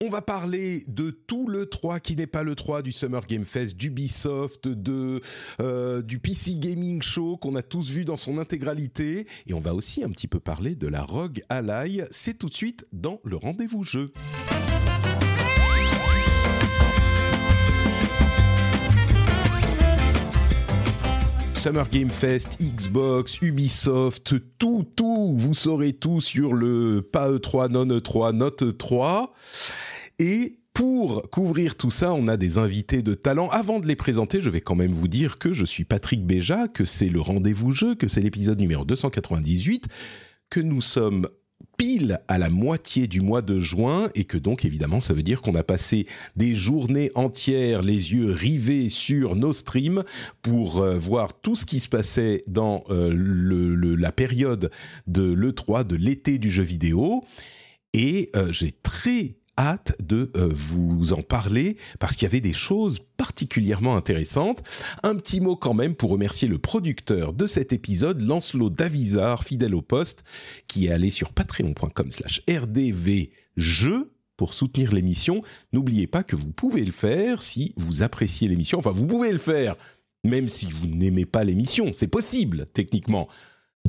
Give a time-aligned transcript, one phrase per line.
[0.00, 3.44] On va parler de tout le 3 qui n'est pas le 3 du Summer Game
[3.44, 5.20] Fest, d'Ubisoft, de,
[5.60, 9.26] euh, du PC Gaming Show qu'on a tous vu dans son intégralité.
[9.48, 12.02] Et on va aussi un petit peu parler de la Rogue Ally.
[12.12, 14.12] C'est tout de suite dans le rendez-vous jeu.
[21.54, 27.84] Summer Game Fest, Xbox, Ubisoft, tout, tout, vous saurez tout sur le pas E3, non
[27.84, 29.30] E3, Note E3.
[30.18, 33.48] Et pour couvrir tout ça, on a des invités de talent.
[33.48, 36.68] Avant de les présenter, je vais quand même vous dire que je suis Patrick Béja,
[36.68, 39.86] que c'est le rendez-vous jeu, que c'est l'épisode numéro 298,
[40.50, 41.28] que nous sommes
[41.76, 45.42] pile à la moitié du mois de juin et que donc évidemment ça veut dire
[45.42, 50.04] qu'on a passé des journées entières les yeux rivés sur nos streams
[50.42, 54.70] pour euh, voir tout ce qui se passait dans euh, la période
[55.06, 57.24] de l'E3, de l'été du jeu vidéo.
[57.94, 62.52] Et euh, j'ai très hâte de euh, vous en parler parce qu'il y avait des
[62.52, 64.62] choses particulièrement intéressantes.
[65.02, 69.74] Un petit mot quand même pour remercier le producteur de cet épisode, Lancelot Davizard, fidèle
[69.74, 70.24] au poste,
[70.68, 75.42] qui est allé sur patreon.com slash rdvjeux pour soutenir l'émission.
[75.72, 78.78] N'oubliez pas que vous pouvez le faire si vous appréciez l'émission.
[78.78, 79.74] Enfin, vous pouvez le faire
[80.24, 81.92] même si vous n'aimez pas l'émission.
[81.94, 83.28] C'est possible, techniquement.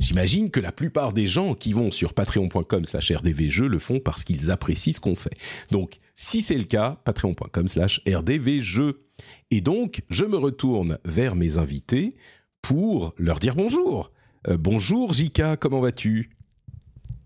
[0.00, 4.24] J'imagine que la plupart des gens qui vont sur patreon.com slash rdvjeux le font parce
[4.24, 5.34] qu'ils apprécient ce qu'on fait.
[5.70, 9.04] Donc, si c'est le cas, patreon.com slash rdvjeux.
[9.50, 12.16] Et donc, je me retourne vers mes invités
[12.62, 14.10] pour leur dire bonjour.
[14.48, 16.30] Euh, bonjour Jika, comment vas-tu?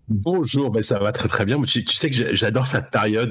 [0.07, 1.59] Bonjour, ben ça va très très bien.
[1.63, 3.29] Tu, tu sais que j'adore cette période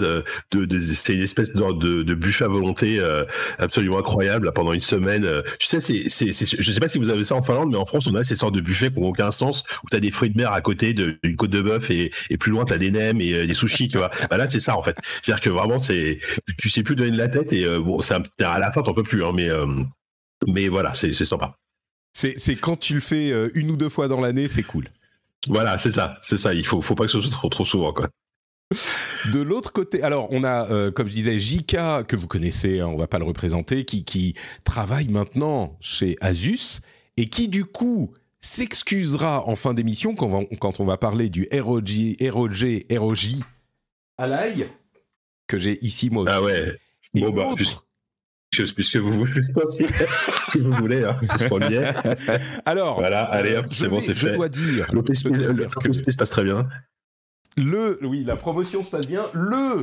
[0.50, 3.24] de, de c'est une espèce de, de, de, buffet à volonté euh,
[3.58, 5.28] absolument incroyable pendant une semaine.
[5.60, 7.84] Tu sais, c'est, c'est, je sais pas si vous avez ça en Finlande, mais en
[7.84, 10.10] France on a ces sortes de buffets qui n'ont aucun sens où tu as des
[10.10, 12.78] fruits de mer à côté d'une côte de bœuf et, et plus loin tu as
[12.78, 14.10] des nems et euh, des sushis, tu vois.
[14.30, 14.96] Bah là c'est ça en fait.
[15.22, 16.18] C'est-à-dire que vraiment c'est,
[16.58, 19.02] tu sais plus donner de la tête et euh, bon, à la fin t'en peux
[19.02, 19.66] plus, hein, mais euh,
[20.48, 21.56] mais voilà, c'est sympa.
[22.12, 24.84] C'est, quand tu le fais euh, une ou deux fois dans l'année, c'est cool.
[25.48, 26.54] Voilà, c'est ça, c'est ça.
[26.54, 28.08] Il faut, faut pas que ce soit trop, trop souvent, quoi.
[29.32, 32.88] De l'autre côté, alors on a, euh, comme je disais, Jika que vous connaissez, hein,
[32.88, 34.34] on va pas le représenter, qui, qui
[34.64, 36.80] travaille maintenant chez Asus
[37.16, 41.28] et qui du coup s'excusera en fin d'émission quand, on va, quand on va parler
[41.28, 43.18] du ROG, ROG, ROG
[44.18, 44.68] à l'ail
[45.46, 46.24] que j'ai ici moi.
[46.28, 46.72] Ah ouais.
[47.14, 47.54] Et Bon, bah,
[48.74, 49.84] Puisque vous voulez, si
[50.58, 51.18] vous voulez, hein.
[52.64, 54.32] Alors, Voilà, allez, hop, je c'est bon, c'est fait.
[54.32, 56.68] je dois dire l'OPSP se passe très bien.
[57.56, 59.24] le, oui, la promotion se passe bien.
[59.32, 59.82] Le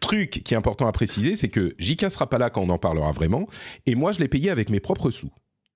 [0.00, 2.78] truc qui est important à préciser, c'est que JK sera pas là quand on en
[2.78, 3.46] parlera vraiment,
[3.86, 5.30] et moi je l'ai payé avec mes propres sous.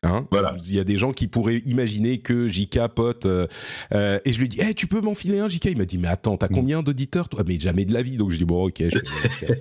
[0.06, 0.56] Hein Voilà.
[0.66, 3.46] Il y a des gens qui pourraient imaginer que JK pote euh,
[3.92, 6.08] euh, et je lui dis hey, tu peux m'enfiler un JK il m'a dit mais
[6.08, 6.38] attends Mm.
[6.38, 7.42] t'as combien d'auditeurs toi?
[7.46, 8.98] Mais jamais de la vie donc je dis bon ok, je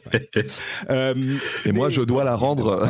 [0.09, 0.45] fais-.
[0.89, 1.13] Euh,
[1.65, 2.87] Et moi, je dois la rendre.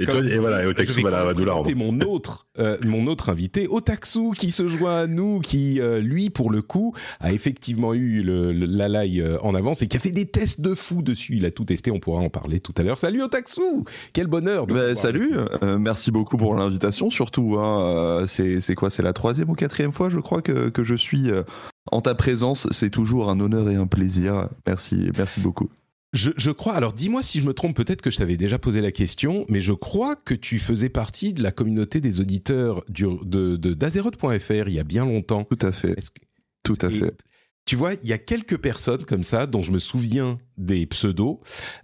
[0.00, 1.74] Et, toi, et voilà, et voilà, va nous la rendre.
[1.74, 2.46] mon autre,
[2.84, 7.32] mon autre invité, Otaxu, qui se joint à nous, qui lui, pour le coup, a
[7.32, 10.74] effectivement eu le, le- la live en avance et qui a fait des tests de
[10.74, 11.36] fou dessus.
[11.36, 12.98] Il a tout testé, on pourra en parler tout à l'heure.
[12.98, 13.60] Salut Otaxu,
[14.12, 14.66] quel bonheur.
[14.66, 15.32] De Bah, salut,
[15.62, 16.75] merci beaucoup pour l'invitation.
[17.10, 20.84] Surtout, hein, euh, c'est quoi C'est la troisième ou quatrième fois, je crois, que, que
[20.84, 21.42] je suis euh,
[21.92, 22.66] en ta présence.
[22.70, 24.48] C'est toujours un honneur et un plaisir.
[24.66, 25.68] Merci, merci beaucoup.
[26.12, 26.74] Je, je crois.
[26.74, 27.76] Alors, dis-moi si je me trompe.
[27.76, 31.34] Peut-être que je t'avais déjà posé la question, mais je crois que tu faisais partie
[31.34, 33.74] de la communauté des auditeurs de de
[34.68, 35.44] il y a bien longtemps.
[35.44, 36.20] Tout à fait, que-
[36.62, 37.14] tout à fait.
[37.66, 41.40] Tu vois, il y a quelques personnes comme ça dont je me souviens des pseudos.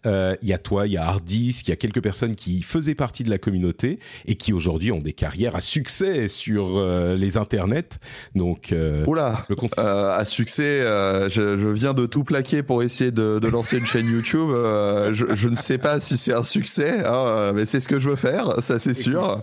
[0.06, 2.62] Euh, Il y a toi, il y a Hardis, il y a quelques personnes qui
[2.62, 7.16] faisaient partie de la communauté et qui aujourd'hui ont des carrières à succès sur euh,
[7.16, 7.98] les internets.
[8.34, 9.46] Donc, euh, Oula,
[9.78, 13.76] euh, à succès, euh, je, je viens de tout plaquer pour essayer de, de lancer
[13.78, 14.50] une chaîne YouTube.
[14.50, 17.88] Euh, je, je ne sais pas si c'est un succès, hein, euh, mais c'est ce
[17.88, 19.42] que je veux faire, ça c'est sûr.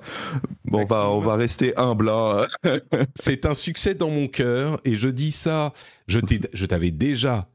[0.65, 2.09] Bon, on va, on va rester humble.
[2.09, 2.45] hein.
[3.15, 5.73] C'est un succès dans mon cœur et je dis ça.
[6.07, 7.47] Je t'avais déjà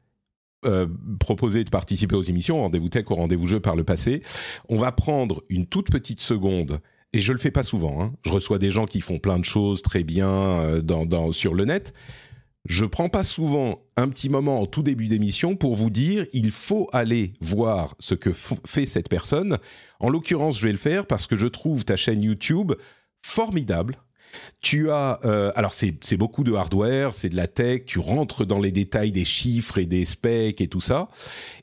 [0.65, 0.87] euh,
[1.19, 4.21] proposé de participer aux émissions Rendez-vous Tech ou Rendez-vous Jeu par le passé.
[4.69, 6.81] On va prendre une toute petite seconde.
[7.13, 8.01] Et je le fais pas souvent.
[8.01, 8.13] hein.
[8.25, 11.93] Je reçois des gens qui font plein de choses très bien euh, sur le net.
[12.65, 16.51] je prends pas souvent un petit moment en tout début d'émission pour vous dire il
[16.51, 18.31] faut aller voir ce que
[18.65, 19.59] fait cette personne.
[19.99, 22.73] En l'occurrence, je vais le faire parce que je trouve ta chaîne YouTube
[23.21, 23.97] formidable.
[24.61, 28.59] Tu as, euh, alors c'est beaucoup de hardware, c'est de la tech, tu rentres dans
[28.59, 31.09] les détails des chiffres et des specs et tout ça,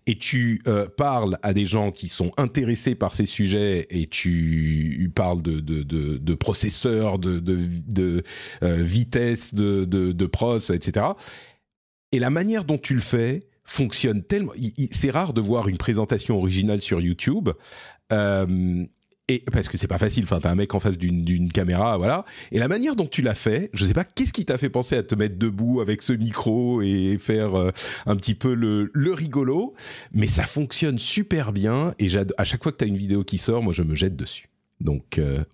[0.06, 5.10] et tu euh, parles à des gens qui sont intéressés par ces sujets et tu
[5.14, 8.22] parles de, de, de, de processeurs, de, de, de
[8.62, 11.06] euh, vitesse, de, de, de pros, etc.
[12.12, 14.52] Et la manière dont tu le fais fonctionne tellement.
[14.90, 17.50] C'est rare de voir une présentation originale sur YouTube.
[18.12, 18.84] Euh,
[19.32, 22.24] et parce que c'est pas facile, enfin t'as un mec en face d'une caméra, voilà.
[22.50, 24.96] Et la manière dont tu l'as fait, je sais pas qu'est-ce qui t'a fait penser
[24.96, 27.70] à te mettre debout avec ce micro et faire euh,
[28.06, 29.74] un petit peu le, le, rigolo,
[30.12, 31.94] mais ça fonctionne super bien.
[31.98, 34.48] Et à chaque fois que t'as une vidéo qui sort, moi je me jette dessus.
[34.80, 35.44] Donc, euh,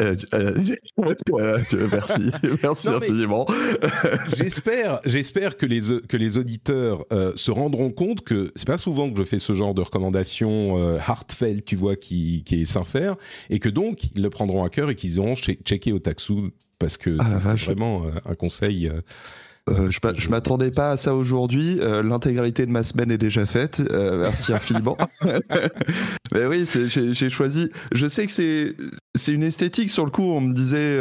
[0.00, 0.54] euh, euh,
[1.90, 2.30] merci,
[2.62, 3.46] merci infiniment.
[4.36, 9.10] j'espère, j'espère que les que les auditeurs euh, se rendront compte que c'est pas souvent
[9.10, 13.16] que je fais ce genre de recommandation heartfelt, tu vois, qui qui est sincère,
[13.50, 16.96] et que donc ils le prendront à cœur et qu'ils auront checké au taxou parce
[16.96, 18.90] que ah, c'est vraiment un conseil
[19.68, 21.78] euh, je, je m'attendais pas à ça aujourd'hui.
[21.80, 23.82] Euh, l'intégralité de ma semaine est déjà faite.
[23.90, 24.96] Euh, merci infiniment.
[26.32, 27.70] Mais oui, j'ai choisi.
[27.92, 28.76] Je sais que c'est
[29.14, 30.22] c'est une esthétique sur le coup.
[30.22, 30.98] On me disait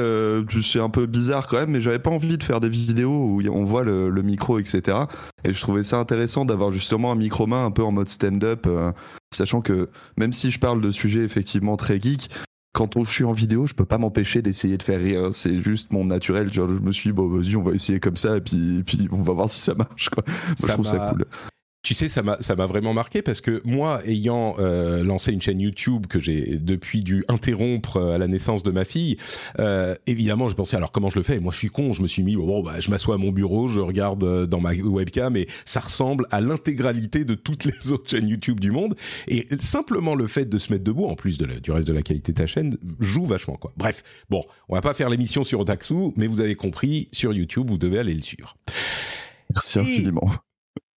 [0.62, 3.42] c'est un peu bizarre quand même, mais j'avais pas envie de faire des vidéos où
[3.52, 4.98] on voit le, le micro, etc.
[5.44, 8.68] Et je trouvais ça intéressant d'avoir justement un micro main un peu en mode stand-up,
[9.36, 12.30] sachant que même si je parle de sujets effectivement très geek,
[12.78, 15.30] quand je suis en vidéo, je peux pas m'empêcher d'essayer de faire rire.
[15.34, 16.54] C'est juste mon naturel.
[16.54, 19.24] je me suis dit, bon, vas-y, on va essayer comme ça, et puis, puis on
[19.24, 20.10] va voir si ça marche.
[20.10, 20.24] Quoi.
[20.62, 21.26] je trouve ça cool.
[21.88, 25.42] Tu sais, ça m'a ça m'a vraiment marqué parce que moi, ayant euh, lancé une
[25.42, 29.16] chaîne YouTube que j'ai depuis dû interrompre euh, à la naissance de ma fille,
[29.60, 31.40] euh, évidemment, je pensais alors comment je le fais?
[31.40, 33.70] Moi, je suis con, je me suis mis bon, bah, je m'assois à mon bureau,
[33.70, 38.10] je regarde euh, dans ma webcam et ça ressemble à l'intégralité de toutes les autres
[38.10, 38.98] chaînes YouTube du monde.
[39.30, 42.02] Et simplement le fait de se mettre debout, en plus de du reste de la
[42.02, 43.72] qualité de ta chaîne, joue vachement quoi.
[43.78, 47.70] Bref, bon, on va pas faire l'émission sur Otaku, mais vous avez compris, sur YouTube,
[47.70, 48.58] vous devez aller le suivre.
[49.54, 50.30] Merci infiniment.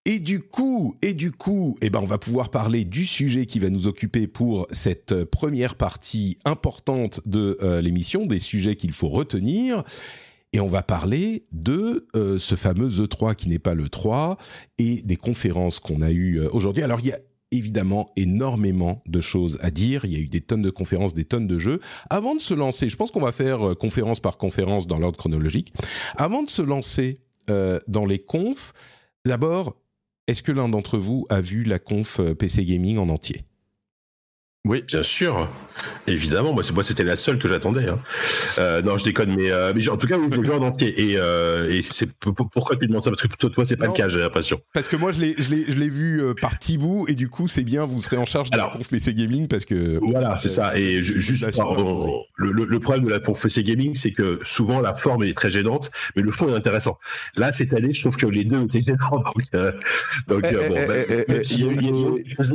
[0.06, 3.58] Et du coup, et du coup, eh ben on va pouvoir parler du sujet qui
[3.58, 8.92] va nous occuper pour cette euh, première partie importante de euh, l'émission, des sujets qu'il
[8.92, 9.84] faut retenir.
[10.54, 14.38] Et on va parler de euh, ce fameux E3 qui n'est pas le 3
[14.78, 16.82] et des conférences qu'on a eues aujourd'hui.
[16.82, 17.18] Alors il y a
[17.50, 20.06] évidemment énormément de choses à dire.
[20.06, 21.78] Il y a eu des tonnes de conférences, des tonnes de jeux.
[22.08, 25.74] Avant de se lancer, je pense qu'on va faire conférence par conférence dans l'ordre chronologique.
[26.16, 27.20] Avant de se lancer
[27.88, 28.72] dans les confs,
[29.24, 29.76] d'abord
[30.30, 33.42] est-ce que l'un d'entre vous a vu la conf euh, PC Gaming en entier?
[34.66, 35.48] Oui, bien sûr,
[36.06, 36.52] évidemment.
[36.52, 37.88] Moi, moi, c'était la seule que j'attendais.
[37.88, 37.98] Hein.
[38.58, 41.00] Euh, non, je déconne, mais, euh, mais en tout cas, vous le en entier.
[41.00, 43.08] Et, euh, et c'est pourquoi tu demandes ça?
[43.08, 44.60] Parce que toi, toi, c'est pas le cas, j'ai l'impression.
[44.74, 47.14] Parce que moi, je l'ai, je l'ai, je l'ai vu euh, par petit bout, et
[47.14, 47.86] du coup, c'est bien.
[47.86, 50.76] Vous serez en charge de la conf PC Gaming parce que voilà, c'est ça.
[50.76, 51.42] Et juste,
[52.36, 55.50] le, le, problème de la conf PC Gaming, c'est que souvent la forme est très
[55.50, 56.98] gênante, mais le fond est intéressant.
[57.36, 59.24] Là, cette année, je trouve que les deux étaient gênants.
[59.24, 60.42] Donc, donc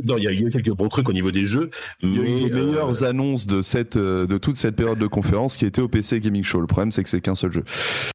[0.03, 1.71] bon, il y a eu quelques bons trucs au niveau des jeux.
[2.01, 5.07] Il y a eu les meilleures annonces de, cette, euh, de toute cette période de
[5.07, 6.59] conférence qui était au PC Gaming Show.
[6.59, 7.63] Le problème, c'est que c'est qu'un seul jeu.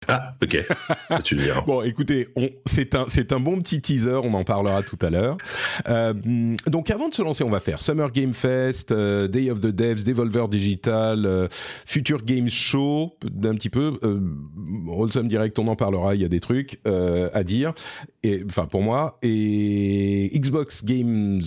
[0.06, 0.66] Ah, ok.
[1.24, 1.64] tu dire.
[1.66, 2.28] Bon, écoutez,
[2.66, 4.20] c'est un, c'est un bon petit teaser.
[4.22, 5.38] On en parlera tout à l'heure.
[5.88, 6.12] Euh,
[6.66, 9.68] donc, avant de se lancer, on va faire Summer Game Fest, euh, Day of the
[9.68, 11.48] Devs, Devolver Digital,
[11.86, 13.98] Future Games Show, un petit peu.
[14.86, 16.14] Wholesome Direct, on en parlera.
[16.14, 17.72] Il y a des trucs à dire.
[18.22, 19.18] Et, enfin, pour moi.
[19.22, 21.40] Et Xbox Games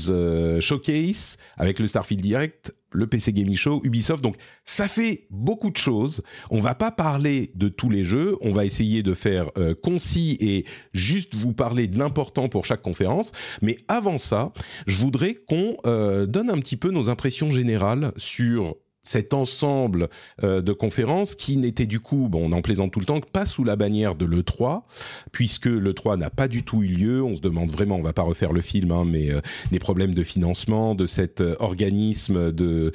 [0.59, 4.23] Showcase avec le Starfield Direct, le PC Gaming Show, Ubisoft.
[4.23, 6.21] Donc ça fait beaucoup de choses.
[6.49, 8.37] On va pas parler de tous les jeux.
[8.41, 12.81] On va essayer de faire euh, concis et juste vous parler de l'important pour chaque
[12.81, 13.31] conférence.
[13.61, 14.53] Mais avant ça,
[14.87, 20.09] je voudrais qu'on euh, donne un petit peu nos impressions générales sur cet ensemble
[20.43, 23.45] euh, de conférences qui n'était du coup, bon, on en plaisante tout le temps, pas
[23.45, 24.83] sous la bannière de l'E3,
[25.31, 27.21] puisque l'E3 n'a pas du tout eu lieu.
[27.21, 29.41] On se demande vraiment, on va pas refaire le film, hein, mais euh,
[29.71, 32.93] des problèmes de financement de cet euh, organisme de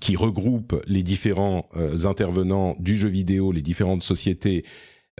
[0.00, 1.68] qui regroupe les différents
[2.04, 4.64] intervenants du jeu vidéo, les différentes sociétés.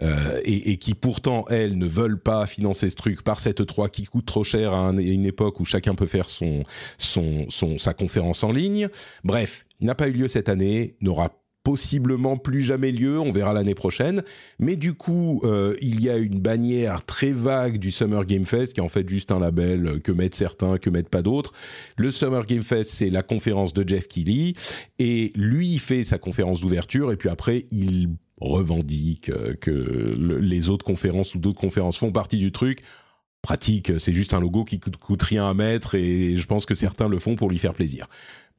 [0.01, 4.05] et, et, qui pourtant elles ne veulent pas financer ce truc par cette E3 qui
[4.05, 6.61] coûte trop cher à, une époque où chacun peut faire son,
[6.99, 8.89] son, son sa conférence en ligne.
[9.23, 11.31] Bref, n'a pas eu lieu cette année, n'aura
[11.67, 14.23] possiblement plus jamais lieu, on verra l'année prochaine.
[14.57, 18.71] Mais du coup, euh, il y a une bannière très vague du Summer Game Fest,
[18.71, 21.51] qui est en fait juste un label que mettent certains, que mettent pas d'autres.
[21.97, 24.53] Le Summer Game Fest, c'est la conférence de Jeff Keighley,
[24.97, 29.29] et lui il fait sa conférence d'ouverture, et puis après, il revendique
[29.59, 32.81] que les autres conférences ou d'autres conférences font partie du truc.
[33.41, 36.75] Pratique, c'est juste un logo qui coûte, coûte rien à mettre et je pense que
[36.75, 38.07] certains le font pour lui faire plaisir.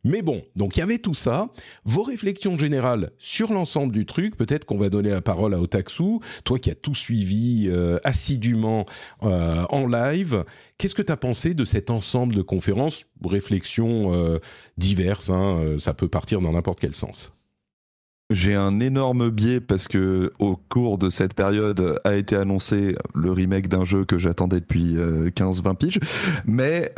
[0.05, 1.49] Mais bon, donc il y avait tout ça.
[1.85, 6.21] Vos réflexions générales sur l'ensemble du truc, peut-être qu'on va donner la parole à Otaksu,
[6.45, 8.87] toi qui as tout suivi euh, assidûment
[9.25, 10.45] euh, en live.
[10.78, 14.38] Qu'est-ce que tu as pensé de cet ensemble de conférences Réflexions euh,
[14.76, 17.33] diverses, hein, ça peut partir dans n'importe quel sens?
[18.30, 23.32] J'ai un énorme biais parce que au cours de cette période a été annoncé le
[23.32, 26.00] remake d'un jeu que j'attendais depuis 15-20 piges.
[26.44, 26.92] Mais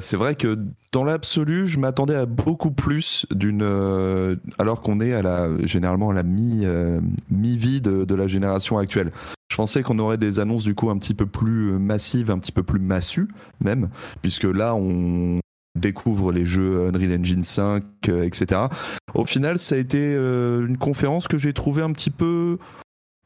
[0.00, 0.58] c'est vrai que
[0.92, 3.62] dans l'absolu, je m'attendais à beaucoup plus d'une.
[3.62, 8.26] Euh, alors qu'on est à la généralement à la mi euh, mi vie de, la
[8.26, 9.10] génération actuelle.
[9.48, 12.52] Je pensais qu'on aurait des annonces du coup un petit peu plus massives, un petit
[12.52, 13.28] peu plus massues
[13.60, 13.88] même,
[14.20, 15.40] puisque là on
[15.78, 18.62] découvre les jeux Unreal Engine 5, etc.
[19.14, 22.58] Au final, ça a été euh, une conférence que j'ai trouvé un petit peu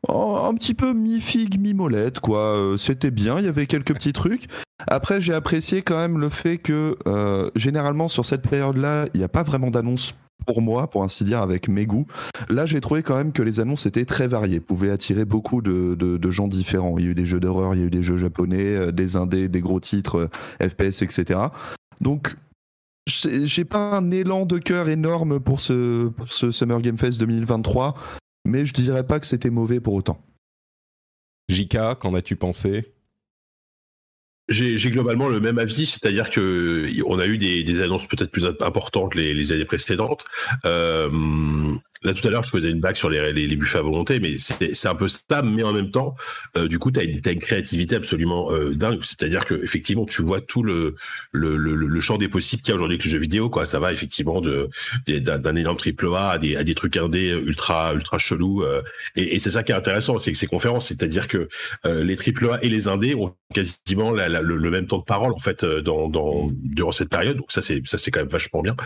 [0.08, 2.56] un petit peu mi-figue, mi-molette, quoi.
[2.56, 4.46] Euh, c'était bien, il y avait quelques petits trucs.
[4.86, 9.24] Après, j'ai apprécié quand même le fait que, euh, généralement, sur cette période-là, il n'y
[9.24, 10.14] a pas vraiment d'annonces
[10.46, 12.06] pour moi, pour ainsi dire, avec mes goûts.
[12.48, 16.30] Là, j'ai trouvé quand même que les annonces étaient très variées, pouvaient attirer beaucoup de,
[16.30, 16.98] gens différents.
[16.98, 18.92] Il y a eu des jeux d'horreur, il y a eu des jeux japonais, euh,
[18.92, 20.28] des indés, des gros titres,
[20.60, 21.40] FPS, etc.
[22.00, 22.34] Donc,
[23.06, 27.94] j'ai pas un élan de cœur énorme pour ce, pour ce Summer Game Fest 2023
[28.46, 30.24] mais je dirais pas que c'était mauvais pour autant.
[31.48, 32.92] Jika, qu'en as-tu pensé?
[34.48, 39.16] J'ai globalement le même avis, c'est-à-dire que on a eu des, annonces peut-être plus importantes
[39.16, 40.24] les, les années précédentes.
[40.64, 41.10] Euh,
[42.02, 44.20] Là, tout à l'heure, je faisais une blague sur les, les, les buffets à volonté,
[44.20, 46.14] mais c'est un peu ça, mais en même temps,
[46.56, 49.00] euh, du coup, tu as, une créativité absolument euh, dingue.
[49.02, 50.94] C'est-à-dire que effectivement, tu vois tout le,
[51.32, 53.48] le, le, le champ des possibles qu'il y a aujourd'hui avec le jeu vidéo.
[53.50, 53.66] Quoi.
[53.66, 54.68] Ça va effectivement de
[55.06, 58.62] d'un énorme triple A à des, à des trucs indés ultra ultra chelous.
[58.62, 58.82] Euh,
[59.16, 61.48] et, et c'est ça qui est intéressant, c'est que ces conférences, c'est-à-dire que
[61.84, 65.04] euh, les triple A et les indés ont quasiment la, le, le, même temps de
[65.04, 67.36] parole en fait dans, dans durant cette période.
[67.36, 68.76] Donc ça, c'est ça, c'est quand même vachement bien.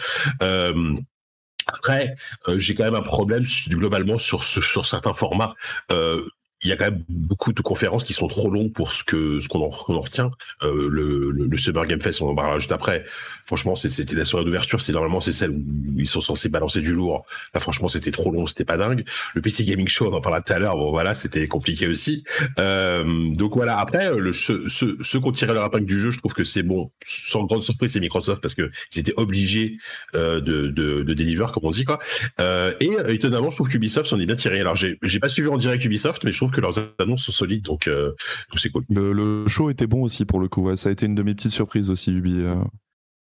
[1.74, 2.14] Après,
[2.48, 5.54] euh, j'ai quand même un problème globalement sur, sur certains formats.
[5.90, 6.24] Euh,
[6.62, 9.40] il y a quand même beaucoup de conférences qui sont trop longues pour ce que
[9.40, 10.30] ce qu'on en, retient.
[10.62, 13.04] Euh, le, le, le, Summer Game Fest, on en parlera juste après.
[13.50, 14.80] Franchement, c'était la soirée d'ouverture.
[14.80, 15.61] C'est normalement c'est celle où
[15.99, 17.26] ils sont censés balancer du lourd.
[17.52, 19.04] Là, franchement, c'était trop long, c'était pas dingue.
[19.35, 20.76] Le PC Gaming Show, on en parlera tout à l'heure.
[20.76, 22.23] Bon, voilà, c'était compliqué aussi.
[22.61, 23.80] Euh, donc voilà.
[23.80, 26.92] Après, le, ceux, qui ont tiré leur épingle du jeu, je trouve que c'est bon.
[27.04, 29.78] Sans grande surprise, c'est Microsoft parce que ils étaient obligés
[30.14, 31.99] euh, de, de, de deliver, comme on dit quoi.
[32.40, 34.61] Euh, et étonnamment, je trouve qu'Ubisoft s'en est bien tiré.
[34.61, 37.64] Alors, j'ai pas suivi en direct Ubisoft, mais je trouve que leurs annonces sont solides,
[37.64, 38.12] donc euh,
[38.54, 38.85] c'est cool.
[38.90, 40.73] Le, show était bon aussi pour le coup.
[40.76, 42.45] ça a été une de mes petites surprises aussi, Ubi.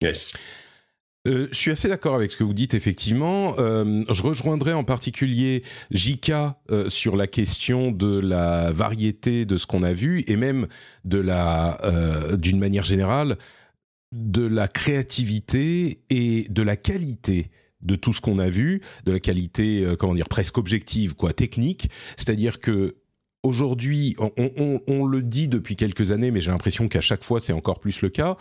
[0.03, 0.07] Euh.
[0.09, 0.33] Yes.
[1.29, 3.55] Euh, je suis assez d'accord avec ce que vous dites, effectivement.
[3.59, 9.93] je rejoindrai en particulier Jika sur la question de la variété de ce qu'on a
[9.93, 10.67] vu et même
[11.05, 11.79] de la,
[12.39, 13.37] d'une manière générale,
[14.13, 17.51] de la créativité et de la qualité
[17.83, 21.91] de tout ce qu'on a vu, de la qualité, comment dire, presque objective, quoi, technique.
[22.17, 22.97] C'est-à-dire que
[23.43, 27.81] aujourd'hui, on, le dit depuis quelques années, mais j'ai l'impression qu'à chaque fois c'est encore
[27.81, 28.37] plus le cas,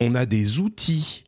[0.00, 1.24] on a des outils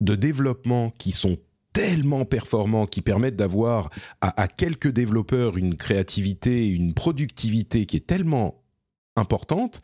[0.00, 1.38] de développement qui sont
[1.72, 8.62] tellement performants, qui permettent d'avoir à, quelques développeurs une créativité, une productivité qui est tellement
[9.16, 9.82] importante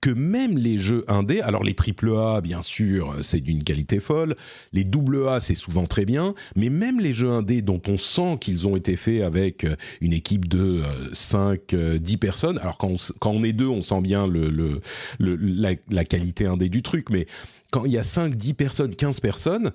[0.00, 4.36] que même les jeux indés, alors les triple A, bien sûr, c'est d'une qualité folle,
[4.72, 8.38] les double A, c'est souvent très bien, mais même les jeux indés dont on sent
[8.40, 9.66] qu'ils ont été faits avec
[10.00, 14.00] une équipe de 5, euh, 10 euh, personnes, alors quand on, est deux, on sent
[14.00, 14.26] bien
[15.18, 17.26] la, la qualité indé du truc, mais
[17.70, 19.72] quand il y a 5, 10 personnes, 15 personnes,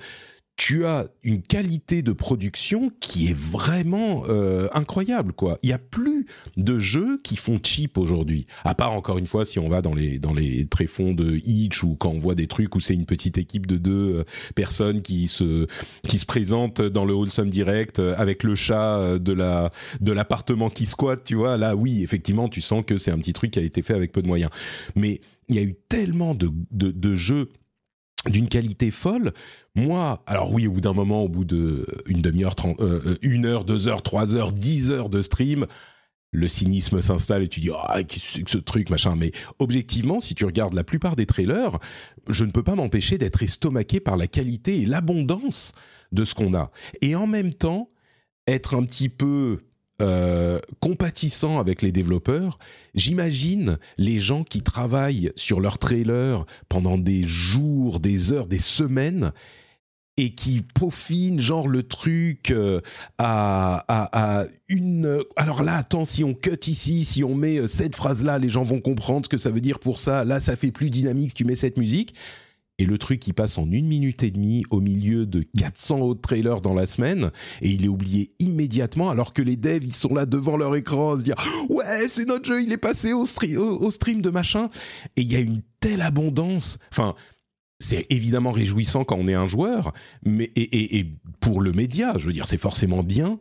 [0.58, 5.58] tu as une qualité de production qui est vraiment euh, incroyable quoi.
[5.64, 8.46] Il y a plus de jeux qui font cheap aujourd'hui.
[8.64, 11.84] À part encore une fois si on va dans les dans les tréfonds de Itch
[11.84, 15.02] ou quand on voit des trucs où c'est une petite équipe de deux euh, personnes
[15.02, 15.66] qui se
[16.08, 20.70] qui se présentent dans le wholesome direct euh, avec le chat de la de l'appartement
[20.70, 21.58] qui squatte, tu vois.
[21.58, 24.12] Là oui, effectivement, tu sens que c'est un petit truc qui a été fait avec
[24.12, 24.52] peu de moyens.
[24.96, 27.50] Mais il y a eu tellement de, de, de jeux
[28.30, 29.32] d'une qualité folle.
[29.76, 33.46] Moi, alors oui, au bout d'un moment, au bout de une demi-heure, euh, euh, une
[33.46, 35.66] heure, deux heures, trois heures, dix heures de stream,
[36.34, 39.16] le cynisme s'installe et tu dis ah qu'est-ce que ce truc machin?
[39.16, 41.78] Mais objectivement, si tu regardes la plupart des trailers,
[42.30, 45.74] je ne peux pas m'empêcher d'être estomaqué par la qualité et l'abondance
[46.12, 46.72] de ce qu'on a.
[47.02, 47.90] Et en même temps,
[48.48, 49.60] être un petit peu
[50.02, 52.58] euh, compatissant avec les développeurs,
[52.96, 59.32] j'imagine les gens qui travaillent sur leur trailer pendant des jours, des heures, des semaines
[60.18, 62.82] et qui peaufine genre le truc euh,
[63.18, 65.24] à, à, une...
[65.36, 68.64] Alors là, attends, si on cut ici, si on met euh, cette phrase-là, les gens
[68.64, 70.26] vont comprendre ce que ça veut dire pour ça.
[70.26, 72.14] Là, ça fait plus dynamique si tu mets cette musique.
[72.82, 76.22] Et le truc, il passe en une minute et demie au milieu de 400 autres
[76.22, 77.30] trailers dans la semaine,
[77.62, 81.16] et il est oublié immédiatement, alors que les devs, ils sont là devant leur écran,
[81.16, 81.36] se dire
[81.70, 84.72] ouais, c'est notre jeu, il est passé au, stream de machin.
[85.16, 86.80] Et il y a une telle abondance.
[86.92, 87.14] Enfin,
[87.78, 89.94] c'est évidemment réjouissant quand on est un joueur,
[90.26, 91.06] mais et,
[91.40, 93.40] pour le média, je veux dire, c'est forcément bien.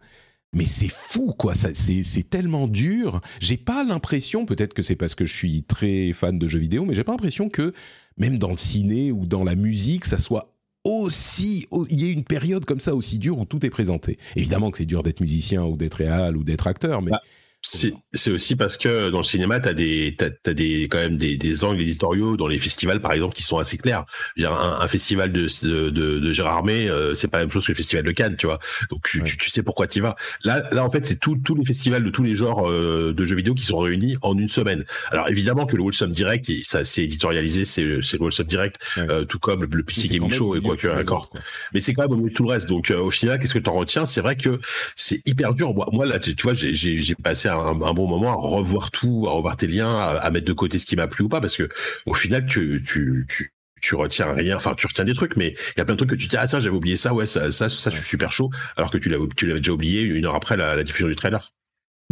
[0.52, 1.54] Mais c'est fou, quoi.
[1.54, 3.22] C'est tellement dur.
[3.40, 6.84] J'ai pas l'impression, peut-être que c'est parce que je suis très fan de jeux vidéo,
[6.84, 7.72] mais j'ai pas l'impression que
[8.20, 10.52] même dans le ciné ou dans la musique, ça soit
[10.84, 14.18] aussi, il y ait une période comme ça aussi dure où tout est présenté.
[14.36, 17.22] Évidemment que c'est dur d'être musicien ou d'être réal ou d'être acteur, mais bah,
[17.62, 21.36] c'est aussi parce que dans le cinéma, tu as, des, t'as, des, quand même des,
[21.36, 24.06] des, angles éditoriaux dans les festivals, par exemple, qui sont assez clairs.
[24.38, 27.72] un, un, festival de, de, de, Gérard Armé, euh, c'est pas la même chose que
[27.72, 28.58] le festival de Cannes, tu vois.
[28.90, 30.16] Donc tu, tu, sais pourquoi tu vas.
[30.42, 33.36] Là, là, en fait, c'est tous les festivals de tous les genres euh, de jeux
[33.36, 34.84] vidéo qui sont réunis en une semaine.
[35.10, 39.38] Alors évidemment que le Wholesome Direct, ça c'est éditorialisé, c'est le Wholesome Direct, euh, tout
[39.38, 41.30] comme le, PC Gaming Show et quoi que d'accord.
[41.74, 42.68] Mais c'est quand même au milieu de tout le reste.
[42.68, 44.06] Donc au final, qu'est-ce que tu en retiens?
[44.06, 44.60] C'est vrai que
[44.96, 45.74] c'est hyper dur.
[45.74, 49.32] Moi, moi là, tu, vois, j'ai passé un un, bon moment à revoir tout, à
[49.32, 51.68] revoir tes liens, à, mettre de côté ce qui m'a plu ou pas, parce que
[52.06, 55.78] au final, tu, tu, tu, tu retiens rien, enfin tu retiens des trucs, mais il
[55.78, 57.50] y a plein de trucs que tu dis ah ça j'avais oublié ça, ouais ça,
[57.50, 60.26] ça, ça, je suis super chaud, alors que tu l'avais, tu l'avais déjà oublié une
[60.26, 61.52] heure après la, diffusion du trailer.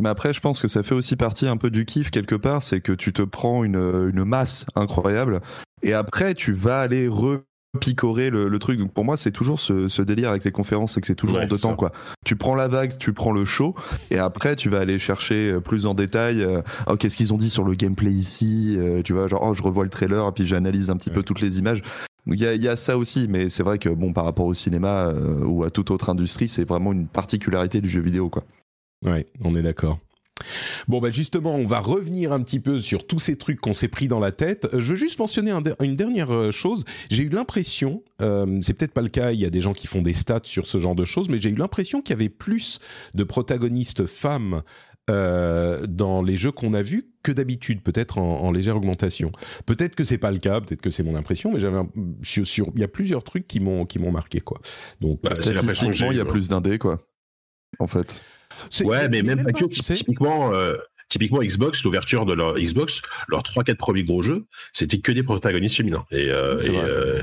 [0.00, 2.62] Mais après, je pense que ça fait aussi partie un peu du kiff quelque part,
[2.62, 5.40] c'est que tu te prends une, une masse incroyable
[5.82, 7.40] et après tu vas aller re
[7.80, 8.78] picorer le, truc.
[8.78, 11.46] Donc pour moi, c'est toujours ce, délire avec les conférences, c'est que c'est toujours en
[11.46, 11.76] deux temps.
[11.76, 11.92] Quoi.
[12.24, 13.74] Tu prends la vague, tu prends le show,
[14.10, 16.42] et après, tu vas aller chercher euh, plus en détail.
[16.42, 19.54] Euh, oh, qu'est-ce qu'ils ont dit sur le gameplay ici euh, Tu vois, genre, oh,
[19.54, 21.82] je revois le trailer, et puis j'analyse un petit peu toutes les images.
[22.26, 24.54] Il y, a, y a ça aussi, mais c'est vrai que bon, par rapport au
[24.54, 28.44] cinéma ou à toute autre industrie, c'est vraiment une particularité du jeu vidéo, quoi.
[29.02, 29.98] Ouais, on est d'accord.
[30.86, 33.88] Bon, bah justement, on va revenir un petit peu sur tous ces trucs qu'on s'est
[33.88, 34.66] pris dans la tête.
[34.72, 35.52] Euh, je veux juste mentionner
[35.82, 36.84] une dernière euh, chose.
[37.10, 39.86] J'ai eu l'impression, euh, c'est peut-être pas le cas, il y a des gens qui
[39.86, 42.28] font des stats sur ce genre de choses, mais j'ai eu l'impression qu'il y avait
[42.28, 42.78] plus
[43.14, 44.62] de protagonistes femmes
[45.08, 49.32] dans les jeux qu'on a vus que d'habitude, peut-être en, légère augmentation.
[49.64, 51.78] Peut-être que c'est pas le cas, peut-être que c'est mon impression, mais j'avais
[52.22, 54.60] sur, il y a plusieurs trucs qui m'ont qui m'ont marqué quoi.
[55.00, 56.98] Donc bah, statistiquement, il y a plus d'indés quoi.
[57.78, 58.22] En fait.
[58.82, 60.52] Ouais, mais même pas que typiquement.
[60.54, 60.74] Euh,
[61.08, 64.44] typiquement Xbox, l'ouverture de leur Xbox, leurs 3-4 premiers gros jeux,
[64.74, 66.04] c'était que des protagonistes féminins.
[66.10, 67.22] Et, euh, euh,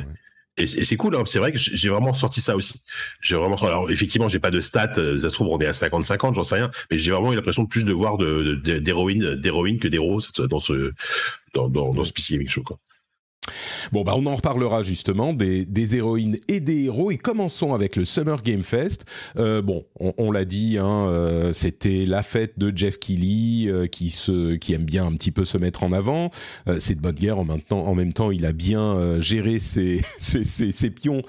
[0.58, 1.21] et, c'est cool, hein.
[1.26, 2.82] c'est vrai que j'ai vraiment sorti ça aussi.
[3.21, 6.34] J'ai vraiment, alors effectivement, j'ai pas de stats, ça se trouve on est à 50-50,
[6.34, 9.88] j'en sais rien, mais j'ai vraiment eu l'impression de plus de voir d'héroïnes, d'héroïnes que
[9.88, 10.93] d'héros dans ce
[11.54, 12.63] dans, dans, dans ce PC Gaming Show.
[12.63, 12.80] Quoi.
[13.91, 17.12] Bon, bah, on en reparlera justement des, des, héroïnes et des héros.
[17.12, 19.05] Et commençons avec le Summer Game Fest.
[19.38, 24.10] Euh, bon, on, l'a dit, hein, euh, c'était la fête de Jeff Keighley euh, qui,
[24.10, 26.31] se, qui aime bien un petit peu se mettre en avant.
[26.79, 27.39] c'est de bonne guerre.
[27.39, 31.21] En même temps, en même temps il a bien géré ses, ses, ses, ses pions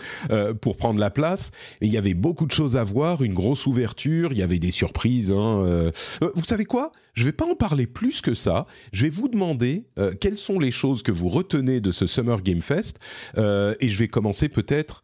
[0.60, 1.50] pour prendre la place.
[1.80, 4.32] Et il y avait beaucoup de choses à voir, une grosse ouverture.
[4.32, 5.32] Il y avait des surprises.
[5.32, 5.90] Hein,
[6.34, 6.92] vous savez quoi?
[7.16, 8.66] Je ne vais pas en parler plus que ça.
[8.92, 12.42] Je vais vous demander euh, quelles sont les choses que vous retenez de ce Summer
[12.42, 12.98] Game Fest.
[13.38, 15.02] Euh, et je vais commencer peut-être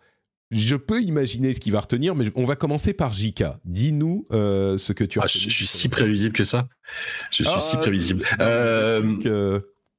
[0.55, 3.59] je peux imaginer ce qu'il va retenir, mais on va commencer par Jika.
[3.65, 5.23] Dis-nous euh, ce que tu as.
[5.23, 6.69] Ah, je, suis si prévisible que ça.
[7.31, 8.23] Je suis si ah, prévisible.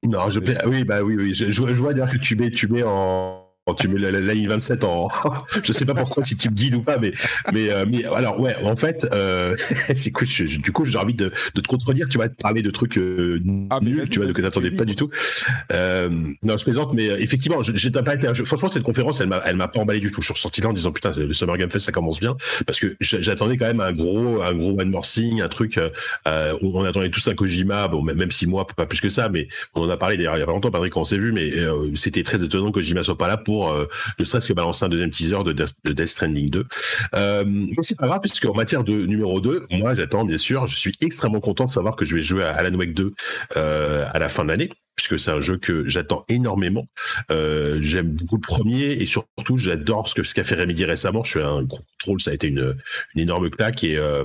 [0.03, 1.33] non, je oui, bah oui, oui.
[1.33, 4.33] Je, je vois d'ailleurs que tu mets, tu mets en quand tu mets la, la,
[4.33, 5.07] 27 en,
[5.63, 7.13] je sais pas pourquoi si tu me guides ou pas, mais
[7.53, 9.55] mais euh, mais alors ouais, en fait, euh,
[9.95, 10.27] c'est cool.
[10.27, 12.07] du coup, j'ai envie de, de, te contredire.
[12.09, 14.95] Tu vas te parler de trucs euh, ah, nuls, tu vois, que t'attendais pas du
[14.95, 15.09] tout.
[15.71, 16.09] Euh,
[16.43, 18.33] non, je plaisante, mais euh, effectivement, j'ai pas été.
[18.33, 20.21] franchement, cette conférence, elle m'a elle m'a pas emballé du tout.
[20.21, 22.79] Je suis ressorti là en disant putain, le Summer Game Fest, ça commence bien, parce
[22.81, 25.79] que j'attendais quand même un gros un gros one more thing, un truc.
[26.27, 29.47] Euh, on attendait tous un Kojima, bon même si moi pas plus que ça, mais
[29.73, 31.31] on en a parlé d'ailleurs il y a pas longtemps, Patrick, quand on s'est vu,
[31.31, 31.51] mais
[31.95, 33.87] c'était très étonnant que Kojima soit pas là pour euh,
[34.19, 36.65] ne serait-ce que balancer un deuxième teaser de, Death Stranding 2.
[37.15, 40.67] Euh, mais c'est pas grave, puisque en matière de numéro 2, moi j'attends bien sûr,
[40.67, 43.13] je suis extrêmement content de savoir que je vais jouer à Alan Wake 2
[43.57, 44.69] euh, à la fin de l'année
[45.03, 46.87] puisque c'est un jeu que j'attends énormément.
[47.31, 51.23] Euh, j'aime beaucoup le premier et surtout j'adore ce que ce qu'a fait Remedy récemment.
[51.23, 52.75] Je suis un gros contrôle, ça a été une,
[53.15, 54.23] une énorme claque et, euh,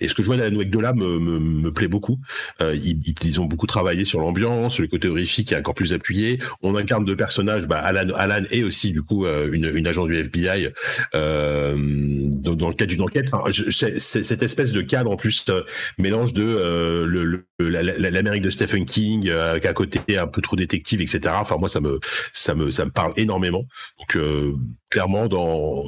[0.00, 2.18] et ce que je vois Wake de là me, me, me, plaît beaucoup.
[2.60, 6.38] Euh, ils, ils, ont beaucoup travaillé sur l'ambiance, le côté horrifique est encore plus appuyé.
[6.62, 10.06] On incarne deux personnages, bah, Alan, Alan et aussi du coup euh, une, une agent
[10.06, 10.68] du FBI
[11.14, 13.28] euh, dans, dans, le cadre d'une enquête.
[13.32, 15.62] Enfin, je, cette espèce de cadre en plus euh,
[15.98, 21.34] mélange de le, l'Amérique de Stephen King qu'à côté un peu trop détective, etc.
[21.38, 23.64] Enfin, moi, ça me, parle énormément.
[23.98, 24.54] Donc, euh,
[24.90, 25.84] clairement, dans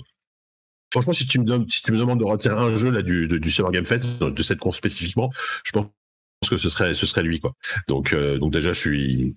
[0.93, 3.71] franchement, si tu me donnes, si demandes de retirer un jeu là du, du Summer
[3.71, 5.31] Game Fest, de cette con spécifiquement,
[5.65, 5.87] je pense
[6.49, 7.55] que ce serait, ce serait lui quoi.
[7.87, 9.37] Donc, donc déjà, je suis,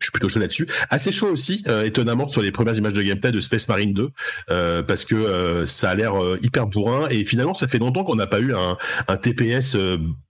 [0.00, 0.66] je suis plutôt chaud là-dessus.
[0.88, 4.10] Assez chaud aussi, euh, étonnamment, sur les premières images de gameplay de Space Marine 2,
[4.50, 8.16] euh, parce que euh, ça a l'air hyper bourrin, et finalement, ça fait longtemps qu'on
[8.16, 8.76] n'a pas eu un,
[9.08, 9.76] un TPS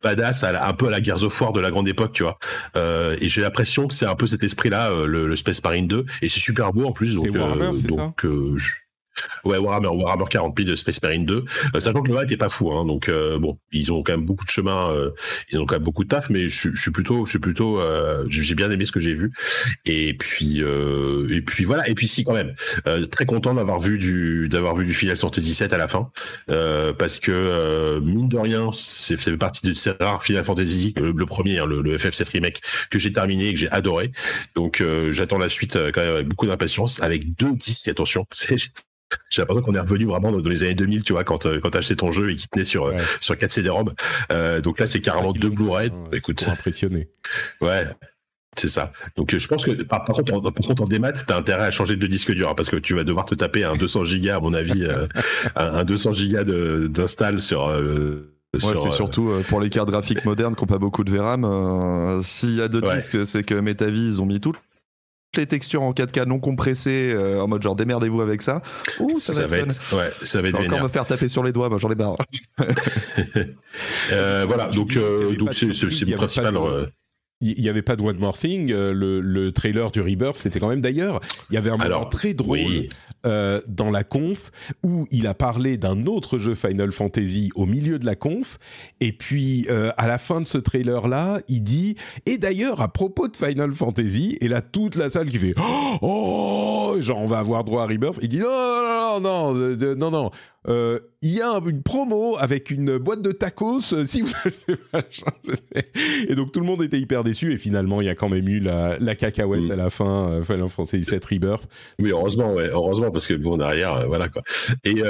[0.03, 2.39] badass, à un peu à la Gears of War de la grande époque, tu vois.
[2.77, 6.29] et j'ai l'impression que c'est un peu cet esprit-là, le, le, Space Marine 2, et
[6.29, 8.71] c'est super beau en plus, donc, donc je,
[9.45, 11.45] Ouais, Warhammer, Warhammer 40 000 de Space Marine 2.
[11.75, 14.13] Euh, sachant que le 1 était pas fou, hein, donc euh, bon, ils ont quand
[14.13, 15.11] même beaucoup de chemin, euh,
[15.51, 18.25] ils ont quand même beaucoup de taf, mais je, suis plutôt, je suis plutôt, euh,
[18.29, 19.33] j'ai bien aimé ce que j'ai vu.
[19.87, 22.55] Et puis, euh, et puis voilà, et puis si quand même,
[23.11, 26.11] très content d'avoir vu du, d'avoir vu du Final Fantasy 7 à la fin,
[26.47, 31.59] parce que mine de rien, c'est fait partie de ces rares Final Fantasy, le, premier,
[31.59, 34.13] hein, le, le, FF7 remake que j'ai terminé et que j'ai adoré.
[34.55, 38.27] Donc j'attends la suite quand même avec beaucoup d'impatience, avec deux disques, attention,
[39.31, 41.75] j'ai l'impression qu'on est revenu vraiment dans les années 2000, tu vois, quand, euh, quand
[41.75, 43.93] acheté ton jeu et qu'il tenait sur, euh, sur 4 CD-ROM.
[44.33, 45.91] Euh, donc là, c'est carrément deux Blu-ray.
[46.13, 46.45] Écoute.
[46.49, 47.09] impressionné.
[47.61, 47.87] Ouais.
[48.57, 48.93] C'est ça.
[49.17, 51.97] Donc je pense que par, contre, en, par contre en démat, t'as intérêt à changer
[51.97, 54.41] de disque dur hein, parce que tu vas devoir te taper un 200 gigas à
[54.41, 54.89] mon avis,
[55.55, 57.67] un, 200 gigas d'install sur.
[57.67, 62.21] ouais, c'est surtout pour les cartes graphiques modernes qui n'ont pas beaucoup de VRAM.
[62.25, 64.57] S'il y a deux disques, c'est que Metavis ils ont mis tout
[65.37, 68.63] les textures en 4K non compressées euh, en mode genre démerdez-vous avec ça.
[68.99, 71.69] Ouh, ça, va, être, ouais, ça va être encore me faire taper sur les doigts,
[71.69, 72.17] moi j'en ai marre.
[74.13, 76.59] euh, voilà, donc euh, donc c'est c'est principal.
[77.43, 78.71] Il n'y avait pas de One More Thing.
[78.71, 81.21] le, le, trailer du Rebirth, c'était quand même d'ailleurs.
[81.49, 82.89] Il y avait un moment très drôle
[83.27, 84.51] euh, dans la conf
[84.83, 88.59] où il a parlé d'un autre jeu Final Fantasy au milieu de la conf.
[89.01, 92.89] Et puis euh, à la fin de ce trailer là, il dit et d'ailleurs à
[92.89, 95.55] propos de Final Fantasy et là toute la salle qui fait
[96.03, 98.19] oh genre on va avoir droit à Rebirth.
[98.23, 102.71] Il dit non non non non non non euh, il y a une promo avec
[102.71, 104.33] une boîte de tacos euh, si vous
[106.29, 108.47] et donc tout le monde était hyper déçu et finalement il y a quand même
[108.47, 109.71] eu la, la cacahuète mm.
[109.71, 111.69] à la fin euh, Final Fantasy VII Rebirth
[111.99, 114.43] oui heureusement ouais heureusement parce que bon derrière euh, voilà quoi
[114.85, 115.03] et,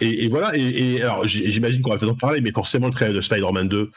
[0.00, 2.92] et, et, voilà et, et alors j'imagine qu'on va peut-être en parler mais forcément le
[2.92, 3.90] trailer de Spider-Man 2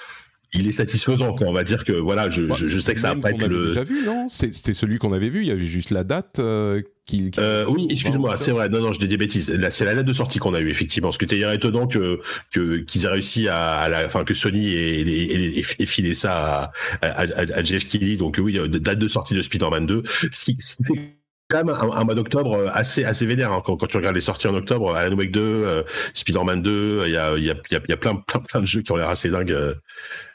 [0.54, 1.34] il est satisfaisant.
[1.34, 1.48] Quoi.
[1.48, 3.68] On va dire que voilà, je, je, je sais que ça va pas être le.
[3.70, 4.28] Déjà vu, non?
[4.30, 5.42] C'était celui qu'on avait vu.
[5.42, 6.40] Il y avait juste la date.
[6.40, 8.70] Euh, qui, euh, oui, excuse-moi, c'est vrai.
[8.70, 9.50] Non, non, je dis des bêtises.
[9.50, 11.12] Là, c'est la date de sortie qu'on a eu effectivement.
[11.12, 12.22] Ce que tu étonnant que
[12.54, 16.72] que qu'ils aient réussi à, à la, enfin que Sony ait, ait, ait, filé ça
[17.02, 18.16] à, à, à, Jeff Keighley.
[18.16, 20.04] Donc oui, date de sortie de Spider-Man 2.
[20.32, 23.62] Ce qui, ce qui fait quand même un, mois d'octobre euh, assez assez vénère hein.
[23.64, 27.18] quand, tu regardes les sorties en octobre Alan Wake 2 euh, Spider-Man 2 il y
[27.18, 29.52] a y a, il y a plein, plein de jeux qui ont l'air assez dingues
[29.52, 29.76] euh,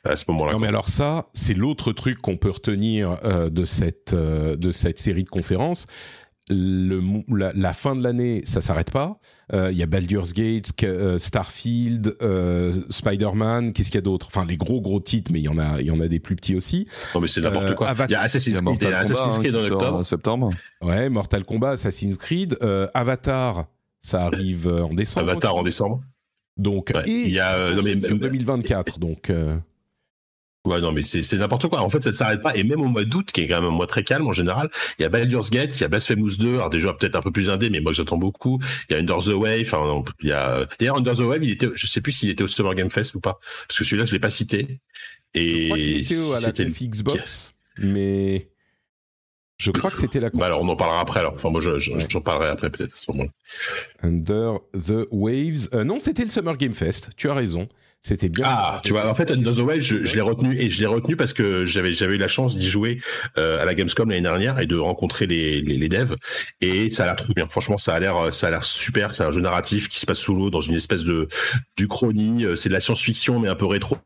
[0.04, 4.14] à ce moment-là non mais alors ça c'est l'autre truc qu'on peut retenir de cette
[4.14, 5.86] de cette série de conférences
[6.50, 7.02] le,
[7.54, 9.18] la, fin de l'année, ça s'arrête pas.
[9.52, 10.72] Il y a Baldur's Gate,
[11.18, 13.72] Starfield, euh, Spider-Man.
[13.72, 14.26] Qu'est-ce qu'il y a d'autre?
[14.28, 16.20] Enfin, les gros gros titres, mais il y en a, il y en a des
[16.20, 16.86] plus petits aussi.
[17.14, 17.94] Non, mais c'est n'importe quoi.
[18.08, 20.50] il y a Assassin's Creed, Assassin's Creed en septembre.
[20.82, 22.56] Ouais, Mortal Kombat, Assassin's Creed,
[22.94, 23.66] Avatar,
[24.00, 25.30] ça arrive en décembre.
[25.30, 26.02] Avatar en décembre.
[26.56, 28.98] Donc, il y a non, mais, 2024.
[28.98, 29.32] Donc.
[30.68, 31.80] Ouais, non, mais c'est n'importe quoi.
[31.80, 32.54] En fait, ça ne s'arrête pas.
[32.54, 34.68] Et même au mois d'août, qui est quand même un mois très calme en général,
[34.98, 37.32] il y a Baldur's Gate, il y a Blasphemous 2, alors déjà peut-être un peu
[37.32, 38.60] plus indé, mais moi j'attends beaucoup.
[38.88, 41.52] Il y a Under the Wave, enfin, il y a, d'ailleurs, Under the Wave, il
[41.52, 43.38] était, je sais plus s'il était au Summer Game Fest ou pas.
[43.66, 44.80] Parce que celui-là, je l'ai pas cité.
[45.32, 48.50] Et c'était la Xbox, mais
[49.58, 50.30] je crois que c'était la.
[50.30, 51.20] Bah alors, on en parlera après.
[51.20, 53.30] Alors, enfin, moi, j'en je, parlerai après peut-être à ce moment-là.
[54.02, 55.68] Under the Waves.
[55.72, 57.10] Euh, non, c'était le Summer Game Fest.
[57.16, 57.66] Tu as raison.
[58.02, 58.44] C'était bien.
[58.46, 61.16] Ah, tu vois, en fait, the Wave, je, je l'ai retenu et je l'ai retenu
[61.16, 63.00] parce que j'avais j'avais eu la chance d'y jouer
[63.36, 66.14] euh, à la Gamescom l'année dernière et de rencontrer les, les, les devs
[66.60, 67.48] et ça a l'air trop bien.
[67.48, 69.14] Franchement, ça a l'air ça a l'air super.
[69.14, 71.28] C'est un jeu narratif qui se passe sous l'eau dans une espèce de
[71.76, 72.44] du chronie.
[72.44, 73.98] Euh, c'est de la science-fiction mais un peu rétro.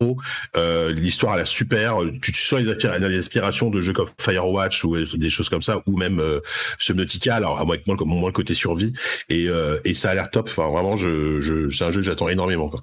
[0.57, 1.98] Euh, L'histoire a l'air super.
[2.22, 5.98] Tu, tu sens les inspirations de jeux comme Firewatch ou des choses comme ça ou
[5.98, 6.40] même euh,
[6.78, 7.37] Subnautica.
[7.37, 8.94] Alors à moins que moins le côté survie
[9.28, 10.48] et euh, et ça a l'air top.
[10.48, 12.81] Enfin vraiment, je, je c'est un jeu que j'attends énormément quoi.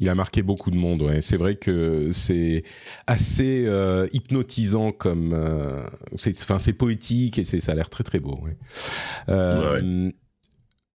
[0.00, 1.02] Il a marqué beaucoup de monde.
[1.02, 1.20] Ouais.
[1.20, 2.62] C'est vrai que c'est
[3.06, 5.32] assez euh, hypnotisant comme.
[5.34, 8.38] Euh, c'est, enfin, c'est poétique et ça a l'air très très beau.
[8.42, 8.56] Ouais.
[9.28, 10.14] Euh, ouais.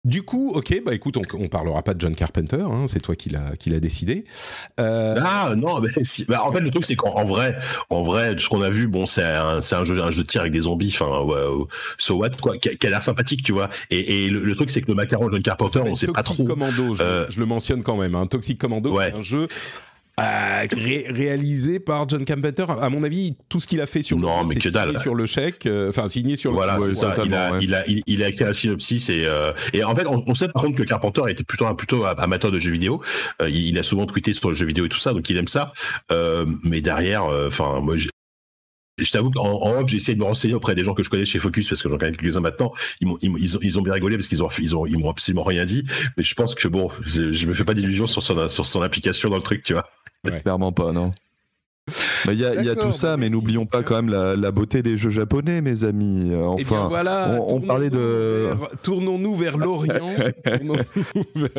[0.03, 3.15] Du coup, ok, bah écoute, on, on parlera pas de John Carpenter, hein, c'est toi
[3.15, 4.25] qui l'a qui l'a décidé.
[4.79, 5.15] Euh...
[5.23, 7.55] Ah non, mais si, bah, en fait le truc c'est qu'en vrai,
[7.91, 10.27] en vrai, ce qu'on a vu, bon, c'est un, c'est un jeu un jeu de
[10.27, 11.65] tir avec des zombies, enfin, ouais,
[11.99, 13.69] so what quoi, qui, a l'air sympathique, tu vois.
[13.91, 16.45] Et, et le, le, truc c'est que le macaron John Carpenter, on sait pas trop.
[16.45, 17.25] Commando, je, euh...
[17.29, 18.15] je, le mentionne quand même.
[18.15, 18.25] Hein.
[18.25, 19.11] Toxic Commando, ouais.
[19.11, 19.47] c'est un jeu
[20.71, 22.65] réalisé par John Carpenter.
[22.67, 24.99] À mon avis, tout ce qu'il a fait sur non, le mais que dalle.
[24.99, 26.79] sur le chèque, enfin signé sur voilà, le.
[26.79, 27.15] Voilà, c'est ça.
[27.25, 29.27] Il a, il a, il, a, écrit un synopsis et,
[29.73, 32.71] et en fait, on, sait par contre que Carpenter était plutôt plutôt amateur de jeux
[32.71, 33.01] vidéo.
[33.47, 35.71] il, a souvent tweeté sur le jeu vidéo et tout ça, donc il aime ça.
[36.63, 37.95] mais derrière, enfin, moi,
[39.03, 41.25] je t'avoue qu'en off, j'ai essayé de me renseigner auprès des gens que je connais
[41.25, 42.71] chez Focus parce que j'en connais quelques-uns maintenant.
[42.99, 44.97] Ils, m'ont, ils, ils, ont, ils, ont, bien rigolé parce qu'ils ont, ils ont, ils
[44.97, 45.83] m'ont absolument rien dit.
[46.17, 48.81] Mais je pense que bon, je, je me fais pas d'illusions sur son, sur son
[48.81, 49.87] application dans le truc, tu vois.
[50.23, 51.11] Clairement pas, non.
[52.31, 54.83] Il y, a, y a tout ça, mais n'oublions pas quand même la, la, beauté
[54.83, 56.29] des jeux japonais, mes amis.
[56.31, 58.49] Eh enfin, voilà, on, on parlait de.
[58.83, 60.13] tournons-nous vers l'Orient.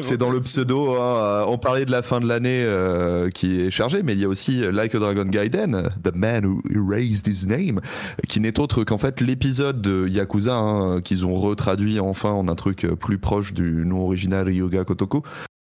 [0.00, 0.94] C'est dans le pseudo.
[0.94, 1.44] Hein.
[1.48, 4.28] On parlait de la fin de l'année euh, qui est chargée, mais il y a
[4.28, 7.80] aussi Like a Dragon Gaiden, The Man Who Erased His Name,
[8.28, 12.54] qui n'est autre qu'en fait l'épisode de Yakuza hein, qu'ils ont retraduit enfin en un
[12.54, 15.24] truc plus proche du nom original Ryoga Kotoko,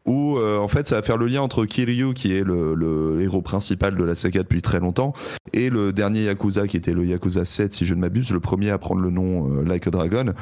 [0.05, 3.21] où euh, en fait ça va faire le lien entre Kiryu qui est le, le,
[3.21, 5.13] héros principal de la saga depuis très longtemps
[5.53, 8.69] et le dernier Yakuza qui était le Yakuza 7 si je ne m'abuse, le premier
[8.69, 10.33] à prendre le nom euh, Like a Dragon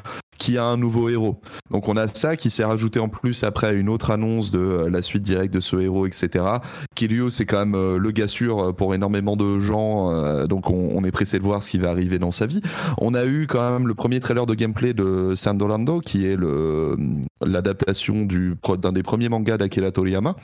[0.42, 1.40] qui a un nouveau héros.
[1.70, 4.90] Donc on a ça qui s'est rajouté en plus après une autre annonce de euh,
[4.90, 6.44] la suite directe de ce héros, etc.
[6.96, 9.92] Kiryu, c'est quand même euh, le gars sûr euh, pour énormément de gens,
[10.48, 12.62] donc on, est pressé de voir ce qui va arriver dans sa vie.
[12.98, 16.38] On a eu quand même le premier trailer de gameplay de Sandolando, qui est
[17.42, 20.36] l'adaptation d'un des premiers mangas d'Akira Toriyama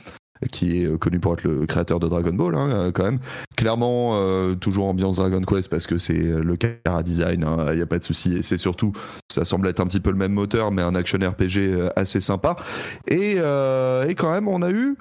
[0.52, 3.18] qui est euh, connu pour être le créateur de Dragon Ball, hein, euh, quand même.
[3.56, 7.82] Clairement, euh, toujours ambiance Dragon Quest parce que c'est le cara design, il hein, n'y
[7.82, 8.36] a pas de souci.
[8.36, 8.92] Et c'est surtout,
[9.30, 12.56] ça semble être un petit peu le même moteur, mais un action RPG assez sympa.
[13.08, 14.96] Et, et quand même, on a eu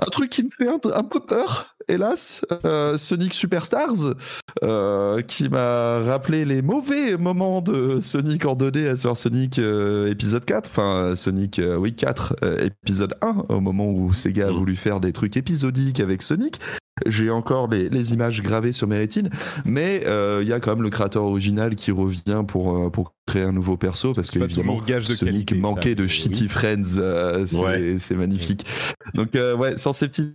[0.00, 4.14] un truc qui me fait un, peu peur, hélas, euh, Sonic Superstars,
[4.62, 10.44] euh, qui m'a rappelé les mauvais moments de Sonic en 2D à Sonic euh, épisode
[10.44, 14.54] 4, enfin Sonic, oui 4, épisode 1, au moment où Sega a mmh.
[14.56, 16.60] voulu faire des trucs épisodiques avec Sonic.
[17.06, 19.30] J'ai encore les, images gravées sur mes rétines,
[19.64, 20.02] mais
[20.40, 23.76] il y a quand même le créateur original qui revient pour, pour créer un nouveau
[23.76, 27.00] perso parce que évidemment Sonic manquait de Shitty Friends,
[27.46, 28.66] c'est magnifique.
[29.14, 30.34] Donc ouais, sans ces petits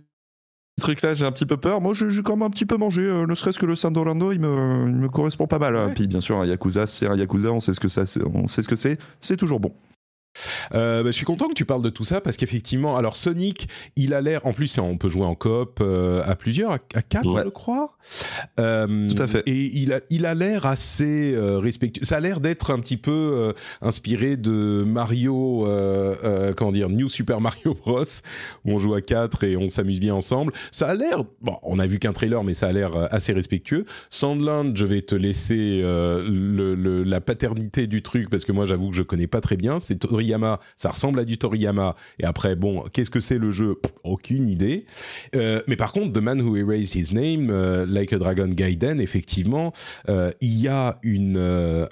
[0.82, 1.80] trucs là, j'ai un petit peu peur.
[1.80, 4.32] Moi, j'ai quand même un petit peu mangé, euh, ne serait-ce que le San Orlando,
[4.32, 5.76] il me, il me correspond pas mal.
[5.76, 5.92] Hein.
[5.94, 8.62] Puis bien sûr, un Yakuza, c'est un Yakuza, on sait ce que ça, on sait
[8.62, 9.72] ce que c'est, c'est toujours bon.
[10.74, 13.68] Euh, bah, je suis content que tu parles de tout ça parce qu'effectivement, alors Sonic,
[13.96, 17.44] il a l'air, en plus, on peut jouer en coop euh, à plusieurs, à, quatre,
[17.44, 17.96] je crois.
[18.58, 19.42] Euh, tout à fait.
[19.46, 22.04] Et il a, il a l'air assez respectueux.
[22.04, 25.66] Ça a l'air d'être un petit peu inspiré de Mario,
[26.56, 28.04] comment dire, New Super Mario Bros.
[28.64, 30.52] Où on joue à quatre et on s'amuse bien ensemble.
[30.70, 33.86] Ça a l'air, bon, on a vu qu'un trailer, mais ça a l'air assez respectueux.
[34.10, 38.96] Sandland, je vais te laisser le, la paternité du truc parce que moi, j'avoue que
[38.96, 39.80] je connais pas très bien.
[39.80, 41.94] C'est Toriyama, ça ressemble à du Toriyama.
[42.18, 43.76] Et après, bon, qu'est-ce que c'est le jeu?
[44.04, 44.86] Aucune idée.
[45.36, 49.00] Euh, mais par contre, The Man Who Erased His Name, euh, Like a Dragon Gaiden,
[49.00, 49.72] effectivement,
[50.08, 51.36] euh, il y a une,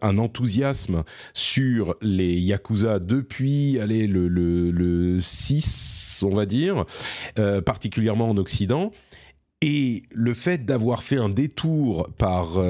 [0.01, 6.85] un enthousiasme sur les Yakuza depuis, allez, le, le, le 6, on va dire,
[7.65, 8.93] particulièrement en Occident.
[9.65, 12.61] Et le fait d'avoir fait un détour par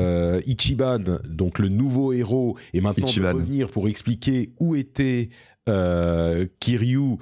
[0.47, 5.31] Ichiban, donc le nouveau héros, et maintenant de revenir pour expliquer où était
[6.61, 7.19] Kiryu.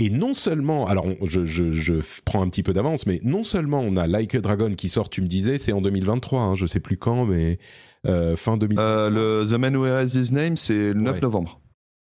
[0.00, 4.06] Et non seulement, alors je, prends un petit peu d'avance, mais non seulement on a
[4.06, 6.96] Like a Dragon qui sort, tu me disais, c'est en 2023, hein, je sais plus
[6.96, 7.58] quand, mais
[8.06, 8.84] euh, fin 2023.
[8.84, 11.60] Euh, le The Man Who Has His Name, c'est le 9 novembre.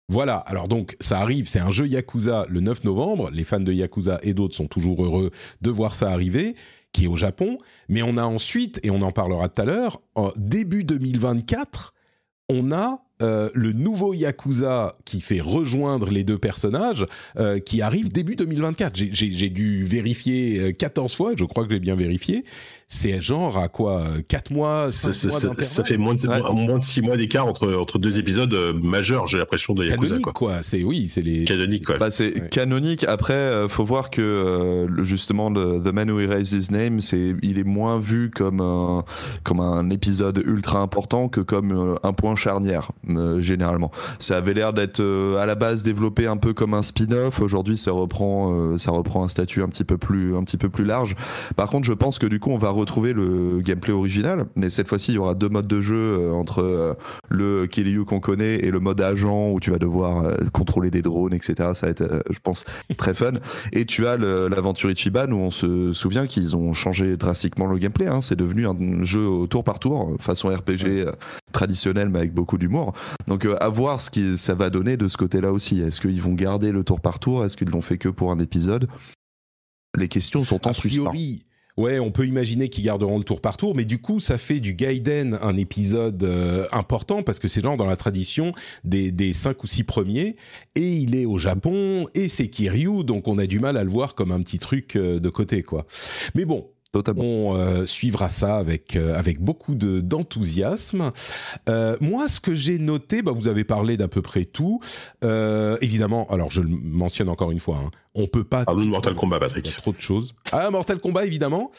[0.07, 3.73] Voilà, alors donc ça arrive, c'est un jeu Yakuza le 9 novembre, les fans de
[3.73, 5.31] Yakuza et d'autres sont toujours heureux
[5.61, 6.55] de voir ça arriver,
[6.93, 7.57] qui est au Japon,
[7.89, 10.01] mais on a ensuite, et on en parlera tout à l'heure,
[10.37, 11.93] début 2024,
[12.49, 17.05] on a euh, le nouveau Yakuza qui fait rejoindre les deux personnages,
[17.37, 18.95] euh, qui arrive début 2024.
[18.95, 22.43] J'ai dû vérifier 14 euh, fois, je crois que j'ai bien vérifié,
[22.87, 26.77] c'est genre à quoi 4 mois, 5 ça, mois ça, ça, fait moins de, moins
[26.77, 30.15] de 6 mois d'écart entre, entre deux épisodes euh, majeurs, j'ai l'impression, de Yakuza.
[30.15, 30.61] Canonique, quoi.
[30.61, 31.45] C'est, oui, c'est les...
[31.45, 31.97] Canonique, quoi.
[31.97, 33.03] Bah, c'est canonique.
[33.05, 37.57] Après, euh, faut voir que, euh, justement, The Man Who Erased His Name, c'est, il
[37.57, 39.03] est moins vu comme un,
[39.43, 42.91] comme un épisode ultra important que comme un point charnière,
[43.39, 43.91] généralement.
[44.19, 45.01] Ça avait l'air d'être,
[45.39, 47.41] à la base, développé un peu comme un spin-off.
[47.41, 50.85] Aujourd'hui, ça reprend, ça reprend un statut un petit peu plus, un petit peu plus
[50.85, 51.15] large.
[51.55, 54.87] Par contre, je pense que, du coup, on va retrouver le gameplay original, mais cette
[54.87, 56.93] fois-ci, il y aura deux modes de jeu euh, entre euh,
[57.29, 61.01] le Kiryu qu'on connaît et le mode agent où tu vas devoir euh, contrôler des
[61.01, 61.71] drones, etc.
[61.73, 62.65] Ça va être, je pense,
[62.97, 63.33] très fun.
[63.71, 68.07] Et tu as l'aventure Ichiban où on se souvient qu'ils ont changé drastiquement le gameplay.
[68.07, 68.21] Hein.
[68.21, 71.07] C'est devenu un jeu au tour par tour, façon RPG
[71.51, 72.93] traditionnel, mais avec beaucoup d'humour.
[73.27, 75.81] Donc, à voir ce que ça va donner de ce côté-là aussi.
[75.81, 77.45] Est-ce qu'ils vont garder le tour par tour?
[77.45, 78.87] Est-ce qu'ils l'ont fait que pour un épisode?
[79.95, 83.73] Les questions sont en priori, Ouais, on peut imaginer qu'ils garderont le tour par tour,
[83.75, 87.77] mais du coup, ça fait du Gaiden un épisode euh, important parce que c'est genre
[87.77, 88.51] dans la tradition
[88.83, 90.35] des, des cinq ou six premiers,
[90.75, 93.89] et il est au Japon, et c'est Kiryu, donc on a du mal à le
[93.89, 95.87] voir comme un petit truc euh, de côté, quoi.
[96.35, 96.67] Mais bon,
[97.17, 101.11] on euh, suivra ça avec euh, avec beaucoup de d'enthousiasme.
[101.69, 104.79] Euh, moi, ce que j'ai noté, bah, vous avez parlé d'à peu près tout.
[105.81, 108.65] évidemment, alors je le mentionne encore une fois, hein, on peut pas.
[108.65, 109.65] Parlons de Mortal Kombat, Patrick.
[109.65, 110.35] Il y a trop de choses.
[110.51, 111.71] Ah, Mortal Kombat, évidemment.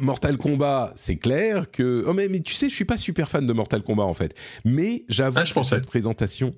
[0.00, 2.04] Mortal Kombat, c'est clair que.
[2.06, 4.34] Oh, mais, mais tu sais, je suis pas super fan de Mortal Kombat en fait.
[4.64, 6.54] Mais j'avoue ah, que cette présentation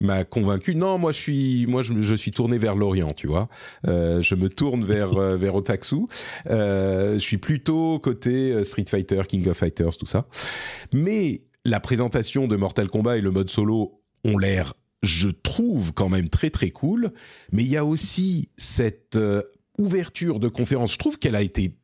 [0.00, 0.74] m'a convaincu.
[0.74, 3.48] Non, moi je suis, moi je, suis tourné vers l'Orient, tu vois.
[3.86, 6.06] Euh, je me tourne vers euh, vers Otaksu.
[6.50, 10.26] Euh, je suis plutôt côté Street Fighter, King of Fighters, tout ça.
[10.92, 16.08] Mais la présentation de Mortal Kombat et le mode solo ont l'air, je trouve quand
[16.08, 17.12] même très très cool.
[17.52, 19.18] Mais il y a aussi cette
[19.78, 20.92] ouverture de conférence.
[20.92, 21.74] Je trouve qu'elle a été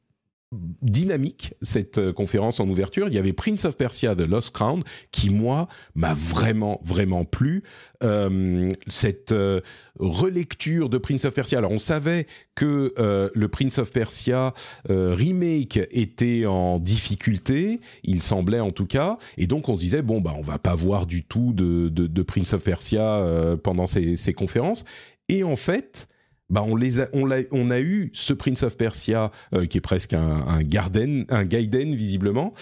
[0.82, 3.08] dynamique cette euh, conférence en ouverture.
[3.08, 7.62] Il y avait Prince of Persia The Lost Crown qui moi m'a vraiment vraiment plu.
[8.02, 9.60] Euh, cette euh,
[9.98, 11.58] relecture de Prince of Persia.
[11.58, 12.92] Alors on savait que
[13.34, 14.52] le Prince of Persia
[14.88, 20.20] remake était en difficulté, il semblait en tout cas, et donc on se disait bon
[20.20, 23.24] bah on va pas voir du tout de, de, Prince of Persia
[23.62, 24.84] pendant ces, ces conférences.
[25.28, 26.08] Et en fait,
[26.52, 30.62] bah on les a, on, eu ce Prince of Persia euh, qui est presque un,
[30.62, 32.52] Garden, un Gaiden visiblement,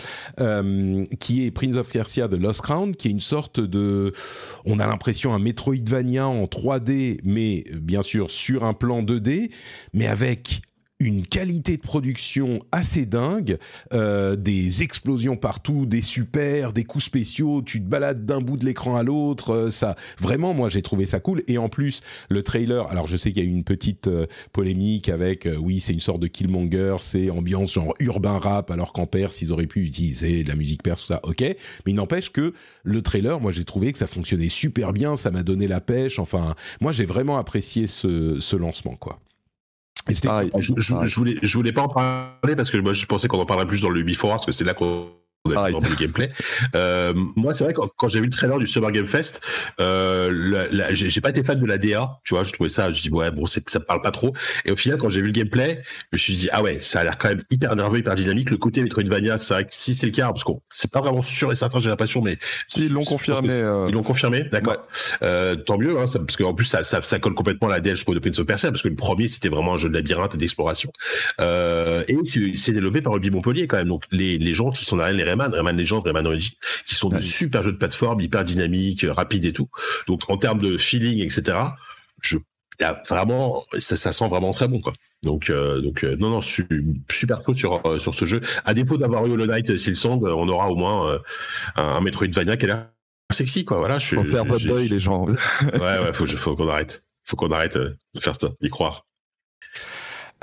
[0.41, 4.13] euh, qui est Prince of Persia The Lost Crown, qui est une sorte de,
[4.65, 9.51] on a l'impression un Metroidvania en 3D, mais bien sûr sur un plan 2D,
[9.93, 10.63] mais avec
[11.01, 13.59] une qualité de production assez dingue,
[13.95, 18.67] euh, des explosions partout, des super, des coups spéciaux, tu te balades d'un bout de
[18.67, 22.43] l'écran à l'autre, euh, ça vraiment moi j'ai trouvé ça cool et en plus le
[22.43, 25.95] trailer, alors je sais qu'il y a eu une petite euh, polémique avec oui, c'est
[25.95, 29.85] une sorte de Killmonger, c'est ambiance genre urbain rap alors qu'en Perse ils auraient pu
[29.85, 31.21] utiliser de la musique perse tout ça.
[31.23, 35.17] OK, mais il n'empêche que le trailer, moi j'ai trouvé que ça fonctionnait super bien,
[35.17, 39.19] ça m'a donné la pêche, enfin moi j'ai vraiment apprécié ce, ce lancement quoi.
[40.09, 43.47] Je, je, voulais, je voulais pas en parler parce que moi je pensais qu'on en
[43.47, 45.09] parlerait plus dans le Before parce que c'est là qu'on
[45.47, 46.31] on a le gameplay.
[46.75, 49.41] Euh, moi, c'est vrai que quand j'ai vu le trailer du Summer Game Fest,
[49.81, 52.19] euh, j'ai pas été fan de la DA.
[52.25, 54.33] Tu vois, je trouvais ça, je dis ouais, bon, ça me parle pas trop.
[54.65, 57.01] Et au final, quand j'ai vu le gameplay, je me suis dit ah ouais, ça
[57.01, 58.51] a l'air quand même hyper nerveux, hyper dynamique.
[58.51, 61.23] Le côté Metroidvania, c'est vrai que si c'est le cas, parce qu'on c'est pas vraiment
[61.23, 63.53] sûr et certain, j'ai l'impression, mais si, ils l'ont confirmé.
[63.53, 63.87] Euh...
[63.89, 64.87] Ils l'ont confirmé, d'accord.
[65.23, 67.81] Euh, tant mieux, hein, ça, parce qu'en plus ça, ça, ça, colle complètement à la
[67.81, 69.89] DA, je trouve, de Prince of Persia, parce que le premier c'était vraiment un jeu
[69.89, 70.93] de labyrinthe et d'exploration.
[71.41, 72.17] Et
[72.55, 73.89] c'est développé par Ruby Montpellier quand même.
[73.89, 76.55] Donc les, les gens qui sont derrière les Rayman, Rayman Legends, Rayman Origins,
[76.87, 79.69] qui sont de super jeux de plateforme, hyper dynamiques, rapides et tout.
[80.07, 81.59] Donc en termes de feeling, etc.,
[82.23, 82.39] je
[82.81, 84.93] y vraiment, ça, ça, sent vraiment très bon, quoi.
[85.23, 88.41] Donc, euh, donc euh, non, non, super faux sur euh, sur ce jeu.
[88.65, 91.21] À défaut d'avoir eu Hollow Knight Silksong, on aura au moins
[91.77, 92.87] un, un Metroidvania qui a l'air
[93.31, 93.79] sexy, quoi.
[93.79, 94.27] Voilà, je suis.
[94.27, 95.27] Faire votre deuil, les gens.
[95.27, 97.05] ouais, ouais, faut, faut qu'on arrête.
[97.25, 99.07] Faut qu'on arrête de faire ça, d'y croire.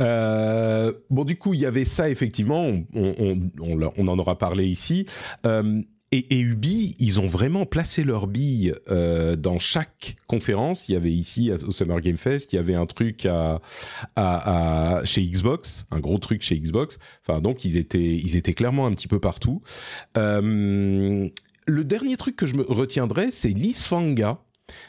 [0.02, 4.38] Euh, bon, du coup, il y avait ça, effectivement, on, on, on, on en aura
[4.38, 5.06] parlé ici.
[5.46, 5.82] Euh,
[6.12, 10.88] et, et, Ubi, ils ont vraiment placé leurs billes euh, dans chaque conférence.
[10.88, 13.60] Il y avait ici au Summer Game Fest, il y avait un truc à,
[14.16, 16.98] à, à, chez Xbox, un gros truc chez Xbox.
[17.28, 19.62] Enfin, donc ils étaient, ils étaient clairement un petit peu partout.
[20.18, 21.28] Euh,
[21.66, 24.40] le dernier truc que je me retiendrai, c'est Lisfanga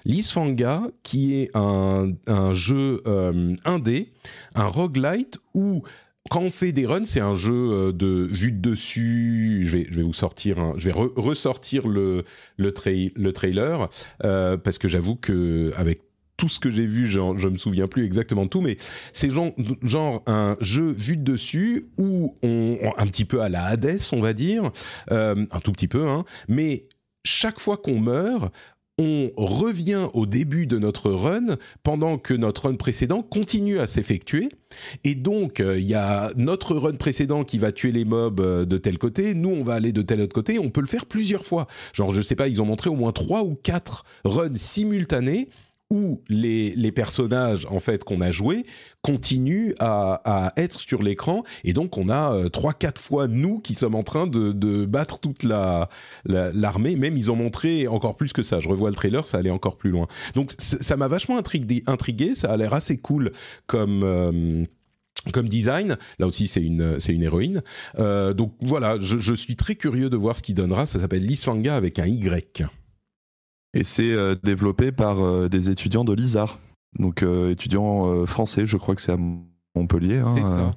[0.05, 4.13] Lisfanga, qui est un, un jeu euh, indé,
[4.55, 5.83] un roguelite où
[6.31, 9.63] quand on fait des runs, c'est un jeu euh, de vue de dessus.
[9.65, 12.25] Je vais, je vais vous sortir, je vais ressortir le
[12.57, 12.73] le,
[13.17, 13.89] le trailer
[14.25, 16.03] euh, parce que j'avoue que avec
[16.37, 18.77] tout ce que j'ai vu, genre, je me souviens plus exactement de tout, mais
[19.13, 19.51] c'est genre,
[19.83, 24.21] genre un jeu vu de dessus où on, un petit peu à la Hades, on
[24.21, 24.71] va dire,
[25.11, 26.87] un tout petit peu, hein, mais
[27.25, 28.53] chaque fois qu'on meurt,
[28.99, 34.49] on revient au début de notre run pendant que notre run précédent continue à s'effectuer.
[35.05, 38.65] Et donc, euh, il y a notre run précédent qui va tuer les mobs euh,
[38.65, 41.07] de tel côté, nous on va aller de tel autre côté, on peut le faire
[41.07, 41.67] plusieurs fois.
[41.93, 45.49] Genre, je sais pas, ils ont montré au moins trois ou quatre runs simultanés
[45.91, 48.65] où les, personnages en fait qu'on a joués
[49.03, 51.45] continuent à, être sur l'écran.
[51.65, 55.21] Et donc on a euh, trois quatre fois nous qui sommes en train de, battre
[55.21, 55.89] toute la
[56.25, 56.97] l'armée.
[56.97, 58.61] Même ils ont montré encore plus que ça.
[58.61, 60.09] Je revois le trailer ça allait encore plus loin.
[60.35, 63.33] Donc ça m'a vachement intrigué, ça a l'air assez cool
[63.67, 64.65] comme euh,
[65.43, 67.63] design, là aussi c'est une héroïne.
[67.99, 70.87] Euh, donc voilà, je, je, suis très curieux de voir ce qu'il donnera.
[70.87, 72.67] Ça s'appelle Lisfanga avec un Y.
[73.79, 76.59] Et c'est euh, développé par euh, des étudiants de l'ISAR,
[76.99, 79.19] donc euh, étudiants français, je crois que c'est à
[79.77, 80.21] Montpellier.
[80.25, 80.71] C'est hein, ça.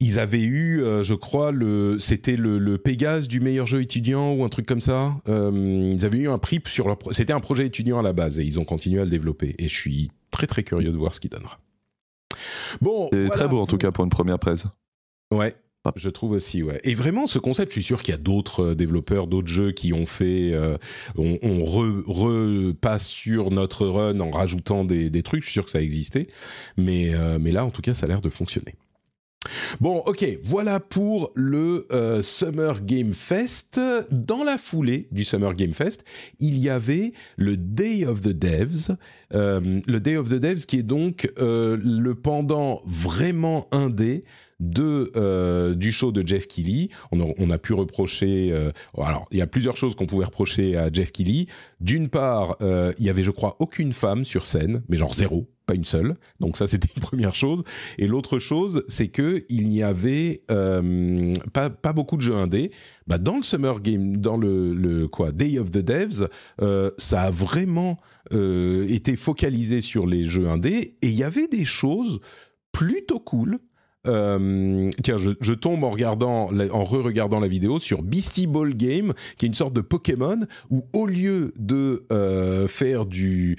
[0.00, 4.32] Ils avaient eu, euh, je crois, le, c'était le, le Pégase du meilleur jeu étudiant
[4.34, 5.16] ou un truc comme ça.
[5.28, 6.98] Euh, ils avaient eu un prix sur leur.
[6.98, 9.54] pro- C'était un projet étudiant à la base et ils ont continué à le développer.
[9.58, 11.58] Et je suis très très curieux de voir ce qu'il donnera.
[12.82, 14.66] Bon, C'est voilà très beau en tout cas pour une première presse.
[15.30, 15.54] Ouais.
[15.94, 16.80] Je trouve aussi, ouais.
[16.84, 19.72] Et vraiment, ce concept, je suis sûr qu'il y a d'autres euh, développeurs, d'autres jeux
[19.72, 20.76] qui ont fait, euh,
[21.16, 25.42] on, on re- repasse sur notre run en rajoutant des, trucs.
[25.42, 26.26] Je suis sûr que ça existait,
[26.76, 28.74] mais euh, mais là, en tout cas, ça a l'air de fonctionner.
[29.80, 31.86] Bon, ok, voilà pour le
[32.22, 33.80] Summer Game Fest.
[34.10, 36.04] Dans la foulée du Summer Game Fest,
[36.40, 38.96] il y avait le Day of the Devs.
[39.30, 44.24] Le Day of the Devs qui est donc le pendant vraiment indé
[44.60, 46.88] de euh, du show de Jeff Keighley.
[47.12, 48.52] On a, pu reprocher.
[48.52, 51.46] euh, alors, il y a plusieurs choses qu'on pouvait reprocher à Jeff Keighley.
[51.80, 55.48] D'une part, euh, il y avait, je crois, aucune femme sur scène, mais genre zéro,
[55.66, 56.16] pas une seule.
[56.40, 57.64] Donc ça, c'était une première chose.
[57.98, 62.70] Et l'autre chose, c'est que il n'y avait pas beaucoup de jeux indés.
[63.06, 66.28] Bah, dans le Summer Game, dans le, quoi Day of the Devs,
[66.98, 67.98] ça a vraiment
[68.32, 72.20] été focalisé sur les jeux indés et il y avait des choses
[72.72, 73.58] plutôt cool.
[74.06, 79.48] Euh, tiens, je, tombe en regardant, re-regardant la vidéo sur Beastie Ball Game, qui est
[79.48, 80.40] une sorte de Pokémon
[80.70, 83.56] où au lieu de euh, faire du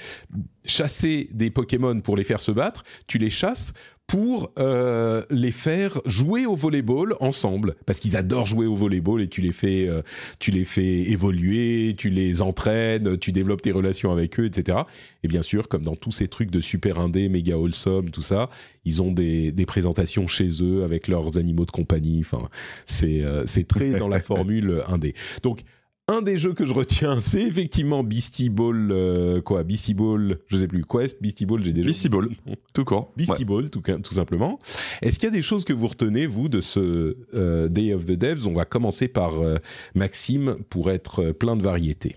[0.66, 3.74] chasser des Pokémon pour les faire se battre, tu les chasses
[4.08, 9.28] pour euh, les faire jouer au volleyball ensemble parce qu'ils adorent jouer au volleyball et
[9.28, 10.01] tu les fais euh,
[10.39, 14.80] tu les fais évoluer, tu les entraînes, tu développes tes relations avec eux, etc.
[15.24, 18.49] Et bien sûr, comme dans tous ces trucs de super indé, méga wholesome, tout ça,
[18.86, 22.22] ils ont des, des présentations chez eux avec leurs animaux de compagnie.
[22.22, 22.47] Enfin,
[22.86, 25.16] c'est euh, c'est très dans la formule indé.
[25.43, 25.64] Donc
[26.10, 30.58] un des jeux que je retiens, c'est effectivement Beastie Ball, euh, quoi, Beastie Ball, je
[30.58, 31.88] sais plus, Quest, Beastie Ball, j'ai déjà.
[31.88, 32.30] Beastie Ball.
[32.74, 33.12] Tout court.
[33.18, 34.60] Beastie Ball, tout, tout simplement.
[35.01, 38.05] Est-ce qu'il y a des choses que vous retenez, vous, de ce euh, Day of
[38.05, 38.47] the Devs?
[38.47, 39.58] On va commencer par euh,
[39.95, 42.16] Maxime pour être plein de variétés.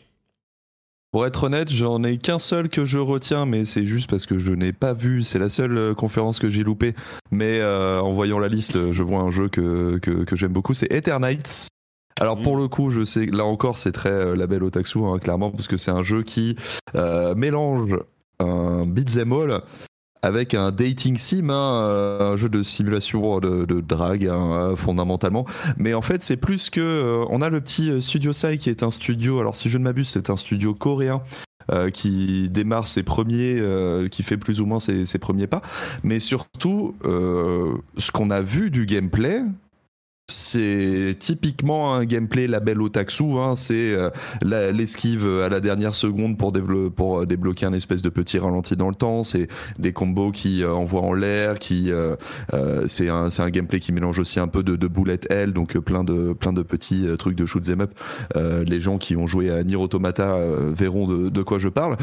[1.11, 4.39] Pour être honnête, j'en ai qu'un seul que je retiens, mais c'est juste parce que
[4.39, 5.25] je n'ai pas vu.
[5.25, 6.95] C'est la seule conférence que j'ai loupée.
[7.33, 10.75] Mais euh, en voyant la liste, je vois un jeu que, que, que j'aime beaucoup.
[10.75, 11.70] C'est Eternights.
[12.21, 12.43] Alors Mhm.
[12.43, 15.67] pour le coup, je sais, là encore, c'est très euh, label Otaksu, hein, clairement, parce
[15.69, 16.57] que c'est un jeu qui
[16.95, 17.99] euh, mélange
[18.39, 19.63] un beat'em all
[20.23, 25.47] avec un dating sim, hein, euh, un jeu de simulation de, de drague hein, fondamentalement.
[25.79, 28.83] Mais en fait, c'est plus que euh, on a le petit Studio Sai qui est
[28.83, 29.41] un studio.
[29.41, 31.23] Alors si je ne m'abuse, c'est un studio coréen.
[31.73, 35.63] euh, qui démarre ses premiers, euh, qui fait plus ou moins ses, ses premiers pas,
[36.03, 39.43] mais surtout euh, ce qu'on a vu du gameplay,
[40.31, 44.11] c'est typiquement un gameplay label otaksu, hein, c'est euh,
[44.43, 46.53] l'esquive à la dernière seconde pour,
[47.27, 51.03] débloquer un espèce de petit ralenti dans le temps, c'est des combos qui euh, envoient
[51.03, 52.17] en l'air, qui euh,
[52.55, 55.77] euh, c'est un, un gameplay qui mélange aussi un peu de, de bullet hell, donc
[55.77, 57.93] euh, plein de, plein de petits trucs de shoot 'em up.
[58.67, 60.39] Les gens qui ont joué à Nier Automata
[60.73, 61.97] verront de, de quoi je parle.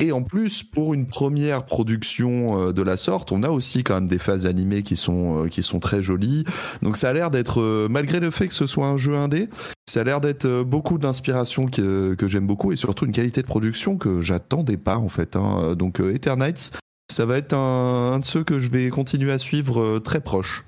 [0.00, 4.06] Et en plus, pour une première production de la sorte, on a aussi quand même
[4.06, 6.44] des phases animées qui sont, qui sont très jolies.
[6.82, 9.48] Donc ça a l'air d'être, euh, malgré le fait que ce soit un jeu indé,
[9.88, 13.42] ça a l'air d'être euh, beaucoup d'inspiration que, que j'aime beaucoup et surtout une qualité
[13.42, 15.36] de production que j'attendais pas en fait.
[15.36, 15.74] hein.
[15.74, 16.72] Donc euh, Eternights,
[17.12, 20.20] ça va être un, un de ceux que je vais continuer à suivre euh, très
[20.20, 20.64] proche.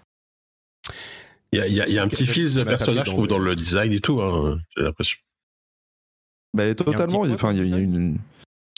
[1.52, 3.12] Il y a, il y a- il y a un petit fils de personnage, je
[3.12, 5.18] trouve, dans le design et tout, hein, j'ai l'impression.
[6.54, 8.18] Mais totalement, quoi enfin il y a- il y a une...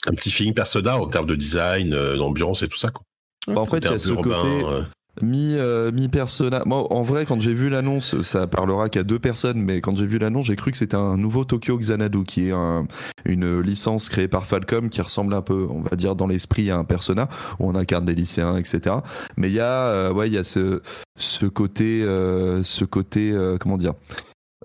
[0.07, 2.89] Un petit feeling persona en termes de design, euh, d'ambiance et tout ça.
[2.89, 3.03] Quoi.
[3.47, 4.81] Bah, en fait, il y a ce urbains, côté euh,
[5.21, 6.63] mi euh, mi persona.
[6.65, 10.05] Moi, en vrai, quand j'ai vu l'annonce, ça parlera qu'à deux personnes, mais quand j'ai
[10.05, 12.85] vu l'annonce, j'ai cru que c'était un nouveau Tokyo Xanadu, qui est un-
[13.25, 16.77] une licence créée par Falcom qui ressemble un peu, on va dire, dans l'esprit à
[16.77, 17.27] un persona
[17.59, 18.97] où on incarne des lycéens, etc.
[19.37, 20.81] Mais il y a, euh, ouais, il y a ce
[21.17, 23.93] ce côté, euh, ce côté, euh, comment dire.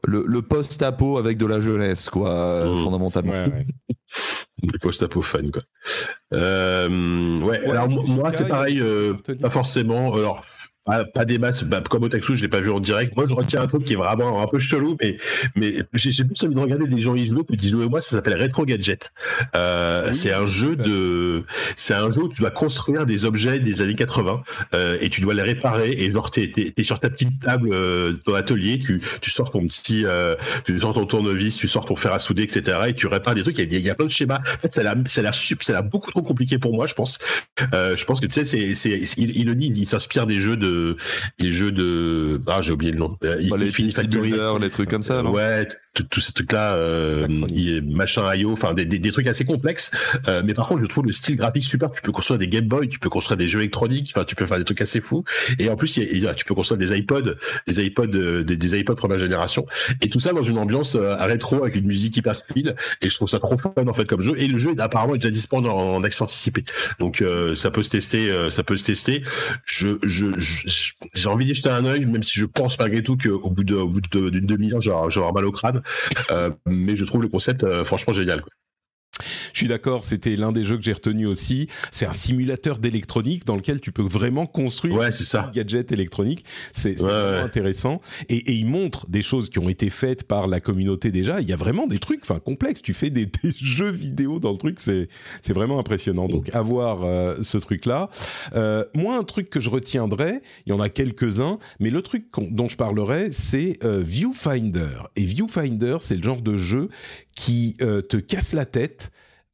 [0.02, 2.84] Le, le post-apo avec de la jeunesse, quoi, euh, Mmh.
[2.84, 3.32] fondamentalement.
[3.32, 3.66] Ouais, ouais.
[4.62, 5.62] des post-apo fun, quoi.
[6.32, 10.12] Euh, ouais, Ouais, alors moi, c'est pareil, euh, pas forcément.
[10.14, 10.44] Alors,
[10.84, 13.16] pas, pas des masses, bah, comme Otaku, je l'ai pas vu en direct.
[13.16, 15.16] Moi, je retiens un truc qui est vraiment un peu chelou, mais,
[15.56, 18.00] mais j'ai plus envie de regarder des gens y jouer que d'y jouer moi.
[18.00, 19.12] Ça s'appelle Retro Gadget.
[19.56, 21.44] Euh, Oui, c'est un jeu de,
[21.76, 24.42] c'est un jeu où tu dois construire des objets des années 80
[24.74, 25.92] euh, et tu dois les réparer.
[25.92, 29.66] Et genre, t'es es, sur ta petite table euh, ton atelier, tu, tu sors ton
[29.66, 30.34] petit, euh,
[30.66, 32.78] tu sors ton tournevis, tu sors ton fer à souder, etc.
[32.88, 33.56] Et tu répares des trucs.
[33.58, 34.38] Il y a, il y a plein de schémas.
[34.38, 37.18] En fait, ça a l'air- ça a beaucoup trop compliqué pour moi, je pense.
[37.72, 40.56] Je pense que tu sais, c'est, c'est, il, il le dit, il s'inspire des jeux
[40.56, 40.73] de,
[41.38, 43.16] des jeux de, ah, j'ai oublié le nom.
[43.24, 44.06] Euh, Bah, les Infinity.
[44.08, 45.32] Builder, les trucs comme ça, non?
[45.32, 45.66] Ouais,
[46.02, 47.28] tous ces trucs-là, euh,
[47.84, 49.92] machin IO, enfin des, des, des, trucs assez complexes.
[50.26, 51.90] Euh, mais par contre, je trouve le style graphique super.
[51.90, 54.44] Tu peux construire des Game Boy, tu peux construire des jeux électroniques, enfin tu peux
[54.44, 55.24] faire des trucs assez fous.
[55.58, 57.36] Et en plus, y a, tu peux construire des iPods,
[57.68, 59.66] des iPods, euh, des, des iPods première génération.
[60.00, 62.74] Et tout ça dans une ambiance euh, rétro avec une musique hyper fluide.
[63.00, 64.34] Et je trouve ça trop fun en fait comme jeu.
[64.36, 66.64] Et le jeu apparemment est déjà disponible en, en accès anticipé.
[66.98, 69.22] Donc euh, ça peut se tester, ça peut se tester.
[69.64, 70.26] Je, je,
[71.14, 73.74] j'ai envie d'y jeter un œil, même si je pense malgré tout qu'au bout de,
[73.74, 75.82] au bout d'une demi-heure, je avoir mal au crâne.
[76.30, 78.42] Euh, mais je trouve le concept euh, franchement génial.
[79.52, 81.68] Je suis d'accord, c'était l'un des jeux que j'ai retenu aussi.
[81.90, 86.44] C'est un simulateur d'électronique dans lequel tu peux vraiment construire ouais, des gadgets électroniques.
[86.72, 87.44] C'est ouais, vraiment ouais.
[87.44, 88.00] intéressant.
[88.28, 91.40] Et, et, il montre des choses qui ont été faites par la communauté déjà.
[91.40, 92.82] Il y a vraiment des trucs, enfin complexes.
[92.82, 95.08] Tu fais des, des, jeux vidéo dans le truc, c'est
[95.42, 96.28] c'est vraiment impressionnant.
[96.28, 98.10] Donc avoir euh, ce truc-là.
[98.54, 102.26] Euh, moi, un truc que je retiendrai, il y en a quelques-uns, mais le truc
[102.50, 105.08] dont je parlerai, c'est euh, Viewfinder.
[105.16, 106.88] Et Viewfinder, c'est le genre de jeu
[107.34, 109.10] qui euh, te casse la tête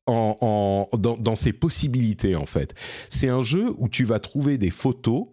[0.07, 2.75] en, en, dans, dans, ses possibilités en fait.
[3.09, 5.27] C'est un jeu où tu vas trouver des photos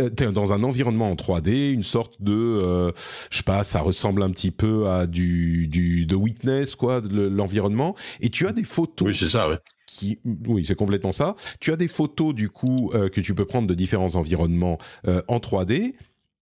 [0.00, 2.90] euh, dans un environnement en 3D, une sorte de, euh,
[3.30, 7.94] je sais pas, ça ressemble un petit peu à du, du de Witness quoi, l'environnement.
[8.20, 9.06] Et tu as des photos.
[9.06, 9.58] Oui, c'est ça, ouais.
[9.86, 10.18] Qui,
[10.48, 11.36] oui, c'est complètement ça.
[11.60, 15.22] Tu as des photos du coup euh, que tu peux prendre de différents environnements euh,
[15.28, 15.94] en 3D.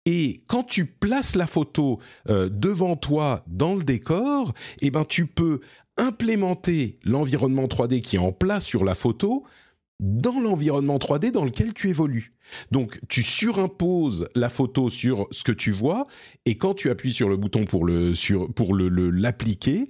[0.05, 1.99] Et quand tu places la photo
[2.29, 5.59] euh, devant toi dans le décor, eh ben tu peux
[5.99, 9.43] implémenter l'environnement 3D qui est en place sur la photo
[9.99, 12.33] dans l'environnement 3D dans lequel tu évolues.
[12.71, 16.07] Donc tu surimposes la photo sur ce que tu vois
[16.45, 19.89] et quand tu appuies sur le bouton pour le sur pour le l'appliquer,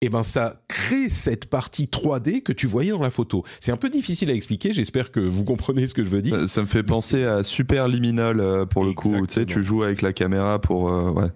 [0.00, 3.44] eh ben ça crée cette partie 3D que tu voyais dans la photo.
[3.60, 6.36] C'est un peu difficile à expliquer, j'espère que vous comprenez ce que je veux dire.
[6.40, 9.62] Ça, ça me fait penser à Super Liminal euh, pour le coup, tu sais, tu
[9.62, 10.90] joues avec la caméra pour...
[10.90, 11.28] Euh, ouais.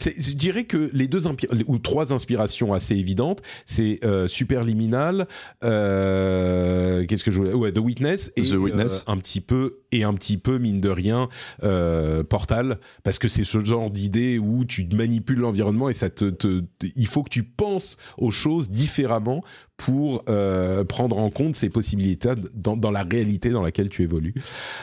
[0.00, 1.22] Je dirais que les deux
[1.66, 5.26] ou trois inspirations assez évidentes, c'est euh, Superliminal,
[5.62, 9.04] euh, qu'est-ce que je voulais, ouais, The Witness et The Witness.
[9.08, 11.28] Euh, un petit peu et un petit peu mine de rien
[11.62, 16.30] euh, Portal, parce que c'est ce genre d'idée où tu manipules l'environnement et ça te,
[16.30, 16.64] te,
[16.96, 19.42] il faut que tu penses aux choses différemment
[19.76, 24.34] pour euh, prendre en compte ces possibilités dans, dans, la réalité dans laquelle tu évolues.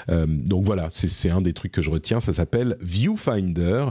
[0.10, 2.20] Euh, donc voilà, c'est un des trucs que je retiens.
[2.20, 3.88] Ça s'appelle Viewfinder.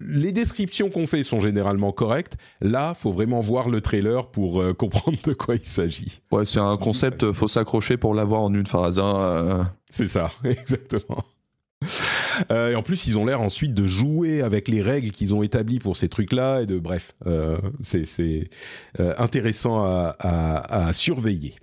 [0.00, 2.36] Euh, les descriptions qu'on fait sont généralement correctes.
[2.60, 6.20] Là, faut vraiment voir le trailer pour euh, comprendre de quoi il s'agit.
[6.30, 8.98] Ouais, c'est un concept, faut s'accrocher pour l'avoir en une phrase.
[8.98, 9.70] Hein.
[9.90, 11.24] C'est ça, exactement.
[12.50, 15.42] Euh, et en plus, ils ont l'air ensuite de jouer avec les règles qu'ils ont
[15.42, 18.50] établies pour ces trucs-là et de bref, euh, c'est
[18.98, 21.54] euh, intéressant à, à, à surveiller.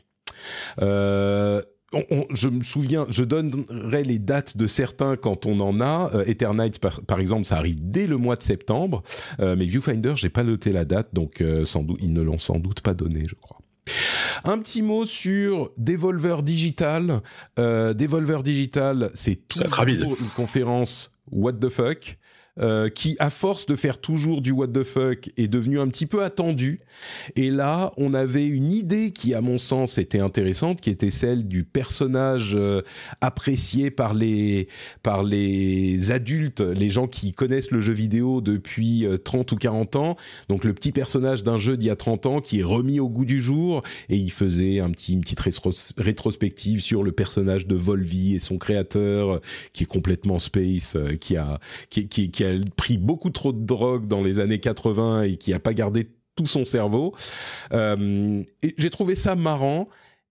[0.82, 1.62] Euh,
[1.94, 6.12] on, on, je me souviens, je donnerai les dates de certains quand on en a.
[6.14, 9.04] Euh, Eternights, par, par, exemple, ça arrive dès le mois de septembre.
[9.40, 12.40] Euh, mais Viewfinder, j'ai pas noté la date, donc euh, sans doute, ils ne l'ont
[12.40, 13.62] sans doute pas donné, je crois.
[14.44, 17.22] Un petit mot sur Devolver Digital.
[17.58, 22.18] Euh, Devolver Digital, c'est tout une conférence What the fuck.
[22.60, 26.08] Euh, qui, à force de faire toujours du what the fuck, est devenu un petit
[26.08, 26.80] peu attendu.
[27.36, 31.48] Et là, on avait une idée qui, à mon sens, était intéressante, qui était celle
[31.48, 32.82] du personnage euh,
[33.22, 34.68] apprécié par les
[35.04, 39.96] par les adultes, les gens qui connaissent le jeu vidéo depuis euh, 30 ou 40
[39.96, 40.16] ans.
[40.50, 43.10] Donc le petit personnage d'un jeu d'il y a 30 ans qui est remis au
[43.10, 45.42] goût du jour et il faisait un petit une petite
[45.98, 49.40] rétrospective sur le personnage de Volvi et son créateur euh,
[49.74, 51.60] qui est complètement space, qui a
[51.92, 55.38] qui, qui, qui a a pris beaucoup trop de drogue dans les années 80 et
[55.38, 57.16] qui a pas gardé tout son cerveau.
[57.74, 58.44] Euh,
[58.78, 59.90] j'ai trouvé ça marrant.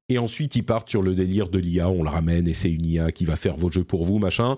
[0.09, 2.87] Et ensuite, ils partent sur le délire de l'IA, on le ramène et c'est une
[2.87, 4.57] IA qui va faire vos jeux pour vous, machin.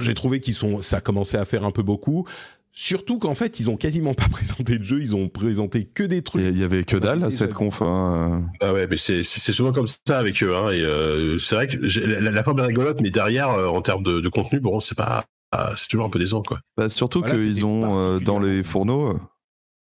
[0.00, 2.26] J'ai trouvé qu'ils sont, ça a commencé à faire un peu beaucoup.
[2.72, 6.22] Surtout qu'en fait, ils ont quasiment pas présenté de jeu, ils ont présenté que des
[6.22, 6.42] trucs.
[6.42, 7.80] Il y avait que dalle à cette conf.
[7.82, 8.44] Hein.
[8.60, 10.54] Ah ouais, mais c'est souvent comme ça avec eux.
[10.54, 13.82] Hein, et euh, c'est vrai que la, la, forme est rigolote, mais derrière, euh, en
[13.82, 16.60] termes de, de contenu, bon, c'est pas ah, c'est toujours un peu décent, quoi.
[16.76, 19.18] Bah, surtout voilà, qu'ils ont euh, dans les fourneaux.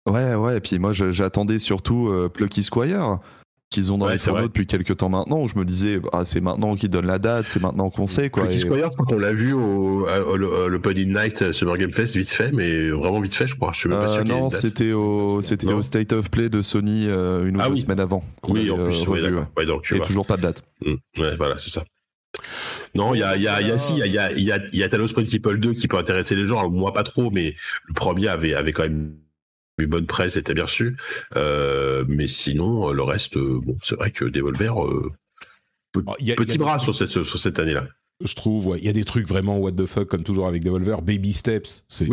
[0.09, 3.19] Euh, ouais, ouais, et puis moi j'attendais surtout euh, Plucky Squire,
[3.71, 6.25] qu'ils ont dans ouais, les fourneaux depuis quelques temps maintenant, où je me disais, ah,
[6.25, 8.45] c'est maintenant qu'ils donnent la date, c'est maintenant qu'on sait, quoi.
[8.45, 8.61] Plucky et...
[8.61, 10.37] Squire, je crois qu'on l'a vu au, au, au,
[10.69, 13.73] le Pony Night Summer Game Fest, vite fait, mais vraiment vite fait, je crois.
[13.75, 17.05] Je suis même pas sûr Non, c'était au, c'était au State of Play de Sony
[17.09, 17.81] une ou ah, deux oui.
[17.83, 18.25] semaines avant.
[18.49, 19.67] Oui, en plus, revu, ouais, ouais.
[19.67, 20.07] donc, et vois.
[20.07, 20.65] toujours pas de date.
[20.81, 20.95] Mmh.
[21.19, 21.85] Ouais, voilà, c'est ça.
[22.95, 24.43] Non, il y a, il y a, il y a, si, il y a, il
[24.45, 26.59] y a, il y a Talos Principle 2 qui peut intéresser les gens.
[26.59, 27.55] Alors, moi, pas trop, mais
[27.87, 29.17] le premier avait, avait quand même
[29.79, 30.97] une bonne presse, était bien reçu.
[31.37, 35.11] Euh, mais sinon, le reste, bon, c'est vrai que Devolver, euh,
[36.21, 36.85] y a, petit y a bras des...
[36.85, 37.87] sur cette, sur cette année-là.
[38.25, 38.67] Je trouve.
[38.69, 41.03] Ouais, il y a des trucs vraiment what the fuck comme toujours avec Devolver.
[41.03, 42.09] Baby Steps, c'est,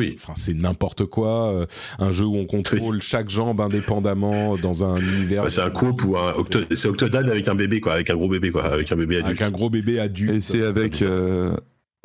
[0.54, 1.54] n'importe quoi.
[1.54, 1.66] Euh,
[2.00, 5.44] un jeu où on contrôle chaque jambe indépendamment dans un univers.
[5.44, 6.60] Bah, c'est un couple ou un octo...
[6.76, 9.28] c'est Octodad avec un bébé quoi, avec un gros bébé quoi, avec un bébé adulte.
[9.28, 10.36] Avec un gros bébé adulte.
[10.36, 11.02] Et c'est avec.
[11.02, 11.56] Euh,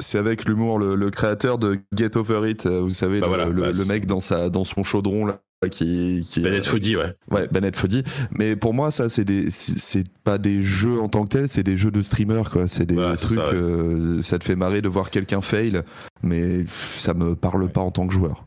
[0.00, 3.70] c'est avec l'humour, le, créateur de Get Over It, euh, vous savez, bah le, bah,
[3.72, 7.14] le, mec dans, sa, dans son chaudron là, qui, qui Bennett Foddy, ouais.
[7.30, 8.02] Ouais, Bennett Foddy.
[8.36, 11.62] Mais pour moi, ça, c'est des, c'est pas des jeux en tant que tels, c'est
[11.62, 12.66] des jeux de streamer, quoi.
[12.66, 15.82] C'est des trucs, ça, euh, ça, te fait marrer de voir quelqu'un fail,
[16.22, 16.64] mais
[16.96, 18.46] ça me parle pas en tant que joueur.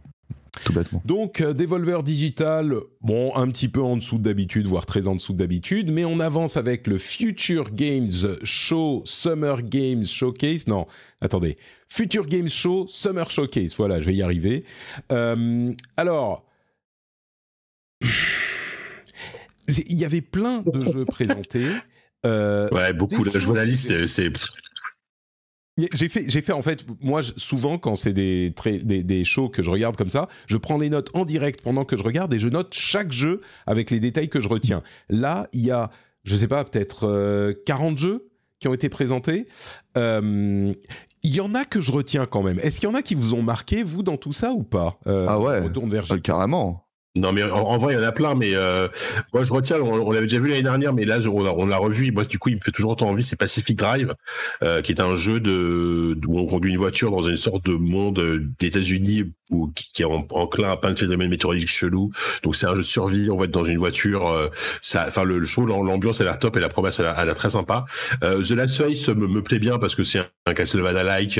[0.63, 1.01] Tout bêtement.
[1.05, 5.33] Donc, euh, Devolver Digital, bon, un petit peu en dessous d'habitude, voire très en dessous
[5.33, 8.09] d'habitude, mais on avance avec le Future Games
[8.43, 10.67] Show Summer Games Showcase.
[10.67, 10.87] Non,
[11.21, 11.57] attendez.
[11.87, 13.75] Future Games Show Summer Showcase.
[13.77, 14.63] Voilà, je vais y arriver.
[15.11, 16.46] Euh, alors,
[19.67, 21.67] il y avait plein de jeux présentés.
[22.25, 23.23] Euh, ouais, beaucoup.
[23.23, 24.31] de je vois la liste, c'est.
[25.93, 29.61] J'ai fait, j'ai fait en fait, moi souvent quand c'est des, des, des shows que
[29.61, 32.39] je regarde comme ça, je prends les notes en direct pendant que je regarde et
[32.39, 34.81] je note chaque jeu avec les détails que je retiens.
[35.07, 35.91] Là, il y a,
[36.23, 38.29] je sais pas, peut-être 40 euh, jeux
[38.59, 39.47] qui ont été présentés.
[39.97, 40.73] Euh,
[41.21, 42.57] il y en a que je retiens quand même.
[42.63, 44.97] Est-ce qu'il y en a qui vous ont marqué, vous, dans tout ça ou pas?
[45.05, 46.86] Ah ouais, retourne vers carrément.
[47.17, 48.35] Non, mais en, vrai, il y en a plein.
[48.35, 48.87] Mais euh,
[49.33, 52.11] moi, je retiens, on, l'avait déjà vu l'année dernière, mais là, on, l'a revu.
[52.11, 53.23] moi, du coup, il me fait toujours autant envie.
[53.23, 54.13] C'est Pacific Drive,
[54.63, 57.73] euh, qui est un jeu de, où on conduit une voiture dans une sorte de
[57.73, 62.11] monde euh, d'États-Unis ou qui, est enclin à plein de phénomènes météorologiques chelous.
[62.43, 63.29] Donc, c'est un jeu de survie.
[63.29, 64.27] On va être dans une voiture.
[64.27, 64.47] Euh,
[64.81, 67.35] ça, enfin, le, show, l'ambiance, elle a l'air top et la promesse, elle a l'air
[67.35, 67.85] très sympa.
[68.23, 71.39] Euh, The Last Face me, me, plaît bien parce que c'est un, Castlevania-like.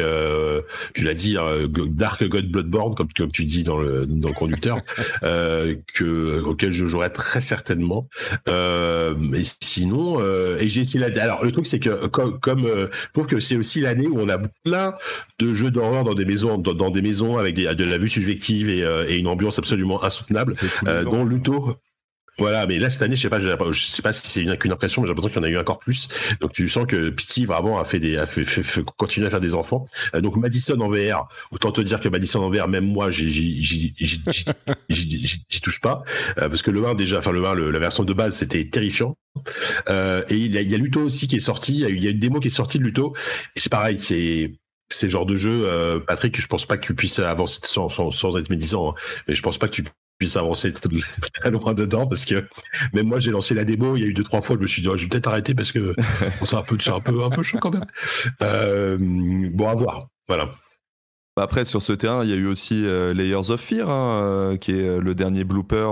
[0.94, 4.34] tu l'as dit, hein, Dark God Bloodborne, comme, comme tu dis dans le, dans le
[4.34, 4.80] conducteur.
[5.22, 8.08] que auquel je jouerais très certainement.
[8.50, 11.24] Euh, mais sinon, euh, et j'ai essayé la.
[11.24, 14.20] Alors le truc c'est que comme, comme euh, je trouve que c'est aussi l'année où
[14.20, 14.94] on a plein
[15.40, 18.70] de jeux d'horreur dans des maisons, dans, des maisons avec des, de la vue subjective
[18.70, 20.54] et, et une ambiance absolument insoutenable,
[21.04, 21.78] dont Luto.
[22.40, 24.72] Voilà, mais là cette année, je sais pas, je sais pas si c'est une, qu'une
[24.72, 26.08] impression, mais j'ai l'impression qu'il y en a eu encore plus.
[26.40, 29.42] Donc tu sens que Pity vraiment a fait des, a fait, fait, continuer à faire
[29.42, 29.88] des enfants.
[30.14, 34.24] Euh, donc Madison en VR, autant te dire que Madison en VR, même moi, j'y
[35.64, 36.04] touche pas,
[36.38, 39.18] euh, parce que le 1 déjà, enfin le 1, la version de base, c'était terrifiant.
[39.90, 42.08] Euh, et il y, a, il y a Luto aussi qui est sorti, il y
[42.08, 43.16] a une démo qui est sortie de Luto.
[43.56, 44.52] Et c'est pareil, c'est
[44.90, 47.90] c'est le genre de jeu, euh, Patrick, je pense pas que tu puisses avancer sans,
[47.90, 48.94] sans, sans être médisant, hein,
[49.28, 49.84] mais je pense pas que tu
[50.18, 50.74] puisse avancer
[51.34, 52.48] très loin dedans parce que
[52.94, 54.68] même moi j'ai lancé la démo il y a eu deux trois fois je me
[54.68, 55.94] suis dit oh, je vais peut-être arrêter parce que
[56.46, 57.86] c'est un peu c'est un peu un peu chaud quand même
[58.42, 60.50] euh, bon à voir voilà
[61.36, 64.24] bah, après, sur ce terrain, il y a eu aussi euh, Layers of Fear, hein,
[64.24, 65.88] euh, qui est le dernier blooper.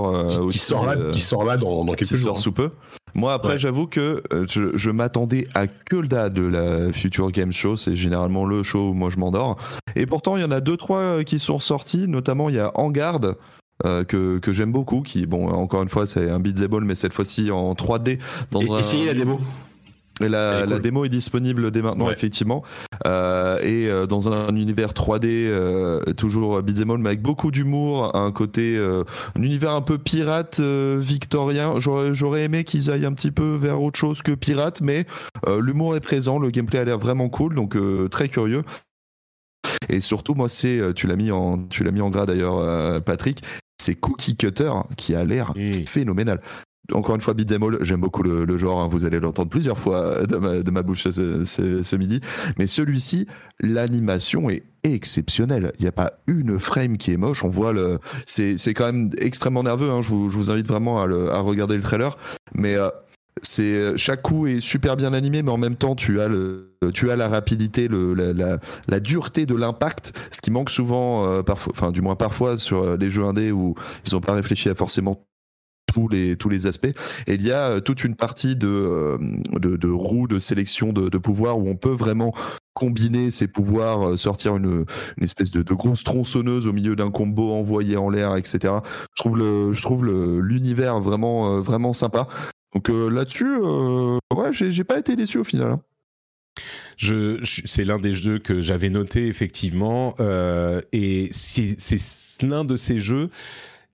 [0.49, 2.71] qui, sort là, qui sort là dans, dans quelques qui Sort sous peu.
[3.15, 7.77] Moi, après, j'avoue que je, je m'attendais à que le de la Future Game Show.
[7.77, 9.57] C'est généralement le show où moi je m'endors.
[9.95, 12.07] Et pourtant, il y en a deux, trois qui sont sortis.
[12.07, 13.37] Notamment, il y a En Garde,
[13.85, 17.13] euh, que, que j'aime beaucoup, qui, bon, encore une fois, c'est un beat'em mais cette
[17.13, 18.19] fois-ci en 3D.
[18.51, 19.39] Dans et, Essayez la démo.
[20.21, 22.63] Et la, la, démo est disponible dès maintenant, effectivement.
[23.05, 28.31] Euh, et euh, dans un, univers 3D, euh, toujours beat'em mais avec beaucoup d'humour, un
[28.31, 31.79] côté, un univers un peu pirate victorien.
[31.79, 35.05] J'aurais aimé qu'ils aillent un petit peu vers autre chose que pirate, mais
[35.59, 37.77] l'humour est présent, le gameplay a l'air vraiment cool, donc
[38.09, 38.63] très curieux.
[39.89, 43.41] Et surtout, moi, c'est, tu l'as mis en, tu l'as mis en gras d'ailleurs, Patrick,
[43.81, 45.85] c'est Cookie Cutter qui a l'air mm.
[45.85, 46.39] phénoménal.
[46.93, 50.71] Encore une fois, Beat'em j'aime beaucoup le, genre, hein, vous allez l'entendre plusieurs fois de
[50.71, 52.19] ma, bouche ce, midi.
[52.57, 53.27] Mais celui-ci,
[53.59, 55.71] l'animation est exceptionnelle.
[55.79, 57.43] Il n'y a pas une frame qui est moche.
[57.43, 57.99] On voit le.
[58.25, 59.89] C'est quand même extrêmement nerveux.
[59.89, 60.01] Hein.
[60.01, 62.17] Je, vous, invite vraiment à, regarder le trailer.
[62.53, 62.89] Mais euh,
[63.41, 67.11] c'est chaque coup est super bien animé, mais en même temps tu as le, tu
[67.11, 72.15] as la rapidité, la, dureté de l'impact, ce qui manque souvent, euh, enfin du moins
[72.15, 73.75] parfois sur euh, les jeux indés où
[74.05, 75.25] ils n'ont pas réfléchi à forcément
[75.85, 76.93] tous les tous les aspects.
[77.27, 79.17] Et il y a euh, toute une partie de
[79.53, 82.33] de, de roues de sélection de, de pouvoirs où on peut vraiment
[82.73, 84.85] combiner ses pouvoirs, sortir une,
[85.17, 88.73] une espèce de, de, grosse tronçonneuse au milieu d'un combo envoyé en l'air, etc.
[89.15, 92.27] Je trouve le, je trouve l'univers vraiment, vraiment sympa.
[92.75, 95.71] Donc euh, là-dessus, euh, ouais, j'ai pas été déçu au final.
[95.71, 95.81] Hein.
[96.97, 102.99] Je, c'est l'un des jeux que j'avais noté effectivement, euh, et c'est l'un de ces
[102.99, 103.29] jeux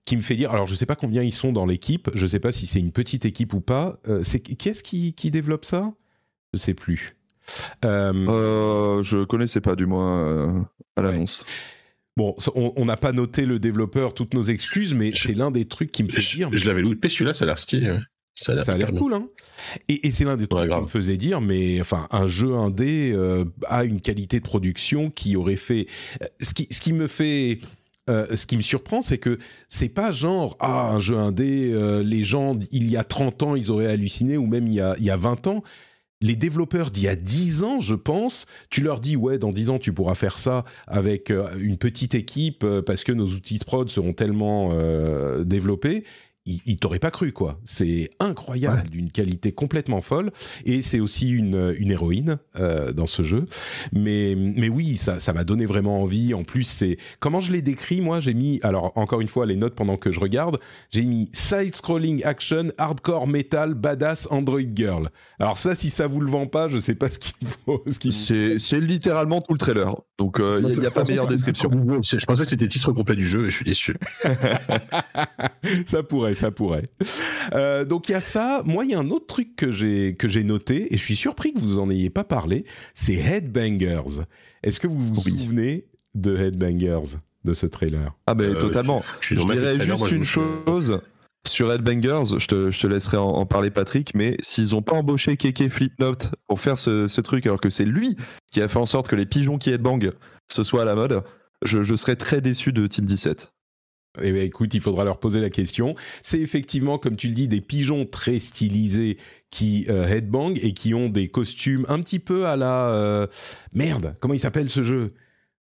[0.04, 0.50] qui me fait dire.
[0.50, 2.92] Alors je sais pas combien ils sont dans l'équipe, je sais pas si c'est une
[2.92, 3.98] petite équipe ou pas.
[4.22, 5.92] c'est qui est-ce qui, qui développe ça?
[6.52, 7.16] Je sais plus.
[7.82, 11.44] je connaissais pas du moins à l'annonce.
[12.16, 15.90] Bon, on n'a pas noté le développeur, toutes nos excuses, mais c'est l'un des trucs
[15.90, 16.50] qui me fait dire.
[16.52, 17.96] Je, l'avais loupé celui-là, ça a l'air stylé.
[18.34, 19.28] ça a l'air cool, hein.
[19.88, 23.16] Et, c'est l'un des trucs qui me faisait dire, mais enfin, un jeu indé
[23.66, 25.86] a une qualité de production qui aurait fait.
[26.38, 27.60] Ce qui, ce qui me fait
[28.10, 29.38] euh, ce qui me surprend, c'est que
[29.68, 33.54] c'est pas genre ah un jeu indé, euh, les gens il y a 30 ans
[33.54, 35.62] ils auraient halluciné ou même il y a, il y a 20 ans.
[36.20, 39.70] Les développeurs d'il y a 10 ans, je pense, tu leur dis ouais dans 10
[39.70, 43.64] ans tu pourras faire ça avec euh, une petite équipe parce que nos outils de
[43.64, 44.70] prod seront tellement
[45.44, 46.04] développés
[46.46, 47.60] il, il t'aurait pas cru quoi.
[47.64, 50.30] C'est incroyable, d'une qualité complètement folle.
[50.64, 53.44] Et c'est aussi une, une héroïne euh, dans ce jeu.
[53.92, 56.34] Mais mais oui, ça ça m'a donné vraiment envie.
[56.34, 58.00] En plus, c'est comment je l'ai décrit.
[58.00, 60.58] Moi, j'ai mis alors encore une fois les notes pendant que je regarde.
[60.90, 65.10] J'ai mis side scrolling action hardcore metal badass Android girl.
[65.38, 67.84] Alors ça, si ça vous le vend pas, je sais pas ce qu'il faut.
[68.10, 69.94] C'est c'est littéralement tout le trailer.
[70.18, 71.70] Donc il euh, n'y a, pas meilleure description.
[72.02, 73.96] Je pensais que c'était le titre complet du jeu et je suis déçu.
[75.86, 76.84] ça pourrait ça pourrait.
[77.54, 78.62] Euh, donc il y a ça.
[78.64, 81.16] Moi, il y a un autre truc que j'ai que j'ai noté et je suis
[81.16, 82.64] surpris que vous en ayez pas parlé.
[82.94, 84.22] C'est Headbangers.
[84.62, 88.14] Est-ce que vous vous souvenez de Headbangers de ce trailer?
[88.26, 89.02] Ah ben totalement.
[89.20, 91.00] Je, dirais juste une chose.
[91.44, 95.36] Sur Headbangers, je te, je te laisserai en, parler Patrick, mais s'ils n'ont pas embauché
[95.36, 98.16] Keke Flipnote pour faire ce, ce, truc, alors que c'est lui
[98.52, 100.12] qui a fait en sorte que les pigeons qui headbang
[100.52, 101.24] ce soit à la mode,
[101.64, 103.51] je, je serais très déçu de Team 17.
[104.20, 105.94] Eh bien, écoute, il faudra leur poser la question.
[106.22, 109.16] C'est effectivement, comme tu le dis, des pigeons très stylisés
[109.50, 113.26] qui euh, headbang et qui ont des costumes un petit peu à la euh,
[113.72, 114.14] merde.
[114.20, 115.14] Comment il s'appelle ce jeu?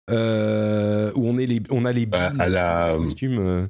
[0.10, 3.70] Euh, Où on est les, on a les bah, à la costumes.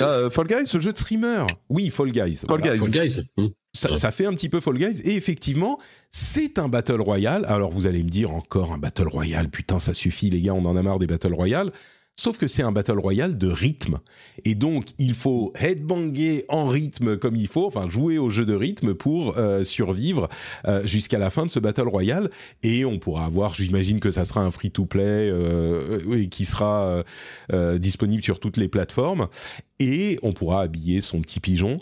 [0.00, 1.44] Ah, Fall Guys, ce jeu de streamer.
[1.68, 2.42] Oui, Fall Guys.
[2.46, 2.78] Fall Guys.
[2.78, 3.22] Fall Guys.
[3.36, 3.46] Mmh.
[3.74, 5.76] Ça, ça, fait un petit peu Fall Guys et effectivement,
[6.10, 7.44] c'est un battle royale.
[7.46, 9.48] Alors vous allez me dire encore un battle royale.
[9.48, 11.72] Putain, ça suffit les gars, on en a marre des battle royales.
[12.18, 14.00] Sauf que c'est un battle royale de rythme.
[14.44, 18.54] Et donc, il faut headbanger en rythme comme il faut, enfin jouer au jeu de
[18.54, 20.28] rythme pour euh, survivre
[20.66, 22.28] euh, jusqu'à la fin de ce battle royale.
[22.64, 27.04] Et on pourra avoir, j'imagine que ça sera un free-to-play euh, qui sera
[27.76, 29.28] disponible sur toutes les plateformes.
[29.78, 31.76] Et on pourra habiller son petit pigeon.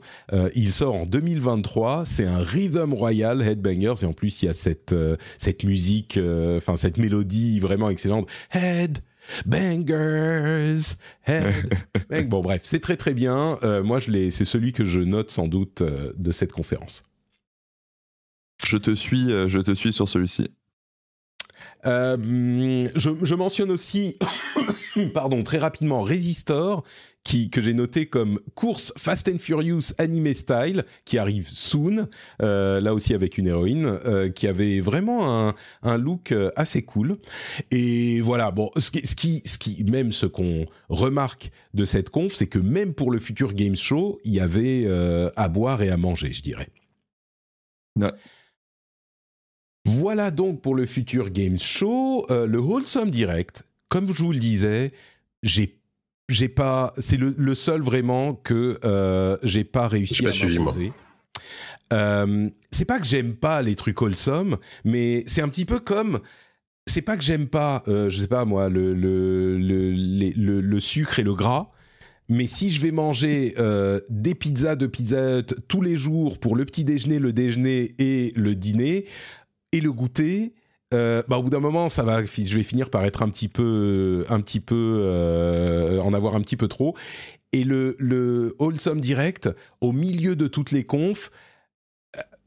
[0.55, 2.05] il sort en 2023.
[2.05, 4.03] C'est un rhythm royal Headbangers.
[4.03, 4.95] Et en plus, il y a cette,
[5.39, 6.21] cette musique,
[6.59, 8.29] enfin cette mélodie vraiment excellente.
[8.53, 8.99] Head
[9.45, 10.97] Bangers.
[12.29, 13.59] bon, bref, c'est très très bien.
[13.63, 17.03] Euh, moi, je c'est celui que je note sans doute euh, de cette conférence.
[18.65, 20.51] Je te suis, euh, je te suis sur celui-ci.
[21.87, 24.19] Je, je, mentionne aussi,
[25.15, 26.85] pardon, très rapidement, Resistor,
[27.51, 32.09] que j'ai noté comme course Fast and Furious anime style qui arrive soon,
[32.43, 37.17] euh, là aussi avec une héroïne euh, qui avait vraiment un, look euh, assez cool.
[37.71, 42.11] Et voilà, bon, ce qui, ce qui, ce qui même ce qu'on remarque de cette
[42.11, 44.87] conf, c'est que même pour le futur Games Show, il y avait
[45.37, 46.69] à boire et à manger, je dirais.
[49.87, 52.27] Voilà donc pour le futur Games Show.
[52.29, 54.91] le Wholesome Direct, comme je vous le disais,
[55.43, 55.79] j'ai
[56.29, 56.93] j'ai pas.
[56.99, 60.93] C'est le, seul vraiment que euh, j'ai pas réussi à m'imposer.
[61.93, 66.21] Euh, c'est pas que j'aime pas les trucs wholesome, mais c'est un petit peu comme.
[66.89, 71.19] C'est pas que j'aime pas, euh, je sais pas moi, le, le, le, le, sucre
[71.19, 71.69] et le gras.
[72.29, 76.65] Mais si je vais manger euh, des pizzas de Pizza tous les jours pour le
[76.65, 79.07] petit déjeuner, le déjeuner et le dîner
[79.77, 80.55] et le goûter,
[80.95, 83.49] euh, bah, au bout d'un moment, ça va, je vais finir par être un petit
[83.49, 86.97] peu, un petit peu, euh, en avoir un petit peu trop.
[87.53, 89.51] Et le, le wholesome direct,
[89.81, 91.31] au milieu de toutes les confs,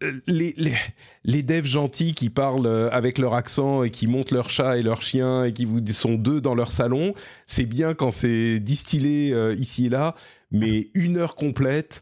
[0.03, 0.75] euh, les, les,
[1.23, 5.01] les, devs gentils qui parlent avec leur accent et qui montent leur chat et leur
[5.01, 7.13] chien et qui vous sont deux dans leur salon,
[7.45, 10.15] c'est bien quand c'est distillé ici et là,
[10.51, 12.01] mais une heure complète,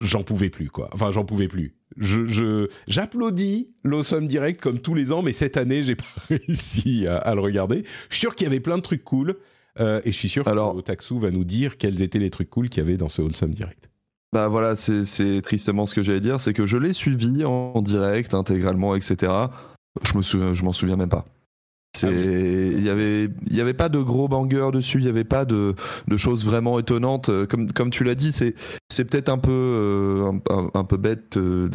[0.00, 0.88] j'en pouvais plus quoi.
[0.92, 5.82] Enfin, j'en pouvais plus je j'applaudis l'Awesome Direct comme tous les ans, mais cette année,
[5.82, 7.84] j'ai pas réussi à, le regarder.
[8.08, 9.36] Je suis sûr qu'il y avait plein de trucs cool,
[9.78, 12.50] euh, et je suis sûr Alors, que Otaksu va nous dire quels étaient les trucs
[12.50, 13.90] cool qu'il y avait dans ce Awesome Direct.
[14.32, 18.32] Bah voilà, c'est tristement ce que j'allais dire, c'est que je l'ai suivi en, direct,
[18.34, 19.32] intégralement, etc.
[20.02, 21.24] Je me souviens, je m'en souviens même pas.
[22.06, 25.24] Ah il y avait il y avait pas de gros bangers dessus, il y avait
[25.24, 25.74] pas de,
[26.08, 27.28] de choses vraiment étonnantes.
[27.28, 28.54] Euh, comme comme tu l'as dit, c'est
[28.88, 30.32] c'est peut-être un peu euh,
[30.74, 31.68] un, peu bête euh,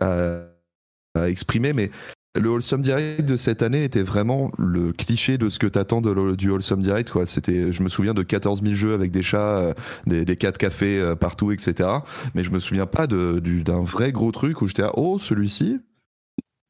[0.00, 1.90] à, à, exprimer, mais
[2.38, 6.36] le Wholesome Direct de cette année était vraiment le cliché de ce que t'attends de,
[6.36, 7.10] du Wholesome Direct.
[7.10, 7.26] Quoi.
[7.26, 9.74] C'était, je me souviens de 14 000 jeux avec des chats,
[10.06, 11.88] des, des 4 cafés partout, etc.
[12.34, 15.80] Mais je me souviens pas de, d'un vrai gros truc où j'étais à oh celui-ci.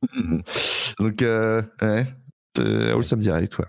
[0.98, 2.06] Donc ouais,
[2.58, 3.66] euh, Wholesome Direct, ouais.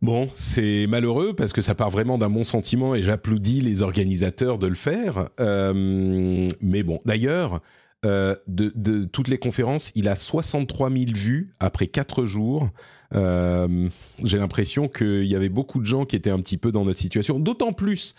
[0.00, 4.58] Bon, c'est malheureux parce que ça part vraiment d'un bon sentiment et j'applaudis les organisateurs
[4.58, 5.28] de le faire.
[5.40, 7.60] Euh, mais bon, d'ailleurs,
[8.04, 12.70] euh, de, toutes les conférences, il a 63 000 vues après 4 jours.
[13.14, 13.88] Euh,
[14.22, 17.00] J'ai l'impression qu'il y avait beaucoup de gens qui étaient un petit peu dans notre
[17.00, 18.14] situation, d'autant plus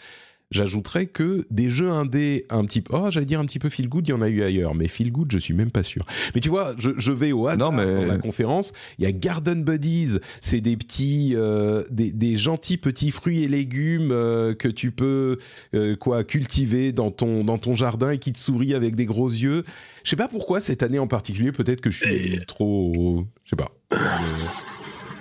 [0.51, 3.87] J'ajouterais que des jeux indés un petit peu, oh, j'allais dire un petit peu feel
[3.87, 6.03] good, il y en a eu ailleurs, mais feel good, je suis même pas sûr.
[6.33, 7.85] Mais tu vois, je, je vais au hasard mais...
[7.85, 8.73] dans la conférence.
[8.97, 13.47] Il y a Garden Buddies, c'est des petits, euh, des, des, gentils petits fruits et
[13.47, 15.37] légumes euh, que tu peux
[15.75, 19.29] euh, quoi cultiver dans ton dans ton jardin et qui te sourient avec des gros
[19.29, 19.63] yeux.
[20.03, 23.55] Je sais pas pourquoi cette année en particulier, peut-être que je suis trop, je sais
[23.55, 23.69] pas,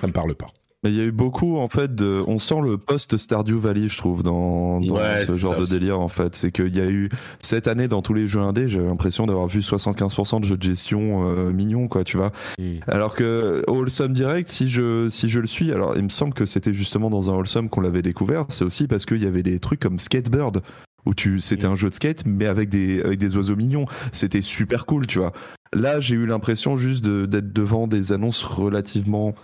[0.00, 0.48] ça me parle pas.
[0.84, 3.98] Mais il y a eu beaucoup, en fait, de, on sent le post-Stardew Valley, je
[3.98, 6.36] trouve, dans, dans ouais, ce genre de délire, en fait.
[6.36, 7.08] C'est qu'il y a eu,
[7.40, 10.62] cette année, dans tous les jeux indés, j'ai l'impression d'avoir vu 75% de jeux de
[10.62, 12.30] gestion euh, mignons, quoi, tu vois.
[12.60, 12.76] Mm.
[12.86, 16.44] Alors que Wholesome Direct, si je, si je le suis, alors il me semble que
[16.44, 19.58] c'était justement dans un Wholesome qu'on l'avait découvert, c'est aussi parce qu'il y avait des
[19.58, 20.62] trucs comme Skatebird,
[21.06, 23.86] où tu, c'était un jeu de skate, mais avec des, avec des oiseaux mignons.
[24.12, 25.32] C'était super cool, tu vois.
[25.72, 29.34] Là, j'ai eu l'impression juste d'être devant des annonces relativement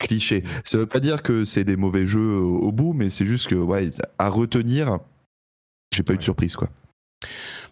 [0.00, 0.42] cliché.
[0.64, 3.54] Ça veut pas dire que c'est des mauvais jeux au, bout, mais c'est juste que,
[3.54, 4.98] ouais, à retenir,
[5.94, 6.68] j'ai pas eu de surprise, quoi.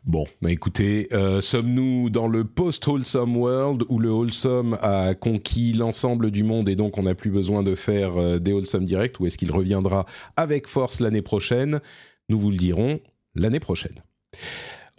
[0.05, 6.31] Bon, bah écoutez, euh, sommes-nous dans le post-wholesome world où le wholesome a conquis l'ensemble
[6.31, 9.27] du monde et donc on n'a plus besoin de faire euh, des wholesome direct ou
[9.27, 10.07] est-ce qu'il reviendra
[10.37, 11.81] avec force l'année prochaine?
[12.29, 13.01] Nous vous le dirons
[13.35, 14.03] l'année prochaine.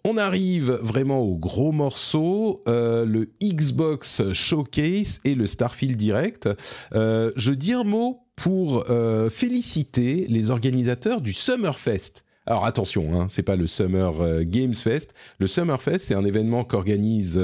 [0.06, 6.50] On arrive vraiment au gros morceau, euh, le Xbox Showcase et le Starfield Direct.
[6.93, 12.24] Euh, je dis un mot pour euh, féliciter les organisateurs du Summerfest.
[12.45, 15.14] Alors attention, hein, c'est pas le Summer Games Fest.
[15.38, 17.39] Le Summer Fest, c'est un événement qu'organise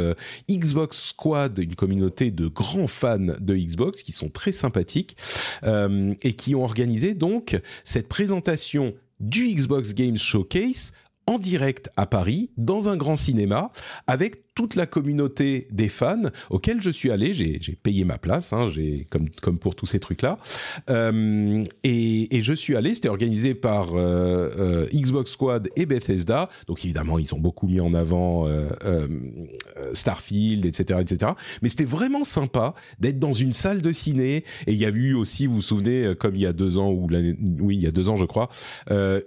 [0.49, 5.15] Xbox Squad, une communauté de grands fans de Xbox qui sont très sympathiques
[5.63, 10.93] et qui ont organisé donc cette présentation du Xbox Games Showcase
[11.27, 13.71] en direct à Paris, dans un grand cinéma,
[14.07, 17.33] avec toute la communauté des fans auxquels je suis allé.
[17.33, 18.69] J'ai payé ma place, hein,
[19.11, 20.39] comme, comme pour tous ces trucs-là.
[20.89, 26.49] Euh, et, et, je suis allé, c'était organisé par euh, euh, Xbox Squad et Bethesda.
[26.67, 29.07] Donc évidemment, ils ont beaucoup mis en avant euh, euh,
[29.91, 30.99] Starfield, etc.
[31.01, 31.33] etc.
[31.61, 34.45] Mais c'était vraiment sympa d'être dans une salle de ciné.
[34.67, 36.91] Et il y a eu aussi, vous vous souvenez, comme il y a deux ans,
[36.91, 37.09] ou
[37.59, 38.47] oui, il y a deux ans, je crois,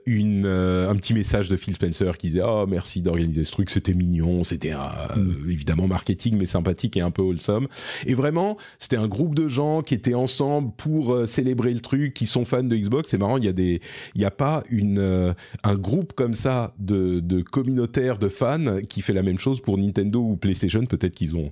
[0.07, 3.95] une, un petit message de Phil Spencer qui disait «Oh, merci d'organiser ce truc, c'était
[3.95, 7.69] mignon, c'était un euh, évidemment marketing, mais sympathique et un peu wholesome.
[8.07, 12.15] Et vraiment, c'était un groupe de gens qui étaient ensemble pour euh, célébrer le truc,
[12.15, 13.11] qui sont fans de Xbox.
[13.11, 13.81] C'est marrant, il y a des,
[14.15, 19.03] il a pas une euh, un groupe comme ça de, de communautaires de fans qui
[19.03, 20.85] fait la même chose pour Nintendo ou PlayStation.
[20.85, 21.51] Peut-être qu'ils ont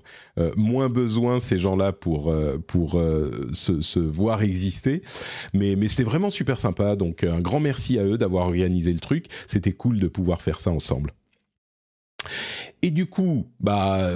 [0.57, 2.35] moins besoin ces gens-là pour
[2.67, 3.01] pour
[3.53, 5.03] se, se, voir exister.
[5.55, 6.97] Mais mais c'était vraiment super sympa.
[6.97, 9.27] Donc un grand merci à eux d'avoir organisé le truc.
[9.47, 11.13] C'était cool de pouvoir faire ça ensemble.
[12.87, 14.13] Et du coup, bah,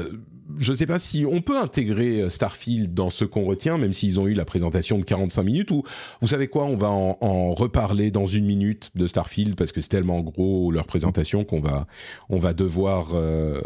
[0.59, 4.21] je ne sais pas si on peut intégrer Starfield dans ce qu'on retient, même s'ils
[4.21, 5.73] ont eu la présentation de 45 minutes.
[5.73, 5.83] Ou
[6.21, 9.89] vous savez quoi, on va en, reparler dans une minute de Starfield parce que c'est
[9.89, 11.89] tellement gros leur présentation qu'on va
[12.29, 13.09] on va devoir.
[13.15, 13.61] Euh,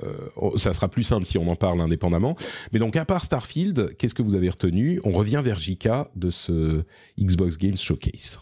[0.56, 2.34] ça sera plus simple si on en parle indépendamment.
[2.72, 5.02] Mais donc à part Starfield, qu'est-ce que vous avez retenu?
[5.04, 6.84] On revient vers JK de ce
[7.20, 8.40] Xbox Games Showcase.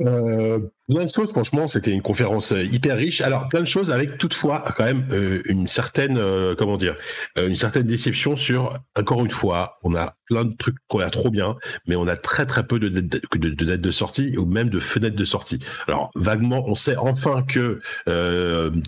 [0.00, 3.20] Euh, plein de choses, franchement, c'était une conférence euh, hyper riche.
[3.20, 6.20] Alors, plein de choses avec toutefois quand même euh, une certaine,
[6.56, 6.96] comment dire,
[7.36, 11.30] une certaine déception sur, encore une fois, on a plein de trucs qu'on a trop
[11.30, 15.16] bien, mais on a très très peu de dates de, sortie ou même de fenêtres
[15.16, 15.60] de sortie.
[15.86, 17.80] Alors, vaguement, on sait enfin que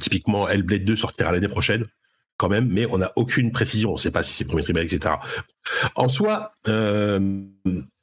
[0.00, 1.84] typiquement Hellblade 2 sortira l'année prochaine
[2.36, 3.90] quand même, mais on n'a aucune précision.
[3.90, 5.14] On ne sait pas si c'est premier trimestre, etc.
[5.94, 7.42] En soi, euh,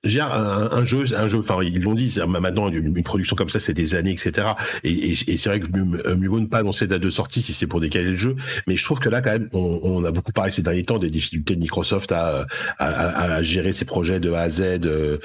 [0.04, 1.40] un, un, jeu, un jeu.
[1.40, 2.18] Enfin, ils l'ont dit.
[2.28, 4.48] Maintenant, une, production comme ça, c'est des années, etc.
[4.84, 5.68] Et, et, et c'est vrai que
[6.16, 8.36] mieux vaut ne pas annoncer date de sortie si c'est pour décaler le jeu.
[8.68, 11.00] Mais je trouve que là, quand même, on, on, a beaucoup parlé ces derniers temps
[11.00, 12.46] des difficultés de Microsoft à,
[12.80, 15.20] à, à gérer ses projets de A à Z, euh,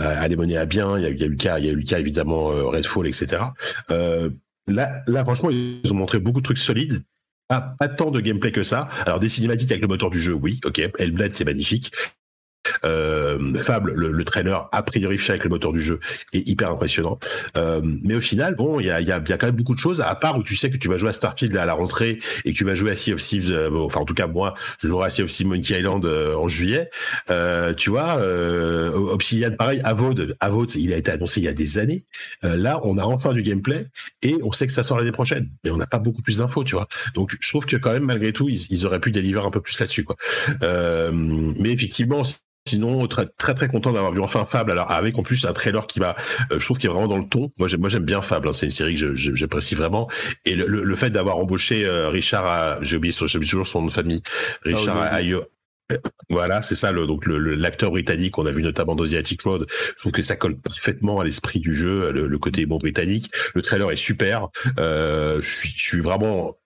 [0.00, 0.98] à, les mener à bien.
[0.98, 1.98] Il y a, il y a eu le cas, il y a eu le cas
[1.98, 3.42] évidemment euh, Redfall, etc.
[3.90, 4.30] Euh,
[4.66, 7.02] là, là, franchement, ils ont montré beaucoup de trucs solides
[7.48, 8.88] pas, pas tant de gameplay que ça.
[9.06, 10.82] Alors des cinématiques avec le moteur du jeu, oui, ok.
[10.98, 11.90] Hellblade, c'est magnifique.
[12.84, 14.24] Euh, Fable, le, le,
[14.72, 16.00] a priori fait avec le moteur du jeu
[16.32, 17.18] est hyper impressionnant.
[17.56, 20.38] Euh, mais au final, bon, il y a, quand même beaucoup de choses, à part
[20.38, 22.64] où tu sais que tu vas jouer à Starfield à la rentrée et que tu
[22.64, 25.10] vas jouer à Sea of Thieves, euh, enfin en tout cas moi, je jouerai à
[25.10, 26.90] Sea of Thieves Monkey Island en juillet.
[27.76, 28.18] Tu vois,
[29.12, 32.04] Obsidian, pareil, Avod, Avod, il a été annoncé il y a des années.
[32.42, 33.86] là, on a enfin du gameplay
[34.22, 36.64] et on sait que ça sort l'année prochaine, mais on n'a pas beaucoup plus d'infos,
[36.64, 36.88] tu vois.
[37.14, 39.78] Donc je trouve que quand même malgré tout, ils, auraient pu délivrer un peu plus
[39.80, 40.06] là-dessus,
[40.60, 42.22] mais effectivement,
[42.68, 44.70] sinon très très, très content d'avoir vu enfin Fable.
[44.70, 46.16] Alors avec en plus un trailer qui va,
[46.50, 47.50] je trouve qu'il est vraiment dans le ton.
[47.58, 48.48] Moi j'aime moi j'aime bien Fable.
[48.48, 48.52] Hein.
[48.52, 50.08] C'est une série que j'apprécie vraiment.
[50.44, 54.22] Et le, le, fait d'avoir embauché Richard, j'ai oublié, j'ai toujours son nom de famille,
[54.24, 55.44] ah Richard Ayo.
[56.30, 59.66] Voilà, c'est ça, le, donc l'acteur britannique qu'on a vu notamment dans The Attic Road.
[59.70, 63.30] Je trouve que ça colle parfaitement à l'esprit du jeu, le, côté bon britannique.
[63.54, 64.48] Le trailer est super.
[64.78, 66.58] Euh, je suis, je suis vraiment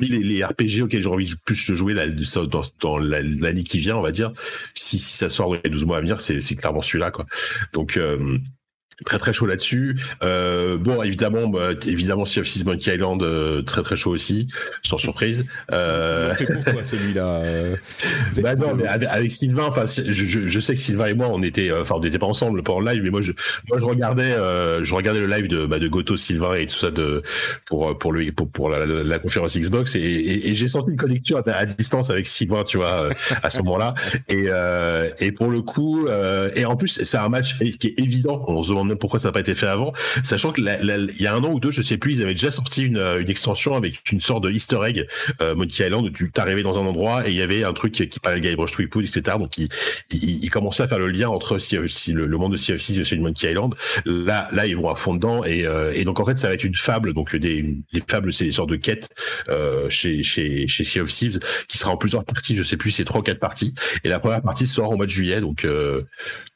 [0.00, 3.96] les, les, RPG auxquels j'ai envie de plus jouer là, dans, dans l'année qui vient,
[3.96, 4.32] on va dire,
[4.74, 7.12] si, si ça sort dans les 12 mois à venir, c'est clairement celui-là.
[7.72, 8.38] Donc, euh,
[9.04, 9.96] très très chaud là-dessus.
[10.22, 14.48] Euh, bon, évidemment, bah, évidemment, Sea of Thieves Monkey Island, euh, très très chaud aussi,
[14.82, 15.44] sans surprise.
[15.72, 16.34] Euh...
[16.64, 17.76] pourquoi celui-là euh,
[18.42, 21.42] Bah non, mais avec, Sylvain, enfin, je, je, je, sais que Sylvain et moi, on
[21.42, 23.32] était, euh, enfin, on n'était pas ensemble, pas en live, mais moi, je,
[23.68, 24.32] moi, je regardais,
[24.82, 27.22] je regardais le live de, bah, de Goto, Sylvain et tout ça de
[27.66, 30.96] pour pour le pour, pour la, la, conférence Xbox et, et, et j'ai senti une
[30.96, 33.10] connexion à, à, distance avec Sylvain, tu vois,
[33.42, 33.94] à ce moment-là.
[34.28, 34.48] Et
[35.20, 36.06] et pour le coup,
[36.54, 38.42] et en plus, c'est un match qui est évident.
[38.46, 41.34] On se demande pourquoi ça n'a pas été fait avant, sachant que il y a
[41.34, 44.10] un an ou deux, je sais plus, ils avaient déjà sorti une, une extension avec
[44.10, 45.06] une sorte de Easter egg
[45.40, 47.92] euh, Monkey Island où tu t'arrivais dans un endroit et il y avait un truc
[47.92, 49.36] qui, parlait de Guybrush Threepwood, etc.
[49.38, 49.68] Donc ils
[50.10, 53.04] il, commençaient à faire le lien entre si, le, monde de Sea of Thieves et
[53.04, 53.74] celui de Monkey Island.
[54.04, 56.64] Là, ils vont à fond dedans et, euh, et donc en fait, ça va être
[56.64, 57.12] une fable.
[57.12, 59.08] Donc des les fables, c'est des sortes de quêtes
[59.48, 62.56] euh, chez chez chez Sea qui sera en plusieurs parties.
[62.56, 63.72] Je sais plus, c'est trois ou quatre parties.
[64.04, 65.40] Et la première partie sort au mois de juillet.
[65.40, 66.02] Donc, euh,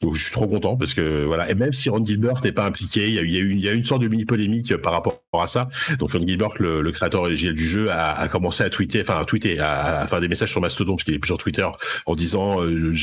[0.01, 1.49] je suis trop content parce que voilà.
[1.49, 3.07] Et même si Ron Gilbert n'est pas impliqué.
[3.07, 5.69] Il y a, une, sorte de mini polémique par rapport à ça.
[5.99, 9.59] Donc, Gilbert, le, le créateur original du jeu, a, commencé à tweeter, enfin à tweeter,
[9.59, 11.67] à, faire des messages sur Mastodon parce qu'il est plus sur Twitter
[12.05, 12.93] en disant euh,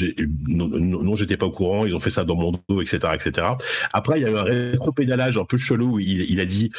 [0.48, 1.86] non, non, j'étais pas au courant.
[1.86, 3.46] Ils ont fait ça dans mon dos, etc., etc.
[3.92, 6.00] Après, il y a eu un rétro-pédalage un peu chelou.
[6.00, 6.72] il, il a dit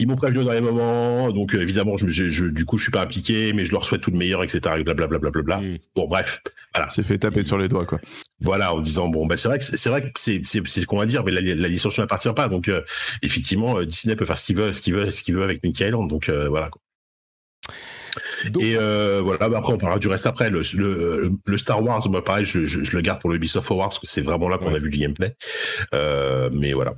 [0.00, 2.90] ils m'ont prévenu dans les moments, donc euh, évidemment, je, je, du coup, je suis
[2.90, 4.60] pas impliqué, mais je leur souhaite tout le meilleur, etc.
[4.82, 5.18] Blablabla.
[5.18, 5.78] Bla, bla, bla, mm.
[5.94, 6.42] Bon, bref,
[6.74, 6.88] voilà.
[6.88, 8.00] C'est fait taper sur les doigts, quoi.
[8.40, 10.98] Voilà, en disant bon, bah c'est vrai que c'est vrai que c'est c'est c'est qu'on
[10.98, 12.82] va dire, mais la, la licence n'appartient pas, donc euh,
[13.22, 15.62] effectivement, euh, Disney peut faire ce qu'il veut, ce qu'il veut, ce qu'il veut avec
[15.62, 16.70] Mickey Island, donc voilà.
[16.70, 16.82] Quoi.
[18.60, 20.50] et euh, voilà, bah après on parlera du reste après.
[20.50, 23.70] Le, le, le Star Wars, moi pareil, je, je, je, le garde pour le Ubisoft
[23.70, 24.76] Awards parce que c'est vraiment là qu'on ouais.
[24.76, 25.36] a vu du gameplay.
[25.94, 26.94] Euh, mais voilà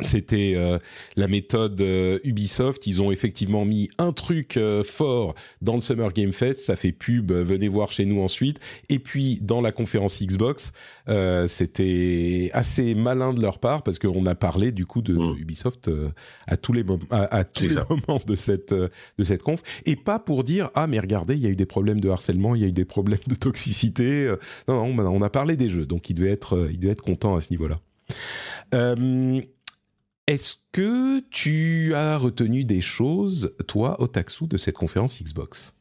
[0.00, 0.78] c'était euh,
[1.16, 2.86] la méthode euh, Ubisoft.
[2.86, 6.60] Ils ont effectivement mis un truc euh, fort dans le Summer Game Fest.
[6.60, 8.58] Ça fait pub, euh, venez voir chez nous ensuite.
[8.88, 10.72] Et puis dans la conférence Xbox,
[11.08, 15.36] euh, c'était assez malin de leur part parce qu'on a parlé du coup de mmh.
[15.38, 15.90] Ubisoft
[16.46, 19.62] à tous les, à, à tous les moments de cette de cette conf.
[19.84, 22.54] Et pas pour dire ah mais regardez, il y a eu des problèmes de harcèlement,
[22.54, 24.34] il y a eu des problèmes de toxicité.
[24.68, 27.36] Non, non, on a parlé des jeux, donc il devait être il devait être content
[27.36, 27.78] à ce niveau-là.
[28.74, 29.40] Euh,
[30.26, 35.74] est-ce que tu as retenu des choses, toi, Otaxu, de cette conférence Xbox?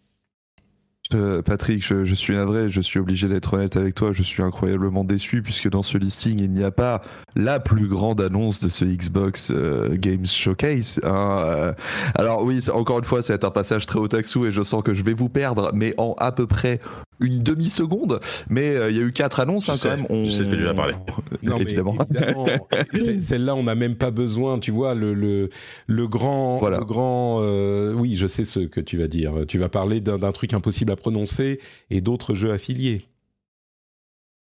[1.13, 4.43] Euh, Patrick, je, je, suis navré, je suis obligé d'être honnête avec toi, je suis
[4.43, 7.01] incroyablement déçu puisque dans ce listing, il n'y a pas
[7.35, 10.99] la plus grande annonce de ce Xbox euh, Games Showcase.
[11.03, 11.73] Hein, euh.
[12.15, 15.03] Alors oui, encore une fois, c'est un passage très otaku et je sens que je
[15.03, 16.79] vais vous perdre, mais en à peu près
[17.21, 18.19] une demi-seconde.
[18.49, 20.05] Mais euh, il y a eu quatre annonces hein, sais, quand même.
[20.09, 20.25] On...
[20.25, 20.95] Je sais que tu vas parler.
[21.43, 21.95] non, évidemment.
[22.11, 24.59] évidemment Celle-là, on n'a même pas besoin.
[24.59, 25.49] Tu vois, le, le,
[25.87, 26.57] le grand...
[26.57, 26.79] Voilà.
[26.79, 29.33] Le grand euh, oui, je sais ce que tu vas dire.
[29.47, 33.07] Tu vas parler d'un truc impossible à prononcer et d'autres jeux affiliés.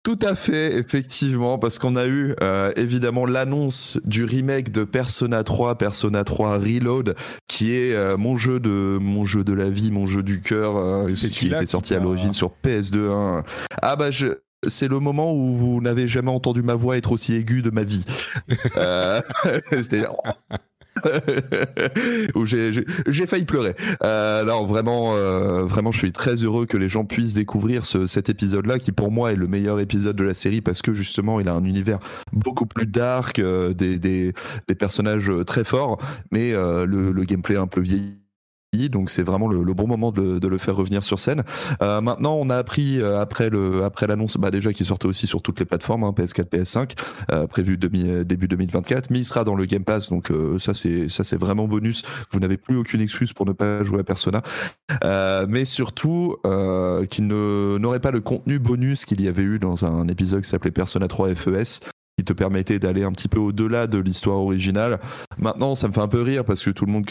[0.03, 5.43] Tout à fait, effectivement, parce qu'on a eu euh, évidemment l'annonce du remake de Persona
[5.43, 7.15] 3, Persona 3 Reload,
[7.47, 10.77] qui est euh, mon jeu de mon jeu de la vie, mon jeu du cœur,
[10.77, 13.09] euh, qui était sorti à l'origine sur PS2.
[13.09, 13.43] Hein.
[13.81, 14.27] Ah bah je,
[14.67, 17.83] c'est le moment où vous n'avez jamais entendu ma voix être aussi aiguë de ma
[17.83, 18.05] vie.
[18.77, 19.21] euh,
[22.35, 23.75] où j'ai failli pleurer.
[24.03, 28.29] Euh, vraiment, euh, vraiment, je suis très heureux que les gens puissent découvrir ce, cet
[28.29, 31.47] épisode-là, qui pour moi est le meilleur épisode de la série parce que justement, il
[31.47, 31.99] a un univers
[32.31, 34.33] beaucoup plus dark, euh, des, des,
[34.67, 35.99] des, personnages très forts,
[36.31, 38.24] mais euh, le, le gameplay un peu vieilli
[38.89, 41.43] donc c'est vraiment le, bon moment de, le faire revenir sur scène.
[41.81, 43.49] Euh, maintenant, on a appris euh, après
[44.07, 46.91] l'annonce, bah déjà qu'il sortait aussi sur toutes les plateformes, hein, PS4, PS5,
[47.31, 51.67] euh, prévu début 2024, mais il sera dans le Game Pass, donc ça c'est vraiment
[51.67, 52.03] bonus.
[52.31, 54.41] Vous n'avez plus aucune excuse pour ne pas jouer à Persona,
[55.47, 56.37] mais surtout
[57.09, 60.71] qu'il n'aurait pas le contenu bonus qu'il y avait eu dans un épisode qui s'appelait
[60.71, 61.81] Persona 3 FES
[62.17, 64.99] qui te permettait d'aller un petit peu au-delà de l'histoire originale.
[65.37, 67.05] Maintenant, ça me fait un peu rire parce que tout le monde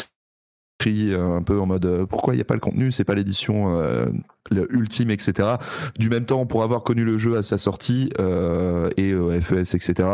[0.87, 3.79] un peu en mode euh, pourquoi il n'y a pas le contenu, c'est pas l'édition
[3.81, 4.07] euh,
[4.51, 5.57] ultime, etc.
[5.99, 9.75] Du même temps, pour avoir connu le jeu à sa sortie euh, et euh, FES,
[9.75, 10.09] etc.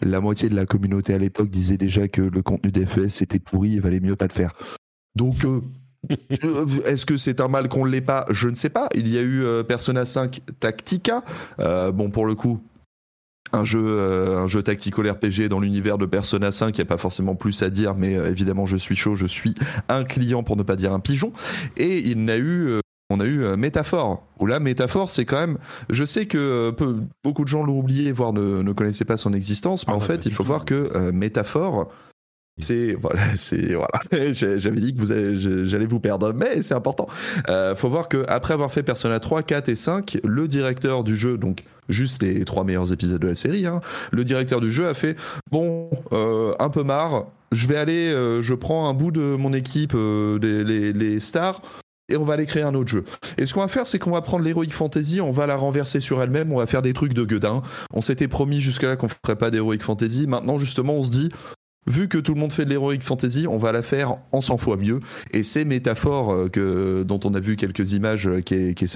[0.00, 3.38] La moitié de la communauté à l'époque disait déjà que le contenu des FES était
[3.38, 4.54] pourri, il valait mieux pas le faire.
[5.14, 5.60] Donc euh,
[6.86, 8.24] est-ce que c'est un mal qu'on ne l'ait pas?
[8.30, 8.88] Je ne sais pas.
[8.94, 11.24] Il y a eu Persona 5 Tactica.
[11.58, 12.62] bon, pour le coup,
[13.52, 14.00] un jeu,
[14.36, 17.62] un jeu tactical RPG dans l'univers de Persona 5, il n'y a pas forcément plus
[17.62, 19.54] à dire, mais évidemment je suis chaud, je suis
[19.88, 21.32] un client pour ne pas dire un pigeon.
[21.76, 22.80] Et il n'a eu
[23.10, 25.58] on a eu euh, Métaphore, où là, Métaphore, c'est quand même.
[25.88, 29.16] Je sais que euh, peu, beaucoup de gens l'ont oublié, voire ne, ne, connaissaient pas
[29.16, 31.90] son existence, mais ah en fait, il faut voir que euh, Métaphore,
[32.58, 33.98] c'est voilà, c'est voilà.
[34.32, 37.08] J'avais dit que vous j'allais vous perdre, mais c'est important.
[37.48, 41.16] Euh, faut voir que après avoir fait Persona 3, 4 et 5, le directeur du
[41.16, 43.80] jeu, donc juste les trois meilleurs épisodes de la série, hein,
[44.12, 45.16] le directeur du jeu a fait
[45.50, 47.26] bon, un peu marre.
[47.52, 51.62] Je vais aller, je prends un bout de mon équipe, les, les stars
[52.08, 53.04] et on va aller créer un autre jeu.
[53.36, 56.00] Et ce qu'on va faire, c'est qu'on va prendre l'Heroic Fantasy, on va la renverser
[56.00, 57.62] sur elle-même, on va faire des trucs de gueudin.
[57.92, 60.26] On s'était promis jusque-là qu'on ferait pas d'Heroic Fantasy.
[60.26, 61.28] Maintenant, justement, on se dit,
[61.88, 64.58] vu que tout le monde fait de l'Heroic Fantasy, on va la faire en 100
[64.58, 65.00] fois mieux.
[65.32, 68.88] Et c'est Métaphore euh, que, dont on a vu quelques images euh, qui est, qui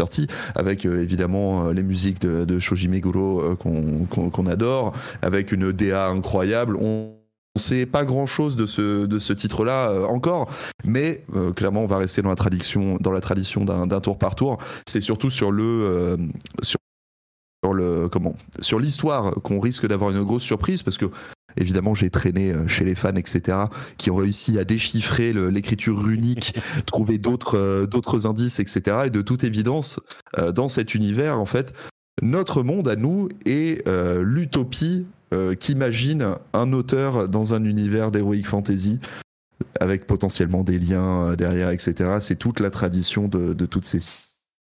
[0.55, 6.77] avec euh, évidemment les musiques de, de Shoji Meguro qu'on adore, avec une DA incroyable.
[6.77, 7.15] On
[7.55, 10.51] on sait pas grand chose de ce, titre-là encore,
[10.87, 11.23] mais
[11.55, 14.57] clairement on va rester dans la tradition, dans la tradition d'un tour par tour.
[14.89, 16.17] C'est surtout sur le,
[16.63, 16.79] sur,
[17.75, 21.11] le comment, sur l'histoire qu'on risque d'avoir une grosse surprise parce que
[21.57, 23.59] évidemment j'ai traîné chez les fans etc
[23.99, 26.55] qui ont réussi à déchiffrer l'écriture runique,
[26.87, 29.03] trouver d'autres d'autres indices etc.
[29.07, 30.01] Et de toute évidence
[30.55, 31.73] dans cet univers en fait
[32.21, 39.01] notre monde à nous est l'utopie euh, qu'imagine un auteur dans un univers d'heroic fantasy
[39.81, 42.19] avec potentiellement des liens euh, derrière, etc.
[42.21, 44.01] C'est toute la tradition de, toutes ces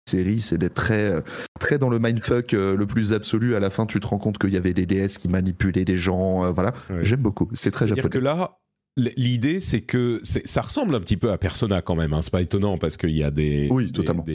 [0.10, 1.24] séries, c'est d'être très,
[1.60, 3.56] très dans le mindfuck euh, le plus absolu.
[3.56, 5.98] À la fin, tu te rends compte qu'il y avait des déesses qui manipulaient des
[5.98, 6.52] gens.
[6.54, 7.50] voilà, j'aime beaucoup.
[7.54, 8.10] C'est très japonais.
[8.10, 8.60] que là,
[8.98, 12.14] L'idée, c'est que ça ressemble un petit peu à Persona quand même.
[12.14, 12.22] Hein.
[12.22, 13.70] C'est pas étonnant parce qu'il y a des.
[13.72, 14.26] Oui, totalement.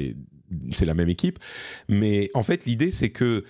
[0.71, 1.39] c'est la même équipe.
[1.89, 3.45] Mais en fait, l'idée, c'est que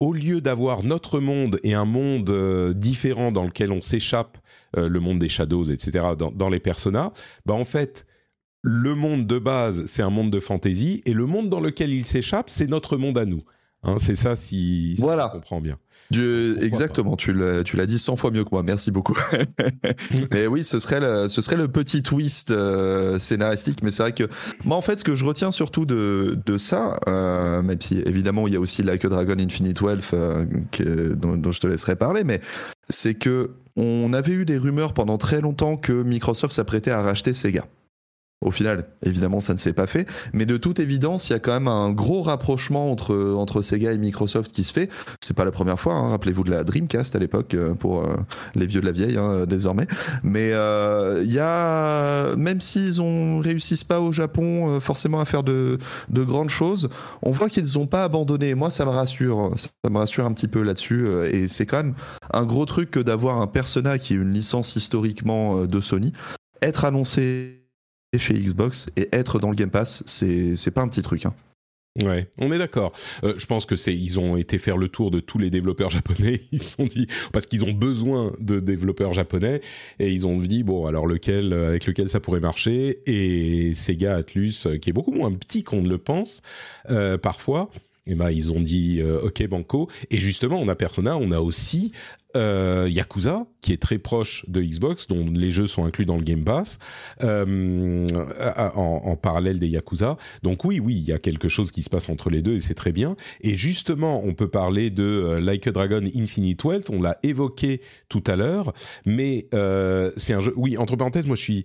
[0.00, 4.38] au lieu d'avoir notre monde et un monde euh, différent dans lequel on s'échappe,
[4.76, 7.12] euh, le monde des shadows, etc., dans, les personas,
[7.46, 8.06] bah en fait,
[8.62, 12.04] le monde de base, c'est un monde de fantasy, et le monde dans lequel il
[12.04, 13.42] s'échappe, c'est notre monde à nous.
[13.82, 15.28] Hein, c'est ça, si, si voilà.
[15.28, 15.78] on comprend bien
[16.16, 18.62] exactement, tu l'as, dit 100 fois mieux que moi.
[18.62, 19.16] Merci beaucoup.
[20.34, 24.12] et oui, ce serait le, ce serait le petit twist euh, scénaristique, mais c'est vrai
[24.12, 24.24] que
[24.64, 28.46] moi, en fait, ce que je retiens surtout de, de ça, euh, même si évidemment
[28.48, 31.66] il y a aussi Like a Dragon Infinite Wealth euh, que, dont, dont, je te
[31.66, 32.40] laisserai parler, mais
[32.88, 37.32] c'est que on avait eu des rumeurs pendant très longtemps que Microsoft s'apprêtait à racheter
[37.32, 37.66] Sega.
[38.40, 40.06] Au final, évidemment, ça ne s'est pas fait.
[40.32, 43.92] Mais de toute évidence, il y a quand même un gros rapprochement entre, entre Sega
[43.92, 44.88] et Microsoft qui se fait.
[45.20, 45.94] C'est pas la première fois.
[45.94, 46.10] Hein.
[46.10, 48.16] Rappelez-vous de la Dreamcast à l'époque, euh, pour euh,
[48.54, 49.88] les vieux de la vieille, hein, désormais.
[50.22, 55.42] Mais euh, il y a, même s'ils ont réussissent pas au Japon forcément à faire
[55.42, 55.78] de,
[56.08, 56.90] de grandes choses,
[57.22, 58.54] on voit qu'ils n'ont pas abandonné.
[58.54, 59.52] Moi, ça me rassure.
[59.56, 61.08] Ça me rassure un petit peu là-dessus.
[61.32, 61.94] Et c'est quand même
[62.32, 66.12] un gros truc que d'avoir un Persona qui est une licence historiquement de Sony
[66.62, 67.67] être annoncé
[68.16, 71.26] chez Xbox et être dans le Game Pass, c'est pas un petit truc.
[71.26, 71.34] Hein.
[72.04, 72.92] Ouais, on est d'accord.
[73.24, 75.90] Euh, je pense que c'est ils ont été faire le tour de tous les développeurs
[75.98, 76.40] japonais.
[76.52, 79.60] Ils se sont dit parce qu'ils ont besoin de développeurs japonais
[79.98, 83.00] et ils ont dit bon alors lequel avec lequel ça pourrait marcher?
[83.06, 86.42] Et Sega Atlus euh, qui est beaucoup moins petit qu'on ne le pense
[86.90, 87.70] euh, parfois.
[88.08, 91.92] Et ben ils ont dit ok banco et justement on a Persona, on a aussi
[92.36, 96.22] euh, Yakuza, qui est très proche de Xbox, dont les jeux sont inclus dans le
[96.22, 96.78] Game Pass,
[97.22, 98.06] euh,
[98.74, 100.18] en, parallèle des Yakuza.
[100.42, 102.60] Donc oui, oui, il y a quelque chose qui se passe entre les deux et
[102.60, 103.16] c'est très bien.
[103.40, 107.80] Et justement, on peut parler de euh, Like a Dragon Infinite Wealth, on l'a évoqué
[108.10, 108.74] tout à l'heure,
[109.06, 109.48] mais
[110.16, 110.52] c'est un jeu...
[110.56, 111.64] Oui, entre parenthèses, moi je suis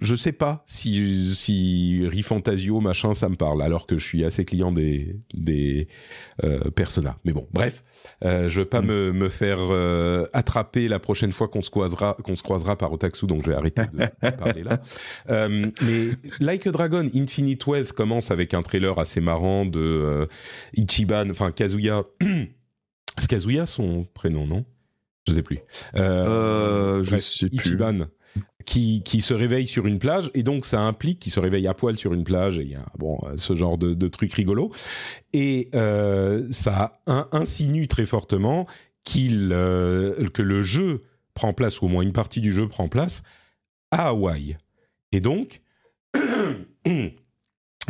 [0.00, 4.44] je sais pas si, si Rifantasio, machin, ça me parle, alors que je suis assez
[4.44, 5.86] client des, des
[6.44, 7.18] euh, Persona.
[7.24, 7.84] Mais bon, bref,
[8.24, 8.86] euh, je veux pas mm.
[8.86, 12.92] me, me faire euh, attraper la prochaine fois qu'on se croisera, qu'on se croisera par
[12.92, 14.80] Otaksu, donc je vais arrêter de, parler là.
[15.28, 16.08] Euh, mais
[16.40, 20.26] Like a Dragon Infinite Wealth commence avec un trailer assez marrant de
[20.74, 22.04] Ichiban, enfin Kazuya.
[23.18, 24.64] C'est Kazuya son prénom, non?
[25.28, 25.60] Je sais plus.
[25.96, 27.58] Euh, je sais plus.
[27.58, 28.06] Ichiban
[28.64, 31.74] qui, qui se réveille sur une plage et donc ça implique qu'il se réveille à
[31.74, 34.72] poil sur une plage et il y a bon ce genre de, truc rigolo
[35.32, 37.00] et euh, ça
[37.32, 38.66] insinue très fortement
[39.04, 41.02] qu'il euh, que le jeu
[41.34, 43.22] prend place ou au moins une partie du jeu prend place
[43.90, 44.56] à Hawaï.
[45.12, 45.60] Et donc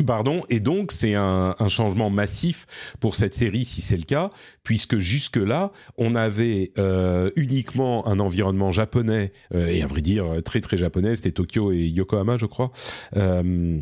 [0.06, 2.66] Pardon, et donc c'est un, changement massif
[2.98, 4.30] pour cette série si c'est le cas,
[4.62, 10.62] puisque jusque-là, on avait euh, uniquement un environnement japonais, euh, et à vrai dire très
[10.62, 12.72] très japonais, c'était Tokyo et Yokohama je crois,
[13.16, 13.80] euh,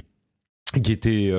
[0.82, 1.32] qui étaient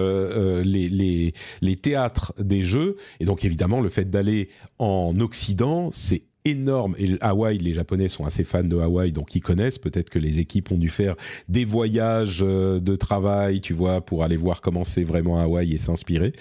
[0.64, 2.96] les, les, les théâtres des jeux.
[3.20, 4.50] Et donc évidemment, le fait d'aller
[4.80, 6.96] en Occident, c'est énorme.
[6.98, 9.78] Et Hawaï, les Japonais sont assez fans de Hawaï, donc ils connaissent.
[9.78, 11.16] Peut-être que les équipes ont dû faire
[11.50, 15.78] des voyages euh, de travail, tu vois, pour aller voir comment c'est vraiment Hawaï et
[15.78, 16.34] s'inspirer.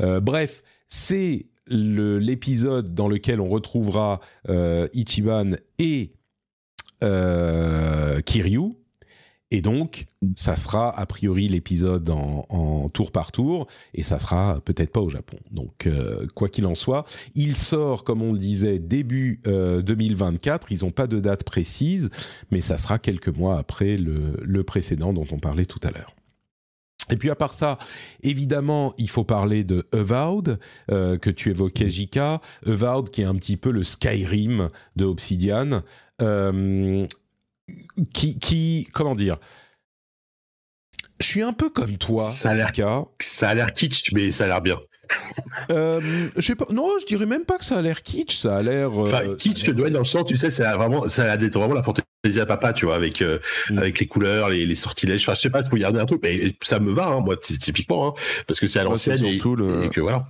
[0.00, 6.12] Euh, bref, c'est l'épisode dans lequel on retrouvera euh, Ichiban et
[7.00, 8.79] Kiryu
[9.52, 10.06] et donc,
[10.36, 15.08] ça sera a priori l'épisode en, tour par tour, et ça sera peut-être pas au
[15.08, 15.38] Japon.
[15.50, 17.04] Donc, euh, quoi qu'il en soit,
[17.34, 20.64] il sort, comme on le disait, début 2024.
[20.64, 22.10] Euh, Ils n'ont pas de date précise,
[22.50, 26.14] mais ça sera quelques mois après le, précédent dont on parlait tout à l'heure.
[27.10, 27.78] Et puis à part ça,
[28.22, 30.60] évidemment, il faut parler de Avowed,
[30.92, 32.40] euh, que tu évoquais, Jika.
[32.66, 35.82] Avowed qui est un petit peu le Skyrim de Obsidian
[38.12, 39.38] qui, qui, comment dire?
[41.20, 42.24] Je suis un peu comme toi.
[42.24, 42.72] Ça a l'air,
[43.20, 44.78] ça a l'air kitsch, mais ça a l'air bien.
[45.70, 48.58] euh, je sais pas, non, je dirais même pas que ça a l'air kitsch, ça
[48.58, 48.88] a l'air.
[48.88, 51.36] Euh, enfin, kitsch, tu dois dans le sens, tu sais, ça a vraiment, ça a
[51.36, 53.38] vraiment la fantaisie à papa, tu vois, avec euh,
[53.70, 53.78] mm.
[53.78, 55.22] avec les couleurs, les, les, sortilèges.
[55.22, 57.36] Enfin, je sais pas, il faut regarder un truc, mais ça me va, hein, moi,
[57.36, 58.14] typiquement, hein,
[58.46, 59.84] parce que c'est à l'ancienne et, le...
[59.84, 60.24] et, que voilà.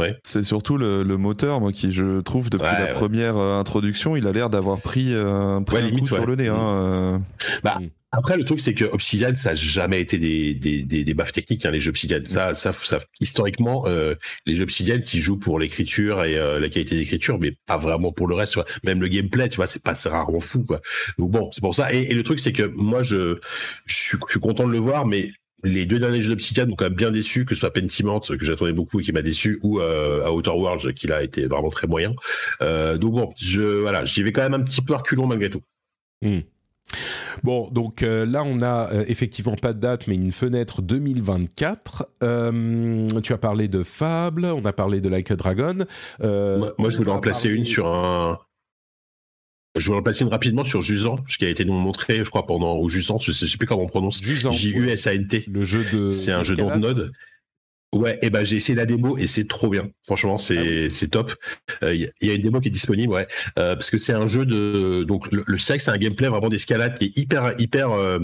[0.00, 0.16] Ouais.
[0.24, 4.26] C'est surtout le, le, moteur, moi, qui je trouve depuis la première euh, introduction, il
[4.26, 6.48] a l'air d'avoir pris, euh, un coup sur le nez.
[6.48, 7.14] Hein, mm.
[7.14, 7.18] euh.
[7.62, 7.78] bah,
[8.10, 11.32] après, le truc, c'est que Obsidian, ça n'a jamais été des, des, des, des baffes
[11.32, 12.20] techniques, hein, les jeux Obsidian.
[12.24, 14.14] Ça, ça, ça historiquement, euh,
[14.46, 18.28] les jeux Obsidian qui jouent pour l'écriture et la qualité d'écriture, mais pas vraiment pour
[18.28, 18.52] le reste.
[18.52, 18.66] Tu vois.
[18.84, 20.80] Même le gameplay, tu vois, c'est pas, rarement fou, quoi.
[21.18, 21.92] Donc bon, c'est pour ça.
[21.92, 23.38] Et, et le truc, c'est que moi, je,
[23.86, 25.30] je suis, je suis content de le voir, mais
[25.62, 28.44] les deux derniers jeux d'Obsidian m'ont quand même bien déçu, que ce soit Pentiment, que
[28.44, 31.86] j'attendais beaucoup et qui m'a déçu, ou euh, Outer Worlds, qui a été vraiment très
[31.86, 32.14] moyen.
[32.60, 35.62] Euh, donc bon, je voilà, j'y vais quand même un petit peu reculons malgré tout.
[36.22, 36.40] Hmm.
[37.42, 42.06] Bon, donc euh, là, on a euh, effectivement pas de date, mais une fenêtre 2024.
[43.22, 45.86] tu as parlé de Fable, on a parlé de Like a Dragon.
[46.20, 48.38] moi, moi, je voulais en placer une sur un
[49.76, 52.78] je vais repasser rapidement sur Jusant, ce qui a été nous montré, je crois, pendant,
[52.78, 54.22] ou Jusant, je sais, sais plus comment on prononce.
[54.22, 55.46] J-U-S-A-N-T.
[55.50, 56.10] Le jeu de.
[56.10, 57.12] C'est un jeu de node.
[57.94, 59.90] Ouais, et ben j'ai essayé la démo et c'est trop bien.
[60.04, 61.34] Franchement, c'est ah c'est top.
[61.82, 63.26] Il euh, y, a une démo qui est disponible, ouais,
[63.58, 66.96] euh, parce que c'est un jeu de donc le, le c'est un gameplay vraiment d'escalade
[66.98, 68.18] qui est hyper hyper euh,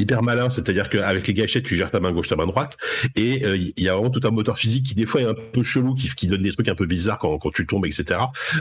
[0.00, 0.50] hyper malin.
[0.50, 2.76] C'est-à-dire qu'avec les gâchettes, tu gères ta main gauche, ta main droite,
[3.14, 5.62] et il y a vraiment tout un moteur physique qui des fois est un peu
[5.62, 8.18] chelou, qui, qui donne des trucs un peu bizarres quand quand tu tombes, etc.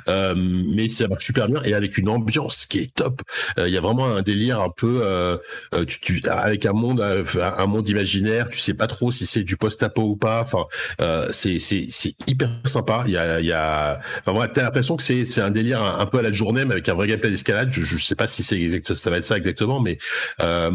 [0.08, 3.24] mais ça marche super bien et avec une ambiance qui est top.
[3.58, 5.02] Il y a vraiment un délire un peu
[5.88, 8.48] tu, tu, avec un monde un monde imaginaire.
[8.52, 10.68] Tu sais pas trop si c'est du post-apo ou pas Enfin,
[11.02, 11.58] euh, c'est
[12.28, 13.04] hyper sympa.
[13.08, 16.06] Il y a il y a enfin voilà, t'as l'impression que c'est un délire un,
[16.06, 17.70] peu à la journée, mais avec un vrai gameplay d'escalade.
[17.70, 19.98] Je je sais pas si c'est exact, ça va être ça exactement, mais
[20.42, 20.72] euh,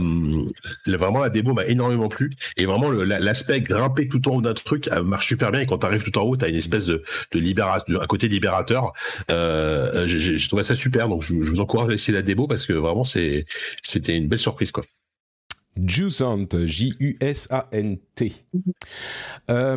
[0.87, 4.89] vraiment la démo m'a énormément plu et vraiment l'aspect grimper tout en haut d'un truc
[4.89, 5.61] euh, marche super bien.
[5.61, 8.93] Et quand t'arrives tout en haut, t'as une espèce de de libération, un côté libérateur.
[9.31, 12.73] Euh, j'ai trouvé ça super, donc je, vous encourage à essayer la démo parce que
[12.73, 13.47] vraiment c'était
[14.09, 14.85] une belle surprise quoi.
[15.85, 18.33] Jusant, J-U-S-A-N-T.
[19.51, 19.77] Euh,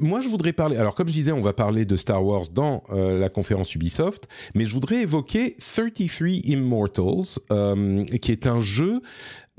[0.00, 0.76] moi, je voudrais parler.
[0.76, 4.28] Alors, comme je disais, on va parler de Star Wars dans euh, la conférence Ubisoft,
[4.54, 9.00] mais je voudrais évoquer 33 Immortals, euh, qui est un jeu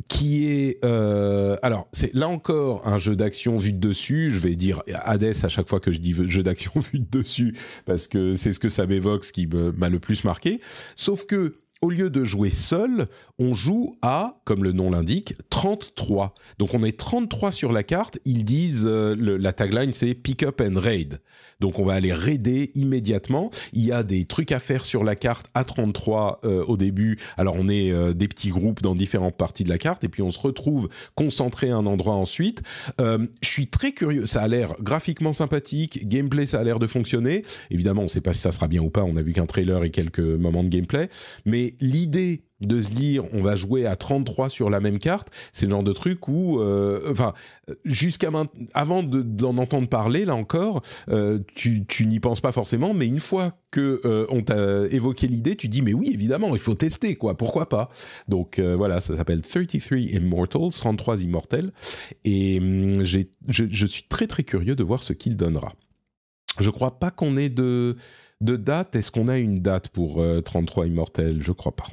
[0.07, 4.29] qui est alors c'est là encore un jeu d'action vu de dessus.
[4.29, 7.57] Je vais dire Hades à chaque fois que je dis jeu d'action vu de dessus
[7.87, 10.61] parce que c'est ce que ça m'évoque, ce qui m'a le plus marqué.
[10.95, 13.05] Sauf que au lieu de jouer seul,
[13.39, 16.33] on joue à, comme le nom l'indique, 33.
[16.57, 18.19] Donc on est 33 sur la carte.
[18.25, 21.19] Ils disent, euh, la tagline c'est Pick up and raid.
[21.59, 23.49] Donc on va aller raider immédiatement.
[23.73, 27.19] Il y a des trucs à faire sur la carte à 33 euh, au début.
[27.37, 30.21] Alors on est euh, des petits groupes dans différentes parties de la carte et puis
[30.21, 32.61] on se retrouve concentré à un endroit ensuite.
[32.99, 34.25] je suis très curieux.
[34.25, 36.07] Ça a l'air graphiquement sympathique.
[36.07, 37.43] Gameplay, ça a l'air de fonctionner.
[37.71, 39.03] Évidemment, on ne sait pas si ça sera bien ou pas.
[39.03, 41.09] On a vu qu'un trailer et quelques moments de gameplay.
[41.45, 45.65] Mais l'idée de se dire on va jouer à 33 sur la même carte, c'est
[45.65, 47.33] le genre de truc où, euh, enfin,
[47.85, 48.31] jusqu'à
[48.73, 53.53] avant d'en entendre parler, là encore, euh, tu, n'y penses pas forcément, mais une fois
[53.69, 57.37] que euh, on t'a évoqué l'idée, tu dis mais oui, évidemment, il faut tester, quoi,
[57.37, 57.89] pourquoi pas?
[58.27, 61.71] Donc voilà, ça s'appelle 33 Immortals, 33 immortels,
[62.25, 65.73] et hum, je, je, suis très très curieux de voir ce qu'il donnera.
[66.59, 67.95] Je crois pas qu'on ait de,
[68.41, 68.95] de date.
[68.95, 71.41] Est-ce qu'on a une date pour 33 immortels?
[71.41, 71.87] Je crois pas.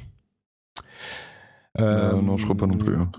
[1.79, 2.95] Euh, non, je crois pas non plus.
[2.95, 3.11] Hein.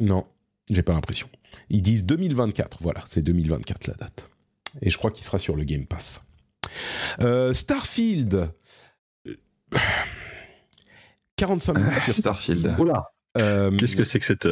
[0.00, 0.26] Non,
[0.68, 1.28] j'ai pas l'impression.
[1.70, 4.28] Ils disent 2024, voilà, c'est 2024 la date.
[4.80, 6.20] Et je crois qu'il sera sur le Game Pass.
[7.20, 8.50] Euh, Starfield.
[11.36, 12.74] 45 minutes sur Starfield.
[12.78, 13.04] Oula.
[13.34, 14.46] Qu'est-ce que c'est que cette.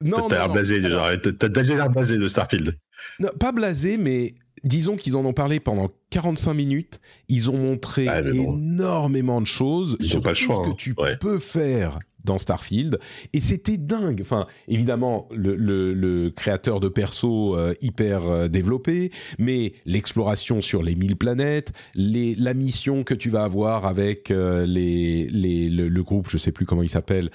[0.00, 2.76] Non, t'as l'air blasé, t'as déjà l'air blasé de Starfield.
[3.20, 4.34] Non, pas blasé, mais
[4.64, 7.00] disons qu'ils en ont parlé pendant 45 minutes.
[7.28, 9.96] Ils ont montré énormément de choses.
[10.00, 10.64] Ils n'ont pas le choix.
[10.64, 12.98] Ce que tu peux faire dans Starfield
[13.32, 14.20] et c'était dingue.
[14.20, 21.16] Enfin, évidemment, le, créateur de perso euh, hyper euh, développé, mais l'exploration sur les 1000
[21.16, 26.82] planètes, la mission que tu vas avoir avec euh, le, groupe, je sais plus comment
[26.82, 27.30] il s'appelle,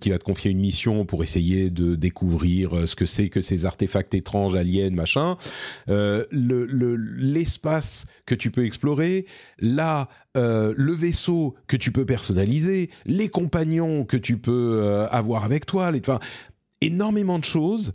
[0.00, 3.66] qui va te confier une mission pour essayer de découvrir ce que c'est que ces
[3.66, 5.36] artefacts étranges, aliens, machin.
[5.88, 9.26] L'espace que tu peux explorer,
[9.58, 15.66] là, le vaisseau que tu peux personnaliser, les compagnons que tu peux euh, avoir avec
[15.66, 16.20] toi, enfin,
[16.80, 17.92] énormément de choses.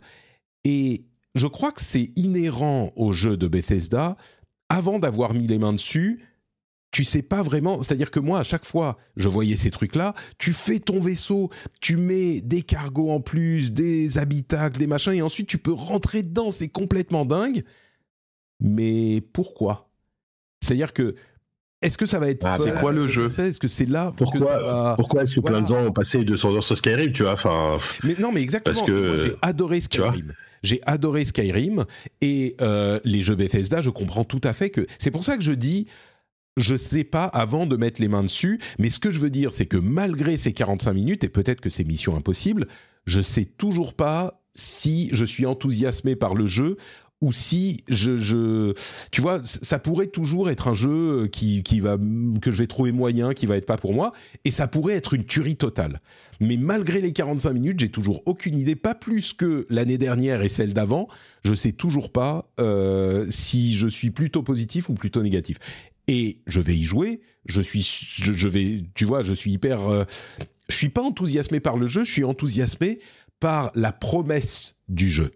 [0.64, 1.04] Et
[1.34, 4.16] je crois que c'est inhérent au jeu de Bethesda.
[4.68, 6.22] Avant d'avoir mis les mains dessus,
[6.90, 7.80] tu sais pas vraiment.
[7.80, 10.14] C'est-à-dire que moi, à chaque fois, je voyais ces trucs-là.
[10.38, 11.50] Tu fais ton vaisseau,
[11.80, 16.22] tu mets des cargos en plus, des habitacles, des machins, et ensuite tu peux rentrer
[16.22, 16.50] dedans.
[16.50, 17.64] C'est complètement dingue.
[18.60, 19.90] Mais pourquoi?
[20.60, 21.14] C'est-à-dire que
[21.80, 24.94] est-ce que ça va être ah, C'est quoi le jeu Est-ce que c'est là Pourquoi,
[24.96, 27.78] pourquoi est-ce que plein de gens ont passé 200 heures sur Skyrim Tu vois, enfin.
[28.02, 28.74] Mais non, mais exactement.
[28.74, 30.32] Parce que j'ai adoré Skyrim.
[30.64, 31.84] J'ai adoré Skyrim
[32.20, 33.80] et euh, les jeux Bethesda.
[33.80, 35.86] Je comprends tout à fait que c'est pour ça que je dis.
[36.56, 39.52] Je sais pas avant de mettre les mains dessus, mais ce que je veux dire,
[39.52, 42.66] c'est que malgré ces 45 minutes, et peut-être que c'est mission impossible,
[43.06, 46.76] je sais toujours pas si je suis enthousiasmé par le jeu
[47.20, 48.74] ou si je, je,
[49.10, 51.96] tu vois, ça pourrait toujours être un jeu qui, qui va,
[52.40, 54.12] que je vais trouver moyen, qui va être pas pour moi,
[54.44, 56.00] et ça pourrait être une tuerie totale.
[56.40, 60.48] Mais malgré les 45 minutes, j'ai toujours aucune idée, pas plus que l'année dernière et
[60.48, 61.08] celle d'avant,
[61.42, 65.58] je sais toujours pas euh, si je suis plutôt positif ou plutôt négatif.
[66.06, 70.04] Et je vais y jouer, je suis, je, vais, tu vois, je suis hyper, euh,
[70.68, 73.00] je suis pas enthousiasmé par le jeu, je suis enthousiasmé
[73.40, 75.32] par la promesse du jeu.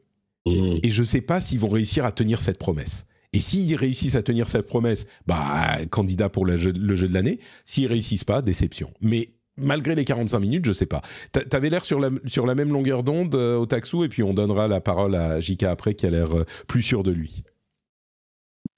[0.47, 0.79] Mmh.
[0.83, 3.07] Et je ne sais pas s'ils vont réussir à tenir cette promesse.
[3.33, 7.41] Et s'ils réussissent à tenir cette promesse, bah, candidat pour le jeu, de l'année.
[7.65, 8.93] S'ils réussissent pas, déception.
[9.01, 11.03] Mais malgré les 45 minutes, je sais pas.
[11.33, 14.35] T'avais l'air sur la, sur la même longueur d'onde euh, au Taxou, et puis on
[14.35, 17.43] donnera la parole à Jika après, qui a l'air euh, plus sûr de lui.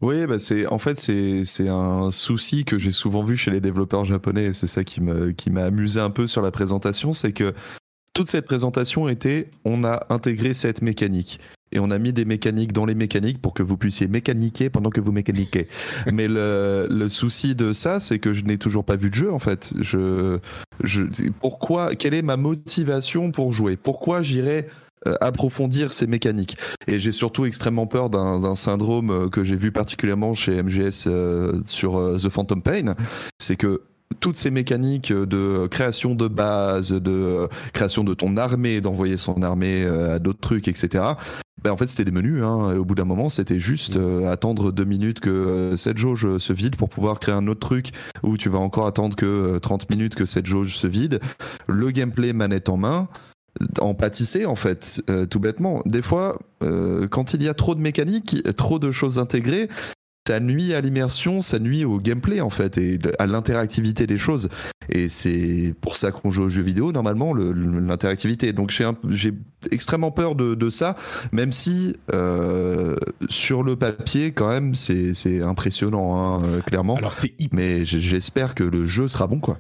[0.01, 4.05] Oui, bah c'est en fait c'est un souci que j'ai souvent vu chez les développeurs
[4.05, 7.55] japonais et c'est ça qui m'a amusé un peu sur la présentation, c'est que
[8.15, 11.41] toute cette présentation était on a intégré cette mécanique
[11.73, 14.91] et on a mis des mécaniques dans les mécaniques pour que vous puissiez mécaniquer pendant
[14.91, 15.67] que vous mécaniquez.
[16.13, 19.33] Mais le, le souci de ça, c'est que je n'ai toujours pas vu de jeu
[19.33, 19.75] en fait.
[19.81, 20.39] Je,
[20.83, 21.03] je,
[21.41, 23.77] pourquoi Quelle est ma motivation pour jouer?
[23.77, 24.67] Pourquoi j'irai
[25.09, 26.57] euh, approfondir ces mécaniques?
[26.87, 31.61] Et j'ai surtout extrêmement peur d'un syndrome euh, que j'ai vu particulièrement chez MGS euh,
[31.67, 32.95] sur The Phantom Pain,
[33.39, 33.83] c'est que
[34.21, 39.85] toutes ces mécaniques de création de base, de création de ton armée, d'envoyer son armée
[39.85, 41.15] à d'autres trucs, etc.
[41.65, 42.45] Ben en fait, c'était des menus.
[42.45, 46.37] Hein, au bout d'un moment, c'était juste euh, attendre deux minutes que euh, cette jauge
[46.37, 47.89] se vide pour pouvoir créer un autre truc
[48.23, 51.21] où tu vas encore attendre que 30 euh, minutes que cette jauge se vide.
[51.67, 53.09] Le gameplay manette en main
[53.79, 55.01] en pâtisser en fait,
[55.31, 55.81] tout bêtement.
[55.87, 56.41] Des fois,
[57.11, 59.69] quand il y a trop de mécanique, trop de choses intégrées,
[60.27, 64.49] ça nuit à l'immersion, ça nuit au gameplay en fait et à l'interactivité des choses.
[64.89, 68.55] Et c'est pour ça qu'on joue aux jeux vidéo normalement, l'interactivité.
[68.55, 68.73] Donc
[69.09, 69.35] j'ai
[69.71, 70.97] extrêmement peur de, ça,
[71.33, 72.97] même si euh,
[73.29, 76.97] sur le papier quand même c'est impressionnant hein, clairement.
[76.97, 79.59] Alors c'est mais j'espère que le jeu sera bon quoi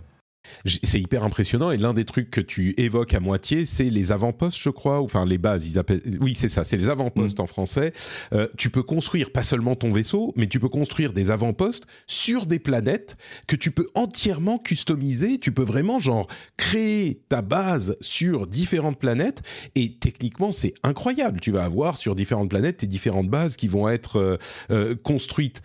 [0.65, 4.59] c'est hyper impressionnant et l'un des trucs que tu évoques à moitié, c'est les avant-postes,
[4.59, 6.03] je crois, enfin les bases, ils appellent.
[6.21, 7.43] Oui, c'est ça, c'est les avant-postes mm.
[7.43, 7.93] en français.
[8.33, 12.47] Euh, tu peux construire pas seulement ton vaisseau, mais tu peux construire des avant-postes sur
[12.47, 13.17] des planètes
[13.47, 15.39] que tu peux entièrement customiser.
[15.39, 16.27] Tu peux vraiment genre
[16.57, 19.43] créer ta base sur différentes planètes
[19.75, 21.41] et techniquement c'est incroyable.
[21.41, 24.37] Tu vas avoir sur différentes planètes tes différentes bases qui vont être euh,
[24.71, 25.63] euh, construites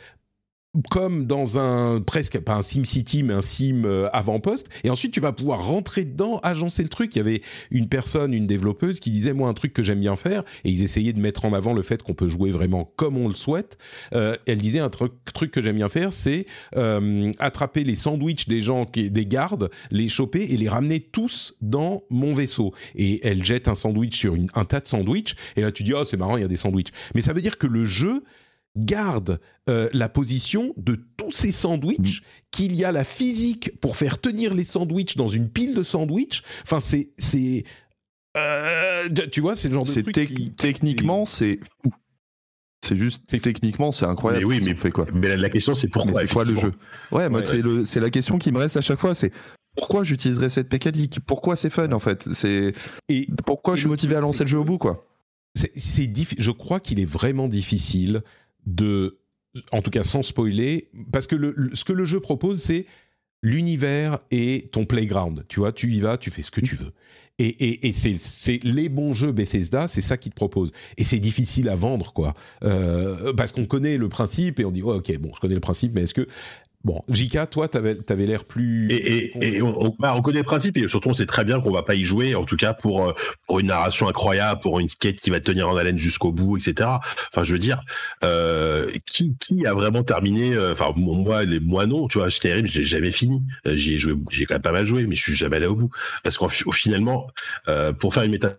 [0.90, 4.70] comme dans un presque pas un Sim City mais un Sim euh, avant-poste.
[4.84, 7.16] Et ensuite tu vas pouvoir rentrer dedans agencer le truc.
[7.16, 7.42] Il y avait
[7.72, 10.44] une personne une développeuse qui disait moi un truc que j'aime bien faire.
[10.64, 13.28] Et ils essayaient de mettre en avant le fait qu'on peut jouer vraiment comme on
[13.28, 13.78] le souhaite.
[14.14, 18.48] Euh, elle disait un truc, truc que j'aime bien faire c'est euh, attraper les sandwichs
[18.48, 22.74] des gens des gardes les choper et les ramener tous dans mon vaisseau.
[22.96, 25.36] Et elle jette un sandwich sur un tas de sandwichs.
[25.56, 26.92] Et là tu dis oh c'est marrant il y a des sandwichs.
[27.16, 28.24] Mais ça veut dire que le jeu
[28.78, 29.40] garde
[29.70, 32.26] euh, la position de tous ces sandwichs, mm.
[32.52, 36.44] qu'il y a la physique pour faire tenir les sandwichs dans une pile de sandwichs.
[36.64, 37.66] Enfin, c'est c'est
[38.38, 40.56] euh, tu vois, c'est le genre de truc.
[40.56, 41.92] Techniquement, c'est fou.
[42.82, 44.46] C'est juste techniquement, c'est incroyable.
[44.48, 46.74] Mais oui, mais fait quoi Mais la question, c'est pourquoi C'est quoi le jeu?
[47.12, 49.14] Ouais, moi, c'est la question qui me reste à chaque fois.
[49.14, 49.32] C'est
[49.76, 51.20] pourquoi j'utiliserais cette mécanique?
[51.26, 52.28] Pourquoi c'est fun en fait?
[52.34, 52.74] C'est
[53.10, 55.06] et pourquoi je suis motivé à lancer le jeu au bout quoi?
[55.56, 58.24] C'est je crois qu'il est vraiment difficile
[58.70, 59.20] de,
[59.72, 61.36] en tout cas sans spoiler, parce que
[61.74, 62.86] ce que le jeu propose, c'est
[63.42, 65.46] l'univers et ton playground.
[65.48, 66.92] Tu vois, tu y vas, tu fais ce que tu veux.
[67.42, 70.74] Et, et, et c'est les bons jeux Bethesda, c'est ça qu'ils te proposent.
[70.98, 72.34] Et c'est difficile à vendre, quoi.
[72.64, 75.62] Euh, parce qu'on connaît le principe et on dit, oh, ok, bon, je connais le
[75.62, 76.28] principe, mais est-ce que
[76.86, 78.90] Bon, Jika, toi, t'avais avais, l'air plus.
[78.90, 81.72] Et, et, on, bah, on, connaît le principe et surtout on sait très bien qu'on
[81.72, 83.14] va pas y jouer, en tout cas pour euh,
[83.48, 86.90] pour une narration incroyable, pour une skate qui va tenir en haleine jusqu'au bout, etc.
[87.34, 87.82] Enfin, je veux dire,
[88.24, 92.66] euh, qui qui a vraiment terminé euh, Enfin, moi, les moi non, tu vois, Skyrim,
[92.66, 93.44] j'ai jamais fini.
[93.68, 95.76] Euh, j'ai joué, j'ai quand même pas mal joué, mais je suis jamais allé au
[95.76, 95.90] bout
[96.24, 97.28] parce qu'au finalement,
[98.00, 98.54] pour faire une méta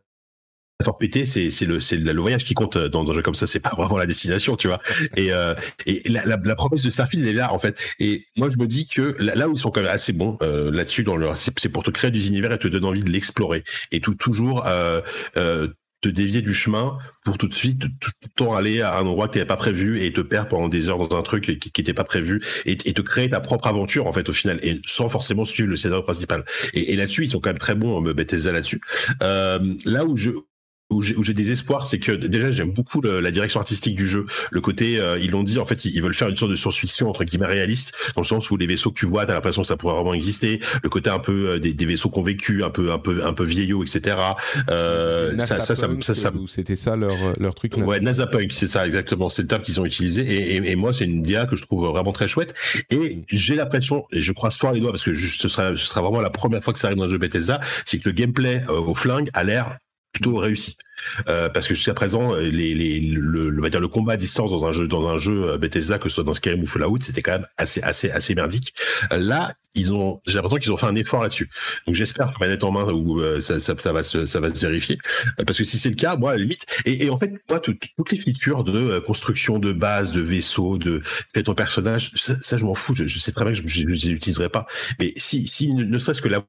[0.85, 3.47] fort pété, c'est c'est le c'est le voyage qui compte dans un jeu comme ça.
[3.47, 4.81] C'est pas vraiment la destination, tu vois.
[5.17, 5.55] Et euh,
[5.87, 7.79] et la, la, la, promesse de Starfield elle est là en fait.
[7.99, 10.71] Et moi je me dis que là, où ils sont quand même assez bons euh,
[10.71, 13.65] là-dessus dans leur c'est pour te créer des univers et te donner envie de l'explorer
[13.93, 15.01] et tout toujours euh,
[15.37, 15.69] euh,
[16.01, 19.29] te dévier du chemin pour tout de suite tout, le temps aller à un endroit
[19.29, 21.73] que tu n'avais pas prévu et te perdre pendant des heures dans un truc qui
[21.79, 24.81] n'était pas prévu et, et, te créer ta propre aventure en fait au final et
[24.87, 28.01] sans forcément suivre le scénario principal et, et là-dessus ils sont quand même très bons
[28.01, 28.81] Bethesda là-dessus
[29.23, 30.31] euh, là où je
[30.91, 34.27] où j'ai des espoirs, c'est que déjà j'aime beaucoup la direction artistique du jeu.
[34.51, 37.09] Le côté, euh, ils l'ont dit, en fait, ils, veulent faire une sorte de science-fiction
[37.09, 39.69] entre guillemets réaliste, dans le sens où les vaisseaux que tu vois, t'as l'impression que
[39.69, 40.61] ça pourrait vraiment exister.
[40.83, 43.33] Le côté un peu euh, des, des, vaisseaux qu'on vécu, un peu, un peu, un
[43.33, 44.17] peu vieillots, etc.
[44.69, 47.77] Euh, ça, ça, ça, ça, ça c'était ça leur leur truc.
[47.77, 50.23] Ouais, NASA Punk, c'est ça exactement, c'est le terme qu'ils ont utilisé.
[50.23, 52.55] Et, et, et moi, c'est une dia que je trouve vraiment très chouette.
[52.91, 56.03] Et j'ai l'impression, et je croise fort les doigts parce que ce sera, ce sera
[56.03, 58.63] vraiment la première fois que ça arrive dans un jeu Bethesda, c'est que le gameplay
[58.69, 59.79] au flingue a l'air
[60.13, 60.77] plutôt réussi.
[61.29, 64.51] Euh, parce que jusqu'à présent, les, les, le, le, va dire le combat à distance
[64.51, 66.99] dans un jeu, dans un jeu euh, Bethesda, que ce soit dans Skyrim ou Fallout,
[67.01, 68.75] c'était quand même assez, assez, assez merdique.
[69.13, 71.49] Euh, là, ils ont, j'ai l'impression qu'ils ont fait un effort là-dessus.
[71.87, 74.67] Donc j'espère que manette en main, où ça, ça, ça, va se, ça va se
[74.67, 74.99] vérifier.
[75.47, 77.61] parce que si c'est le cas, moi, à la limite, et, et en fait, moi,
[77.61, 82.59] toutes les features de construction de base, de vaisseau, de fait ton personnage, ça, ça
[82.59, 82.95] je m'en fous.
[82.97, 84.67] Je, je, sais très bien que je, ne les utiliserai pas.
[84.99, 86.45] Mais si, si ne serait-ce que la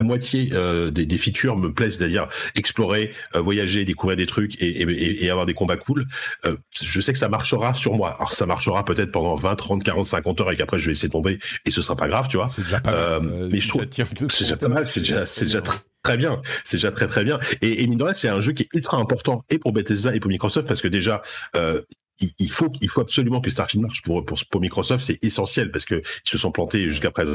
[0.00, 4.60] la moitié euh, des, des, features me plaisent, c'est-à-dire explorer, euh, voyager, découvrir des trucs
[4.60, 6.06] et, et, et avoir des combats cool.
[6.44, 8.10] Euh, je sais que ça marchera sur moi.
[8.16, 11.08] Alors ça marchera peut-être pendant 20, 30, 40, 50 heures et qu'après je vais laisser
[11.08, 12.48] tomber et ce sera pas grave, tu vois.
[12.50, 13.48] C'est déjà pas euh, mal.
[13.50, 14.86] mais je trouve c'est déjà pas mal.
[14.86, 16.40] C'est déjà, c'est déjà très très bien.
[16.64, 17.38] C'est déjà très très bien.
[17.62, 20.14] Et, et mine de rien, c'est un jeu qui est ultra important et pour Bethesda
[20.14, 21.22] et pour Microsoft parce que déjà,
[21.56, 21.82] euh,
[22.38, 25.04] il, faut, il faut absolument que Starfield marche pour, pour, pour Microsoft.
[25.04, 27.32] C'est essentiel parce que ils se sont plantés jusqu'à présent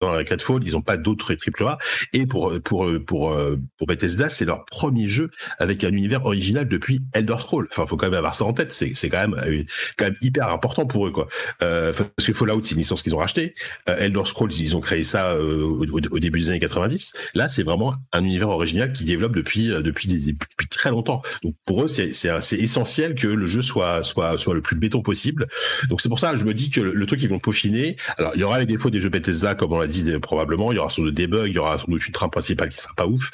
[0.00, 1.78] dans la Redfall, ils n'ont pas d'autres triple A.
[2.12, 3.36] Et pour pour pour
[3.78, 7.68] pour Bethesda, c'est leur premier jeu avec un univers original depuis Elder Scrolls.
[7.70, 8.72] Enfin, faut quand même avoir ça en tête.
[8.72, 9.62] C'est c'est quand même euh,
[9.96, 11.28] quand même hyper important pour eux quoi.
[11.62, 13.54] Euh, parce que Fallout, c'est une licence qu'ils ont racheté.
[13.88, 17.14] Euh, Elder Scrolls, ils ont créé ça euh, au, début des années 90.
[17.34, 21.20] Là, c'est vraiment un univers original qui développe depuis depuis depuis très longtemps.
[21.42, 22.12] Donc pour eux, c'est
[22.58, 25.48] essentiel que le jeu soit soit soit le plus béton possible.
[25.88, 27.96] Donc c'est pour ça, je me dis que le, truc ils vont peaufiner.
[28.18, 30.70] Alors il y aura les défauts des jeux Bethesda comme on dit probablement.
[30.70, 32.68] Il y aura sans doute des bugs, il y aura sans doute une trame principale
[32.68, 33.30] qui sera pas ouf.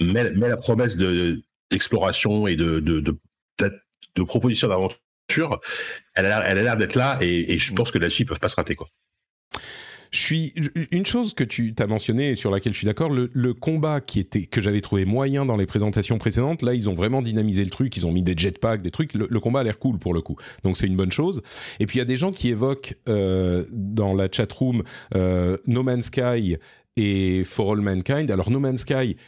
[0.00, 3.18] Mais, mais la promesse de, d'exploration et de, de, de,
[3.58, 5.60] de proposition d'aventure,
[6.14, 8.56] elle a l'air d'être là et, et, je pense que là-dessus, ils peuvent pas se
[8.56, 8.88] rater, quoi.
[10.16, 10.54] Je suis
[10.92, 14.00] une chose que tu t'as mentionné et sur laquelle je suis d'accord, le, le, combat
[14.00, 17.62] qui était que j'avais trouvé moyen dans les présentations précédentes, là ils ont vraiment dynamisé
[17.62, 19.12] le truc, ils ont mis des jetpacks, des trucs.
[19.12, 21.42] Le, combat a l'air cool pour le coup, donc c'est une bonne chose.
[21.80, 24.84] Et puis il y a des gens qui évoquent euh, dans la chat room
[25.14, 26.56] euh, No Man's Sky
[26.96, 28.30] et For All Mankind.
[28.30, 29.18] Alors No Man's Sky,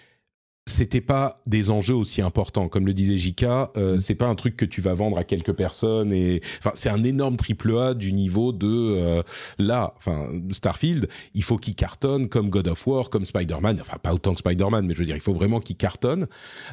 [0.68, 2.68] c'était pas des enjeux aussi importants.
[2.68, 4.00] Comme le disait Jika euh, mm.
[4.00, 7.02] c'est pas un truc que tu vas vendre à quelques personnes et enfin c'est un
[7.04, 9.22] énorme triple A du niveau de euh,
[9.58, 11.08] là enfin Starfield.
[11.34, 13.78] Il faut qu'il cartonne comme God of War comme Spider-Man.
[13.80, 16.26] Enfin pas autant que Spider-Man mais je veux dire il faut vraiment qu'il cartonne.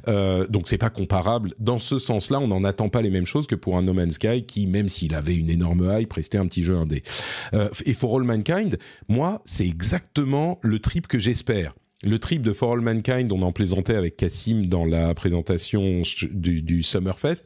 [0.07, 1.53] Euh, donc c'est pas comparable.
[1.59, 4.15] Dans ce sens-là on n'en attend pas les mêmes choses que pour un No Man's
[4.15, 7.03] Sky qui même s'il avait une énorme hype restait un petit jeu indé.
[7.53, 8.77] Euh, et For All Mankind
[9.07, 11.73] moi c'est exactement le trip que j'espère
[12.05, 16.83] le trip de For All Mankind, on en plaisantait avec Cassim dans la présentation du,
[16.83, 17.43] Summerfest.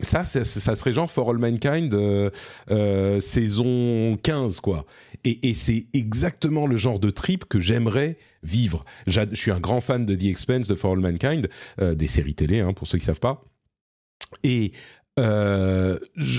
[0.00, 2.30] Ça, ça, serait genre For All Mankind euh,
[2.70, 4.84] euh, saison 15, quoi.
[5.24, 8.84] Et, c'est exactement le genre de trip que j'aimerais vivre.
[9.06, 11.48] Je suis un grand fan de The Expense, de For All Mankind,
[11.80, 13.44] euh, des séries télé, hein, pour ceux qui savent pas.
[14.42, 14.72] Et
[15.20, 15.98] euh,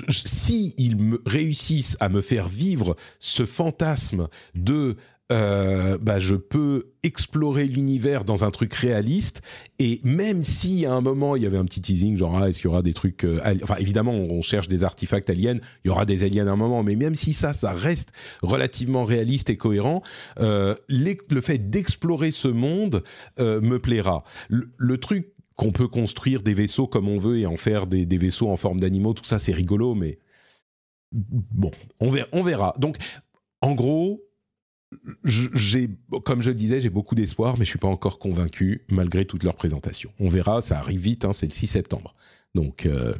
[0.09, 4.97] si ils réussissent à me faire vivre ce fantasme de
[5.31, 9.41] euh, bah, je peux explorer l'univers dans un truc réaliste.
[9.79, 12.59] Et même si à un moment il y avait un petit teasing, genre ah, est-ce
[12.59, 15.89] qu'il y aura des trucs, euh, enfin évidemment on cherche des artefacts aliens, il y
[15.89, 19.55] aura des aliens à un moment, mais même si ça, ça reste relativement réaliste et
[19.55, 20.03] cohérent,
[20.39, 23.03] euh, le fait d'explorer ce monde
[23.39, 24.23] me plaira.
[24.49, 28.49] Le, truc qu'on peut construire des vaisseaux comme on veut et en faire des, vaisseaux
[28.49, 30.19] en forme d'animaux, tout ça c'est rigolo, mais
[31.11, 32.11] bon, on
[32.43, 32.73] verra.
[32.77, 32.97] Donc
[33.61, 34.21] en gros,
[35.23, 35.89] j'ai,
[36.23, 39.43] comme je le disais, j'ai beaucoup d'espoir, mais je suis pas encore convaincu malgré toute
[39.43, 40.11] leur présentation.
[40.19, 42.15] On verra, ça arrive vite, hein, c'est le 6 septembre.
[42.55, 43.13] Donc, euh,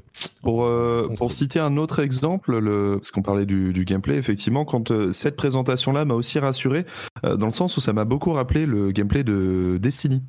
[0.43, 4.63] pour, euh, pour citer un autre exemple, le, parce qu'on parlait du, du, gameplay, effectivement,
[4.63, 6.85] quand euh, cette présentation-là m'a aussi rassuré,
[7.23, 10.21] dans le sens où ça m'a beaucoup rappelé le gameplay de Destiny.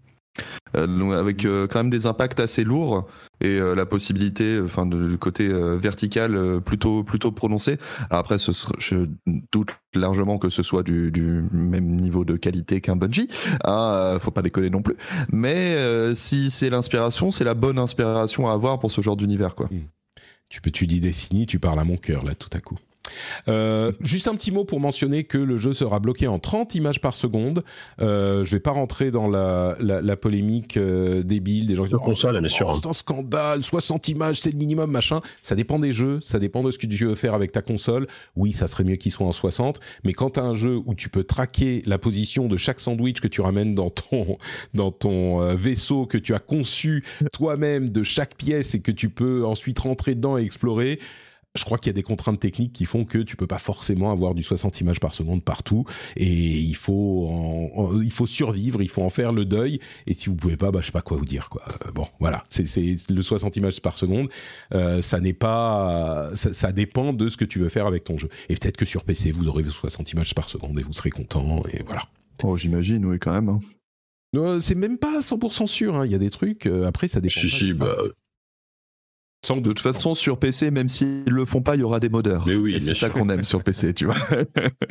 [0.77, 3.06] Euh, avec euh, quand même des impacts assez lourds
[3.40, 7.78] et euh, la possibilité, enfin, du côté vertical plutôt plutôt prononcé.
[8.11, 8.36] Après,
[8.78, 9.06] je
[9.52, 13.28] doute largement que ce soit du, du même niveau de qualité qu'un Bungie.
[13.65, 14.97] Hein, faut pas déconner non plus.
[15.32, 15.77] Mais
[16.15, 19.66] si c'est l'inspiration, c'est la bonne inspiration à avoir pour ce genre d'univers, quoi.
[19.66, 19.82] Hmm.
[20.48, 22.78] Tu peux, tu dis Destiny, tu parles à mon cœur là tout à coup.
[23.48, 27.01] Euh, juste un petit mot pour mentionner que le jeu sera bloqué en 30 images
[27.01, 27.64] par seconde.
[28.01, 31.90] Euh, je vais pas rentrer dans la, la, la polémique euh, débile des gens qui
[31.90, 32.01] disent.
[32.06, 32.14] Oh,
[32.74, 35.20] c'est un scandale, 60 images, c'est le minimum, machin.
[35.43, 38.06] Ça dépend des jeux, ça dépend de ce que tu veux faire avec ta console.
[38.36, 40.94] Oui, ça serait mieux qu'il soit en 60, mais quand tu as un jeu où
[40.94, 44.39] tu peux traquer la position de chaque sandwich que tu ramènes dans ton
[44.74, 49.09] dans ton euh, vaisseau que tu as conçu toi-même de chaque pièce et que tu
[49.09, 50.98] peux ensuite rentrer dedans et explorer
[51.55, 54.10] je crois qu'il y a des contraintes techniques qui font que tu peux pas forcément
[54.10, 55.85] avoir du 60 images par seconde partout
[56.16, 57.70] et il faut
[58.02, 60.81] il faut survivre, il faut en faire le deuil et si vous pouvez pas bah
[60.81, 61.62] je sais pas quoi vous dire quoi.
[61.86, 64.28] Euh, bon, voilà, c'est c'est le 60 images par seconde,
[64.74, 68.18] euh, ça n'est pas ça, ça, dépend de ce que tu veux faire avec ton
[68.18, 68.28] jeu.
[68.48, 71.62] Et peut-être que sur PC vous aurez 60 images par seconde et vous serez content
[71.72, 72.02] et voilà.
[72.43, 73.48] Oh, j'imagine oui quand même.
[74.35, 74.59] Hein.
[74.60, 75.97] c'est même pas 100% sûr.
[75.97, 76.06] Hein.
[76.06, 76.66] Il y a des trucs.
[76.66, 77.40] Euh, après, ça dépend.
[77.40, 77.97] Si, bah,
[79.52, 82.44] de toute façon, sur PC, même s'ils le font pas, il y aura des modeurs.
[82.46, 84.16] Mais oui, c'est ça qu'on aime sur PC, tu vois.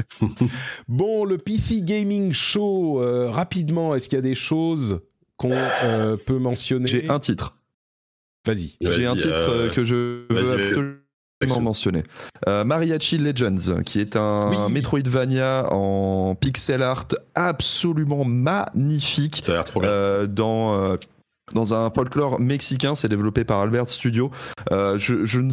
[0.87, 4.99] bon, le PC Gaming Show, euh, rapidement, est-ce qu'il y a des choses
[5.37, 6.87] qu'on euh, peut mentionner?
[6.87, 7.57] J'ai un titre.
[8.45, 8.75] Vas-y.
[8.81, 10.51] J'ai un titre euh, que je veux
[11.41, 12.03] absolument mentionner.
[12.45, 19.43] Mariachi Legends, qui est un Metroidvania en pixel art absolument magnifique.
[19.45, 20.27] Ça a l'air trop bien.
[20.27, 20.97] dans
[21.53, 22.95] dans un folklore mexicain.
[22.95, 24.31] C'est développé par Albert Studio.
[24.71, 25.51] Euh, je, ne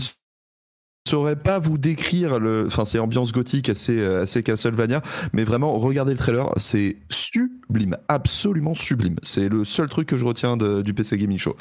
[1.08, 5.02] saurais pas vous décrire le enfin c'est ambiance gothique assez assez Castlevania
[5.32, 10.24] mais vraiment regardez le trailer c'est sublime absolument sublime c'est le seul truc que je
[10.24, 11.56] retiens du PC Gaming Show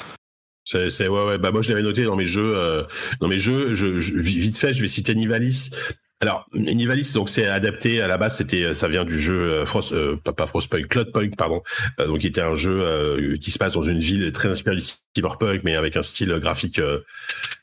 [0.64, 1.38] c'est, ouais, ouais.
[1.38, 2.56] Bah, moi, je l'avais noté dans mes jeux.
[2.56, 2.84] Euh,
[3.20, 5.70] dans mes jeux, je, vite fait, je vais citer Nivalis.
[6.22, 9.92] Alors, Nivalis, donc c'est adapté à la base, c'était, ça vient du jeu euh, Frost,
[9.92, 11.62] euh, pas, Frostpunk, Cloudpunk, pardon.
[11.98, 14.76] Euh, donc, qui était un jeu euh, qui se passe dans une ville très inspirée
[14.76, 14.82] du
[15.16, 16.78] cyberpunk, mais avec un style graphique,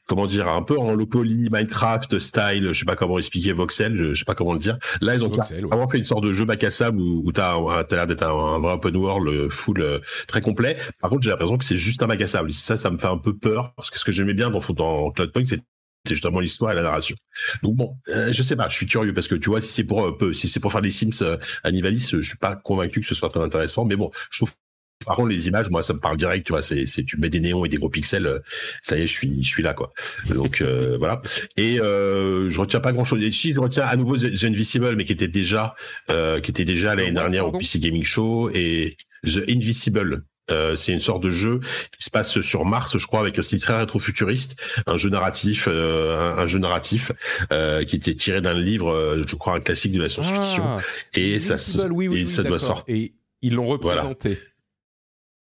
[0.08, 3.96] comment dire, un peu en low poly, Minecraft style, je sais pas comment expliquer, voxel,
[3.96, 4.80] je, sais pas comment le dire.
[5.02, 7.54] Là, ils ont vraiment fait une sorte de jeu bac à sable où, où t'as,
[7.54, 10.78] as l'air d'être un, vrai open world full, très complet.
[11.00, 12.52] Par contre, j'ai l'impression que c'est juste un bac à sable.
[12.54, 15.12] Ça, ça me fait un peu peur parce que ce que j'aimais bien dans, dans
[15.12, 15.62] Cloudpunk, c'est
[16.08, 17.16] c'est justement l'histoire et la narration.
[17.64, 19.84] Donc bon, euh, je sais pas, je suis curieux parce que tu vois, si c'est
[19.84, 23.02] pour euh, si c'est pour faire des Sims euh, à Nivalis, je suis pas convaincu
[23.02, 23.86] que ce soit très intéressant.
[23.86, 24.52] Mais bon, je trouve
[25.06, 27.30] par contre, les images, moi, ça me parle direct, tu vois, c'est, c'est, tu mets
[27.30, 28.42] des néons et des gros pixels,
[28.82, 29.94] ça y est, je suis, je suis là, quoi.
[30.30, 30.62] Donc,
[31.00, 31.22] voilà.
[31.56, 33.22] Et, euh, je retiens pas grand chose.
[33.22, 35.76] Et je retiens à nouveau The Invisible, mais qui était déjà,
[36.10, 41.00] qui était déjà l'année dernière au PC Gaming Show et The Invisible, euh, c'est une
[41.00, 41.60] sorte de jeu
[41.98, 45.68] qui se passe sur Mars, je crois, avec un style très rétro-futuriste, un jeu narratif,
[45.70, 47.12] euh, un, jeu narratif
[47.52, 50.64] euh, qui était tiré d'un livre, je crois, un classique de la science-fiction.
[50.66, 50.80] Ah,
[51.16, 52.96] et ça, et ça doit sortir.
[52.96, 54.40] Et ils l'ont représenté.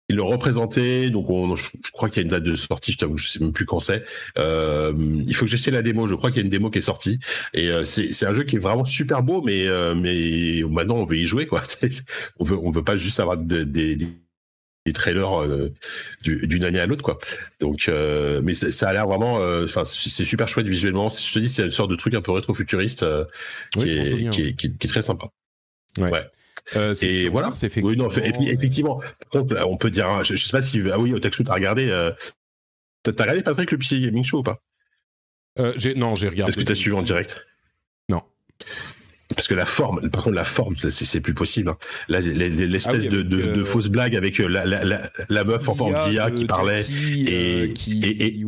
[0.09, 2.99] Ils l'ont représenté, donc on, je, crois qu'il y a une date de sortie, je
[2.99, 4.05] t'avoue, je sais même plus quand c'est.
[4.37, 6.07] il faut que j'essaie la démo.
[6.07, 7.19] Je crois qu'il y a une démo qui est sortie
[7.55, 9.67] et c'est un jeu qui est vraiment super beau, mais
[9.97, 11.63] mais maintenant on veut y jouer quoi.
[12.39, 13.97] on veut on veut pas juste avoir des
[14.85, 15.73] des trailers euh,
[16.25, 17.19] d'une année à l'autre quoi.
[17.61, 21.09] Donc euh, mais ça, a l'air vraiment euh, enfin c'est super chouette visuellement.
[21.09, 23.05] Je te dis c'est une sorte de truc un peu rétro-futuriste
[23.73, 25.27] qui, est, qui, est, qui, est, très sympa.
[25.99, 26.11] Ouais,
[27.03, 27.53] et voilà.
[27.55, 29.01] c'est oui, non, et puis effectivement
[29.35, 32.11] on peut dire hein, je, sais pas si ah oui Otaku t'as regardé
[33.03, 34.59] t'as regardé Patrick le PC Gaming Show ou pas?
[35.59, 36.51] Non j'ai regardé.
[36.51, 37.45] Est-ce que t'as suivi en direct?
[38.09, 38.23] Non
[39.35, 41.71] parce que la forme, par contre la forme, c'est plus possible.
[41.71, 41.77] Hein.
[42.09, 45.69] L'espèce ah de, de, de, euh, fausse blague avec euh, la, la, la, la meuf
[45.69, 46.85] en forme d'IA qui parlait
[47.27, 48.43] et, et, et,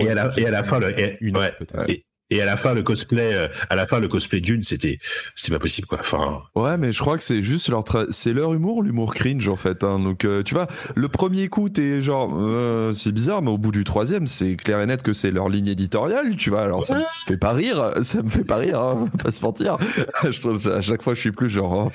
[0.00, 3.34] et, à la, et à la fin, le, et, et à la fin le cosplay,
[3.34, 4.98] euh, à la fin le cosplay d'une, c'était,
[5.34, 5.98] c'était pas possible quoi.
[6.00, 6.42] Enfin.
[6.54, 9.84] Ouais, mais je crois que c'est juste leur, c'est leur humour, l'humour cringe en fait.
[9.84, 9.98] Hein.
[9.98, 13.72] Donc euh, tu vois, le premier coup t'es genre, euh, c'est bizarre, mais au bout
[13.72, 16.62] du troisième, c'est clair et net que c'est leur ligne éditoriale, tu vois.
[16.62, 19.76] Alors ça me fait pas rire, ça me fait pas rire, hein, pas se mentir.
[20.28, 21.90] je trouve à chaque fois je suis plus genre.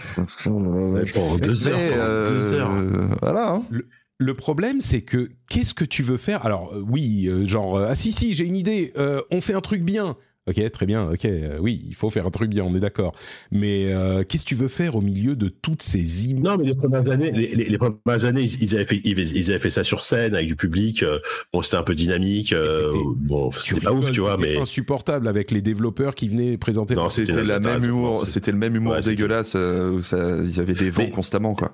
[0.45, 2.71] Oh, deux heures, deux heures.
[3.21, 3.49] voilà.
[3.49, 3.63] Hein.
[4.19, 6.43] Le problème, c'est que qu'est-ce que tu veux faire?
[6.43, 8.91] Alors euh, oui, euh, genre euh, ah si si, j'ai une idée.
[9.31, 10.15] on fait un truc bien.
[10.47, 11.09] Ok, très bien.
[11.09, 11.27] Ok,
[11.59, 13.13] oui, il faut faire un truc bien, on est d'accord.
[13.51, 13.93] Mais
[14.27, 17.09] qu'est-ce que tu veux faire au milieu de toutes ces images Non, mais les premières
[17.09, 20.55] années, les, premières années, ils, avaient fait, ils, avaient fait ça sur scène avec du
[20.55, 21.03] public.
[21.51, 22.53] bon, c'était un peu dynamique.
[23.17, 26.95] bon, c'était pas ouf, tu vois, mais insupportable avec les développeurs qui venaient présenter.
[26.95, 28.27] Non, c'était la même humour.
[28.27, 29.55] C'était le même humour dégueulasse.
[29.55, 31.73] Où ça, il y avait des vents constamment, quoi.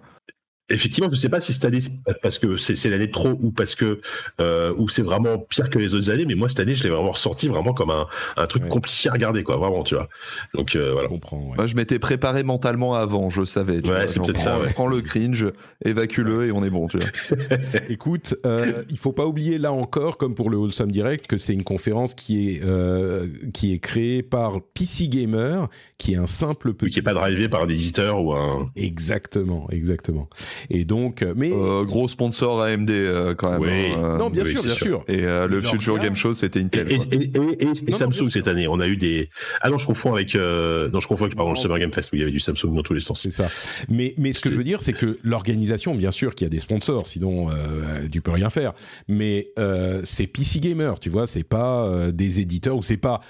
[0.69, 1.79] Effectivement, je ne sais pas si cette année,
[2.21, 3.99] parce que c'est l'année de trop ou parce que
[4.39, 6.89] euh, ou c'est vraiment pire que les autres années, mais moi cette année, je l'ai
[6.89, 8.07] vraiment ressorti vraiment comme un,
[8.37, 10.07] un truc compliqué à regarder, quoi, vraiment, tu vois.
[10.53, 11.09] Donc euh, voilà.
[11.09, 11.53] Je comprends.
[11.55, 13.81] Moi, je m'étais préparé mentalement avant, je savais.
[13.81, 14.57] Tu ouais, c'est peut-être ça.
[14.57, 14.69] Ouais.
[14.73, 15.47] Prends le cringe,
[15.83, 17.37] évacue-le et on est bon, tu vois.
[17.89, 21.53] Écoute, euh, il faut pas oublier là encore, comme pour le Wholesome Direct, que c'est
[21.53, 25.69] une conférence qui est euh, qui est créée par PC Gamer,
[26.03, 26.91] qui est un simple petit.
[26.91, 28.69] qui est pas drivé par un éditeur ou un.
[28.75, 30.27] Exactement, exactement.
[30.69, 33.61] Et donc, euh, mais euh, gros sponsor AMD euh, quand même.
[33.61, 33.93] Oui.
[33.95, 35.05] Hein, non, bien sûr, bien sûr.
[35.07, 36.91] Et le Future Game Show, c'était Intel.
[36.91, 36.97] Et,
[37.87, 39.29] et, Samsung cette année, on a eu des.
[39.61, 40.35] Ah non, je confonds avec.
[40.35, 42.75] non, je confonds avec pardon le Summer Game Fest où il y avait du Samsung
[42.75, 43.21] dans tous les sens.
[43.21, 43.49] C'est ça.
[43.87, 46.51] Mais mais ce que je veux dire, c'est que l'organisation, bien sûr, qu'il y a
[46.51, 47.47] des sponsors, sinon
[48.11, 48.73] tu peux rien faire.
[49.07, 49.53] Mais
[50.03, 53.21] c'est PC Gamer, tu vois, c'est pas des éditeurs ou c'est pas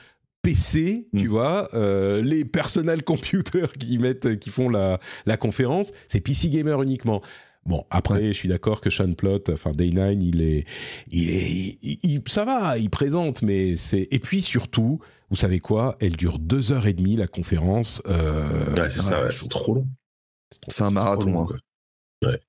[0.44, 1.32] PC, tu mm.
[1.32, 6.84] vois, euh, les personal computers qui mettent, qui font la, la conférence, c'est PC gamer
[6.84, 7.22] uniquement.
[7.66, 10.66] Bon, après, je suis d'accord que Sean Plot, enfin Day9, il est,
[11.10, 14.10] il est, il, ça va, il présente, mais c'est.
[14.12, 15.00] Et puis surtout,
[15.30, 18.02] vous savez quoi Elle dure deux heures et demie la conférence.
[18.08, 19.88] Euh, ouais, c'est ça, c'est trop long.
[20.68, 21.48] C'est un marathon.
[21.50, 22.28] Hein.
[22.28, 22.40] Ouais.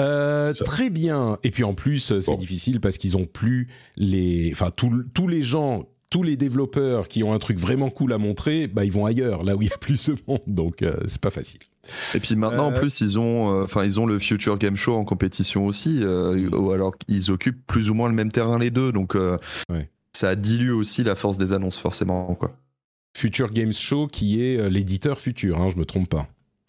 [0.00, 1.38] Euh, très bien.
[1.44, 5.88] Et puis en plus, c'est difficile parce qu'ils ont plus les, enfin tous les gens
[6.12, 9.44] tous les développeurs qui ont un truc vraiment cool à montrer, bah, ils vont ailleurs,
[9.44, 11.60] là où il y a plus de monde, donc euh, c'est pas facile.
[12.14, 14.76] Et puis maintenant, en euh, plus, ils ont, euh, enfin, ils ont le Future Game
[14.76, 18.92] Show en compétition aussi, alors qu'ils occupent plus ou moins le même terrain les deux,
[18.92, 19.16] donc
[20.12, 22.54] ça dilue aussi la force des annonces, forcément, quoi.
[23.16, 26.28] Future Games Show, qui est l'éditeur Future, hein, je me trompe pas,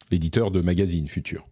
[0.09, 1.45] l'éditeur de magazine Future.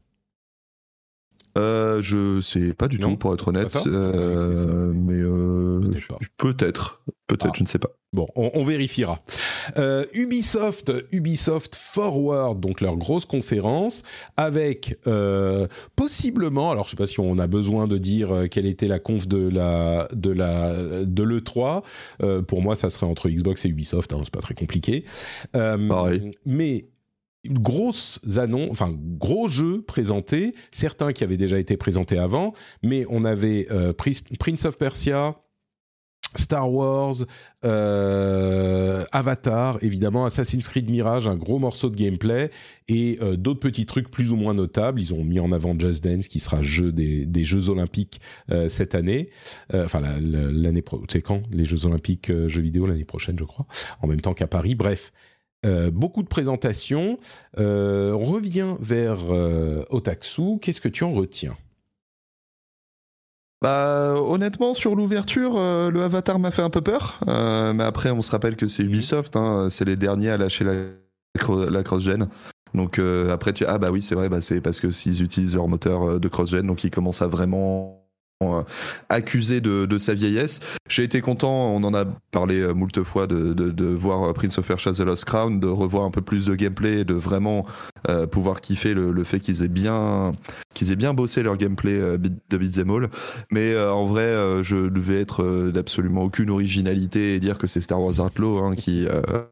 [1.57, 3.77] Euh, je sais pas du tout, pour être honnête.
[3.87, 5.81] Euh, mais euh,
[6.37, 7.55] peut-être, peut-être, ah.
[7.55, 7.89] je ne sais pas.
[8.13, 9.21] Bon, on, vérifiera.
[9.77, 14.03] Euh, Ubisoft, Ubisoft Forward, donc leur grosse conférence,
[14.35, 14.97] avec
[15.95, 19.29] possiblement, alors je sais pas si on a besoin de dire quelle était la conf
[19.29, 21.83] de la de la de le 3.
[22.47, 25.05] pour moi, ça serait entre Xbox et Ubisoft, hein, c'est pas très compliqué.
[25.53, 26.31] Pareil.
[26.45, 26.89] Mais
[27.49, 32.53] grosses annonces, enfin gros jeux présentés, certains qui avaient déjà été présentés avant,
[32.83, 35.35] mais on avait euh, Prince of Persia,
[36.37, 37.15] Star Wars,
[37.65, 42.51] euh, Avatar, évidemment Assassin's Creed Mirage, un gros morceau de gameplay
[42.87, 45.01] et euh, d'autres petits trucs plus ou moins notables.
[45.01, 48.21] Ils ont mis en avant Just Dance qui sera jeu des, Jeux Olympiques
[48.67, 49.29] cette année.
[49.73, 51.41] enfin l'année prochaine, c'est quand?
[51.51, 53.65] Les Jeux Olympiques jeux vidéo l'année prochaine, je crois,
[54.01, 54.75] en même temps qu'à Paris.
[54.75, 55.11] Bref,
[55.65, 57.19] euh, beaucoup de présentations.
[57.59, 60.57] Euh, on revient vers euh, Otaksu.
[60.59, 61.55] Qu'est-ce que tu en retiens?
[63.61, 67.19] Bah, honnêtement, sur l'ouverture, le Avatar m'a fait un peu peur.
[67.27, 70.73] mais après, on se rappelle que c'est Ubisoft, hein, c'est les derniers à lâcher la,
[71.69, 72.27] la cross-gen.
[72.73, 75.67] Donc après, tu ah bah oui, c'est vrai, bah, c'est parce que s'ils utilisent leur
[75.67, 78.00] moteur de cross-gen, donc ils commencent à vraiment
[79.09, 80.59] accusé de, sa vieillesse.
[80.87, 84.67] J'ai été content, on en a parlé euh, moult fois, de, voir euh, Prince of
[84.67, 87.65] Persia The Lost Crown, de revoir un peu plus de gameplay, de vraiment
[88.31, 90.31] pouvoir kiffer le, fait qu'ils aient bien
[90.73, 93.09] qu'ils aient bien bossé leur gameplay de Beat'em All.
[93.51, 98.19] Mais en vrai, je devais être d'absolument aucune originalité et dire que c'est Star Wars
[98.19, 99.05] Outlaw hein, qui,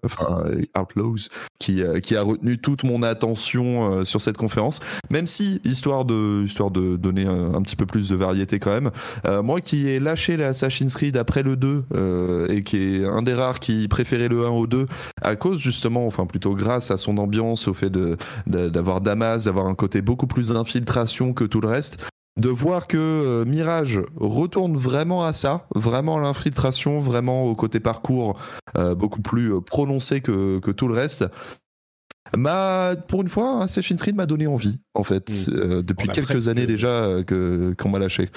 [0.03, 0.43] enfin
[0.77, 4.79] Outlaws, qui, qui a retenu toute mon attention sur cette conférence.
[5.09, 8.91] Même si histoire de histoire de donner un petit peu plus de variété quand même
[9.25, 13.21] euh, moi qui ai lâché l'Assassin's Creed après le 2 euh, et qui est un
[13.21, 14.85] des rares qui préférait le 1 au 2
[15.21, 17.89] à cause justement, enfin plutôt grâce à son ambiance, au fait
[18.47, 21.99] d'avoir Damas, d'avoir un côté beaucoup plus d'infiltration que tout le reste
[22.37, 27.79] de voir que euh, Mirage retourne vraiment à ça, vraiment à l'infiltration, vraiment au côté
[27.79, 28.39] parcours
[28.95, 31.25] beaucoup plus prononcé que, tout le reste.
[32.31, 35.81] pour une fois, Assassin's Creed m'a donné envie, en fait, mmh.
[35.81, 38.29] depuis quelques années déjà que qu'on m'a lâché.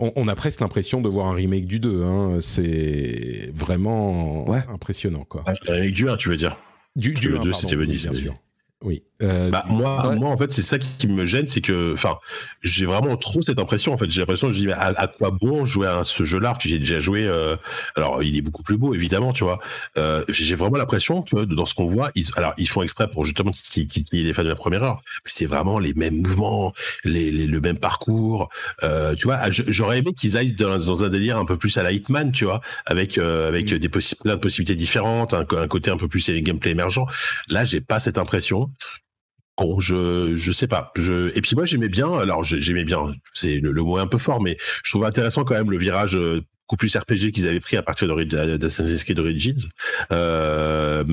[0.00, 2.02] on, a presque l'impression de voir un remake du 2.
[2.02, 2.38] Hein.
[2.40, 5.24] C'est vraiment impressionnant.
[5.24, 5.44] Quoi.
[5.46, 6.56] un remake du 1, tu veux dire?
[6.96, 8.02] Du, du 2, c'était Venise.
[8.02, 8.34] bien sûr.
[8.82, 9.02] Oui.
[9.22, 12.18] Euh, bah, moi, moi, en fait, c'est ça qui me gêne, c'est que, enfin,
[12.62, 13.92] j'ai vraiment trop cette impression.
[13.92, 16.68] En fait, j'ai l'impression, je dis, à, à, quoi bon jouer à ce jeu-là que
[16.68, 17.56] j'ai déjà joué euh,
[17.94, 19.58] Alors, il est beaucoup plus beau, évidemment, tu vois.
[19.96, 23.24] Euh, j'ai vraiment l'impression que dans ce qu'on voit, ils, alors, ils font exprès pour
[23.24, 25.00] justement titiller les fans de la première heure.
[25.24, 26.72] Mais c'est vraiment les mêmes mouvements,
[27.04, 28.48] les, les le même parcours.
[28.82, 31.82] Euh, tu vois, j'aurais aimé qu'ils aillent dans, dans, un délire un peu plus à
[31.82, 33.78] la Hitman, tu vois, avec euh, avec mm.
[33.78, 37.06] des plein de possibilités différentes, un, un côté un peu plus gameplay émergent.
[37.48, 38.70] Là, j'ai pas cette impression.
[39.58, 40.92] Bon, je je sais pas.
[40.96, 42.12] Je et puis moi j'aimais bien.
[42.12, 43.14] Alors j'aimais bien.
[43.32, 46.14] C'est le, mot est un peu fort, mais je trouve intéressant quand même le virage
[46.16, 49.66] euh, beaucoup plus RPG qu'ils avaient pris à partir d'Assassin's Creed Origins.
[50.12, 51.04] Euh,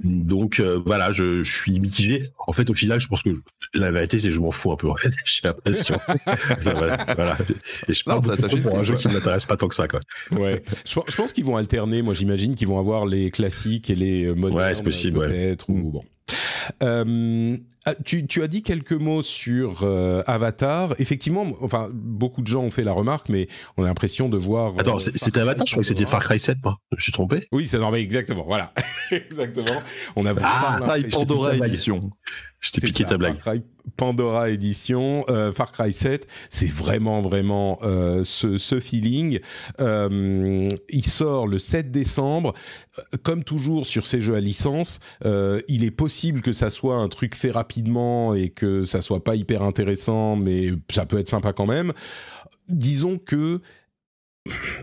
[0.00, 2.30] donc euh, voilà, je, je, suis mitigé.
[2.46, 3.30] En fait, au final, je pense que
[3.72, 4.90] la vérité, c'est que je m'en fous un peu.
[4.90, 5.98] En fait, j'ai l'impression.
[6.60, 7.38] voilà.
[7.88, 10.00] Et je pense ça, pour un jeu qui ne m'intéresse pas tant que ça, quoi.
[10.32, 10.62] Ouais.
[10.84, 12.02] Je, je pense qu'ils vont alterner.
[12.02, 14.60] Moi, j'imagine qu'ils vont avoir les classiques et les modernes.
[14.60, 15.20] Ouais, c'est possible.
[15.20, 16.04] Peut-être ou bon.
[16.82, 20.94] Euh, ah, tu, tu, as dit quelques mots sur euh, Avatar.
[20.98, 24.74] Effectivement, enfin, beaucoup de gens ont fait la remarque, mais on a l'impression de voir.
[24.78, 26.76] Attends, euh, c'était Avatar, je crois que c'était Far Cry 7, moi.
[26.92, 27.48] Je me suis trompé.
[27.52, 28.44] Oui, c'est normal, exactement.
[28.46, 28.72] Voilà,
[29.10, 29.80] exactement.
[30.16, 30.78] On a ah,
[31.10, 32.10] Pandora édition.
[32.60, 33.36] Je t'ai piqué ta blague.
[33.96, 39.40] Pandora édition, euh, Far Cry 7, c'est vraiment vraiment euh, ce, ce, feeling.
[39.80, 42.54] Euh, il sort le 7 décembre.
[43.22, 47.36] Comme toujours sur ces jeux à licence, il est possible que ça soit un truc
[47.36, 51.66] fait rapidement et que ça soit pas hyper intéressant, mais ça peut être sympa quand
[51.66, 51.92] même.
[52.68, 53.60] Disons que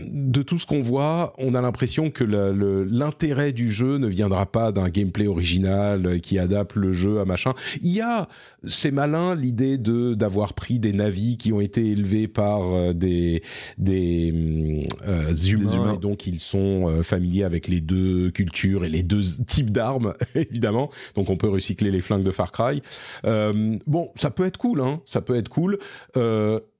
[0.05, 4.71] de tout ce qu'on voit, on a l'impression que l'intérêt du jeu ne viendra pas
[4.71, 7.53] d'un gameplay original qui adapte le jeu à machin.
[7.81, 8.27] Il y a,
[8.65, 13.41] c'est malin l'idée de d'avoir pris des navis qui ont été élevés par euh, des
[13.77, 19.03] des, euh, humains, et donc ils sont euh, familiers avec les deux cultures et les
[19.03, 20.89] deux types d'armes évidemment.
[21.15, 22.81] Donc on peut recycler les flingues de Far Cry.
[23.23, 25.01] bon, ça peut être cool, hein.
[25.05, 25.79] Ça peut être cool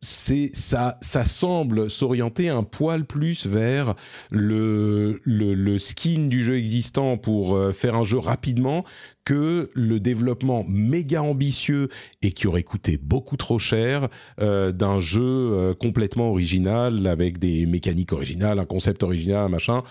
[0.06, 3.96] c'est ça, ça semble s'orienter un poil plus vers
[4.30, 8.86] le, le, skin du jeu existant pour euh, faire un jeu rapidement
[9.26, 11.90] que le développement méga ambitieux
[12.22, 14.08] et qui aurait coûté beaucoup trop cher
[14.40, 19.82] euh, d'un jeu euh, complètement original avec des mécaniques originales, un concept original, un machin.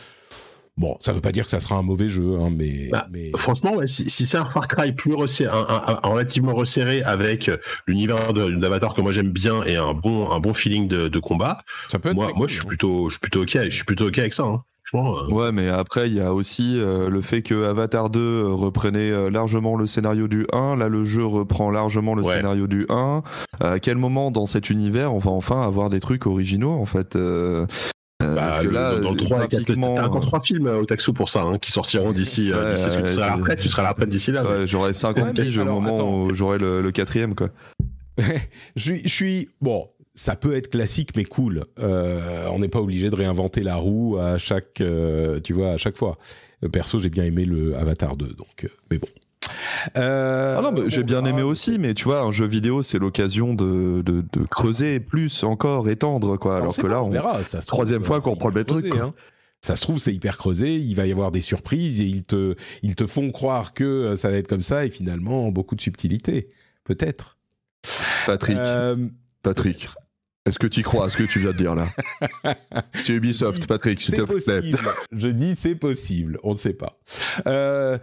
[0.76, 3.30] Bon, ça veut pas dire que ça sera un mauvais jeu, hein, mais, bah, mais...
[3.36, 7.50] franchement, si, c'est un Far Cry plus resserré, un, relativement resserré avec
[7.86, 11.98] l'univers d'Avatar que moi j'aime bien et un bon un bon feeling de, combat, ça
[11.98, 12.68] peut être moi, moi je suis hein.
[12.68, 14.44] plutôt je suis plutôt ok, je suis plutôt ok avec ça.
[14.44, 14.64] Hein.
[14.94, 15.28] Euh.
[15.28, 19.30] Ouais, mais après, il y a aussi euh, le fait que Avatar 2 euh, reprenait
[19.30, 20.76] largement le scénario du 1.
[20.76, 23.22] Là, le jeu reprend largement le scénario du 1.
[23.60, 27.16] à quel moment dans cet univers on va enfin avoir des trucs originaux, en fait
[27.16, 27.66] euh,
[28.28, 31.42] bah, parce que là, dans, le 3 t'as encore 3 films au Taxo pour ça,
[31.42, 32.50] hein, qui sortiront d'ici.
[32.52, 34.44] Euh, tu seras à la retraite, tu seras à la retraite d'ici là.
[34.44, 37.50] Ouais, j'aurai 50 piges au moment où j'aurai le, quatrième, quoi.
[38.76, 39.88] je, je suis bon.
[40.16, 41.64] Ça peut être classique mais cool.
[41.80, 45.76] Euh, on n'est pas obligé de réinventer la roue à chaque, euh, tu vois, à
[45.76, 46.18] chaque fois.
[46.72, 48.68] Perso, j'ai bien aimé le Avatar 2, donc.
[48.90, 49.08] mais bon.
[49.96, 53.54] Euh, ah non, j'ai bien aimé aussi, mais tu vois, un jeu vidéo, c'est l'occasion
[53.54, 56.58] de, de, creuser plus encore, étendre, quoi.
[56.58, 57.42] Alors, que là, on, verra.
[57.44, 58.94] Ça troisième fois qu'on reprend le même truc.
[58.96, 59.14] Hein.
[59.64, 60.76] Ça se trouve, c'est hyper creusé.
[60.76, 64.16] Il va y avoir des surprises et ils te, ils te font croire que euh,
[64.16, 66.50] ça va être comme ça et finalement beaucoup de subtilité,
[66.84, 67.38] peut-être.
[68.26, 68.58] Patrick.
[68.58, 69.08] Euh,
[69.42, 69.88] Patrick.
[70.46, 71.88] Est-ce que tu crois à ce que tu viens de dire là?
[72.98, 74.72] C'est Ubisoft, Patrick, s'il te plaît.
[75.12, 76.98] Je dis c'est possible, on ne sait pas.
[77.46, 77.96] Euh,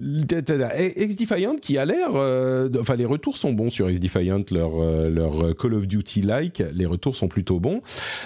[0.00, 2.10] X-Defiant qui a l'air...
[2.14, 6.86] Euh, enfin, les retours sont bons sur X-Defiant, leur, euh, leur Call of Duty-like, les
[6.86, 7.82] retours sont plutôt bons.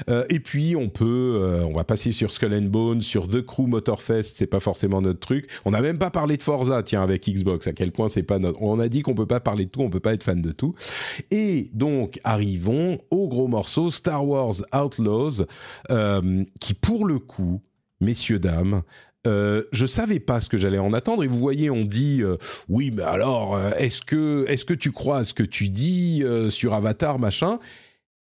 [0.09, 1.63] Euh, et puis, on peut...
[1.65, 5.21] on va passer sur Skull and Bones, sur The Crew Motorfest, c'est pas forcément notre
[5.21, 5.49] truc.
[5.65, 8.39] On n'a même pas parlé de Forza, tiens, avec Xbox, à quel point c'est pas
[8.39, 8.61] notre...
[8.63, 10.53] On a dit qu'on peut pas parler de tout, on peut pas être fan de
[10.53, 10.75] tout.
[11.31, 15.45] Et donc, arrivons au gros morceau Star Wars Outlaws,
[15.91, 17.61] euh, qui pour le coup,
[18.01, 18.83] messieurs dames,
[19.29, 22.37] euh, je savais pas ce que j'allais en attendre et vous voyez on dit euh,
[22.69, 26.25] oui mais alors euh, est-ce que est-ce que tu crois à ce que tu dis
[26.51, 27.59] sur Avatar machin?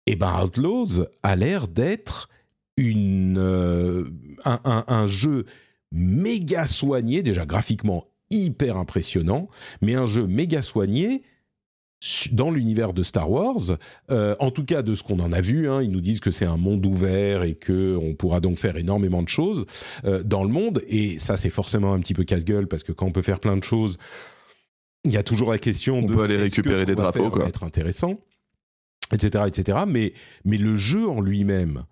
[0.07, 2.29] Eh ben Outlaws a l'air d'être
[2.77, 3.39] une
[4.45, 5.47] un, un, jeu
[5.93, 9.49] méga soigné déjà graphiquement hyper impressionnant
[9.81, 11.23] mais un jeu méga soigné
[12.33, 13.79] dans l'univers de Star Wars,
[14.11, 16.31] euh, en tout cas de ce qu'on en a vu, hein, ils nous disent que
[16.31, 19.65] c'est un monde ouvert et que on pourra donc faire énormément de choses
[20.05, 20.83] euh, dans le monde.
[20.87, 23.57] Et ça, c'est forcément un petit peu casse-gueule parce que quand on peut faire plein
[23.57, 23.97] de choses,
[25.07, 27.47] il y a toujours la question on de peut aller récupérer des drapeaux, quoi.
[27.47, 28.19] Être intéressant.
[29.13, 29.79] etc., etc.
[29.87, 30.13] Mais,
[30.45, 31.85] mais le jeu en lui-même,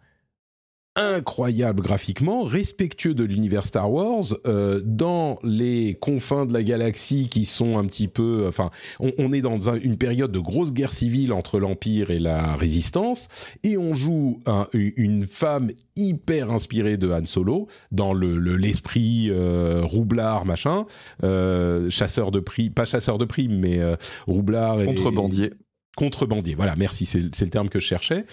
[0.94, 7.47] incroyable graphiquement, respectueux de l'univers Star Wars, euh, dans les confins de la galaxie qui
[7.47, 8.44] sont un petit peu...
[8.47, 8.70] Enfin,
[9.01, 13.28] on, est dans une période de grosse guerre civile entre l'Empire et la Résistance,
[13.62, 14.40] et on joue
[14.74, 20.85] une femme hyper inspirée de Han Solo, dans le l'esprit euh, roublard, machin,
[21.23, 23.81] euh, chasseur de prix, pas chasseur de primes, mais
[24.27, 24.81] roublard...
[24.81, 24.86] Et,
[25.94, 26.55] Contrebandier contrebandier.
[26.55, 28.24] Voilà, merci, c'est le terme que je cherchais.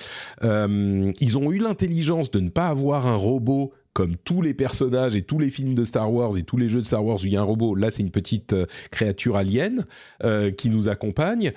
[0.44, 5.16] Euh, ils ont eu l'intelligence de ne pas avoir un robot comme tous les personnages
[5.16, 7.26] et tous les films de Star Wars et tous les jeux de Star Wars où
[7.26, 7.76] il y a un robot.
[7.76, 9.86] Là, c'est une petite euh, créature alien
[10.24, 11.52] euh, qui nous accompagne.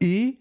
[0.00, 0.38] et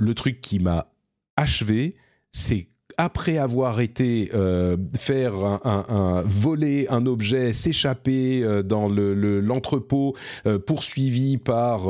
[0.00, 0.92] le truc qui m'a
[1.36, 1.96] achevé,
[2.30, 2.68] c'est
[2.98, 5.32] après avoir été euh, faire
[5.64, 10.16] un, voler un objet, s'échapper euh, dans le, l'entrepôt,
[10.46, 11.88] euh, poursuivi par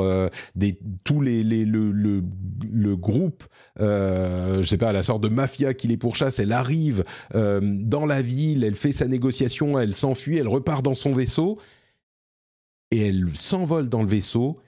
[0.55, 3.43] des tous les, les le, le, groupe,
[3.79, 7.03] je sais pas, la sorte de mafia qui les pourchasse, elle arrive
[7.33, 11.57] dans la ville, elle fait sa négociation, elle s'enfuit, elle repart dans son vaisseau
[12.91, 14.59] et elle s'envole dans le vaisseau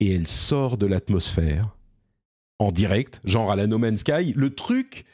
[0.00, 1.76] et elle sort de l'atmosphère
[2.58, 4.32] en direct, genre à la No Man's Sky.
[4.34, 5.04] Le truc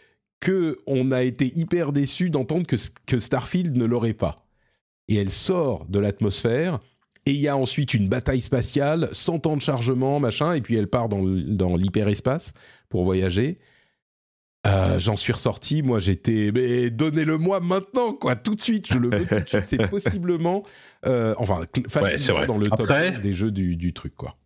[0.40, 2.76] que on a été hyper déçu d'entendre que,
[3.06, 4.36] que Starfield ne l'aurait pas.
[5.08, 6.80] Et elle sort de l'atmosphère,
[7.26, 10.76] et il y a ensuite une bataille spatiale, 100 ans de chargement, machin, et puis
[10.76, 12.54] elle part dans, dans l'hyperespace
[12.88, 13.58] pour voyager.
[14.66, 19.08] Euh, j'en suis ressorti, moi j'étais, mais donnez-le-moi maintenant, quoi, tout de suite, je le
[19.08, 19.64] veux tout de suite.
[19.64, 20.64] C'est possiblement,
[21.06, 22.90] euh, enfin, facilement dans le top
[23.22, 24.36] des jeux du, du truc, quoi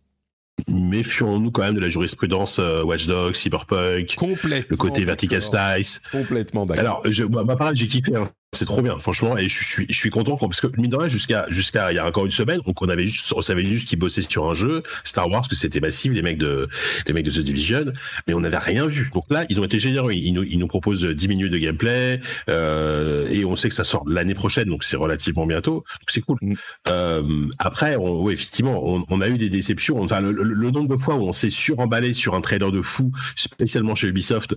[0.67, 6.01] méfions-nous quand même de la jurisprudence euh, Watch Dogs, Cyberpunk, le côté vertical slice.
[6.11, 6.81] Complètement d'accord.
[6.81, 8.15] Alors, je, ma parole, j'ai kiffé.
[8.15, 10.95] Hein c'est trop bien, franchement, et je suis, je suis content parce que mine de
[10.95, 13.63] rien, jusqu'à jusqu'à il y a encore une semaine, donc on avait juste, on savait
[13.63, 16.67] juste qu'ils bossaient sur un jeu Star Wars, que c'était massif, les mecs de
[17.07, 17.85] les mecs de The Division,
[18.27, 19.09] mais on n'avait rien vu.
[19.13, 22.21] Donc là, ils ont été généreux, ils nous, ils nous proposent 10 minutes de gameplay,
[22.49, 26.21] euh, et on sait que ça sort l'année prochaine, donc c'est relativement bientôt, donc c'est
[26.21, 26.37] cool.
[26.41, 26.53] Mm.
[26.87, 30.01] Euh, après, on, effectivement, on, on, a eu des déceptions.
[30.01, 33.11] Enfin, le, le, nombre de fois où on s'est suremballé sur un trailer de fou,
[33.35, 34.55] spécialement chez Ubisoft,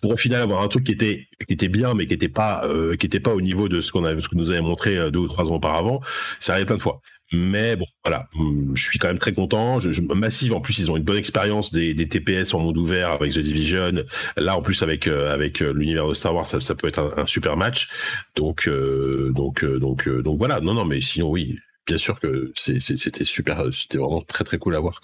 [0.00, 2.64] pour au final avoir un truc qui était qui était bien, mais qui était pas
[2.64, 4.96] euh, qui était pas au niveau de ce qu'on avait, ce que nous avait montré
[4.96, 6.00] euh, deux ou trois ans auparavant.
[6.38, 7.00] Ça arrive plein de fois.
[7.32, 9.78] Mais bon, voilà, hum, je suis quand même très content.
[9.78, 13.32] Je, Massive, en plus, ils ont une bonne expérience des, TPS en monde ouvert avec
[13.32, 14.04] The Division.
[14.36, 17.26] Là, en plus, avec euh, avec euh, l'univers de Star Wars, ça, peut être un,
[17.26, 17.88] super match.
[18.34, 20.60] Donc, donc, donc, donc voilà.
[20.60, 21.56] Non, non, mais sinon, oui,
[21.86, 23.62] bien sûr que c'était super.
[23.72, 25.00] C'était vraiment très, très cool à voir.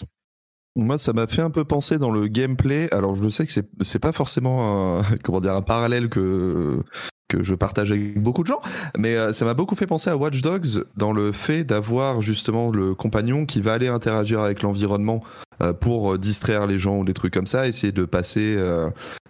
[0.75, 2.89] Moi, ça m'a fait un peu penser dans le gameplay.
[2.93, 6.83] Alors, je sais que c'est pas forcément comment dire un parallèle que
[7.28, 8.61] que je partage avec beaucoup de gens,
[8.97, 12.70] mais euh, ça m'a beaucoup fait penser à Watch Dogs dans le fait d'avoir justement
[12.70, 15.23] le compagnon qui va aller interagir avec l'environnement
[15.62, 18.57] euh, pour euh, distraire les gens ou des trucs comme ça, essayer de passer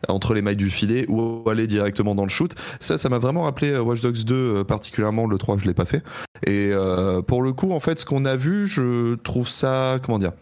[0.09, 2.55] entre les mailles du filet ou aller directement dans le shoot.
[2.81, 6.03] Ça, ça m'a vraiment rappelé Watch Dogs 2, particulièrement le 3, je l'ai pas fait.
[6.47, 6.73] Et
[7.27, 10.33] pour le coup, en fait, ce qu'on a vu, je trouve ça, comment dire,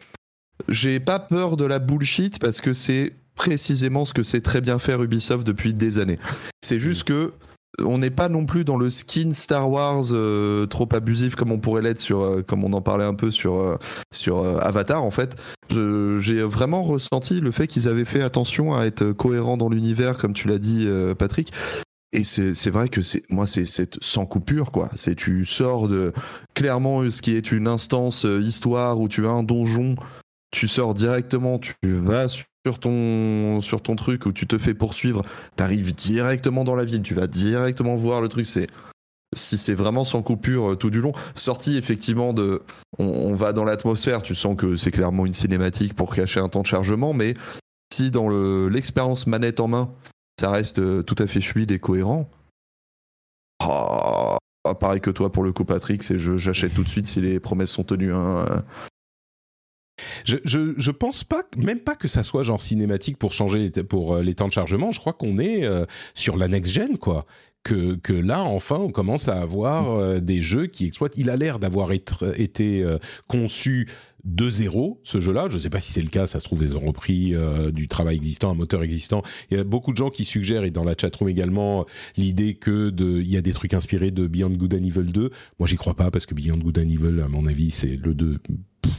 [0.68, 4.78] j'ai pas peur de la bullshit parce que c'est précisément ce que sait très bien
[4.78, 6.18] faire Ubisoft depuis des années.
[6.62, 7.32] C'est juste que
[7.80, 11.58] on n'est pas non plus dans le skin Star Wars euh, trop abusif comme on
[11.58, 13.76] pourrait l'être sur, euh, comme on en parlait un peu sur euh,
[14.12, 15.36] sur Avatar en fait.
[15.70, 20.32] J'ai vraiment ressenti le fait qu'ils avaient fait attention à être cohérents dans l'univers, comme
[20.32, 20.86] tu l'as dit
[21.18, 21.52] Patrick.
[22.12, 24.88] Et c'est vrai que c'est moi c'est sans coupure quoi.
[24.94, 26.12] C'est tu sors de
[26.54, 29.96] clairement ce qui est une instance histoire où tu as un donjon
[30.54, 32.78] tu sors directement, tu vas sur sur
[33.82, 35.22] ton truc où tu te fais poursuivre,
[35.56, 38.46] tu arrives directement dans la ville, tu vas directement voir le truc.
[38.46, 38.68] C'est
[39.36, 41.12] si c'est vraiment sans coupure euh, tout du long.
[41.34, 42.62] Sorti effectivement de,
[42.98, 46.62] on, va dans l'atmosphère, tu sens que c'est clairement une cinématique pour cacher un temps
[46.62, 47.34] de chargement, mais
[47.92, 48.28] si dans
[48.68, 49.90] l'expérience manette en main,
[50.40, 52.28] ça reste euh, tout à fait fluide et cohérent.
[53.66, 54.36] Oh,
[54.80, 57.70] pareil que toi pour le coup Patrick, c'est j'achète tout de suite si les promesses
[57.70, 58.12] sont tenues.
[58.12, 58.62] Hein.
[60.24, 64.14] Je, je, pense pas, même pas que ça soit genre cinématique pour changer les, pour
[64.14, 64.90] euh, les temps de chargement.
[64.90, 67.26] Je crois qu'on est euh, sur la next gen, quoi.
[67.62, 71.16] Que, que là, enfin, on commence à avoir euh, des jeux qui exploitent.
[71.16, 72.84] Il a l'air d'avoir été
[73.26, 73.88] conçu
[74.24, 75.46] de zéro ce jeu-là.
[75.48, 77.34] Je ne sais pas si c'est le cas, ça se trouve ils ont repris
[77.72, 79.22] du travail existant, un moteur existant.
[79.50, 81.86] Il y a beaucoup de gens qui suggèrent et dans la chatroom également
[82.18, 85.30] l'idée que de y a des trucs inspirés de Beyond Good and Evil 2.
[85.58, 88.12] Moi, j'y crois pas parce que Beyond Good and Evil à mon avis, c'est le
[88.12, 88.40] 2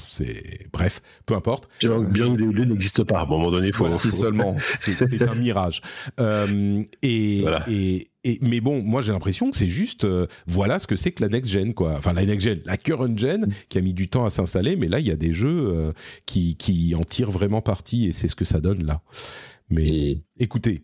[0.10, 1.70] c'est bref, peu importe.
[1.82, 3.20] Bien lieu n'existe pas.
[3.20, 4.56] À un moment donné, faut, si seulement.
[4.76, 5.82] c'est un mirage.
[6.20, 10.88] Euh, et, et, et, mais bon, moi j'ai l'impression que c'est juste, euh, voilà ce
[10.88, 11.96] que c'est que la next gen, quoi.
[11.98, 14.88] Enfin la next gen, la current gen, qui a mis du temps à s'installer, mais
[14.88, 15.92] là il y a des jeux euh,
[16.26, 19.02] qui qui en tirent vraiment parti et c'est ce que ça donne là.
[19.70, 20.84] Mais écoutez,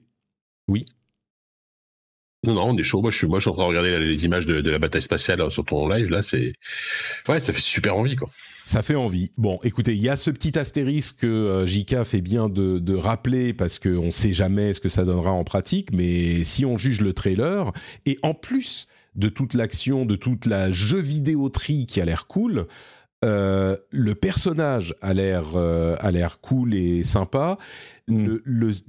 [0.67, 0.85] oui.
[2.43, 3.01] Non, non, on est chaud.
[3.01, 5.03] Moi, je suis, moi, je suis en train de regarder les images de, la bataille
[5.03, 6.09] spatiale sur ton live.
[6.09, 6.53] Là, c'est,
[7.27, 8.29] ouais, ça fait super envie, quoi.
[8.65, 9.31] Ça fait envie.
[9.37, 12.95] Bon, écoutez, il y a ce petit astérisque que euh, JK fait bien de, de
[12.95, 15.91] rappeler parce qu'on ne sait jamais ce que ça donnera en pratique.
[15.93, 17.71] Mais si on juge le trailer
[18.05, 22.67] et en plus de toute l'action, de toute la jeu vidéoterie qui a l'air cool.
[23.23, 27.57] Euh, le personnage a l'air euh, a l'air cool et sympa.
[28.07, 28.37] Mm.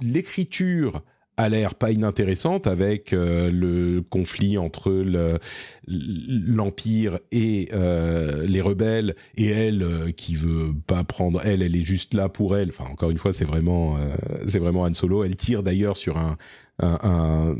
[0.01, 1.03] L'écriture
[1.37, 4.91] a l'air pas inintéressante avec euh, le conflit entre
[5.87, 11.83] l'empire et euh, les rebelles et elle euh, qui veut pas prendre elle elle est
[11.83, 13.97] juste là pour elle enfin encore une fois c'est vraiment
[14.45, 16.37] c'est vraiment Han Solo elle tire d'ailleurs sur un
[16.79, 17.55] un,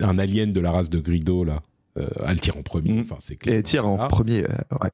[0.00, 1.62] un alien de la race de Grido là
[2.26, 2.90] elle tire en premier.
[2.92, 3.00] Mm.
[3.00, 3.54] Enfin, c'est clair.
[3.54, 4.44] Elle tire en premier.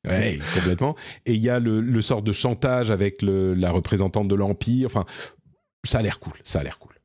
[0.05, 0.41] Ouais.
[0.53, 0.97] complètement.
[1.27, 4.87] Et il y a le, le, sort de chantage avec le, la représentante de l'Empire.
[4.87, 5.05] Enfin,
[5.85, 6.33] ça a l'air cool.
[6.43, 6.98] Ça a l'air cool.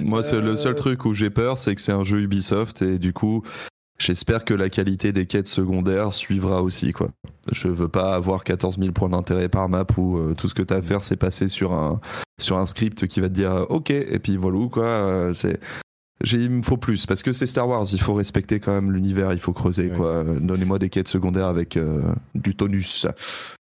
[0.00, 0.76] Moi, c'est le seul euh.
[0.76, 3.42] truc où j'ai peur, c'est que c'est un jeu Ubisoft et du coup,
[3.98, 6.92] j'espère que la qualité des quêtes secondaires suivra aussi.
[6.92, 7.10] Quoi.
[7.52, 10.62] Je veux pas avoir 14 000 points d'intérêt par map où euh, tout ce que
[10.62, 12.00] tu as à faire, c'est passer sur un,
[12.40, 14.86] sur un script qui va te dire OK, et puis voilà, quoi.
[14.86, 15.60] Euh, c'est.
[16.32, 19.32] Il me faut plus parce que c'est Star Wars, il faut respecter quand même l'univers,
[19.32, 20.24] il faut creuser quoi.
[20.24, 21.78] Donnez-moi des quêtes secondaires avec
[22.34, 23.06] du tonus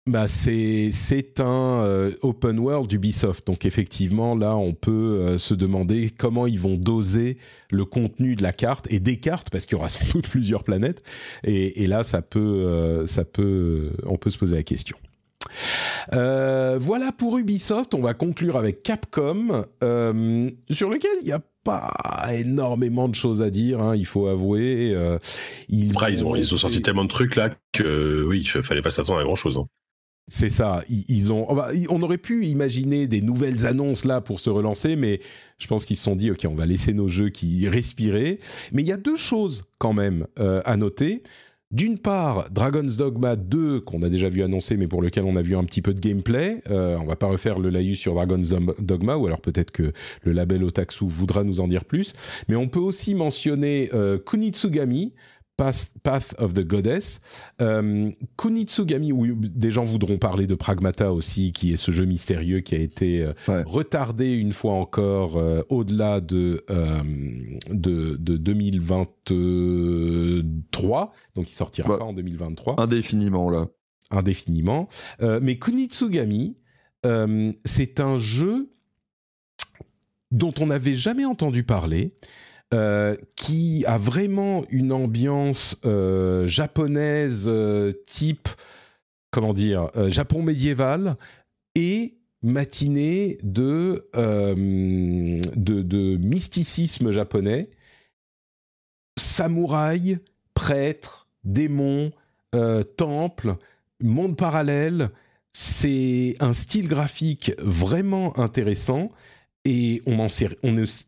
[0.08, 5.54] bah c'est c'est un euh, open world Ubisoft donc effectivement là on peut euh, se
[5.54, 7.38] demander comment ils vont doser
[7.70, 10.64] le contenu de la carte et des cartes parce qu'il y aura sans doute plusieurs
[10.64, 11.04] planètes
[11.44, 14.98] et, et là ça peut euh, ça peut on peut se poser la question.
[16.12, 17.94] voilà pour Ubisoft.
[17.94, 19.66] On va conclure avec Capcom,
[20.72, 21.94] sur lequel il n'y a pas
[22.34, 24.96] énormément de choses à dire, hein, il faut avouer.
[25.70, 28.90] ils, ils, ont, ils ont sorti tellement de trucs là que oui, il fallait pas
[28.90, 29.58] s'attendre à grand chose.
[29.58, 29.68] Hein.
[30.28, 30.84] C'est ça.
[30.88, 31.48] Ils, ont.
[31.90, 35.20] On aurait pu imaginer des nouvelles annonces là pour se relancer, mais
[35.60, 38.40] je pense qu'ils se sont dit ok, on va laisser nos jeux qui respirer.
[38.72, 41.24] Mais il y a deux choses quand même euh, à noter.
[41.72, 45.42] D'une part, Dragon's Dogma 2, qu'on a déjà vu annoncer, mais pour lequel on a
[45.42, 46.62] vu un petit peu de gameplay.
[46.70, 49.94] Euh, on va pas refaire le laïus sur Dragon's Dogma, ou alors peut-être que
[50.24, 52.14] le label Otaksu voudra nous en dire plus.
[52.50, 55.14] Mais on peut aussi mentionner euh, Kunitsugami,
[55.58, 57.20] Path, of the Goddess.
[57.62, 62.62] Euh, Kunitsugami, où des gens voudront parler de Pragmata aussi, qui est ce jeu mystérieux
[62.62, 63.34] qui a été euh,
[63.66, 66.66] retardé une fois encore euh, au-delà de,
[67.70, 71.14] de, 2023.
[71.36, 72.80] Donc il sortira bah, pas en 2023.
[72.80, 73.68] Indéfiniment là.
[74.10, 74.88] Indéfiniment.
[75.42, 76.58] mais Kunitsugami,
[77.66, 78.72] c'est un jeu
[80.32, 82.14] dont on n'avait jamais entendu parler.
[82.74, 88.48] Euh, qui a vraiment une ambiance euh, japonaise euh, type,
[89.30, 91.18] comment dire, Japon médiéval
[91.76, 97.70] et matinée de, de, de, mysticisme japonais,
[99.18, 100.20] samouraï,
[100.54, 102.14] prêtre, démon,
[102.96, 103.56] temple,
[104.02, 105.10] monde parallèle.
[105.52, 109.12] C'est un style graphique vraiment intéressant
[109.66, 110.26] et on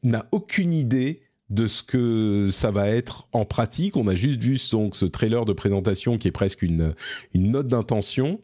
[0.04, 3.98] n'a aucune idée de ce que ça va être en pratique.
[3.98, 6.94] On a juste vu ce trailer de présentation qui est presque une,
[7.34, 8.42] une note d'intention.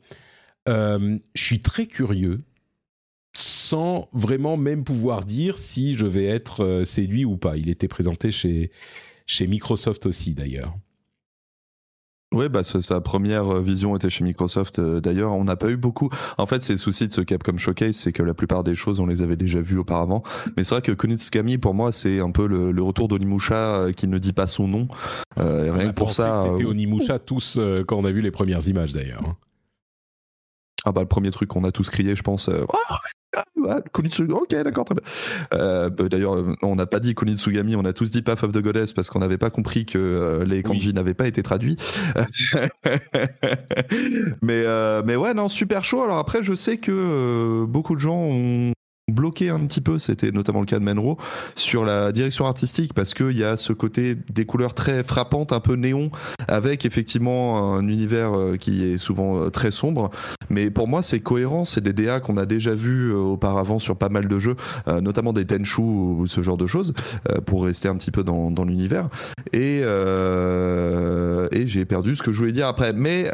[0.68, 2.42] Euh, je suis très curieux,
[3.34, 7.58] sans vraiment même pouvoir dire si je vais être euh, séduit ou pas.
[7.58, 8.72] Il était présenté chez,
[9.26, 10.76] chez Microsoft aussi d'ailleurs.
[12.32, 14.78] Oui, bah, sa première euh, vision était chez Microsoft.
[14.78, 16.10] Euh, d'ailleurs, on n'a pas eu beaucoup.
[16.38, 19.00] En fait, c'est le souci de ce Capcom Showcase, c'est que la plupart des choses,
[19.00, 20.22] on les avait déjà vues auparavant.
[20.56, 24.08] Mais c'est vrai que Kunitsukami, pour moi, c'est un peu le, retour d'Onimusha euh, qui
[24.08, 24.88] ne dit pas son nom.
[25.38, 26.46] rien que pour ça.
[26.46, 29.24] C'était Onimusha tous quand on a vu les premières images, d'ailleurs.
[29.26, 29.36] Hein.
[30.86, 32.50] Ah bah le premier truc qu'on a tous crié, je pense.
[32.50, 32.66] Euh,
[33.36, 35.04] ah, ok, d'accord, très bien.
[35.54, 38.52] Euh, bah, d'ailleurs, euh, on n'a pas dit Kunitsugami, on a tous dit Path of
[38.52, 41.78] the Goddess parce qu'on n'avait pas compris que les kanji n'avaient pas été traduits.
[44.42, 44.64] mais,
[45.06, 46.04] mais ouais, non, super chaud.
[46.04, 48.74] Alors après, je sais que beaucoup de gens ont
[49.12, 51.18] bloqué un petit peu, c'était notamment le cas de Menro,
[51.56, 55.60] sur la direction artistique parce qu'il y a ce côté des couleurs très frappantes, un
[55.60, 56.12] peu néon,
[56.48, 60.10] avec effectivement un univers euh, qui est souvent euh, très sombre.
[60.50, 63.96] Mais pour moi, c'est cohérent, c'est des DA qu'on a déjà vu euh, auparavant sur
[63.96, 64.56] pas mal de jeux,
[64.88, 66.94] notamment des Tenchu ou ce genre de choses,
[67.46, 69.10] pour rester un petit peu dans, dans l'univers.
[69.54, 72.94] Et, et j'ai perdu ce que je voulais dire après.
[72.94, 73.30] Mais,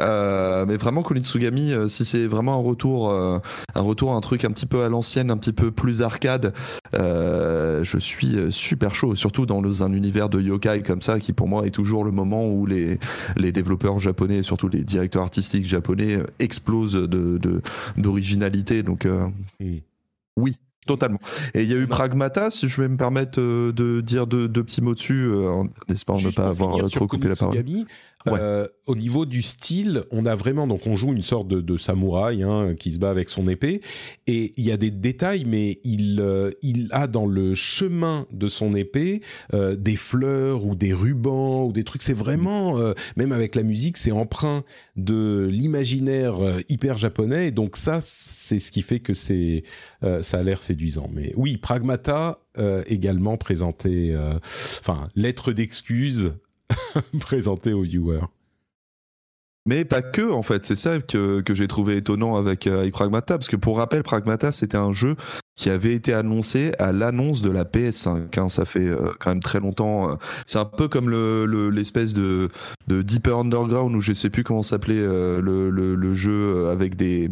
[0.66, 3.40] mais vraiment, Kunitsugami, si c'est vraiment un retour, un
[3.74, 6.52] retour, un truc un petit peu à l'ancienne, un petit peu plus arcade,
[6.94, 11.48] euh, je suis super chaud, surtout dans un univers de yokai comme ça, qui pour
[11.48, 12.98] moi est toujours le moment où les,
[13.36, 17.08] les développeurs japonais, et surtout les directeurs artistiques japonais, explosent
[17.96, 18.82] d'originalité.
[18.82, 19.26] De, Donc, euh,
[20.36, 20.56] oui.
[20.86, 21.18] Totalement.
[21.52, 24.80] Et il y a eu Pragmata, si je vais me permettre de dire deux, petits
[24.80, 25.28] mots dessus,
[25.88, 27.56] n'est-ce pas, ne pas avoir trop coupé la parole.
[28.34, 32.42] Euh, au niveau du style, on a vraiment donc on joue une sorte de, samouraï
[32.42, 33.80] hein, qui se bat avec son épée
[34.26, 38.46] et il y a des détails, mais il euh, il a dans le chemin de
[38.46, 39.22] son épée
[39.54, 42.02] euh, des fleurs ou des rubans ou des trucs.
[42.02, 42.76] C'est vraiment
[43.16, 44.64] même avec la musique, c'est emprunt
[44.96, 46.36] de l'imaginaire
[46.68, 47.50] hyper japonais.
[47.50, 49.64] Donc ça, c'est ce qui fait que c'est
[50.20, 51.10] ça a l'air séduisant.
[51.12, 52.40] Mais oui, Pragmata
[52.86, 54.16] également présenté,
[54.80, 56.32] enfin lettre d'excuse
[57.20, 58.26] présenté aux viewers.
[59.66, 60.64] Mais pas que, en fait.
[60.64, 63.36] C'est ça que, que j'ai trouvé étonnant avec, euh, avec, Pragmata.
[63.36, 65.16] Parce que pour rappel, Pragmata, c'était un jeu
[65.56, 68.38] qui avait été annoncé à l'annonce de la PS5.
[68.38, 68.48] Hein.
[68.48, 70.12] Ça fait euh, quand même très longtemps.
[70.12, 70.14] Euh.
[70.46, 71.10] C'est un peu comme
[71.70, 72.48] l'espèce le,
[72.86, 77.28] de, de Deeper Underground, ou je sais plus comment s'appelait le, le, jeu avec des.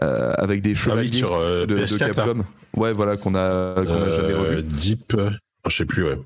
[0.00, 2.44] avec des ah chevaliers sur, de, de, Capcom.
[2.76, 4.62] Ouais, voilà, qu'on a, jamais revu.
[4.64, 5.16] Deep,
[5.66, 6.18] je sais plus, ouais.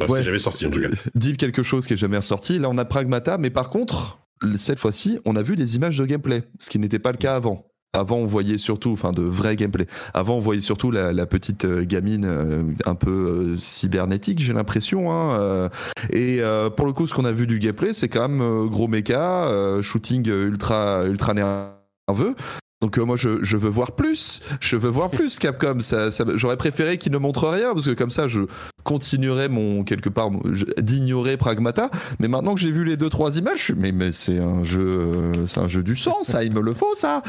[0.00, 0.88] Bah, c'est jamais sorti en tout cas.
[1.14, 2.58] Deep quelque chose qui est jamais ressorti.
[2.58, 4.18] Là, on a Pragmata, mais par contre,
[4.56, 7.36] cette fois-ci, on a vu des images de gameplay, ce qui n'était pas le cas
[7.36, 7.66] avant.
[7.92, 9.86] Avant, on voyait surtout, enfin, de vrai gameplay.
[10.14, 15.12] Avant, on voyait surtout la, petite euh, gamine euh, un peu euh, cybernétique, j'ai l'impression.
[15.12, 15.70] Hein,
[16.10, 16.40] et
[16.76, 20.28] pour le coup, ce qu'on a vu du gameplay, c'est quand même gros méca, shooting
[20.28, 22.34] ultra ultra nerveux.
[22.80, 25.80] Donc moi je, je, veux voir plus, je veux voir plus Capcom.
[25.80, 28.40] Ça, ça J'aurais préféré qu'ils ne montrent rien parce que comme ça je
[28.84, 30.30] continuerais mon quelque part
[30.78, 31.90] d'ignorer Pragmata.
[32.20, 34.64] Mais maintenant que j'ai vu les deux trois images, je suis, mais, mais c'est un
[34.64, 37.22] jeu, c'est un jeu du sang, ça, il me le faut ça.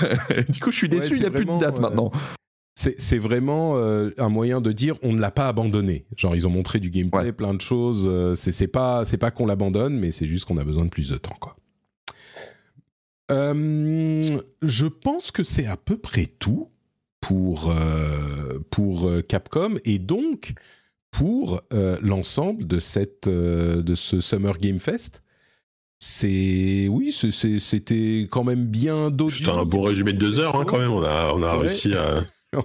[0.48, 2.10] du coup je suis déçu, il n'y a plus de date maintenant.
[2.76, 6.06] C'est vraiment euh, un moyen de dire on ne l'a pas abandonné.
[6.16, 8.08] Genre ils ont montré du gameplay, plein de choses.
[8.10, 11.10] Euh, c'est pas c'est pas qu'on l'abandonne, mais c'est juste qu'on a besoin de plus
[11.10, 11.56] de temps quoi.
[13.30, 16.70] Euh, je pense que c'est à peu près tout
[17.20, 20.52] pour, euh, pour euh, Capcom et donc
[21.10, 21.62] pour
[22.02, 25.22] l'ensemble de, cette, de ce Summer Game Fest.
[26.00, 29.28] C'est oui, c'était quand même bien d'audio.
[29.28, 30.90] C'était un bon résumé de deux heures hein, quand même.
[30.90, 32.16] On a, on a réussi à.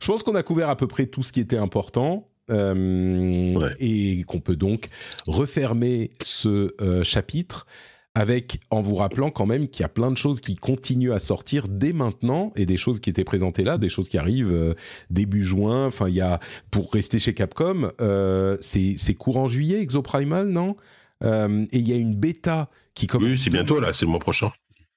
[0.00, 2.26] Je pense qu'on a couvert à peu près tout ce qui était important.
[2.48, 4.86] et qu'on peut donc
[5.26, 7.66] refermer ce chapitre
[8.14, 11.18] avec en vous rappelant quand même qu'il y a plein de choses qui continuent à
[11.18, 14.74] sortir dès maintenant et des choses qui étaient présentées là, des choses qui arrivent euh,
[15.10, 15.86] début juin.
[15.86, 16.38] Enfin, il y a
[16.70, 20.76] pour rester chez Capcom, euh, c'est courant juillet Exoprimal, non?
[21.24, 23.28] Euh, Et il y a une bêta qui commence.
[23.28, 24.52] Oui, c'est bientôt là, c'est le mois prochain.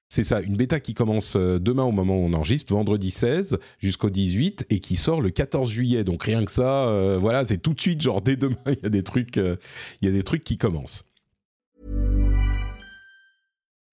[0.09, 4.09] C'est ça, une bêta qui commence demain au moment où on enregistre, vendredi 16 jusqu'au
[4.09, 6.05] 18 et qui sort le 14 juillet.
[6.05, 8.89] Donc rien que ça, voilà, c'est tout de suite, genre dès demain, il y a
[8.89, 9.57] des trucs, il
[10.03, 11.03] y a des trucs qui commencent.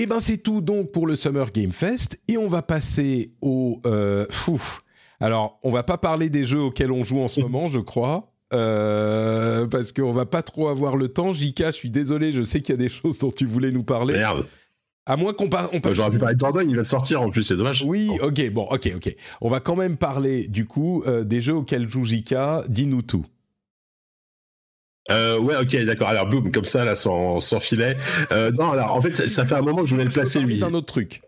[0.00, 2.18] Et eh ben c'est tout donc pour le Summer Game Fest.
[2.26, 3.82] Et on va passer au...
[3.84, 4.24] Euh,
[5.20, 8.32] Alors, on va pas parler des jeux auxquels on joue en ce moment, je crois.
[8.54, 11.34] Euh, parce qu'on va pas trop avoir le temps.
[11.34, 13.82] Jika, je suis désolé, je sais qu'il y a des choses dont tu voulais nous
[13.82, 14.14] parler.
[14.14, 14.46] Merde.
[15.04, 15.68] À moins qu'on parle.
[15.92, 17.84] J'aurais pu parler de Jordan, il va sortir en plus, c'est dommage.
[17.86, 19.14] Oui, ok, bon, ok, ok.
[19.42, 22.62] On va quand même parler du coup euh, des jeux auxquels joue Jika.
[22.70, 23.26] Dis-nous tout.
[25.10, 26.08] Euh, ouais, ok, d'accord.
[26.08, 27.96] Alors, boum, comme ça, là, sans, sans filet.
[28.32, 30.62] Euh, non, alors, en fait, ça, fait un moment que je voulais le placer, lui.
[30.62, 31.22] un autre truc.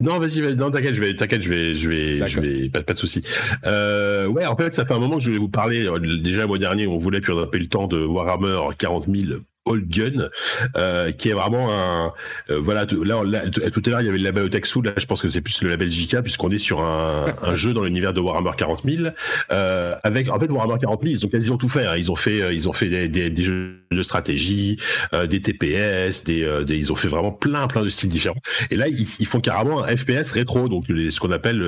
[0.00, 2.82] Non, vas-y, vas non, t'inquiète, je vais, t'inquiète, je vais, je vais, je vais, pas,
[2.82, 3.22] pas de souci.
[3.64, 5.86] Euh, ouais, en fait, ça fait un moment que je voulais vous parler.
[5.86, 8.04] Euh, déjà, le mois dernier, on voulait, puis on n'a pas eu le temps de
[8.04, 10.28] Warhammer 40 000 Old Gun,
[10.76, 12.12] euh, qui est vraiment un
[12.50, 12.86] euh, voilà
[13.24, 15.40] là, tout à l'heure il y avait le label Otaksu, là je pense que c'est
[15.40, 18.82] plus le label JK puisqu'on est sur un, un jeu dans l'univers de Warhammer 40
[18.84, 19.08] 000
[19.50, 21.94] euh, avec en fait Warhammer 40 000 ils ont quasiment tout fait hein.
[21.96, 24.78] ils ont fait euh, ils ont fait des, des, des jeux de stratégie
[25.14, 28.76] euh, des TPS des, des, ils ont fait vraiment plein plein de styles différents et
[28.76, 31.64] là ils, ils font carrément un FPS rétro donc les, ce qu'on appelle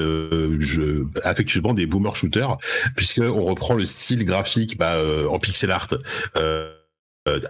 [1.25, 2.57] affectueusement des boomer shooters
[2.95, 4.97] puisque on reprend le style graphique bah,
[5.31, 5.99] en pixel art euh,
[6.37, 6.71] euh,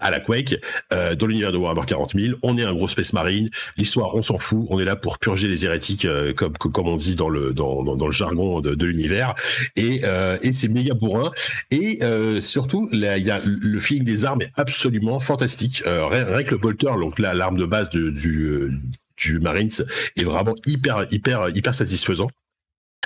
[0.01, 0.61] à la Quake,
[0.93, 2.39] euh, dans l'univers de Warhammer 40 000.
[2.43, 3.49] On est un gros Space Marine.
[3.77, 4.67] L'histoire, on s'en fout.
[4.71, 7.83] On est là pour purger les hérétiques, euh, comme, comme on dit dans le, dans,
[7.85, 9.35] dans, le jargon de, de l'univers.
[9.77, 10.03] Et,
[10.43, 11.31] et c'est méga bourrin.
[11.71, 12.01] Et
[12.41, 15.83] surtout, là, y a le feeling des armes est absolument fantastique.
[15.85, 18.81] rien, que le bolter, donc l'arme de base du,
[19.17, 19.71] du Marines,
[20.17, 22.27] est vraiment hyper, hyper, hyper satisfaisant.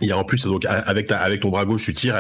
[0.01, 2.16] Il y a en plus donc avec ta, avec ton bras gauche tu tires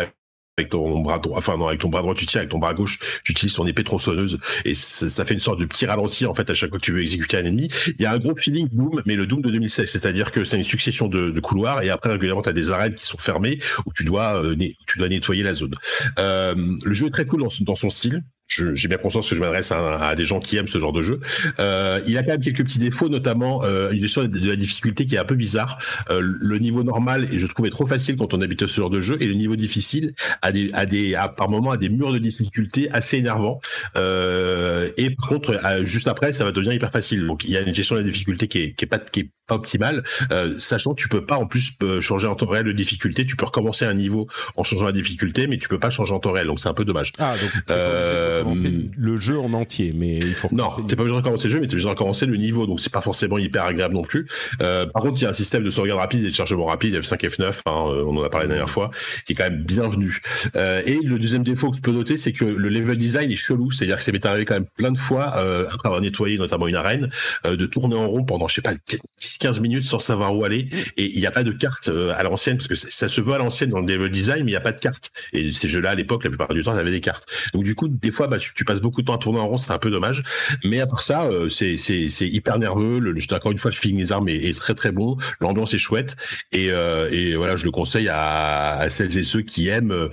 [0.68, 2.98] ton bras droit, enfin non, avec ton bras droit tu tires, avec ton bras gauche
[3.24, 6.50] tu utilises ton épée tronçonneuse et ça fait une sorte de petit ralenti en fait
[6.50, 7.68] à chaque fois que tu veux exécuter un ennemi.
[7.86, 10.58] Il y a un gros feeling Doom, mais le Doom de 2016, c'est-à-dire que c'est
[10.58, 13.92] une succession de, couloirs et après régulièrement tu as des arènes qui sont fermées où
[13.94, 14.54] tu dois euh,
[14.86, 15.74] tu dois nettoyer la zone.
[16.18, 16.54] Euh,
[16.84, 20.14] le jeu est très cool dans son style j'ai bien conscience que je m'adresse à,
[20.16, 21.20] des gens qui aiment ce genre de jeu.
[21.58, 25.06] Euh, il a quand même quelques petits défauts, notamment euh, une gestion de, la difficulté
[25.06, 25.78] qui est un peu bizarre.
[26.10, 29.16] Euh, le niveau normal, je trouvais trop facile quand on habite ce genre de jeu,
[29.20, 32.18] et le niveau difficile a des, a des, a, par moment, a des murs de
[32.18, 33.60] difficulté assez énervants.
[33.96, 37.26] Euh, et par contre, juste après, ça va devenir hyper facile.
[37.26, 39.20] Donc il y a une gestion de la difficulté qui est, qui est pas, qui
[39.20, 42.64] est pas optimale, euh, sachant que tu peux pas en plus changer en temps réel
[42.64, 43.26] de difficulté.
[43.26, 46.20] Tu peux recommencer un niveau en changeant la difficulté, mais tu peux pas changer en
[46.20, 46.46] temps réel.
[46.46, 47.12] Donc c'est un peu dommage.
[47.18, 50.48] Ah, donc, euh, le jeu en entier, mais il faut.
[50.52, 52.66] Non, t'es pas obligé de recommencer le jeu, mais t'es obligé de recommencer le niveau,
[52.66, 54.26] donc c'est pas forcément hyper agréable non plus.
[54.60, 56.94] Euh, par contre, il y a un système de sauvegarde rapide et de chargement rapide,
[56.96, 58.90] F5, F9, hein, euh, on en a parlé la dernière fois,
[59.24, 60.20] qui est quand même bienvenu.
[60.56, 63.36] Euh, et le deuxième défaut que je peux noter, c'est que le level design est
[63.36, 66.38] chelou, c'est-à-dire que ça m'est arrivé quand même plein de fois, euh, après avoir nettoyé
[66.38, 67.08] notamment une arène,
[67.46, 68.74] euh, de tourner en rond pendant, je sais pas,
[69.18, 72.56] 10-15 minutes sans savoir où aller, et il n'y a pas de carte à l'ancienne,
[72.56, 74.60] parce que ça se veut à l'ancienne dans le level design, mais il n'y a
[74.60, 75.12] pas de carte.
[75.32, 77.26] Et ces jeux-là, à l'époque, la plupart du temps, ils avaient des cartes.
[77.52, 79.48] Donc du coup, des fois, bah, tu, tu passes beaucoup de temps à tourner en
[79.48, 80.22] rond, c'est un peu dommage.
[80.64, 82.98] Mais à part ça, euh, c'est c'est hyper nerveux.
[82.98, 85.16] Le, encore une fois, le feeling des armes est, très très bon.
[85.40, 86.16] L'ambiance est chouette
[86.52, 90.08] et, euh, et voilà, je le conseille à, à, celles et ceux qui aiment euh,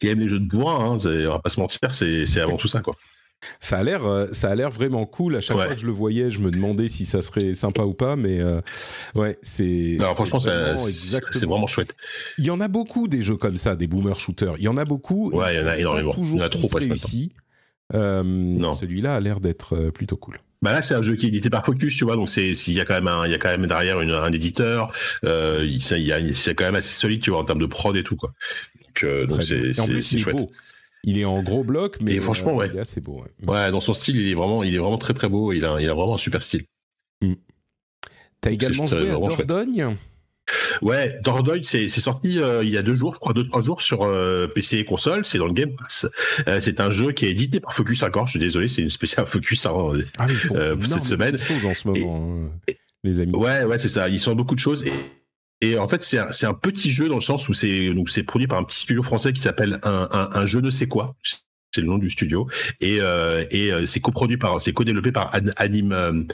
[0.00, 0.74] qui aiment les jeux de bois.
[0.74, 2.94] Hein, on va pas se mentir, c'est avant tout ça quoi.
[3.60, 4.00] Ça a l'air,
[4.32, 5.36] ça a l'air vraiment cool.
[5.36, 7.92] À chaque fois que je le voyais, je me demandais si ça serait sympa ou
[7.92, 8.40] pas, mais
[9.14, 9.98] ouais, c'est.
[10.00, 11.94] Non, franchement, c'est vraiment chouette.
[12.38, 14.54] Il y en a beaucoup des jeux comme ça, des boomer shooters.
[14.58, 15.30] Il y en a beaucoup.
[15.30, 16.14] Ouais, il y en a énormément.
[16.16, 17.32] Il y en a trop réussi.
[17.34, 17.43] Euh, non.
[17.92, 20.38] Celui-là a l'air d'être euh, plutôt cool.
[20.62, 22.72] Bah là, c'est un jeu qui est édité par Focus, tu vois, donc c'est il
[22.72, 24.90] y a quand même un, il y a quand même derrière une, un éditeur,
[25.24, 27.94] euh, il, y a c'est quand même assez solide, tu vois, en termes de prod
[27.94, 28.32] et tout quoi.
[28.80, 30.36] Donc euh, donc c'est c'est chouette.
[30.36, 30.50] Beau.
[31.06, 32.70] Il est en gros bloc, mais franchement, ouais.
[32.72, 33.22] il est assez beau.
[33.42, 33.52] Ouais.
[33.52, 33.70] ouais.
[33.70, 35.52] dans son style, il est vraiment, il est vraiment très très beau.
[35.52, 36.64] Il a, il a vraiment un super style.
[37.20, 37.34] Mm.
[38.40, 39.96] T'as également joué à Dordogne?
[40.82, 43.82] Ouais, Dordogne, c'est sorti euh, il y a deux jours, je crois, deux trois jours
[43.82, 45.24] sur euh, PC et console.
[45.24, 46.06] C'est dans le Game Pass.
[46.48, 48.26] Euh, c'est un jeu qui est édité par Focus encore.
[48.26, 49.72] Je suis désolé, c'est une spéciale Focus hein,
[50.18, 51.36] ah, pour cette semaine.
[51.64, 52.72] en ce moment, hein,
[53.02, 53.34] les amis.
[53.34, 54.08] Ouais, ouais, c'est ça.
[54.08, 54.84] Ils sont beaucoup de choses.
[54.84, 54.92] Et,
[55.60, 58.58] et en fait, c'est un, un, petit jeu dans le sens où c'est produit par
[58.58, 61.16] un petit studio français qui s'appelle un, un, un, jeu ne sais quoi
[61.74, 62.46] c'est le nom du studio
[62.80, 66.28] et, euh, et c'est coproduit par c'est co-développé par Anime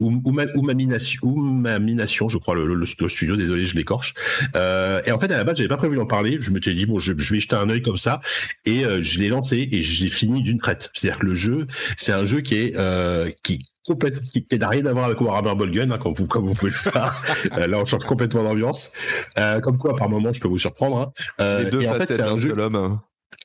[0.00, 4.14] Oumamination, je crois, le, le, studio, désolé, je l'écorche.
[4.56, 6.38] Euh, et en fait, à la base, j'avais pas prévu d'en parler.
[6.40, 8.20] Je me suis dit, bon, je, je, vais jeter un œil comme ça.
[8.64, 10.90] Et euh, je l'ai lancé et je l'ai fini d'une traite.
[10.94, 11.66] C'est-à-dire que le jeu,
[11.96, 15.54] c'est un jeu qui est, euh, qui complètement, qui, n'a rien à voir avec Warhammer
[15.54, 17.22] Bolgun, hein, comme, vous, comme vous pouvez le faire.
[17.56, 18.92] euh, là, on change complètement d'ambiance.
[19.38, 20.98] Euh, comme quoi, par moment, je peux vous surprendre.
[20.98, 21.12] Hein.
[21.40, 23.00] Euh, Les deux facettes d'un seul homme.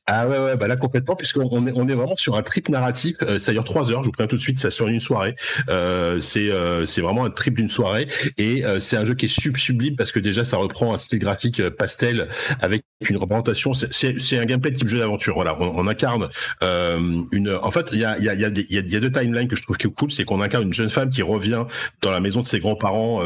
[0.06, 3.16] Ah ouais, ouais, bah là complètement, puisqu'on est, on est vraiment sur un trip narratif.
[3.22, 5.36] Euh, ça dure trois heures, je vous préviens tout de suite, ça sur une soirée.
[5.70, 8.08] Euh, c'est euh, c'est vraiment un trip d'une soirée.
[8.38, 10.98] Et euh, c'est un jeu qui est sub sublime parce que déjà, ça reprend un
[10.98, 12.28] style graphique euh, pastel
[12.60, 13.72] avec une représentation.
[13.74, 15.36] C'est un gameplay de type jeu d'aventure.
[15.36, 16.28] Voilà, on, on incarne
[16.62, 17.58] une.
[17.64, 18.50] En fait, il y a, y, y, a y, a,
[18.82, 20.12] y a deux timelines que je trouve qui est cool.
[20.12, 21.64] C'est qu'on incarne une jeune femme qui revient
[22.02, 23.22] dans la maison de ses grands-parents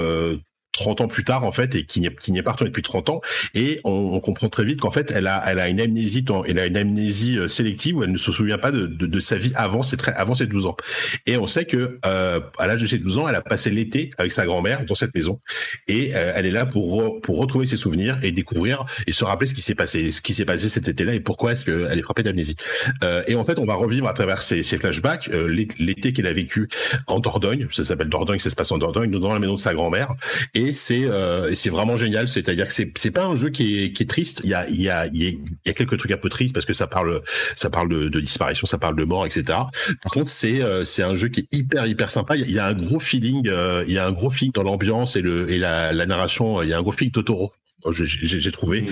[0.74, 3.22] 30 ans plus tard en fait et qui n'est qui pas retourné depuis 30 ans.
[3.54, 6.60] Et on, on comprend très vite qu'en fait elle a elle a une amnésie elle
[6.60, 9.38] a une amnésie euh, sélective où elle ne se souvient pas de, de, de sa
[9.38, 10.78] vie avant ses très avant ses 12 ans.
[11.26, 14.12] Et on sait que euh, à l'âge de ses 12 ans elle a passé l'été
[14.18, 15.40] avec sa grand-mère dans cette maison.
[15.88, 19.48] Et euh, elle est là pour pour retrouver ses souvenirs et découvrir et se rappeler
[19.48, 22.04] ce qui s'est passé ce qui s'est passé cet été-là et pourquoi est-ce qu'elle est
[22.04, 22.56] frappée d'amnésie.
[23.04, 25.48] Euh, et en fait on va revivre à travers ces, ces flashbacks euh,
[25.80, 26.68] l'été qu'elle a vécu
[27.08, 27.68] en Dordogne.
[27.72, 30.14] Ça s'appelle Dordogne ça se passe en Dordogne dans la maison de sa grand-mère
[30.58, 32.28] et c'est euh, c'est vraiment génial.
[32.28, 34.42] C'est-à-dire que c'est c'est pas un jeu qui est qui est triste.
[34.44, 36.66] Il y a il y a il y a quelques trucs un peu tristes parce
[36.66, 37.22] que ça parle
[37.56, 39.44] ça parle de, de disparition, ça parle de mort, etc.
[39.46, 42.36] Par contre, c'est euh, c'est un jeu qui est hyper hyper sympa.
[42.36, 45.16] Il y a un gros feeling, euh, il y a un gros feeling dans l'ambiance
[45.16, 46.64] et le et la, la narration.
[46.64, 47.54] Il y a un gros feeling Totoro
[47.92, 48.78] j'ai trouvé.
[48.82, 48.88] Mmh.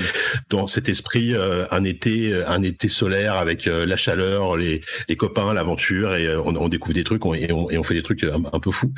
[0.49, 5.15] dans cet esprit euh, un été un été solaire avec euh, la chaleur les, les
[5.15, 8.03] copains l'aventure et euh, on, on, découvre des trucs et, on, et, on, fait des
[8.03, 8.93] trucs un, peu fous.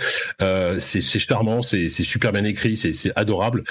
[0.79, 3.63] C'est charmant c'est super bien écrit c'est adorable.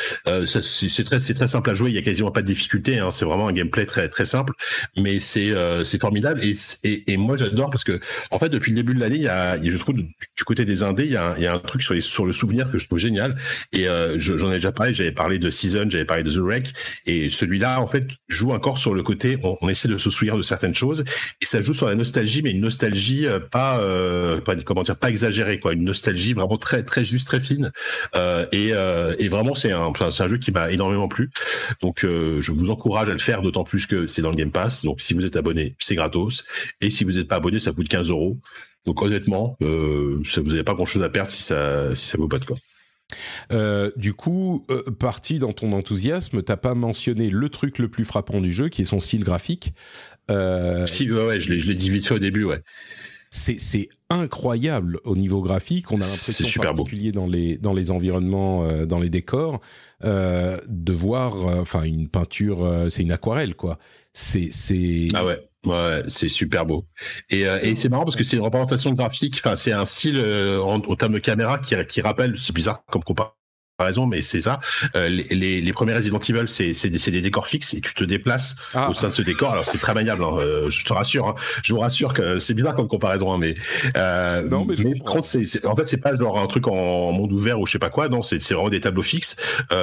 [0.46, 3.10] C'est très c'est très simple à jouer il y a quasiment pas de difficulté hein,
[3.10, 4.52] c'est vraiment un gameplay très très simple.
[4.96, 5.52] Mais c'est
[5.84, 6.52] c'est formidable et,
[6.84, 8.00] et, et moi j'adore parce que
[8.30, 10.82] en fait depuis le début de l'année il y a je trouve du côté des
[10.82, 12.78] indés il y a, il y a un truc sur les sur le souvenir que
[12.78, 13.36] je trouve génial.
[13.72, 13.86] Et
[14.16, 16.72] j'en ai déjà parlé j'avais parlé de Season j'avais parlé de The Wreck,
[17.06, 20.42] et celui-là, en fait, joue encore sur le côté, on, essaie de se souvenir de
[20.42, 21.04] certaines choses,
[21.40, 24.96] et ça joue sur la nostalgie, mais une nostalgie euh, pas, euh, pas comment dire,
[24.96, 27.72] pas exagérée, quoi, une nostalgie vraiment très, très juste, très fine,
[28.14, 31.30] euh, et, vraiment, c'est un, c'est un jeu qui m'a énormément plu,
[31.80, 34.84] donc je vous encourage à le faire, d'autant plus que c'est dans le Game Pass,
[34.84, 36.44] donc si vous êtes abonné, c'est gratos,
[36.80, 38.38] et si vous n'êtes pas abonné, ça coûte 15 euros.
[38.84, 42.56] Donc honnêtement, vous n'avez pas grand-chose à perdre si ça si ça pas de quoi.
[43.52, 48.04] Euh, du coup, euh, parti dans ton enthousiasme, t'as pas mentionné le truc le plus
[48.04, 49.74] frappant du jeu, qui est son style graphique.
[50.30, 52.62] Euh, si, ouais, ouais, je l'ai dit vite fait au début, ouais.
[53.30, 55.92] C'est incroyable au niveau graphique.
[55.92, 59.60] On a l'impression, en particulier dans les dans les environnements, euh, dans les décors,
[60.04, 62.86] euh, de voir, enfin, une peinture.
[62.88, 63.78] c'est une aquarelle, quoi.
[64.12, 65.08] C'est c'est.
[65.12, 65.38] Ah ouais.
[65.66, 66.86] Ouais, c'est super beau.
[67.28, 70.16] Et, euh, et c'est marrant parce que c'est une représentation graphique, enfin c'est un style
[70.16, 73.32] euh, en, en, de caméra qui, qui rappelle, c'est bizarre comme comparaison
[73.84, 74.58] raison, mais c'est ça.
[74.94, 78.56] Euh, les, les, premiers Resident Evil, c'est des, des, décors fixes et tu te déplaces
[78.72, 78.88] ah.
[78.88, 79.52] au sein de ce décor.
[79.52, 80.24] Alors c'est très maniable.
[80.24, 81.28] Hein, euh, je te rassure.
[81.28, 83.54] Hein, je vous rassure que c'est bizarre comme comparaison, hein, mais
[83.96, 85.28] euh, non, mais, mais par contre,
[85.64, 88.08] en fait c'est pas genre un truc en monde ouvert ou je sais pas quoi.
[88.08, 89.36] Non, c'est vraiment des tableaux fixes,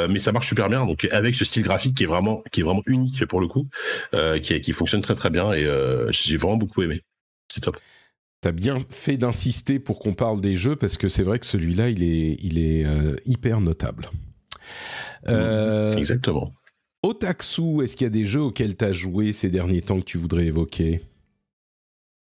[0.10, 0.86] mais ça marche super bien.
[0.86, 3.68] Donc avec ce style graphique qui est vraiment qui est vraiment unique pour le coup,
[4.42, 5.68] qui qui fonctionne très très bien et
[6.10, 7.02] j'ai vraiment beaucoup aimé.
[7.48, 7.78] C'est top.
[8.44, 11.88] T'as bien fait d'insister pour qu'on parle des jeux parce que c'est vrai que celui-là,
[11.88, 14.10] il est, il est euh, hyper notable.
[15.30, 16.52] Euh, Exactement.
[17.04, 20.04] Otaksu, est-ce qu'il y a des jeux auxquels tu as joué ces derniers temps que
[20.04, 21.00] tu voudrais évoquer?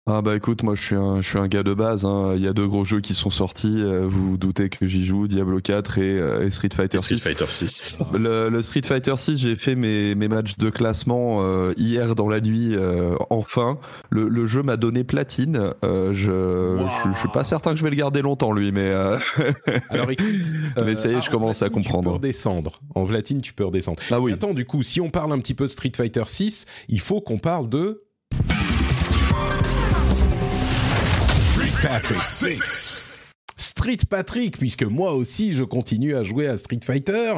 [0.08, 2.06] Ah bah écoute, moi je suis un, je suis un gars de base.
[2.06, 2.34] Hein.
[2.36, 3.82] Il y a deux gros jeux qui sont sortis.
[3.82, 7.20] Euh, vous vous doutez que j'y joue, Diablo 4 euh, et, Street Fighter 6.
[7.20, 8.00] Street Fighter 6.
[8.16, 12.42] Le, Street Fighter 6, j'ai fait mes, mes matchs de classement euh, hier dans la
[12.42, 12.76] nuit.
[13.30, 13.78] enfin,
[14.10, 15.74] le, le jeu m'a donné platine.
[15.84, 18.92] je, je, suis pas certain que je vais le garder longtemps lui, mais.
[19.92, 20.48] Alors écoute,
[20.84, 22.06] mais ça y est, je commence à comprendre.
[22.06, 22.82] Tu peux redescendre.
[22.96, 24.02] En platine, tu peux redescendre.
[24.10, 24.34] Ah oui.
[24.34, 27.22] Attends, du coup, si on parle un petit peu de Street Fighter 6, il faut
[27.22, 28.02] qu'on parle de
[31.84, 33.06] Patrick 6.
[33.58, 37.34] Street Patrick, puisque moi aussi je continue à jouer à Street Fighter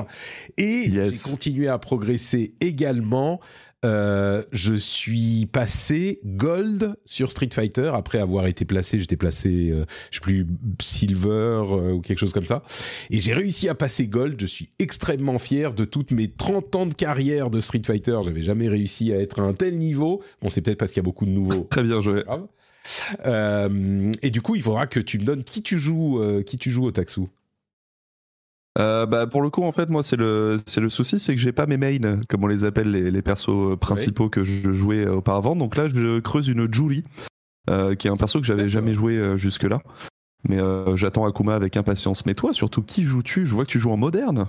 [0.57, 3.39] et j'ai continué à progresser également.
[3.85, 9.85] Euh, je suis passé gold sur Street Fighter après avoir été placé, j'étais placé, euh,
[10.09, 10.47] je sais plus
[10.81, 12.63] silver euh, ou quelque chose comme ça,
[13.09, 14.39] et j'ai réussi à passer gold.
[14.39, 18.17] Je suis extrêmement fier de toutes mes 30 ans de carrière de Street Fighter.
[18.23, 20.21] J'avais jamais réussi à être à un tel niveau.
[20.41, 21.67] Bon, c'est peut-être parce qu'il y a beaucoup de nouveaux.
[21.69, 22.23] Très bien joué.
[23.25, 26.57] Euh, et du coup, il faudra que tu me donnes qui tu joues, euh, qui
[26.57, 27.21] tu joues au Taxu.
[28.79, 31.39] Euh, bah pour le coup en fait moi c'est le c'est le souci c'est que
[31.39, 35.07] j'ai pas mes mains comme on les appelle les, les persos principaux que je jouais
[35.07, 37.03] auparavant donc là je creuse une Julie
[37.67, 39.79] qui est un perso que j'avais jamais joué jusque là
[40.49, 40.57] mais
[40.95, 43.45] j'attends Akuma avec impatience mais toi surtout qui joues-tu?
[43.45, 44.47] Je vois que tu joues en moderne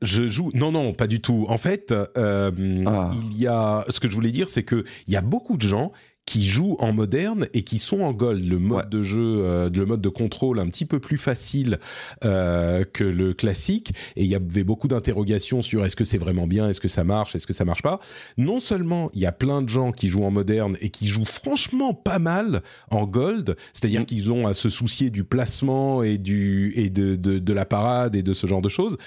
[0.00, 0.52] je joue.
[0.54, 1.46] Non, non, pas du tout.
[1.48, 2.50] En fait, ah.
[2.54, 3.84] il y a.
[3.88, 5.92] Ce que je voulais dire, c'est que il y a beaucoup de gens
[6.28, 8.46] qui jouent en moderne et qui sont en gold.
[8.46, 11.78] Le mode de jeu, euh, le mode de contrôle un petit peu plus facile
[12.22, 13.92] euh, que le classique.
[14.14, 17.02] Et il y avait beaucoup d'interrogations sur est-ce que c'est vraiment bien, est-ce que ça
[17.02, 17.98] marche, est-ce que ça marche pas.
[18.36, 21.24] Non seulement il y a plein de gens qui jouent en moderne et qui jouent
[21.24, 24.04] franchement pas mal en gold, c'est-à-dire mm.
[24.04, 28.16] qu'ils ont à se soucier du placement et du et de, de, de la parade
[28.16, 28.98] et de ce genre de choses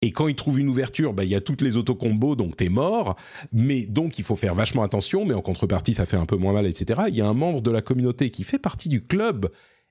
[0.00, 2.68] et quand il trouve une ouverture, bah, il y a toutes les autocombos, donc t'es
[2.68, 3.16] mort.
[3.52, 6.52] Mais donc il faut faire vachement attention, mais en contrepartie, ça fait un peu moins
[6.52, 7.02] mal, etc.
[7.08, 9.50] Il y a un membre de la communauté qui fait partie du club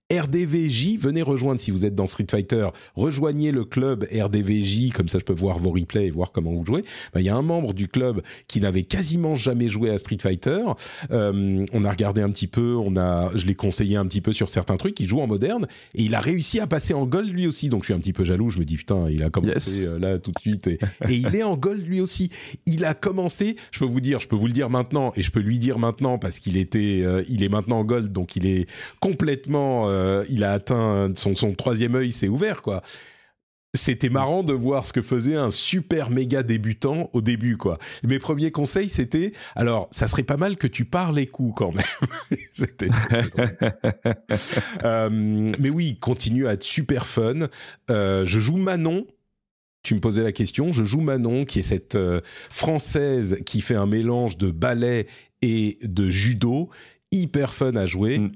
[0.09, 5.19] RDVJ, venez rejoindre si vous êtes dans Street Fighter, rejoignez le club RDVJ, comme ça
[5.19, 6.83] je peux voir vos replays et voir comment vous jouez.
[7.13, 10.19] Ben, il y a un membre du club qui n'avait quasiment jamais joué à Street
[10.21, 10.63] Fighter.
[11.11, 14.31] Euh, on a regardé un petit peu, on a, je l'ai conseillé un petit peu
[14.31, 14.97] sur certains trucs.
[15.01, 17.67] Il joue en moderne et il a réussi à passer en gold lui aussi.
[17.67, 18.49] Donc je suis un petit peu jaloux.
[18.49, 21.35] Je me dis putain, il a commencé euh, là tout de suite et, et il
[21.35, 22.29] est en gold lui aussi.
[22.65, 23.57] Il a commencé.
[23.71, 25.79] Je peux vous dire, je peux vous le dire maintenant et je peux lui dire
[25.79, 28.69] maintenant parce qu'il était, euh, il est maintenant en gold, donc il est
[29.01, 29.96] complètement euh,
[30.29, 32.81] il a atteint son, son troisième œil, s'est ouvert quoi.
[33.73, 37.77] c'était marrant de voir ce que faisait un super méga débutant au début, quoi.
[38.03, 41.71] Mes premiers conseils, c'était, alors, ça serait pas mal que tu parles les coups quand
[41.71, 42.37] même.
[42.53, 42.89] c'était.
[44.83, 45.09] euh,
[45.59, 47.47] mais oui, continue à être super fun.
[47.89, 49.05] Euh, je joue Manon.
[49.83, 50.71] Tu me posais la question.
[50.73, 52.19] Je joue Manon, qui est cette euh,
[52.49, 55.07] française qui fait un mélange de ballet
[55.41, 56.69] et de judo,
[57.11, 58.19] hyper fun à jouer.
[58.19, 58.31] Mm.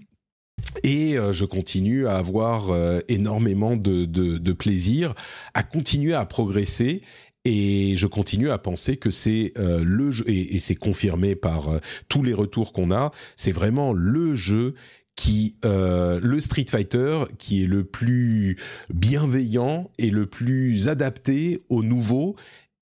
[0.83, 5.13] Et euh, je continue à avoir euh, énormément de, de, de, plaisir,
[5.53, 7.01] à continuer à progresser.
[7.43, 11.69] Et je continue à penser que c'est euh, le jeu, et, et c'est confirmé par
[11.69, 14.75] euh, tous les retours qu'on a, c'est vraiment le jeu
[15.15, 18.57] qui, euh, le Street Fighter, qui est le plus
[18.93, 22.35] bienveillant et le plus adapté aux nouveaux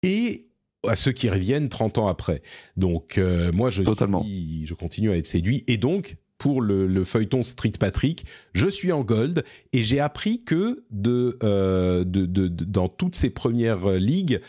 [0.04, 0.48] et
[0.88, 2.42] à ceux qui reviennent 30 ans après.
[2.78, 4.24] Donc euh, moi, je, Totalement.
[4.24, 5.64] Suis, je continue à être séduit.
[5.68, 9.44] Et donc, pour le, le, feuilleton Street Patrick, je suis en gold
[9.74, 14.40] et j'ai appris que de, euh, de, de, de, dans toutes ces premières ligues,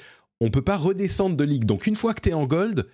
[0.41, 1.67] on peut pas redescendre de ligue.
[1.67, 2.87] Donc une fois que tu es en gold,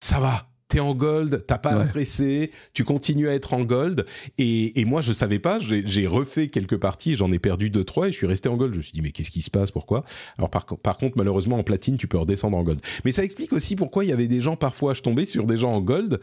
[0.00, 0.48] ça va.
[0.68, 1.82] T'es en gold, t'as pas ouais.
[1.82, 4.06] à stresser, tu continues à être en gold.
[4.38, 8.08] Et, et moi, je savais pas, j'ai refait quelques parties, j'en ai perdu deux trois
[8.08, 8.72] et je suis resté en gold.
[8.72, 10.02] Je me suis dit mais qu'est-ce qui se passe, pourquoi?
[10.38, 12.80] Alors par, par contre, malheureusement en platine, tu peux redescendre en gold.
[13.04, 15.58] Mais ça explique aussi pourquoi il y avait des gens parfois, je tombais sur des
[15.58, 16.20] gens en gold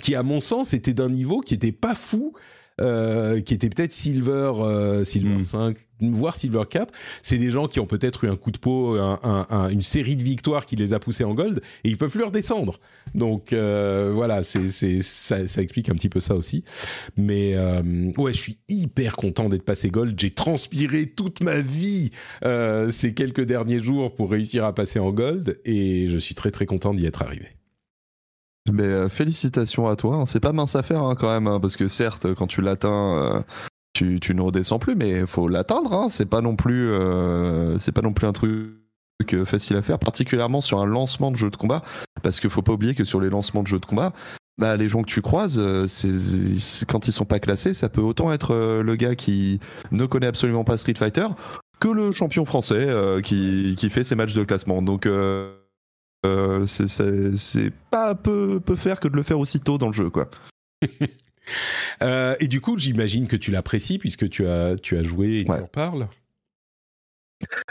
[0.00, 2.32] qui, à mon sens, étaient d'un niveau qui était pas fou.
[2.80, 5.44] Euh, qui était peut-être Silver, euh, Silver mm.
[5.44, 6.92] 5, voire Silver 4.
[7.22, 9.82] C'est des gens qui ont peut-être eu un coup de peau, un, un, un, une
[9.82, 12.80] série de victoires qui les a poussés en gold, et ils peuvent plus redescendre.
[13.14, 16.64] Donc euh, voilà, c'est, c'est, ça, ça, explique un petit peu ça aussi.
[17.16, 20.18] Mais euh, ouais, je suis hyper content d'être passé gold.
[20.18, 22.10] J'ai transpiré toute ma vie
[22.44, 26.50] euh, ces quelques derniers jours pour réussir à passer en gold, et je suis très
[26.50, 27.48] très content d'y être arrivé.
[28.70, 30.22] Mais euh, félicitations à toi.
[30.26, 33.16] C'est pas mince à faire hein, quand même, hein, parce que certes, quand tu l'atteins,
[33.16, 33.42] euh,
[33.92, 35.92] tu, tu, ne redescends plus, mais faut l'atteindre.
[35.92, 36.08] Hein.
[36.08, 38.76] C'est pas non plus, euh, c'est pas non plus un truc
[39.44, 41.82] facile à faire, particulièrement sur un lancement de jeu de combat,
[42.22, 44.12] parce qu'il faut pas oublier que sur les lancements de jeux de combat,
[44.58, 45.86] bah, les gens que tu croises, euh,
[46.86, 49.60] quand ils sont pas classés, ça peut autant être euh, le gars qui
[49.90, 51.26] ne connaît absolument pas Street Fighter
[51.80, 54.82] que le champion français euh, qui, qui fait ses matchs de classement.
[54.82, 55.08] Donc
[56.24, 60.30] euh, c'est pas peu, peu faire que de le faire aussitôt dans le jeu, quoi.
[62.02, 65.48] euh, et du coup, j'imagine que tu l'apprécies puisque tu as, tu as joué et
[65.48, 65.58] ouais.
[65.58, 66.08] tu en parles.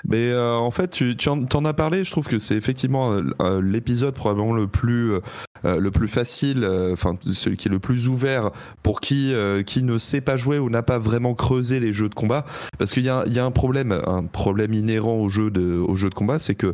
[0.06, 2.04] Mais euh, en fait, tu, tu en, en, as parlé.
[2.04, 5.22] Je trouve que c'est effectivement euh, l'épisode probablement le plus euh,
[5.64, 8.52] le plus facile, enfin celui qui est le plus ouvert
[8.82, 9.34] pour qui
[9.66, 12.46] qui ne sait pas jouer ou n'a pas vraiment creusé les jeux de combat.
[12.80, 16.10] Parce qu'il y y a un problème, un problème inhérent au jeu de au jeu
[16.10, 16.74] de combat, c'est que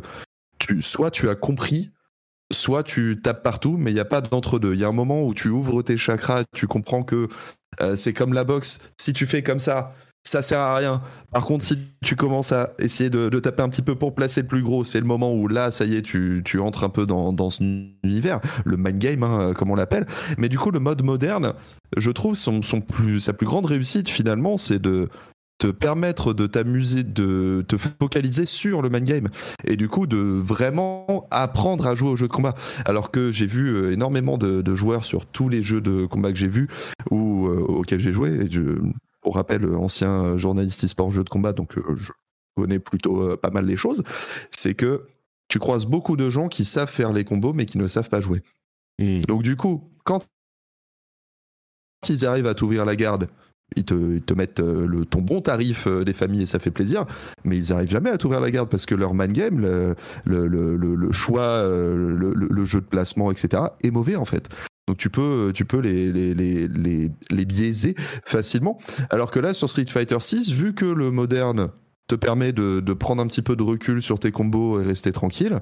[0.58, 1.90] tu, soit tu as compris,
[2.52, 4.74] soit tu tapes partout, mais il n'y a pas d'entre-deux.
[4.74, 7.28] Il y a un moment où tu ouvres tes chakras, tu comprends que
[7.80, 8.80] euh, c'est comme la boxe.
[9.00, 9.94] Si tu fais comme ça,
[10.24, 11.02] ça sert à rien.
[11.30, 14.46] Par contre, si tu commences à essayer de, taper un petit peu pour placer le
[14.46, 17.06] plus gros, c'est le moment où là, ça y est, tu, tu entres un peu
[17.06, 17.62] dans, dans ce
[18.02, 20.06] univers, le mind game, hein, comme on l'appelle.
[20.36, 21.54] Mais du coup, le mode moderne,
[21.96, 25.08] je trouve son, son plus, sa plus grande réussite finalement, c'est de
[25.58, 29.28] te permettre de t'amuser, de te focaliser sur le man game
[29.64, 32.54] et du coup de vraiment apprendre à jouer au jeu de combat.
[32.84, 36.30] Alors que j'ai vu euh, énormément de, de, joueurs sur tous les jeux de combat
[36.32, 36.68] que j'ai vus
[37.10, 38.30] ou euh, auxquels j'ai joué.
[38.30, 38.62] Et je,
[39.20, 42.12] pour rappel, ancien journaliste e-sport jeu de combat, donc euh, je
[42.56, 44.04] connais plutôt pas mal les choses.
[44.52, 45.06] C'est que
[45.48, 48.20] tu croises beaucoup de gens qui savent faire les combos mais qui ne savent pas
[48.20, 48.42] jouer.
[49.00, 49.22] Mmh.
[49.22, 50.24] Donc du coup, quand
[52.08, 53.28] ils arrivent à t'ouvrir la garde,
[53.76, 56.58] ils te, ils te mettent euh, le, ton bon tarif euh, des familles et ça
[56.58, 57.04] fait plaisir,
[57.44, 60.76] mais ils n'arrivent jamais à t'ouvrir la garde parce que leur man game, le, le,
[60.76, 64.48] le, choix, euh, le, jeu de placement, etc., est mauvais en fait.
[64.86, 68.78] Donc tu peux, tu peux les, les, les, les, les biaiser facilement.
[69.10, 71.68] Alors que là, sur Street Fighter 6, vu que le moderne
[72.08, 75.12] te permet de, de prendre un petit peu de recul sur tes combos et rester
[75.12, 75.60] tranquille,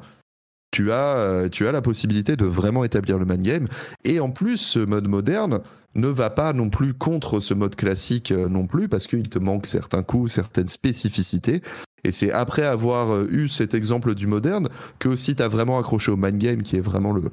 [0.71, 3.69] tu as, tu as la possibilité de vraiment établir le man game.
[4.05, 5.61] Et en plus, ce mode moderne
[5.95, 9.67] ne va pas non plus contre ce mode classique non plus, parce qu'il te manque
[9.67, 11.63] certains coups, certaines spécificités.
[12.05, 14.69] Et c'est après avoir eu cet exemple du moderne
[14.99, 17.31] que aussi tu as vraiment accroché au man game, qui est vraiment le,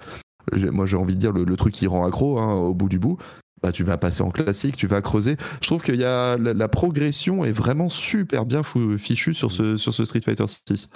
[0.72, 3.00] moi j'ai envie de dire le, le, truc qui rend accro hein, au bout du
[3.00, 3.18] bout.
[3.64, 5.38] Bah, tu vas passer en classique, tu vas creuser.
[5.62, 8.62] Je trouve qu'il y a la, progression est vraiment super bien
[8.98, 10.90] fichue sur ce, sur ce Street Fighter 6.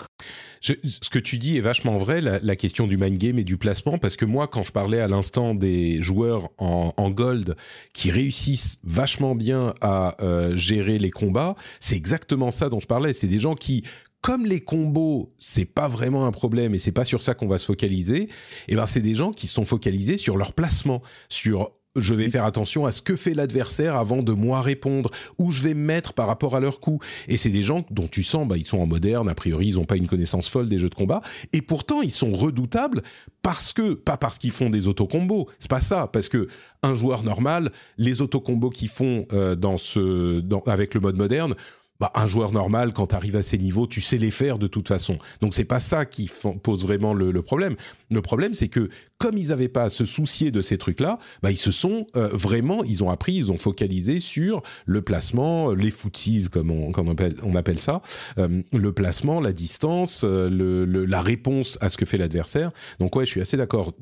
[0.60, 3.56] Je, ce que tu dis est vachement vrai, la, question du mind game et du
[3.56, 7.56] placement, parce que moi, quand je parlais à l'instant des joueurs en, en, gold
[7.94, 13.14] qui réussissent vachement bien à euh, gérer les combats, c'est exactement ça dont je parlais.
[13.14, 13.86] C'est des gens qui
[14.22, 17.58] comme les combos, c'est pas vraiment un problème et c'est pas sur ça qu'on va
[17.58, 18.30] se focaliser, et
[18.70, 22.46] eh ben c'est des gens qui sont focalisés sur leur placement, sur je vais faire
[22.46, 26.14] attention à ce que fait l'adversaire avant de moi répondre, où je vais me mettre
[26.14, 27.00] par rapport à leur coup.
[27.28, 29.76] Et c'est des gens dont tu sens, bah, ils sont en moderne, a priori, ils
[29.76, 31.22] n'ont pas une connaissance folle des jeux de combat,
[31.54, 33.02] et pourtant ils sont redoutables
[33.42, 36.48] parce que, pas parce qu'ils font des autocombos, c'est pas ça, parce que
[36.84, 41.56] un joueur normal, les autocombos qu'ils font euh, dans ce, dans, avec le mode moderne,
[42.00, 44.68] bah, un joueur normal, quand tu arrives à ces niveaux, tu sais les faire de
[44.68, 45.18] toute façon.
[45.42, 46.30] Donc c'est pas ça qui
[46.64, 47.76] pose vraiment le, le, problème.
[48.10, 51.52] Le problème, c'est que comme ils n'avaient pas à se soucier de ces trucs-là, bah,
[51.52, 55.92] ils se sont euh, vraiment, ils ont appris, ils ont focalisé sur le placement, les
[55.92, 58.02] footsies comme on, comme on, appelle, on appelle ça,
[58.38, 62.72] euh, le placement, la distance, euh, le, le, la réponse à ce que fait l'adversaire.
[63.00, 63.94] Donc ouais, je suis assez d'accord.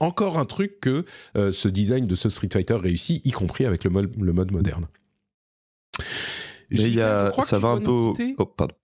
[0.00, 1.04] Encore un truc que
[1.34, 4.86] ce design de ce Street Fighter réussit, y compris avec le mode, le mode moderne.
[6.70, 8.12] Mais il y a, ça va un peu.
[8.38, 8.74] Oh, pardon.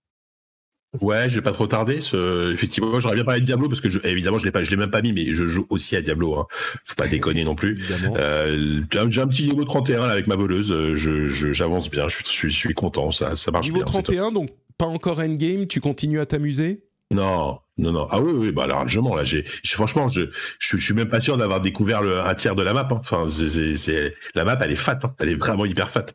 [0.99, 2.01] Ouais, je vais pas trop tarder.
[2.01, 2.51] Ce...
[2.51, 3.99] Effectivement, j'aurais bien parlé de Diablo parce que je...
[4.03, 6.37] évidemment, je l'ai pas, je l'ai même pas mis, mais je joue aussi à Diablo.
[6.37, 6.47] Hein.
[6.83, 7.81] Faut pas déconner non plus.
[8.17, 10.75] Euh, j'ai un petit niveau 31 là, avec ma voleuse.
[10.95, 12.09] Je, j'avance bien.
[12.09, 13.11] Je suis, je suis, content.
[13.11, 13.85] Ça, ça marche niveau bien.
[13.85, 15.65] Niveau 31, donc pas encore endgame.
[15.65, 16.83] Tu continues à t'amuser?
[17.13, 18.07] Non, non, non.
[18.09, 19.15] Ah oui, oui, bah largement.
[19.15, 20.21] Là, j'ai, franchement, je,
[20.59, 22.87] je, suis même pas sûr d'avoir découvert le, un tiers de la map.
[22.91, 23.01] Hein.
[23.01, 24.99] Enfin, c'est, la map, elle est fat.
[25.03, 25.13] Hein.
[25.19, 26.05] Elle est vraiment hyper fat.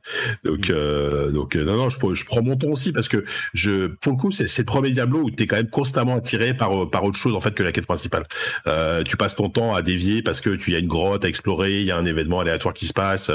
[0.45, 0.73] Donc, mm.
[0.73, 3.25] euh, donc, euh, non, non, je, je prends mon ton aussi parce que
[3.55, 6.89] je, pour le coup, c'est, le premier Diablo où t'es quand même constamment attiré par,
[6.91, 8.25] par autre chose en fait que la quête principale.
[8.67, 11.29] Euh, tu passes ton temps à dévier parce que tu y a une grotte à
[11.29, 13.31] explorer, il y a un événement aléatoire qui se passe,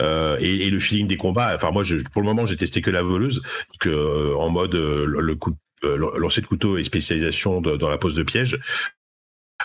[0.00, 1.52] euh, et, et, le feeling des combats.
[1.54, 3.42] Enfin, moi, je, pour le moment, j'ai testé que la voleuse,
[3.80, 8.14] que euh, en mode le coup euh, lancer de couteau et spécialisation dans la pose
[8.14, 8.58] de piège,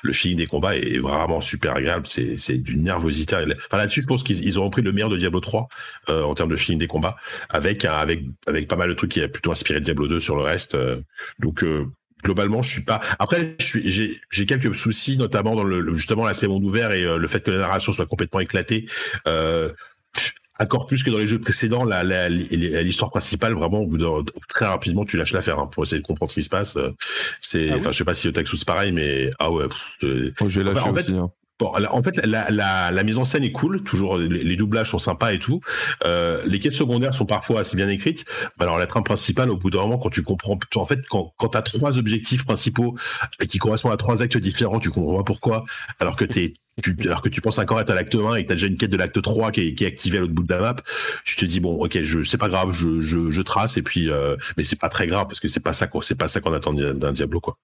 [0.03, 2.07] le feeling des combats est vraiment super agréable.
[2.07, 3.35] C'est d'une nervosité.
[3.71, 5.67] Là-dessus, je pense qu'ils ont repris le meilleur de Diablo 3
[6.09, 7.17] euh, en termes de feeling des combats,
[7.49, 10.43] avec avec avec pas mal de trucs qui a plutôt inspiré Diablo 2 sur le
[10.43, 10.75] reste.
[10.75, 11.01] Euh,
[11.39, 11.63] donc
[12.23, 12.99] globalement, je suis pas.
[13.19, 17.51] Après, j'ai quelques soucis, notamment dans le justement l'aspect monde ouvert et le fait que
[17.51, 18.85] la narration soit complètement éclatée.
[20.59, 24.07] Encore plus que dans les jeux précédents, l'histoire principale, vraiment, au bout de,
[24.47, 26.77] très rapidement, tu lâches l'affaire hein, pour essayer de comprendre ce qui se passe.
[26.77, 26.91] Euh,
[27.41, 29.65] c'est, ah enfin, je sais pas si au Texas c'est pareil, mais ah ouais.
[30.03, 31.13] Oh, j'ai lâché aussi.
[31.13, 31.31] Hein.
[31.59, 35.39] Bon, en fait, la, mise en scène est cool, toujours les, doublages sont sympas et
[35.39, 35.59] tout.
[36.05, 38.25] Euh, les quêtes secondaires sont parfois assez bien écrites.
[38.59, 41.49] Alors la trame principale, au bout d'un moment, quand tu comprends, en fait, quand, quand
[41.49, 42.95] tu as trois objectifs principaux
[43.49, 45.65] qui correspondent à trois actes différents, tu comprends pas pourquoi.
[45.99, 46.53] Alors que tu,
[47.01, 48.77] alors que tu penses encore être à l'acte 1 et que tu as déjà une
[48.77, 50.75] quête de l'acte 3 qui est, qui activée à l'autre bout de la map,
[51.25, 54.35] tu te dis bon ok je c'est pas grave je, je, trace et puis euh,
[54.57, 56.73] mais c'est pas très grave parce que c'est pas ça c'est pas ça qu'on attend
[56.73, 57.57] d'un Diablo quoi.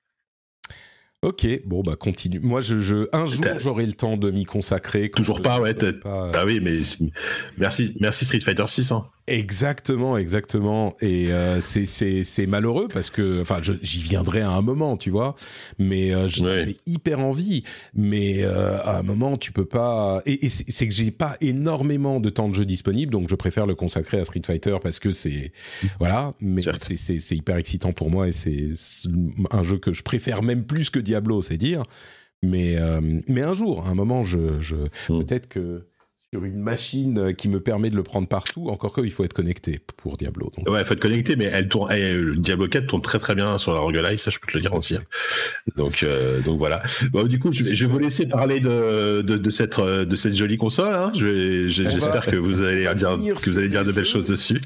[1.23, 2.41] Ok, bon bah continue.
[2.41, 5.09] Moi, je, je un jour j'aurai le temps de m'y consacrer.
[5.09, 5.73] Toujours pas, ouais.
[5.73, 6.31] Pas...
[6.33, 6.79] Ah oui, mais
[7.57, 8.91] merci, merci Street Fighter 6.
[8.91, 9.05] Hein.
[9.27, 10.95] Exactement, exactement.
[10.99, 15.35] Et euh, c'est c'est malheureux parce que, enfin, j'y viendrai à un moment, tu vois.
[15.79, 17.63] Mais euh, j'avais hyper envie.
[17.93, 20.21] Mais euh, à un moment, tu peux pas.
[20.25, 23.65] Et, et c'est que j'ai pas énormément de temps de jeu disponible, donc je préfère
[23.65, 25.53] le consacrer à Street Fighter parce que c'est
[25.99, 26.33] voilà.
[26.41, 28.71] Mais c'est hyper excitant pour moi et c'est
[29.51, 31.83] un jeu que je préfère même plus que Diablo, c'est dire.
[32.43, 35.23] Mais euh, mais un jour, à un moment, je, je hmm.
[35.23, 35.87] peut-être que
[36.33, 38.67] sur une machine euh, qui me permet de le prendre partout.
[38.69, 40.51] Encore que, il faut être connecté pour Diablo.
[40.57, 40.67] Donc.
[40.67, 41.93] Ouais, il faut être connecté, mais elle tourne,
[42.37, 44.73] Diablo 4 tourne très très bien sur la Rogue ça je peux te le dire
[44.73, 44.97] aussi.
[45.75, 46.81] Donc, euh, donc voilà.
[47.11, 50.15] Bon, du coup, je vais, je vais vous laisser parler de, de, de, cette, de
[50.15, 50.95] cette jolie console.
[50.95, 51.11] Hein.
[51.13, 54.59] J'espère que vous allez dire, que vous allez dire de belles choses dessus.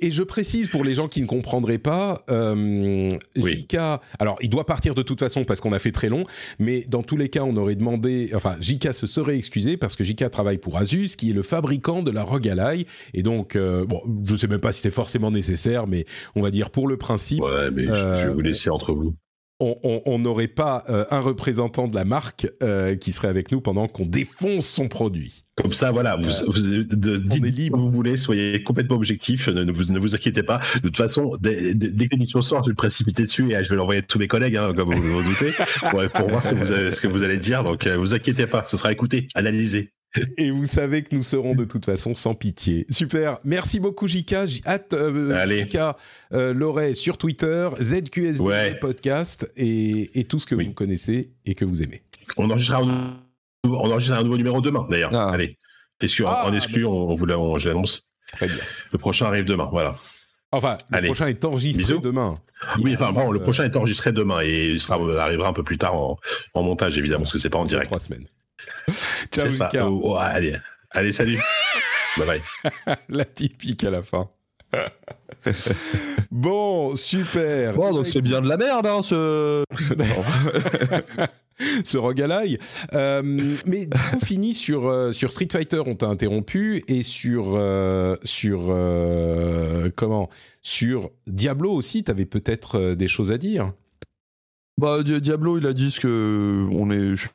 [0.00, 3.76] Et, je précise pour les gens qui ne comprendraient pas, euh, JK,
[4.18, 6.24] alors il doit partir de toute façon parce qu'on a fait très long,
[6.58, 10.04] mais dans tous les cas, on aurait demandé, enfin JK se serait excusé parce que
[10.04, 13.84] JK travaille pour Asus, qui est le fabricant de la Rogue Ally, et donc, euh,
[13.84, 16.96] bon, je sais même pas si c'est forcément nécessaire, mais on va dire pour le
[16.96, 17.42] principe.
[17.42, 19.14] Ouais, mais je vais euh, vous laisser entre vous
[19.60, 23.86] on n'aurait pas euh, un représentant de la marque euh, qui serait avec nous pendant
[23.86, 25.44] qu'on défonce son produit.
[25.56, 27.78] Comme ça, voilà, vous, vous dites libre.
[27.78, 30.60] vous voulez, soyez complètement objectif, ne, vous, ne vous inquiétez pas.
[30.74, 33.70] De toute façon, dès, dès que l'émission sort, je vais le précipiter dessus et je
[33.70, 35.52] vais l'envoyer à tous mes collègues, hein, comme vous vous doutez,
[36.12, 37.64] pour, voir ce que, vous ce que vous allez dire.
[37.64, 39.92] Donc, euh, vous inquiétez pas, ce sera écouté, analysé.
[40.36, 42.86] Et vous savez que nous serons de toute façon sans pitié.
[42.90, 43.38] Super.
[43.44, 44.44] Merci beaucoup, Jika.
[44.66, 45.96] Hâte, euh, Jika
[46.32, 52.02] euh, sur Twitter, ZQSD podcast et, tout ce que vous connaissez et que vous aimez.
[52.36, 53.20] On enregistrera un,
[53.64, 55.14] on un nouveau numéro demain, d'ailleurs.
[55.14, 55.30] Ah.
[55.30, 55.58] Allez.
[56.26, 58.02] Ah, en exclu, on, vous l'annonce.
[58.32, 58.56] Très bien.
[58.92, 59.96] Le prochain arrive demain, voilà.
[60.52, 62.34] Enfin, le prochain est enregistré demain.
[62.82, 65.78] oui, enfin, bon, le prochain est enregistré demain et il sera, arrivera un peu plus
[65.78, 66.18] tard en,
[66.54, 67.90] en montage, évidemment, parce que c'est pas en direct.
[67.90, 68.26] Trois semaines.
[69.32, 69.70] Ciao, ça.
[69.82, 70.54] Oh, oh, allez,
[70.90, 71.40] allez, salut.
[72.16, 72.96] bye bye.
[73.08, 74.28] La typique à la fin.
[76.30, 77.74] bon, super.
[77.74, 79.64] Bon, donc c'est bien de la merde, hein, ce.
[81.84, 82.60] ce roguelike.
[82.94, 83.22] Euh,
[83.64, 88.66] mais on finit sur, euh, sur Street Fighter, on t'a interrompu, et sur, euh, sur
[88.68, 90.28] euh, comment?
[90.62, 93.72] Sur Diablo aussi, t'avais peut-être des choses à dire.
[94.78, 97.14] Bah, Di- Diablo, il a dit ce que on est.
[97.16, 97.28] Je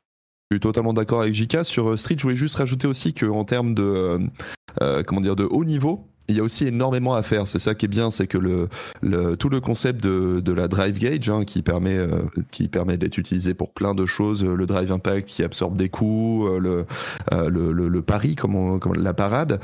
[0.56, 2.16] suis totalement d'accord avec JK sur euh, Street.
[2.18, 4.20] Je voulais juste rajouter aussi qu'en termes de euh,
[4.82, 6.08] euh, comment dire de haut niveau.
[6.28, 7.48] Il y a aussi énormément à faire.
[7.48, 8.70] C'est ça qui est bien, c'est que le,
[9.02, 11.98] le- tout le concept de, la drive gauge, hein, qui permet,
[12.54, 16.46] qui permet d'être utilisé pour plein de choses, le drive impact qui absorbe des coups,
[16.60, 16.86] le,
[17.34, 19.60] le, le, pari, comme, la parade,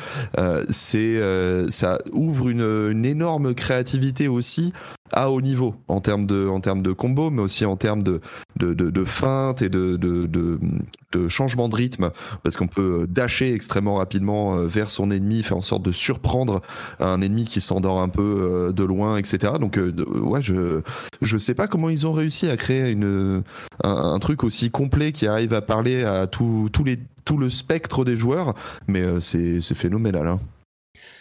[0.70, 1.22] c'est,
[1.70, 4.74] ça ouvre une énorme créativité aussi
[5.12, 8.22] à haut niveau en termes de, en termes de combo, mais aussi en termes de,
[8.58, 12.12] de, de, feinte et de, de, de, changement de rythme,
[12.44, 16.62] parce qu'on peut dasher extrêmement rapidement euh, vers son ennemi, faire en sorte de surprendre
[17.00, 19.54] un ennemi qui s'endort un peu euh, de loin, etc.
[19.60, 20.82] Donc, euh, ouais, je
[21.22, 23.44] je sais pas comment ils ont réussi à créer une
[23.84, 28.16] un, truc aussi complet qui arrive à parler à tout, les tout le spectre des
[28.16, 28.54] joueurs,
[28.88, 30.28] mais euh, c'est c'est phénoménal.
[30.28, 30.40] Hein.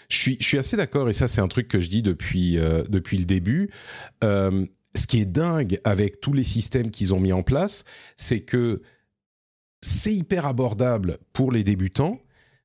[0.09, 3.19] Je suis, assez d'accord, et ça c'est un truc que je dis depuis, euh, depuis
[3.19, 3.71] le début.
[4.25, 4.65] Euh,
[4.95, 7.85] ce qui est dingue avec tous les systèmes qu'ils ont mis en place,
[8.17, 8.83] c'est que
[9.81, 12.21] c'est hyper abordable pour les débutants,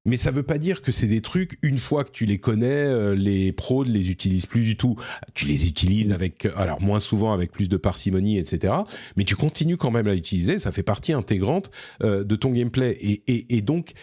[0.06, 2.68] mais ça veut pas dire que c'est des trucs, une fois que tu les connais,
[2.68, 4.96] euh, les pros ne les utilisent plus du tout.
[5.34, 8.74] Tu les utilises avec, alors moins souvent avec plus de parcimonie, etc.
[9.18, 11.70] Mais tu continues quand même à l'utiliser, ça fait partie intégrante
[12.02, 12.98] de ton gameplay.
[13.28, 13.94] Et donc,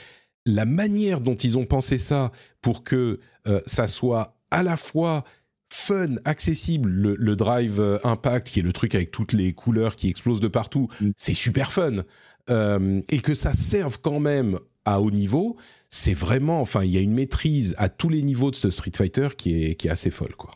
[0.49, 2.33] la manière dont ils ont pensé ça
[2.63, 5.25] pour que euh, ça soit à la fois
[5.71, 9.97] fun, accessible, le, le Drive euh, Impact, qui est le truc avec toutes les couleurs
[9.97, 11.11] qui explosent de partout, Mm.
[11.17, 12.05] c'est super fun.
[12.51, 15.59] Euh, et que ça serve quand même à haut niveau,
[15.91, 18.93] c'est vraiment, enfin, il y a une maîtrise à tous les niveaux de ce Street
[18.97, 20.53] Fighter qui est, qui est assez folle, quoi.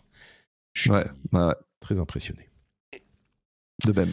[0.73, 1.05] Je suis Ouais,
[1.35, 2.49] ouais, très impressionné.
[3.87, 4.13] de même.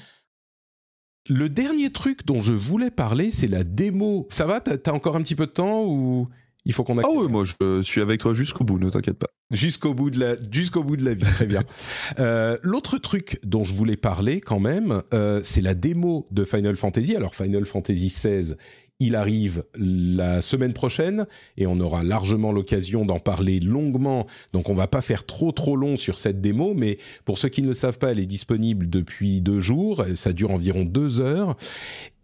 [1.29, 4.27] Le dernier truc dont je voulais parler, c'est la démo.
[4.31, 4.59] Ça va?
[4.61, 6.27] T'as t'as encore un petit peu de temps ou?
[6.69, 9.29] Il faut qu'on Ah ouais, moi je suis avec toi jusqu'au bout, ne t'inquiète pas.
[9.49, 11.63] Jusqu'au bout de la, jusqu'au bout de la vie, très bien.
[12.19, 16.75] Euh, L'autre truc dont je voulais parler quand même, euh, c'est la démo de Final
[16.75, 17.15] Fantasy.
[17.15, 18.55] Alors Final Fantasy XVI,
[18.99, 21.25] il arrive la semaine prochaine
[21.57, 24.27] et on aura largement l'occasion d'en parler longuement.
[24.53, 27.61] Donc on va pas faire trop trop long sur cette démo, mais pour ceux qui
[27.61, 30.03] ne le savent pas, elle est disponible depuis deux jours.
[30.15, 31.55] Ça dure environ deux heures.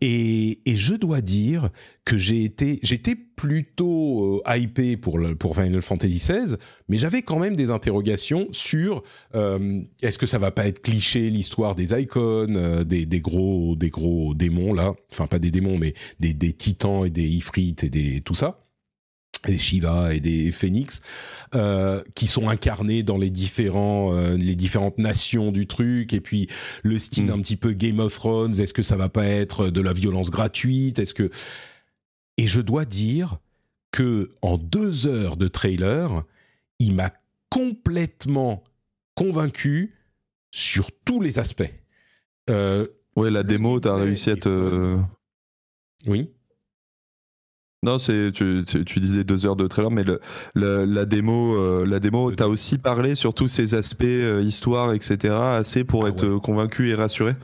[0.07, 1.71] Et, et je dois dire
[2.05, 6.57] que j'ai été, j'étais plutôt euh, hypé pour le, pour Final Fantasy XVI,
[6.87, 9.01] mais j'avais quand même des interrogations sur
[9.33, 13.75] euh, est-ce que ça va pas être cliché l'histoire des icônes, euh, des, des gros
[13.75, 17.83] des gros démons là, enfin pas des démons mais des, des titans et des ifrites
[17.83, 18.64] et des tout ça
[19.45, 21.01] des Shiva et des Phénix
[21.53, 26.47] euh, qui sont incarnés dans les différents euh, les différentes nations du truc et puis
[26.83, 27.29] le style Mm.
[27.31, 30.29] un petit peu Game of Thrones est-ce que ça va pas être de la violence
[30.29, 31.29] gratuite est-ce que
[32.37, 33.37] et je dois dire
[33.91, 36.23] que en deux heures de trailer
[36.79, 37.11] il m'a
[37.49, 38.63] complètement
[39.15, 39.93] convaincu
[40.51, 41.71] sur tous les aspects
[42.49, 42.85] euh,
[43.15, 44.97] Ouais, la démo, t'as réussi à te.
[46.07, 46.29] oui
[47.85, 50.19] Non, c'est tu, tu, disais deux heures de trailer, mais le,
[50.55, 54.93] le- la démo, euh, la démo, t'as aussi parlé sur tous ces aspects euh, histoire,
[54.93, 55.33] etc.
[55.35, 56.35] Assez pour Ah être ouais.
[56.35, 57.35] euh, convaincu et rassuré?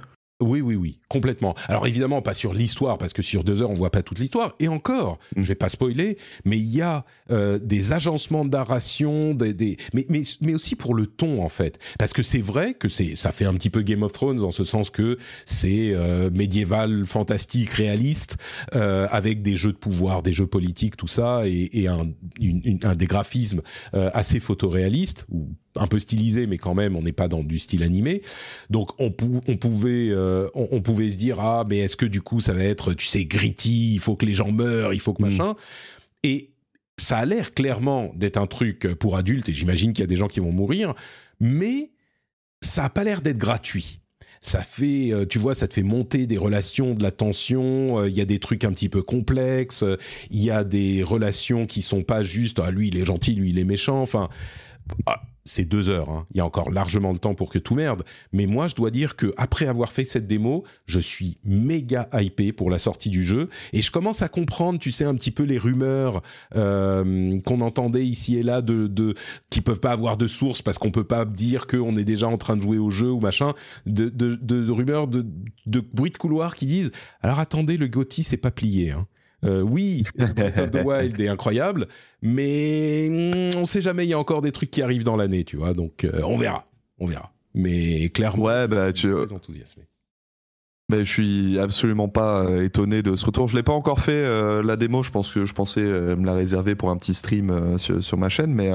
[0.41, 1.55] Oui, oui, oui, complètement.
[1.67, 4.55] Alors évidemment, pas sur l'histoire, parce que sur deux heures, on voit pas toute l'histoire.
[4.59, 5.41] Et encore, Mm.
[5.41, 9.77] je vais pas spoiler, mais il y a euh, des agencements de narration, des, des...
[9.93, 11.79] Mais, mais, mais aussi pour le ton, en fait.
[11.99, 14.51] Parce que c'est vrai que c'est, ça fait un petit peu Game of Thrones, en
[14.51, 18.37] ce sens que c'est euh, médiéval, fantastique, réaliste,
[18.75, 22.07] euh, avec des jeux de pouvoir, des jeux politiques, tout ça, et, et un,
[22.39, 23.61] une- une- un des graphismes
[23.93, 27.59] euh, assez photoréalistes, ou un peu stylisé, mais quand même, on n'est pas dans du
[27.59, 28.21] style animé.
[28.69, 32.05] Donc on, pou- on pouvait euh, on, on pouvait se dire ah mais est-ce que
[32.05, 34.99] du coup ça va être tu sais gritty, il faut que les gens meurent, il
[34.99, 35.29] faut que Mm.
[35.29, 35.55] machin?
[36.23, 36.51] Et
[36.97, 40.17] ça a l'air clairement d'être un truc pour adultes et j'imagine qu'il y a des
[40.17, 40.93] gens qui vont mourir,
[41.39, 41.91] mais
[42.61, 43.99] ça a pas l'air d'être gratuit.
[44.43, 47.99] Ça fait, euh, tu vois, ça te fait monter des relations, de la tension.
[47.99, 49.83] euh, Il y a des trucs un petit peu complexes.
[50.31, 52.57] Il y a des relations qui sont pas juste.
[52.59, 54.01] Ah, lui, il est gentil, lui, il est méchant.
[54.01, 54.29] Enfin,
[55.05, 56.09] ah, c'est deux heures.
[56.09, 56.25] hein.
[56.31, 58.03] Il y a encore largement le temps pour que tout merde.
[58.31, 62.53] Mais moi, je dois dire que après avoir fait cette démo, je suis méga hypé
[62.53, 65.43] pour la sortie du jeu et je commence à comprendre, tu sais, un petit peu
[65.43, 66.21] les rumeurs
[66.55, 69.15] euh, qu'on entendait ici et là de, de
[69.49, 72.37] qui peuvent pas avoir de source parce qu'on peut pas dire qu'on est déjà en
[72.37, 73.53] train de jouer au jeu ou machin,
[73.85, 75.25] de, de, de, rumeurs, de,
[75.65, 78.91] de bruits de couloir qui disent alors attendez, le Gotti c'est pas plié.
[78.91, 79.07] Hein.
[79.43, 81.87] Euh, oui, Breath of the Wild est incroyable,
[82.21, 85.43] mais mm, on sait jamais, il y a encore des trucs qui arrivent dans l'année,
[85.43, 86.67] tu vois, donc euh, on verra,
[86.99, 87.31] on verra.
[87.53, 89.83] Mais clairement, Ouais, bah tu, très enthousiasmé.
[90.91, 93.47] Mais je suis absolument pas euh, étonné de ce retour.
[93.47, 95.03] Je l'ai pas encore fait euh, la démo.
[95.03, 98.17] Je pense que je pensais euh, me la réserver pour un petit stream sur, sur,
[98.17, 98.71] ma chaîne, mais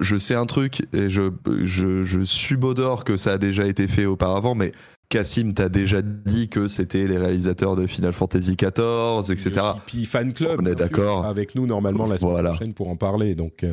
[0.00, 1.30] je sais un truc et je,
[1.64, 4.72] je, je subodore que ça a déjà été fait auparavant, mais
[5.08, 9.60] Cassim t'a déjà dit que c'était les réalisateurs de Final Fantasy XIV, etc.
[9.86, 13.34] Puis fan club, on est d'accord avec nous normalement la semaine prochaine pour en parler.
[13.34, 13.64] Donc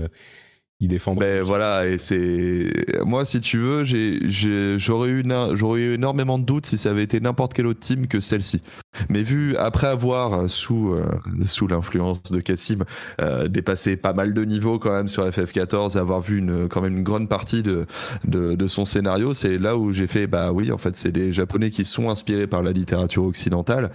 [0.82, 1.00] il.
[1.18, 2.74] Ben voilà, et c'est
[3.06, 7.20] moi si tu veux, j'aurais eu j'aurais eu énormément de doutes si ça avait été
[7.20, 8.62] n'importe quel autre team que celle-ci.
[9.10, 11.06] Mais vu après avoir sous euh,
[11.46, 12.84] sous l'influence de Cassim
[13.22, 16.82] euh, dépassé pas mal de niveaux quand même sur FF14 et avoir vu une quand
[16.82, 17.86] même une grande partie de
[18.26, 21.32] de, de son scénario, c'est là où j'ai fait bah oui en fait c'est des
[21.32, 23.92] japonais qui sont inspirés par la littérature occidentale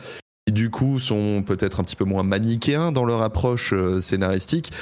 [0.47, 4.73] qui du coup sont peut-être un petit peu moins manichéens dans leur approche euh, scénaristique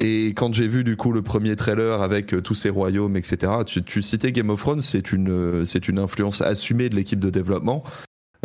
[0.00, 3.52] et quand j'ai vu du coup le premier trailer avec euh, tous ces royaumes, etc.,
[3.64, 7.30] tu, citais Game of Thrones, c'est une, euh, c'est une influence assumée de l'équipe de
[7.30, 7.84] développement.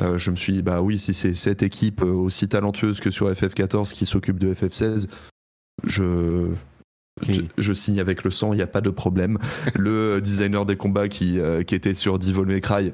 [0.01, 3.29] Euh, je me suis dit, bah oui, si c'est cette équipe aussi talentueuse que sur
[3.31, 5.09] FF14 qui s'occupe de FF16,
[5.85, 6.51] je,
[7.57, 9.39] je, signe avec le sang, il n'y a pas de problème.
[9.75, 12.93] Le designer des combats qui, qui était sur Devil May Cry,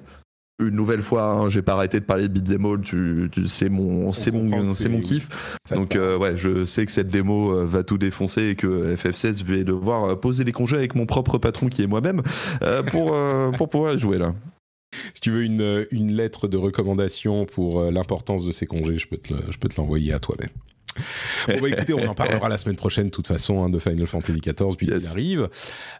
[0.60, 3.70] une nouvelle fois, hein, j'ai pas arrêté de parler de beat'em all, tu, tu c'est
[3.70, 5.58] mon, c'est mon, c'est mon kiff.
[5.72, 9.44] Donc euh, ouais, je sais que cette démo euh, va tout défoncer et que FF16
[9.44, 12.22] vais devoir euh, poser des congés avec mon propre patron qui est moi-même
[12.88, 13.16] pour
[13.58, 14.34] pour pouvoir jouer là.
[15.14, 19.18] Si tu veux une, une lettre de recommandation pour l'importance de ces congés, je peux
[19.18, 20.50] te, je peux te l'envoyer à toi-même.
[21.48, 24.08] Bon bah écoutez, on en parlera la semaine prochaine de toute façon hein, de Final
[24.08, 25.50] Fantasy XIV puisqu'il arrive.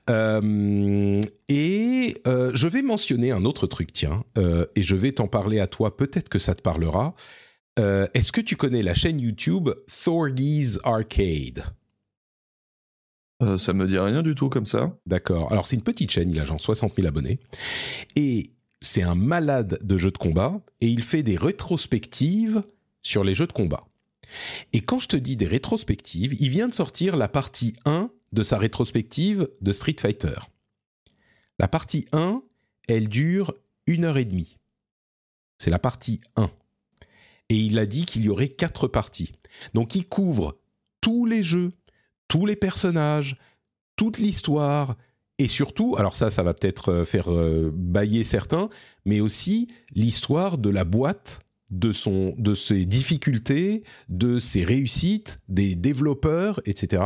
[0.10, 5.28] Euh, et euh, je vais mentionner un autre truc, tiens, euh, et je vais t'en
[5.28, 5.98] parler à toi.
[5.98, 7.16] Peut-être que ça te parlera.
[7.78, 9.70] Est-ce que tu connais la chaîne YouTube
[10.06, 11.66] Thorgy's Arcade?
[13.58, 14.98] Ça me dit rien du tout comme ça.
[15.06, 15.52] D'accord.
[15.52, 17.38] Alors c'est une petite chaîne, il a genre 60 000 abonnés
[18.16, 22.64] et c'est un malade de jeux de combat et il fait des rétrospectives
[23.02, 23.86] sur les jeux de combat.
[24.74, 28.44] Et quand je te dis des rétrospectives, il vient de sortir la partie 1 de
[28.44, 30.36] sa rétrospective de Street Fighter.
[31.60, 32.42] La partie 1,
[32.88, 33.54] elle dure
[33.88, 34.58] une heure et demie.
[35.58, 36.50] C'est la partie 1.
[37.50, 39.32] Et il a dit qu'il y aurait quatre parties.
[39.74, 40.58] Donc il couvre
[41.00, 41.72] tous les jeux,
[42.28, 43.38] tous les personnages,
[43.96, 44.96] toute l'histoire,
[45.38, 48.70] et surtout, alors ça, ça va peut-être euh, faire euh, bailler certains,
[49.06, 51.42] mais aussi l'histoire de la boîte
[51.72, 57.04] de, son, de ses difficultés, de ses réussites, des développeurs, etc.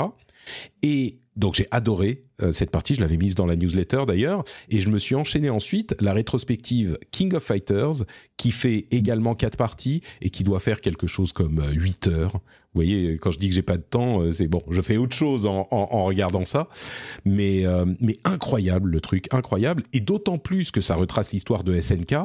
[0.84, 4.82] Et donc j'ai adoré euh, cette partie, je l'avais mise dans la newsletter d'ailleurs, et
[4.82, 8.04] je me suis enchaîné ensuite la rétrospective King of Fighters,
[8.38, 12.34] qui fait également quatre parties et qui doit faire quelque chose comme 8 euh, heures.
[12.34, 14.98] Vous voyez, quand je dis que j'ai pas de temps, euh, c'est bon, je fais
[14.98, 16.68] autre chose en, en, regardant ça,
[17.26, 17.64] mais,
[18.00, 22.16] mais incroyable le truc, incroyable, et d'autant plus que ça retrace l'histoire de SNK,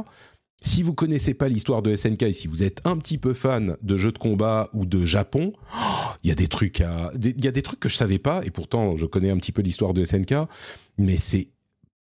[0.64, 3.76] si vous connaissez pas l'histoire de SNK et si vous êtes un petit peu fan
[3.82, 5.52] de jeux de combat ou de Japon,
[6.22, 8.40] il y a des trucs à, il y a des trucs que je savais pas
[8.44, 10.34] et pourtant je connais un petit peu l'histoire de SNK,
[10.96, 11.48] mais c'est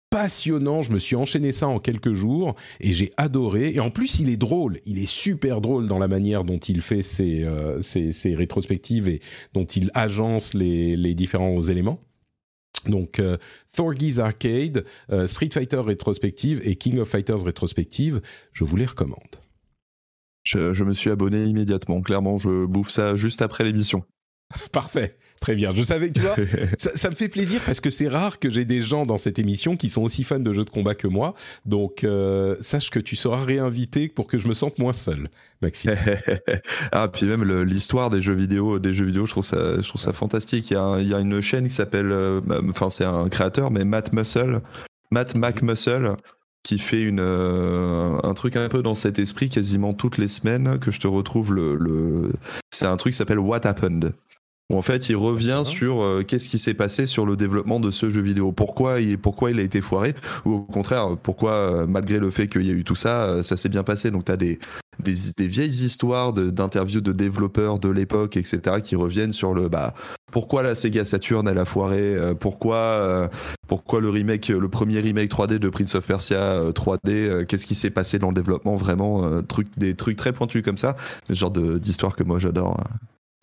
[0.09, 0.81] passionnant.
[0.81, 3.71] Je me suis enchaîné ça en quelques jours et j'ai adoré.
[3.73, 4.79] Et en plus, il est drôle.
[4.85, 7.79] Il est super drôle dans la manière dont il fait ses, euh,
[8.25, 9.21] rétrospectives et
[9.53, 12.01] dont il agence les différents éléments.
[12.85, 13.37] Donc euh,
[13.73, 18.21] Thorgy's Arcade, euh, Street Fighter rétrospective et King of Fighters rétrospective,
[18.53, 19.37] je vous les recommande.
[20.43, 22.01] Je, me suis abonné immédiatement.
[22.01, 24.03] Clairement, je bouffe ça juste après l'émission.
[24.71, 25.17] Parfait.
[25.41, 25.73] Très bien.
[25.73, 26.35] Je savais, tu vois,
[26.77, 29.77] ça, me fait plaisir parce que c'est rare que j'ai des gens dans cette émission
[29.77, 31.33] qui sont aussi fans de jeux de combat que moi.
[31.65, 35.29] Donc, euh, sache que tu seras réinvité pour que je me sente moins seul,
[35.61, 35.95] Maxime.
[36.91, 40.01] ah, puis même l'histoire des jeux vidéo, des jeux vidéo, je trouve ça, je trouve
[40.01, 40.71] ça fantastique.
[40.71, 43.71] Il y a, il y a une chaîne qui s'appelle, euh, enfin, c'est un créateur,
[43.71, 44.61] mais Matt Muscle,
[45.11, 46.15] Matt McMuscle
[46.63, 50.77] qui fait une, euh, un truc un peu dans cet esprit quasiment toutes les semaines
[50.79, 52.33] que je te retrouve le, le...
[52.69, 54.13] c'est un truc qui s'appelle What Happened
[54.69, 57.91] où en fait il revient sur euh, qu'est-ce qui s'est passé sur le développement de
[57.91, 60.13] ce jeu vidéo, pourquoi il, pourquoi il a été foiré,
[60.45, 63.43] ou au contraire pourquoi euh, malgré le fait qu'il y a eu tout ça, euh,
[63.43, 64.11] ça s'est bien passé?
[64.11, 64.59] Donc tu as des,
[64.99, 69.93] des, des, vieilles histoires d'interviews de, développeurs de l'époque, etc., qui reviennent sur le bah
[70.31, 73.29] pourquoi la Sega Saturn elle a foiré, pourquoi
[73.67, 77.89] pourquoi le remake, le premier remake 3D de Prince of Persia 3D, qu'est-ce qui s'est
[77.89, 80.95] passé dans le développement, vraiment truc, des trucs très pointus comme ça,
[81.27, 82.77] ce genre d'histoire que moi j'adore.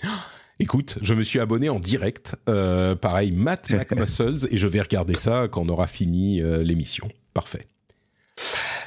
[0.59, 5.15] Écoute, je me suis abonné en direct, euh, pareil, Matt McMuscles, et je vais regarder
[5.15, 7.09] ça quand on aura fini euh, l'émission.
[7.35, 7.67] Parfait.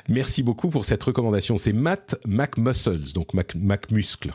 [0.08, 1.58] Merci beaucoup pour cette recommandation.
[1.58, 4.34] C'est Matt McMuscles, donc Mac, McMuscle.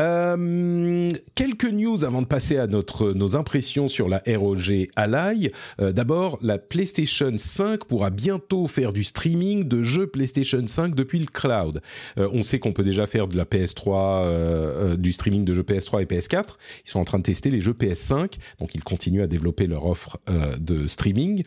[0.00, 5.48] Euh, quelques news avant de passer à notre, nos impressions sur la ROG Ally.
[5.80, 11.18] Euh, D'abord, la PlayStation 5 pourra bientôt faire du streaming de jeux PlayStation 5 depuis
[11.18, 11.82] le cloud.
[12.18, 15.54] Euh, on sait qu'on peut déjà faire de la PS3, euh, euh, du streaming de
[15.54, 16.56] jeux PS3 et PS4.
[16.86, 19.86] Ils sont en train de tester les jeux PS5, donc ils continuent à développer leur
[19.86, 20.18] offre
[20.58, 21.44] de streaming.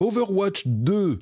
[0.00, 1.18] Overwatch 2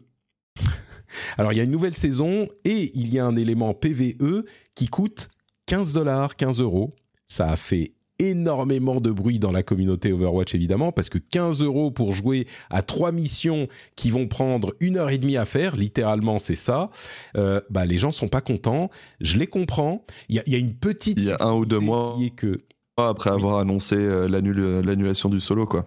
[1.36, 4.88] alors, il y a une nouvelle saison et il y a un élément PVE qui
[4.88, 5.28] coûte
[5.66, 6.94] 15 dollars, 15 euros.
[7.28, 11.90] Ça a fait énormément de bruit dans la communauté Overwatch évidemment parce que 15 euros
[11.90, 13.66] pour jouer à trois missions
[13.96, 16.90] qui vont prendre une heure et demie à faire, littéralement c'est ça.
[17.36, 18.90] Euh, bah les gens sont pas contents.
[19.20, 20.04] Je les comprends.
[20.28, 21.18] Il y a, il y a une petite.
[21.18, 22.14] Il y a un ou deux mois.
[22.18, 22.60] Qui est que
[22.96, 25.86] Après avoir annoncé euh, l'annul- l'annulation du solo, quoi.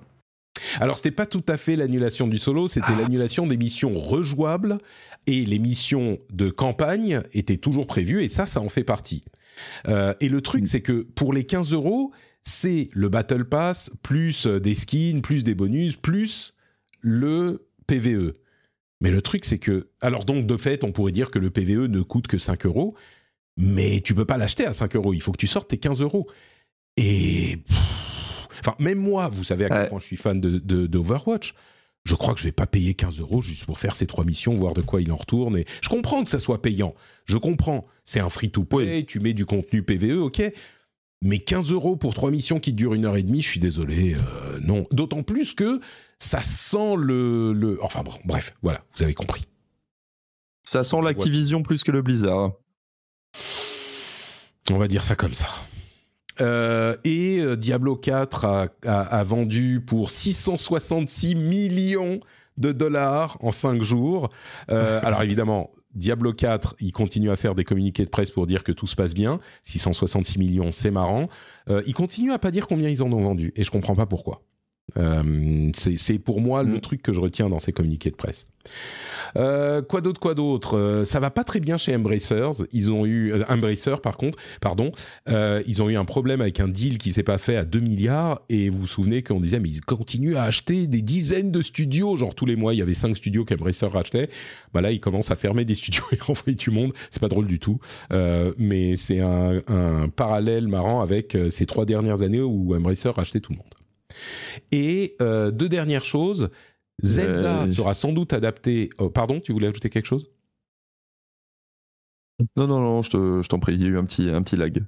[0.79, 3.01] Alors, c'était pas tout à fait l'annulation du solo, c'était Ah.
[3.01, 4.77] l'annulation des missions rejouables
[5.27, 9.21] et les missions de campagne étaient toujours prévues et ça, ça en fait partie.
[9.87, 12.11] Euh, et le truc, c'est que pour les 15 euros,
[12.43, 16.53] c'est le Battle Pass plus euh, des skins, plus des bonus, plus
[17.01, 18.33] le PVE.
[19.01, 19.89] Mais le truc, c'est que.
[20.01, 22.95] Alors, donc, de fait, on pourrait dire que le PVE ne coûte que 5 euros,
[23.57, 25.13] mais tu peux pas l'acheter à 5 euros.
[25.13, 26.27] Il faut que tu sortes tes 15 euros.
[26.97, 27.57] Et.
[27.67, 27.77] pff,
[28.61, 29.89] Enfin, même moi, vous savez à quel Ouais.
[29.89, 31.53] point je suis fan de, de, d'Overwatch.
[32.05, 34.53] Je crois que je vais pas payer 15 euros juste pour faire ces trois missions,
[34.53, 35.57] voir de quoi il en retourne.
[35.57, 36.93] Et je comprends que ça soit payant.
[37.25, 37.85] Je comprends.
[38.03, 40.41] C'est un free-to-play, tu mets du contenu PVE, ok.
[41.23, 44.13] Mais 15 euros pour trois missions qui durent une heure et demie, je suis désolé,
[44.13, 44.85] euh, non.
[44.91, 45.79] D'autant plus que
[46.19, 47.83] ça sent le, le...
[47.83, 49.45] Enfin bon, bref, voilà, vous avez compris.
[50.61, 52.51] Ça sent l'Activision plus que le Blizzard.
[54.71, 55.47] On va dire ça comme ça.
[56.41, 62.19] Euh, et euh, Diablo 4 a, a- a vendu pour 666 millions
[62.57, 64.29] de dollars en 5 jours.
[64.69, 68.63] Euh, alors évidemment, Diablo 4, il continue à faire des communiqués de presse pour dire
[68.63, 69.39] que tout se passe bien.
[69.63, 71.29] 666 millions, c'est marrant.
[71.69, 74.05] Euh, il continue à pas dire combien ils en ont vendu et je comprends pas
[74.05, 74.41] pourquoi.
[74.97, 76.81] Euh, c'est pour moi le Mm.
[76.81, 78.45] truc que je retiens dans ces communiqués de presse.
[79.35, 80.77] Euh, quoi d'autre, quoi d'autre?
[80.77, 82.63] Euh, Ça va pas très bien chez Embracers.
[82.71, 84.91] Ils ont eu Embracer, par contre, pardon,
[85.27, 88.41] ils ont eu un problème avec un deal qui s'est pas fait à 2 milliards.
[88.49, 92.15] Et vous vous souvenez qu'on disait mais ils continuent à acheter des dizaines de studios,
[92.17, 94.29] genre tous les mois il y avait 5 studios qu'Embracer rachetait.
[94.73, 96.93] Bah là ils commencent à fermer des studios et renvoyer du monde.
[97.09, 97.79] C'est pas drôle du tout,
[98.57, 103.51] mais c'est un, un parallèle marrant avec ces trois dernières années où Embracer rachetait tout
[103.53, 103.74] le monde.
[104.71, 106.49] Et euh, deux dernières choses.
[107.01, 108.89] Zelda Euh, sera sans doute adapté.
[108.99, 110.29] oh, pardon, tu voulais ajouter quelque chose?
[112.57, 114.41] Non, non, non, je te- je t'en prie, il y a eu un petit, un
[114.41, 114.83] petit lag.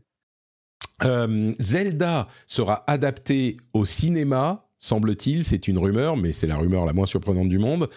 [1.03, 5.43] Euh, Zelda sera adapté au cinéma, semble-t-il.
[5.45, 7.89] C'est une rumeur, mais c'est la rumeur la moins surprenante du monde.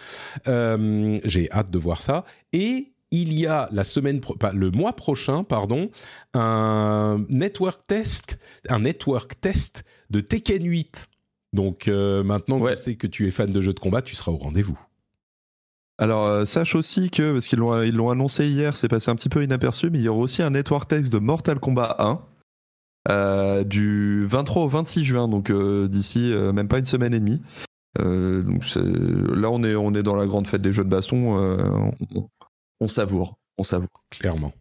[0.48, 2.24] Euh, J'ai hâte de voir ça.
[2.52, 5.90] Et il y a la semaine, pro- pas, le mois prochain, pardon,
[6.34, 11.08] un network test, un network test de Tekken 8.
[11.52, 14.14] Donc euh, maintenant que je sais que tu es fan de jeux de combat, tu
[14.14, 14.78] seras au rendez-vous.
[15.98, 19.16] Alors, euh, sache aussi que, parce qu'ils l'ont ils l'ont annoncé hier, c'est passé un
[19.16, 22.20] petit peu inaperçu, mais il y aura aussi un network text de Mortal Kombat 1
[23.10, 27.42] euh, du 23 au 26 juin, donc d'ici même pas une semaine et demie.
[27.98, 31.36] Donc c'est- là, on est, on est dans la grande fête des jeux de baston.
[32.14, 32.28] on,
[32.80, 33.88] on savoure, on savoure.
[34.10, 34.52] clairement.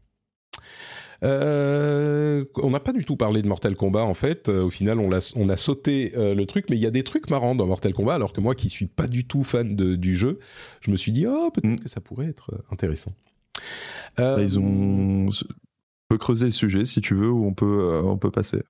[1.23, 4.49] Euh, on n'a pas du tout parlé de Mortal Kombat en fait.
[4.49, 7.29] Euh, au final, on, a sauté euh, le truc, mais il y a des trucs
[7.29, 8.15] marrants dans Mortal Kombat.
[8.15, 10.39] Alors que moi, qui suis pas du tout fan de- du jeu,
[10.81, 11.79] je me suis dit oh peut-être Mm.
[11.79, 13.11] que ça pourrait être intéressant.
[14.19, 15.27] Euh, Là, ils ont.
[15.27, 18.63] On peut creuser le sujet si tu veux, ou on peut, on peut passer.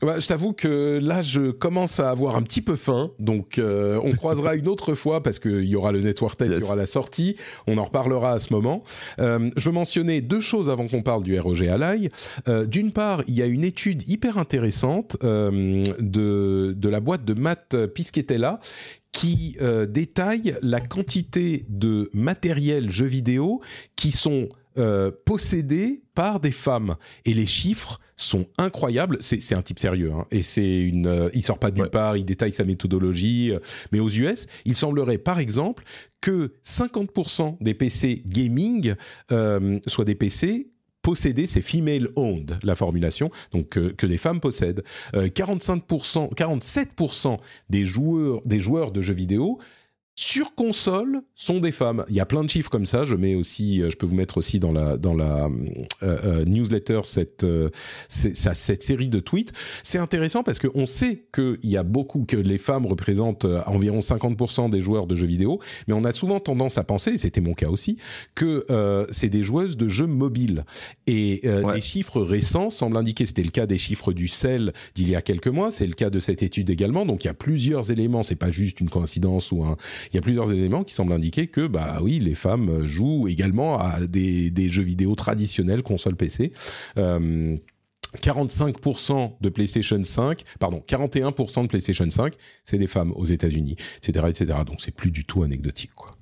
[0.00, 3.98] Ouais, je t'avoue que là, je commence à avoir un petit peu faim, donc euh,
[4.04, 6.62] on croisera une autre fois parce qu'il y aura le network test, il Yes.
[6.62, 7.34] y aura la sortie,
[7.66, 8.84] on en reparlera à ce moment.
[9.18, 12.10] Euh, je veux mentionner deux choses avant qu'on parle du ROG Ally.
[12.46, 17.24] Euh, D'une part, il y a une étude hyper intéressante euh, de, de la boîte
[17.24, 18.60] de Matt Piscatella
[19.10, 23.60] qui euh, détaille la quantité de matériel jeux vidéo
[23.96, 24.48] qui sont
[25.24, 26.94] possédés par des femmes
[27.24, 29.16] et les chiffres sont incroyables.
[29.20, 31.06] C'est c'est un type sérieux hein, et c'est une.
[31.06, 31.90] euh, il sort pas de nulle Ouais.
[31.90, 33.52] part, il détaille sa méthodologie.
[33.52, 33.58] euh,
[33.92, 35.84] mais aux US, il semblerait par exemple
[36.20, 38.94] que 50% des PC gaming
[39.32, 40.68] euh, soient des PC
[41.00, 44.82] possédés, c'est female owned la formulation, donc euh, que des femmes possèdent.
[45.14, 47.38] Euh, 45%, 47%
[47.70, 49.58] des joueurs, des joueurs de jeux vidéo
[50.20, 52.04] sur console sont des femmes.
[52.08, 53.04] Il y a plein de chiffres comme ça.
[53.04, 55.48] Je mets aussi, euh, je peux vous mettre aussi dans la dans la euh,
[56.02, 57.46] euh, newsletter cette
[58.08, 59.52] cette série de tweets.
[59.84, 64.70] C'est intéressant parce qu'on sait qu'il y a beaucoup que les femmes représentent environ 50%
[64.70, 67.54] des joueurs de jeux vidéo, mais on a souvent tendance à penser, et c'était mon
[67.54, 67.96] cas aussi,
[68.34, 68.66] que
[69.12, 70.64] c'est des joueuses de jeux mobiles.
[71.06, 71.42] Et
[71.74, 75.22] les chiffres récents semblent indiquer, c'était le cas des chiffres du CEL d'il y a
[75.22, 77.06] quelques mois, c'est le cas de cette étude également.
[77.06, 78.24] Donc il y a plusieurs éléments.
[78.24, 79.76] C'est pas juste une coïncidence ou un
[80.12, 83.78] il y a plusieurs éléments qui semblent indiquer que, bah oui, les femmes jouent également
[83.78, 86.52] à des, jeux vidéo traditionnels, console PC.
[86.96, 93.76] 45% euh, de PlayStation 5, pardon, 41% de PlayStation 5, c'est des femmes aux États-Unis,
[93.98, 94.60] etc., etc.
[94.66, 96.17] Donc c'est plus du tout anecdotique, quoi.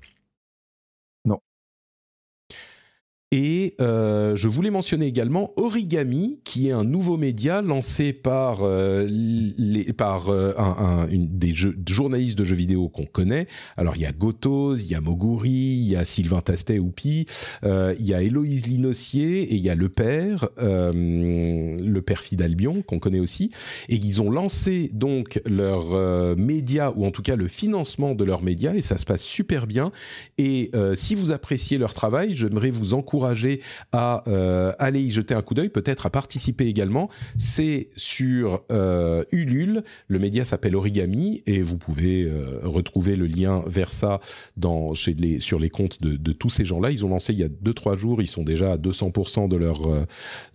[3.31, 9.05] Et euh, je voulais mentionner également Origami, qui est un nouveau média lancé par, euh,
[9.09, 13.47] les, par euh, un, des journalistes de jeux vidéo qu'on connaît.
[13.75, 17.25] Alors il y a Gotos, il y a Moguri, il y a Sylvain Tastet Oupi,
[17.63, 22.99] il y a Héloïse Linossier et il y a le père, le père Fidalbion qu'on
[22.99, 23.49] connaît aussi.
[23.89, 28.41] Et ils ont lancé donc leur média, ou en tout cas le financement de leur
[28.41, 29.91] média, et ça se passe super bien.
[30.37, 35.41] Et si vous appréciez leur travail, j'aimerais vous encourager à euh, aller y jeter un
[35.41, 37.09] coup d'œil, peut-être à participer également.
[37.37, 43.63] C'est sur euh, Ulule, le média s'appelle Origami et vous pouvez euh, retrouver le lien
[43.67, 44.19] vers ça
[44.55, 46.91] dans, chez les, sur les comptes de, tous ces gens-là.
[46.91, 49.81] Ils ont lancé il y a 2-3 jours, ils sont déjà à 200% de leur,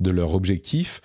[0.01, 1.01] de leur objectif,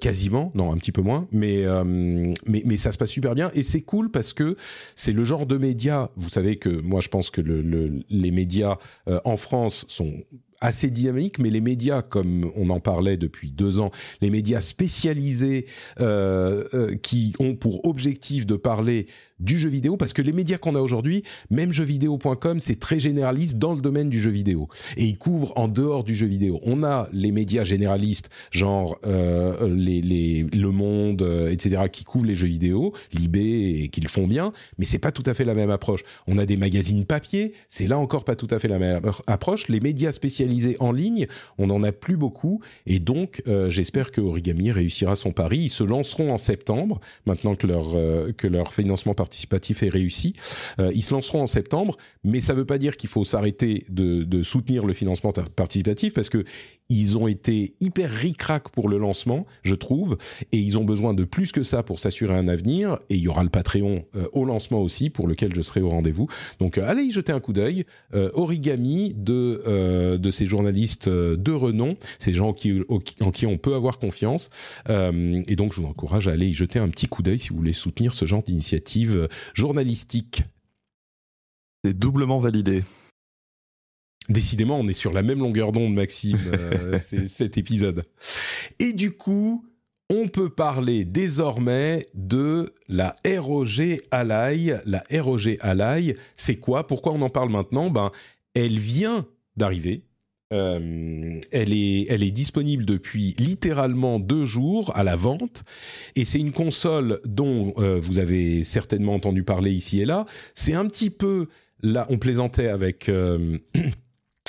[0.00, 3.50] quasiment, non un petit peu moins, mais, mais, mais ça se passe super bien.
[3.54, 4.56] Et c'est cool parce que
[4.94, 8.30] c'est le genre de média, vous savez que moi je pense que le, le, les
[8.30, 8.76] médias
[9.24, 10.14] en France sont
[10.62, 15.66] assez dynamique, mais les médias, comme on en parlait depuis deux ans, les médias spécialisés
[16.00, 19.08] euh, euh, qui ont pour objectif de parler
[19.42, 23.58] du jeu vidéo parce que les médias qu'on a aujourd'hui, même jeuxvideo.com, c'est très généraliste
[23.58, 26.60] dans le domaine du jeu vidéo et ils couvrent en dehors du jeu vidéo.
[26.64, 32.26] On a les médias généralistes, genre euh, les, les, Le Monde, euh, etc., qui couvrent
[32.26, 35.44] les jeux vidéo, Libé et qui le font bien, mais c'est pas tout à fait
[35.44, 36.02] la même approche.
[36.26, 39.68] On a des magazines papier, c'est là encore pas tout à fait la même approche.
[39.68, 41.26] Les médias spécialisés en ligne,
[41.58, 45.58] on en a plus beaucoup et donc euh, j'espère que Origami réussira son pari.
[45.58, 49.88] Ils se lanceront en septembre, maintenant que leur euh, que leur financement participatif participatif est
[49.88, 50.34] réussi.
[50.78, 53.86] Euh, ils se lanceront en septembre, mais ça ne veut pas dire qu'il faut s'arrêter
[53.88, 56.44] de, de, soutenir le financement participatif parce que
[56.92, 60.18] ils ont été hyper ric-rac pour le lancement, je trouve,
[60.52, 62.98] et ils ont besoin de plus que ça pour s'assurer un avenir.
[63.10, 65.88] Et il y aura le Patreon euh, au lancement aussi, pour lequel je serai au
[65.88, 66.28] rendez-vous.
[66.60, 67.84] Donc euh, allez y jeter un coup d'œil.
[68.12, 73.74] origami de de ces journalistes de renom, ces gens en qui, en qui on peut
[73.74, 74.50] avoir confiance.
[74.88, 77.56] et donc je vous encourage à aller y jeter un petit coup d'œil si vous
[77.56, 80.44] voulez soutenir ce genre d'initiative journalistique.
[81.84, 82.84] C'est doublement validé.
[84.32, 88.04] Décidément, on est sur la même longueur d'onde, Maxime, euh, cet épisode.
[88.78, 89.64] Et du coup,
[90.08, 94.72] on peut parler désormais de la ROG Ally.
[94.86, 96.86] La ROG Ally, c'est quoi?
[96.86, 97.90] Pourquoi on en parle maintenant?
[97.90, 98.10] Ben,
[98.54, 100.04] elle vient d'arriver.
[100.52, 105.64] Euh, elle, est, elle est disponible depuis littéralement deux jours à la vente
[106.14, 110.26] et c'est une console dont euh, vous avez certainement entendu parler ici et là.
[110.54, 111.46] C'est un petit peu
[111.82, 113.58] là, on plaisantait avec euh,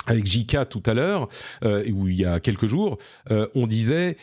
[0.06, 1.28] avec Jika tout à l'heure,
[1.62, 2.98] où il y a quelques jours,
[3.30, 4.16] on disait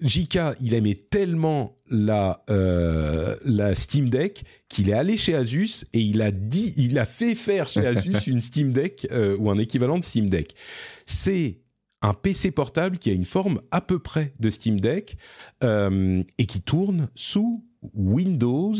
[0.00, 6.00] JK, il aimait tellement la euh, la Steam Deck qu'il est allé chez Asus et
[6.00, 9.58] il a dit, il a fait faire chez Asus une Steam Deck euh, ou un
[9.58, 10.54] équivalent de Steam Deck.
[11.06, 11.58] C'est
[12.02, 15.16] un PC portable qui a une forme à peu près de Steam Deck
[15.62, 18.74] euh, et qui tourne sous Windows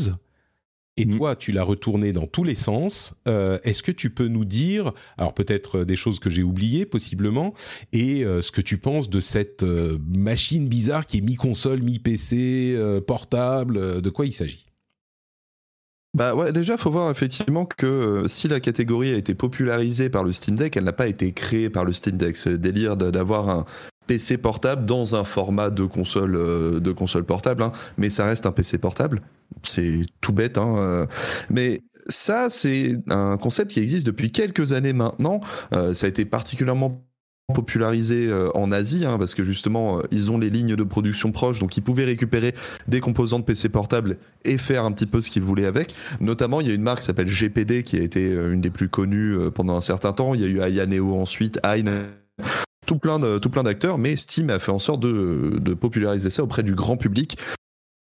[0.96, 1.16] et mm.
[1.16, 3.14] toi, tu l'as retourné dans tous les sens.
[3.28, 6.86] Euh, est-ce que tu peux nous dire, alors peut-être euh, des choses que j'ai oubliées
[6.86, 7.54] possiblement,
[7.92, 14.02] et euh, ce que tu penses de cette machine bizarre qui est mi-console, mi-PC, portable,
[14.02, 14.66] de quoi il s'agit?
[16.12, 20.32] Bah ouais, déjà, faut voir effectivement que si la catégorie a été popularisée par le
[20.32, 22.36] Steam Deck, elle n'a pas été créée par le Steam Deck.
[22.36, 23.64] C'est le délire d'avoir un,
[24.10, 27.70] PC portable dans un format de console, euh, de console portable, hein.
[27.96, 29.22] mais ça reste un PC portable.
[29.62, 31.06] C'est tout bête, hein, euh.
[31.50, 35.40] mais ça, c'est un concept qui existe depuis quelques années maintenant.
[35.74, 37.04] Euh, ça a été particulièrement
[37.52, 41.76] popularisé en Asie hein, parce que justement ils ont les lignes de production proches donc
[41.76, 42.54] ils pouvaient récupérer
[42.86, 46.60] des composants de PC portable et faire un petit peu ce qu'ils voulaient avec notamment
[46.60, 49.36] il y a une marque qui s'appelle GPD qui a été une des plus connues
[49.52, 52.06] pendant un certain temps il y a eu Ayaneo ensuite Aine
[52.90, 56.42] tout plein de, tout plein d'acteurs, mais Steam a fait en sorte de, populariser ça
[56.42, 57.38] auprès du grand public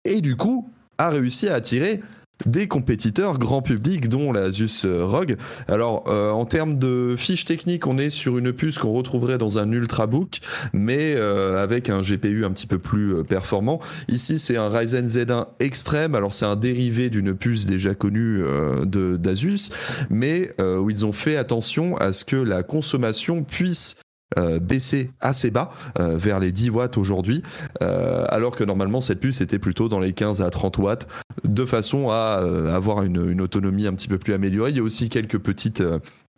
[0.05, 0.69] et du coup
[0.99, 2.01] a réussi à attirer
[2.45, 5.37] des compétiteurs grand public, dont la Asus ROG.
[5.67, 9.57] Alors, euh, en termes de fiches techniques, on est sur une puce qu'on retrouverait dans
[9.57, 10.39] un Ultrabook,
[10.73, 13.79] mais euh, avec un GPU un petit peu plus euh, performant.
[14.07, 16.15] Ici, c'est un Ryzen Z1 Extreme.
[16.15, 18.43] Alors, c'est un dérivé d'une puce déjà connue
[18.83, 19.69] de d'Asus,
[20.09, 23.97] mais où ils ont fait attention à ce que la consommation puisse
[24.37, 27.41] euh, baisser assez bas, euh, vers les 10 watts aujourd'hui,
[27.81, 31.07] euh, alors que normalement cette puce était plutôt dans les 15 à 30 watts,
[31.45, 34.69] de façon à avoir une, autonomie un petit peu plus améliorée.
[34.69, 35.83] Il y a aussi quelques petites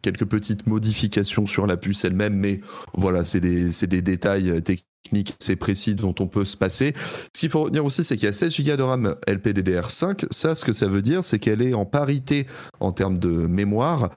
[0.01, 2.61] quelques petites modifications sur la puce elle-même, mais
[2.93, 6.93] voilà, c'est des, des détails techniques assez précis dont on peut se passer.
[7.35, 10.27] Ce qu'il faut retenir aussi, c'est qu'il y a 16 Go de RAM LPDDR5.
[10.31, 12.47] Ça, ce que ça veut dire, c'est qu'elle est en parité
[12.79, 14.11] en termes de mémoire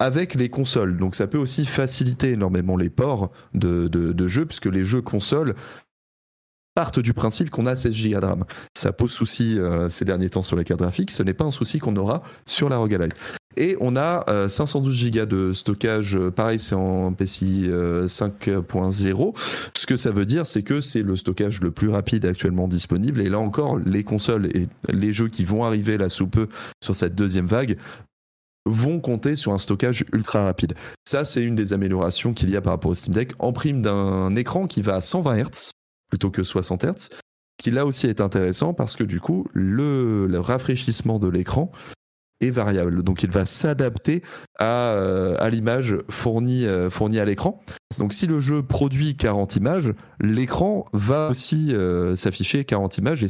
[0.00, 0.96] avec les consoles.
[0.96, 5.54] Donc ça peut aussi faciliter énormément les ports de, jeux, puisque les jeux consoles
[6.74, 8.44] partent du principe qu'on a 16 Go de RAM.
[8.76, 11.50] Ça pose souci euh, ces derniers temps sur les cartes graphiques, ce n'est pas un
[11.50, 13.10] souci qu'on aura sur la ROG Ally.
[13.56, 19.34] Et on a 512 euh, Go de stockage, euh, pareil c'est en PCI 5.0.
[19.76, 23.20] Ce que ça veut dire, c'est que c'est le stockage le plus rapide actuellement disponible.
[23.20, 26.48] Et là encore, les consoles et les jeux qui vont arriver là sous peu
[26.82, 27.76] sur cette deuxième vague
[28.66, 30.74] vont compter sur un stockage ultra rapide.
[31.04, 33.82] Ça, c'est une des améliorations qu'il y a par rapport au Steam Deck, en prime
[33.82, 35.70] d'un écran qui va à 120 Hz
[36.10, 37.10] plutôt que 60 Hz,
[37.56, 41.70] qui là aussi est intéressant parce que du coup, le, rafraîchissement de l'écran
[42.40, 43.02] est variable.
[43.02, 44.22] Donc il va s'adapter
[44.58, 47.62] à, euh, l'image fournie, euh, fournie à l'écran.
[47.98, 53.24] Donc si le jeu produit 40 images, l'écran va aussi euh, s'afficher 40 images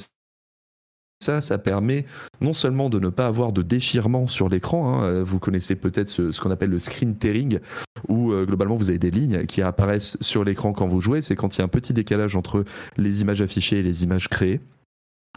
[1.20, 2.06] ça, ça permet
[2.40, 6.08] non seulement de ne pas avoir de déchirement sur l'écran, hein, euh, vous connaissez peut-être
[6.08, 7.60] ce, qu'on appelle le screen tearing,
[8.08, 11.36] où euh, globalement vous avez des lignes qui apparaissent sur l'écran quand vous jouez, c'est
[11.36, 12.64] quand il y a un petit décalage entre
[12.96, 14.60] les images affichées et les images créées.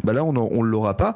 [0.03, 1.13] Bah là, on ne l'aura pas.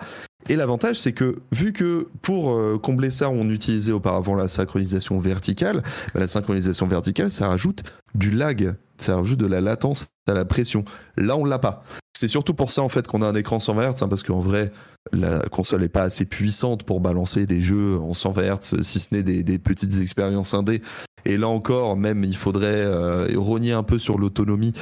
[0.50, 5.20] Et l'avantage, c'est que vu que pour euh, combler ça, on utilisait auparavant la synchronisation
[5.20, 5.82] verticale,
[6.14, 7.84] bah, la synchronisation verticale, ça rajoute
[8.16, 10.86] du lag, ça rajoute de la latence à la pression.
[11.18, 11.84] Là, on l'a pas.
[12.20, 14.40] C'est surtout pour ça en fait qu'on a un écran 120 Hz, hein, parce qu'en
[14.40, 14.72] vrai,
[15.12, 19.14] la console n'est pas assez puissante pour balancer des jeux en 120 Hz, si ce
[19.14, 20.82] n'est des, petites expériences indées.
[21.26, 24.74] Et là encore, même il faudrait euh, rogner un peu sur l'autonomie.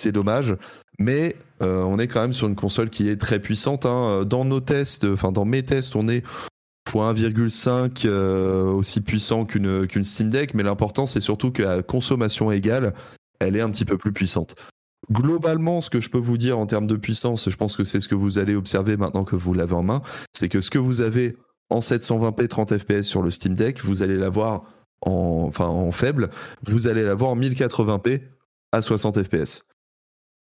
[0.00, 0.56] C'est dommage,
[0.98, 3.84] mais euh, on est quand même sur une console qui est très puissante.
[3.84, 4.22] Hein.
[4.24, 6.24] Dans nos tests, enfin dans mes tests, on est
[6.88, 12.94] x1,5 euh, aussi puissant qu'une qu'une Steam Deck, mais l'important c'est surtout qu'à consommation égale,
[13.40, 14.56] elle est un petit peu plus puissante.
[15.10, 18.00] Globalement, ce que je peux vous dire en termes de puissance, je pense que c'est
[18.00, 20.78] ce que vous allez observer maintenant que vous l'avez en main, c'est que ce que
[20.78, 21.36] vous avez
[21.70, 24.64] en 720p 30 fps sur le Steam Deck, vous allez l'avoir
[25.02, 26.30] en, en faible,
[26.66, 28.22] vous allez l'avoir en 1080p
[28.72, 29.62] à 60 fps.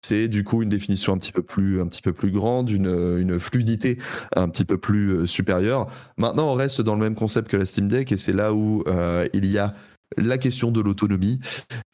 [0.02, 3.98] C'est du coup une définition un petit peu plus, grande, une, une fluidité
[4.36, 5.88] un petit peu plus euh, supérieure.
[6.16, 8.84] Maintenant, on reste dans le même concept que la Steam Deck et c'est là où
[8.86, 9.74] euh, il y a
[10.16, 11.38] la question de l'autonomie,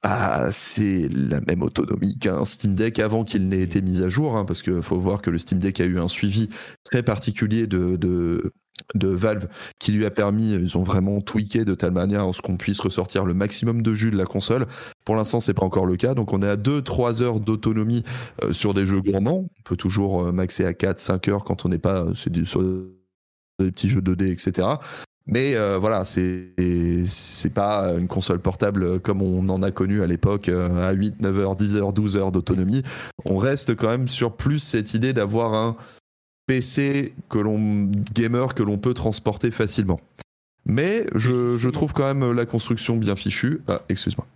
[0.03, 4.37] ah, c'est la même autonomie qu'un Steam Deck avant qu'il n'ait été mis à jour,
[4.37, 6.49] hein, parce qu'il faut voir que le Steam Deck a eu un suivi
[6.85, 8.53] très particulier de,
[8.95, 12.57] Valve qui lui a permis, ils ont vraiment tweaké de telle manière à ce qu'on
[12.57, 14.67] puisse ressortir le maximum de jus de la console.
[15.05, 18.03] Pour l'instant, c'est pas encore le cas, donc on est à 2-3 heures d'autonomie
[18.43, 19.47] euh, sur des jeux gourmands.
[19.49, 23.71] On peut toujours euh, maxer à 4-5 heures quand on n'est pas euh, sur des
[23.71, 24.67] petits jeux 2D, etc.
[25.27, 26.51] Mais euh, voilà, c'est
[27.07, 31.21] c'est pas une console portable comme on en a connu à l'époque euh, à 8,
[31.21, 32.83] 9 heures, 10 heures, 12 heures d'autonomie.
[33.25, 35.77] On reste quand même sur plus cette idée d'avoir un
[36.47, 39.99] PC que l'on gamer que l'on peut transporter facilement.
[40.67, 43.63] Mais je, je, trouve quand même la construction bien fichue.
[43.69, 44.27] Ah, excuse-moi.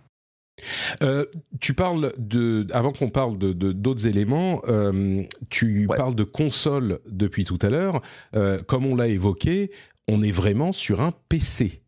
[1.03, 1.25] Euh,
[1.59, 7.45] tu parles de, avant qu'on parle de d'autres éléments, euh, tu parles de console depuis
[7.45, 8.01] tout à l'heure.
[8.35, 9.71] Euh, comme on l'a évoqué,
[10.09, 11.83] on est vraiment sur un PC.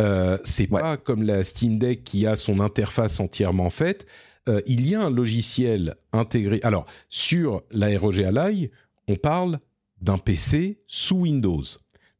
[0.00, 4.06] Euh, c'est pas comme la Steam Deck qui a son interface entièrement faite.
[4.48, 6.60] Euh, il y a un logiciel intégré.
[6.62, 8.70] Alors, sur la ROG Ally,
[9.06, 9.60] on parle
[10.00, 11.62] d'un PC sous Windows.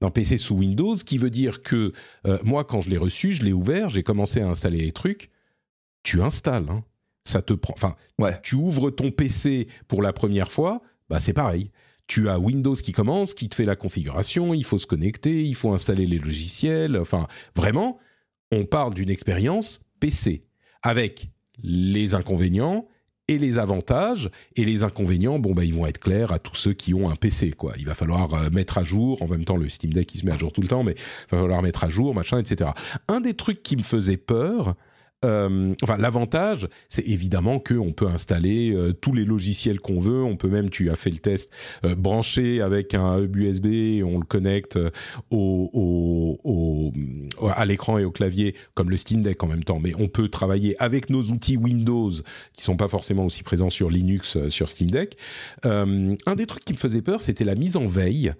[0.00, 1.92] D'un PC sous Windows qui veut dire que
[2.26, 5.30] euh, moi, quand je l'ai reçu, je l'ai ouvert, j'ai commencé à installer les trucs.
[6.02, 6.68] Tu installes.
[6.68, 6.84] Hein.
[7.24, 7.74] Ça te prend.
[7.74, 7.96] Enfin,
[8.42, 11.70] tu ouvres ton PC pour la première fois, bah c'est pareil
[12.10, 15.54] tu as Windows qui commence, qui te fait la configuration, il faut se connecter, il
[15.54, 16.96] faut installer les logiciels.
[16.96, 17.98] Enfin, vraiment,
[18.50, 20.42] on parle d'une expérience PC
[20.82, 21.30] avec
[21.62, 22.88] les inconvénients
[23.28, 24.28] et les avantages.
[24.56, 27.14] Et les inconvénients, bon, bah, ils vont être clairs à tous ceux qui ont un
[27.14, 27.74] PC, quoi.
[27.78, 30.26] Il va falloir euh, mettre à jour, en même temps, le Steam Deck, il se
[30.26, 32.70] met à jour tout le temps, mais il va falloir mettre à jour, machin, etc.
[33.06, 34.74] Un des trucs qui me faisait peur,
[35.24, 40.22] euh, enfin, l'avantage, c'est évidemment qu'on peut installer euh, tous les logiciels qu'on veut.
[40.22, 41.50] On peut même, tu as fait le test,
[41.84, 44.78] euh, brancher avec un hub USB, on le connecte
[45.30, 45.70] au,
[46.42, 46.92] au,
[47.50, 49.78] à l'écran et au clavier, comme le Steam Deck en même temps.
[49.78, 52.10] Mais on peut travailler avec nos outils Windows,
[52.54, 55.16] qui sont pas forcément aussi présents sur Linux, sur Steam Deck.
[55.64, 58.32] un des trucs qui me faisait peur, c'était la mise en veille.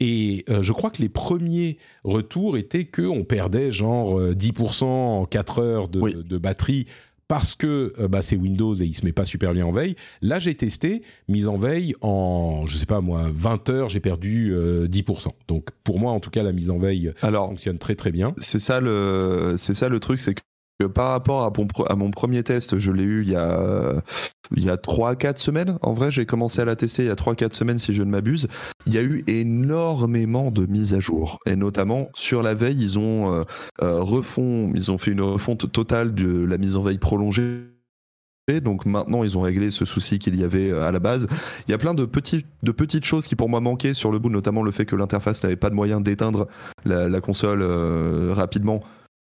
[0.00, 5.26] Et euh, je crois que les premiers retours étaient qu'on perdait genre 10% euh, en
[5.26, 6.86] 4 heures de, batterie
[7.28, 9.96] parce que euh, bah, c'est Windows et il se met pas super bien en veille.
[10.20, 14.54] Là, j'ai testé, mise en veille en, je sais pas moi, 20 heures, j'ai perdu
[14.54, 15.28] 10%.
[15.48, 18.34] Donc pour moi, en tout cas, la mise en veille fonctionne très très bien.
[18.38, 20.42] C'est ça le, c'est ça le truc, c'est que
[20.84, 24.02] par rapport à mon, premier test, je l'ai eu il y a,
[24.54, 25.78] il y a 3-4 semaines.
[25.82, 28.10] En vrai, j'ai commencé à la tester il y a 3-4 semaines si je ne
[28.10, 28.48] m'abuse.
[28.86, 31.38] Il y a eu énormément de mises à jour.
[31.46, 33.44] Et notamment, sur la veille, ils ont, euh,
[33.82, 34.22] euh,
[34.74, 37.64] ils ont fait une refonte totale de la mise en veille prolongée.
[38.62, 41.26] Donc maintenant, ils ont réglé ce souci qu'il y avait euh, à la base.
[41.66, 44.62] Il y a plein de, petites choses qui pour moi manquaient sur le bout, notamment
[44.62, 46.46] le fait que l'interface n'avait pas de moyen d'éteindre
[46.84, 47.62] la, console
[48.32, 48.82] rapidement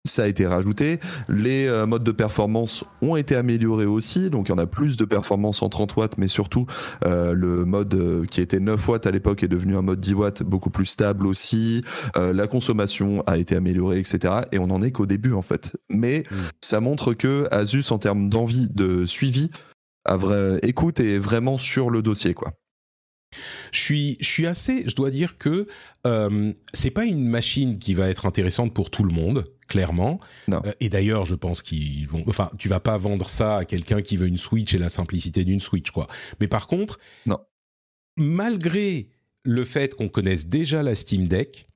[0.07, 0.99] ça a été rajouté.
[1.29, 4.97] Les euh, modes de performance ont été améliorés aussi, donc il y en a plus
[4.97, 6.67] de performance en 30 watts, mais surtout
[7.05, 10.15] euh, le mode euh, qui était 9 watts à l'époque est devenu un mode 10
[10.15, 11.83] watts beaucoup plus stable aussi.
[12.17, 14.35] la consommation a été améliorée, etc.
[14.53, 15.77] Et on n'en est qu'au début en fait.
[15.89, 16.35] Mais mm.
[16.61, 19.51] ça montre que Asus, en termes d'envie de suivi,
[20.05, 22.53] a vrai, écoute et est vraiment sur le dossier quoi.
[23.71, 25.67] Je suis, je suis assez, je dois dire que
[26.73, 30.21] c'est pas une machine qui va être intéressante pour tout le monde, clairement.
[30.49, 30.61] Non.
[30.67, 34.03] Euh, et d'ailleurs, je pense qu'ils vont, enfin, tu vas pas vendre ça à quelqu'un
[34.03, 36.09] qui veut une Switch et la simplicité d'une Switch, quoi.
[36.41, 37.39] Mais par contre, non.
[38.17, 39.09] Malgré
[39.45, 41.67] le fait qu'on connaisse déjà la Steam Deck,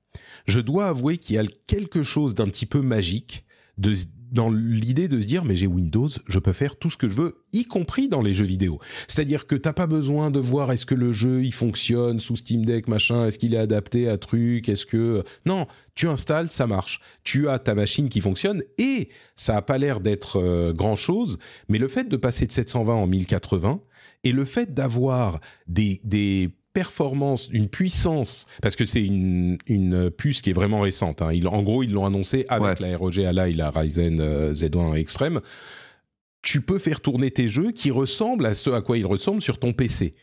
[0.45, 3.45] je dois avouer qu'il y a quelque chose d'un petit peu magique
[3.77, 3.95] de
[4.35, 7.15] dans l'idée de se dire mais j'ai Windows, je peux faire tout ce que je
[7.15, 8.79] veux, y compris dans les jeux vidéo.
[9.07, 12.65] C'est-à-dire que t'as pas besoin de voir est-ce que le jeu il fonctionne sous Steam
[12.65, 15.65] Deck machin, est-ce qu'il est adapté à truc, est-ce que non,
[15.95, 16.99] tu installes, ça marche.
[17.23, 21.39] Tu as ta machine qui fonctionne et ça a pas l'air d'être euh, grand chose,
[21.69, 23.79] mais le fait de passer de 720 en 1080
[24.25, 30.41] et le fait d'avoir des des performance, une puissance, parce que c'est une, une, puce
[30.41, 31.21] qui est vraiment récente.
[31.21, 31.31] Hein.
[31.45, 35.39] en gros, ils l'ont annoncé avec la ROG Ally, la Ryzen euh, Z1 Extreme.
[36.41, 39.57] Tu peux faire tourner tes jeux qui ressemblent à ce à quoi ils ressemblent sur
[39.57, 40.15] ton PC.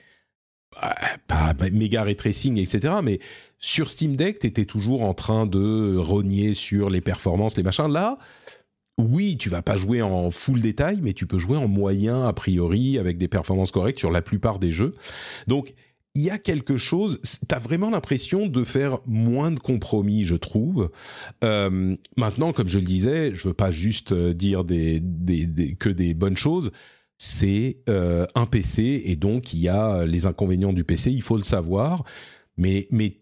[0.78, 0.94] Bah,
[1.26, 2.96] pas méga ray tracing, etc.
[3.02, 3.18] Mais
[3.58, 7.90] sur Steam Deck, tu étais toujours en train de rogner sur les performances, les machins.
[7.90, 8.18] Là,
[8.98, 12.32] oui, tu vas pas jouer en full détail, mais tu peux jouer en moyen a
[12.34, 14.94] priori avec des performances correctes sur la plupart des jeux.
[15.46, 15.74] Donc,
[16.14, 20.34] il y a quelque chose, tu as vraiment l'impression de faire moins de compromis, je
[20.34, 20.90] trouve.
[21.42, 26.36] Euh, maintenant, comme je le disais, je veux pas juste euh, dire que des bonnes
[26.36, 26.70] choses.
[27.16, 31.36] C'est euh, un PC et donc il y a les inconvénients du PC, il faut
[31.36, 32.04] le savoir.
[32.56, 33.20] Mais, mais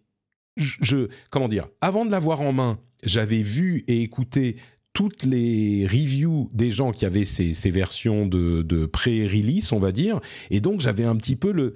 [0.57, 4.57] je, comment dire, avant de l'avoir en main, j'avais vu et écouté
[5.01, 10.21] toutes les reviews des gens qui avaient ces, versions de, pré-release, on va dire,
[10.51, 11.73] et donc j'avais un petit peu le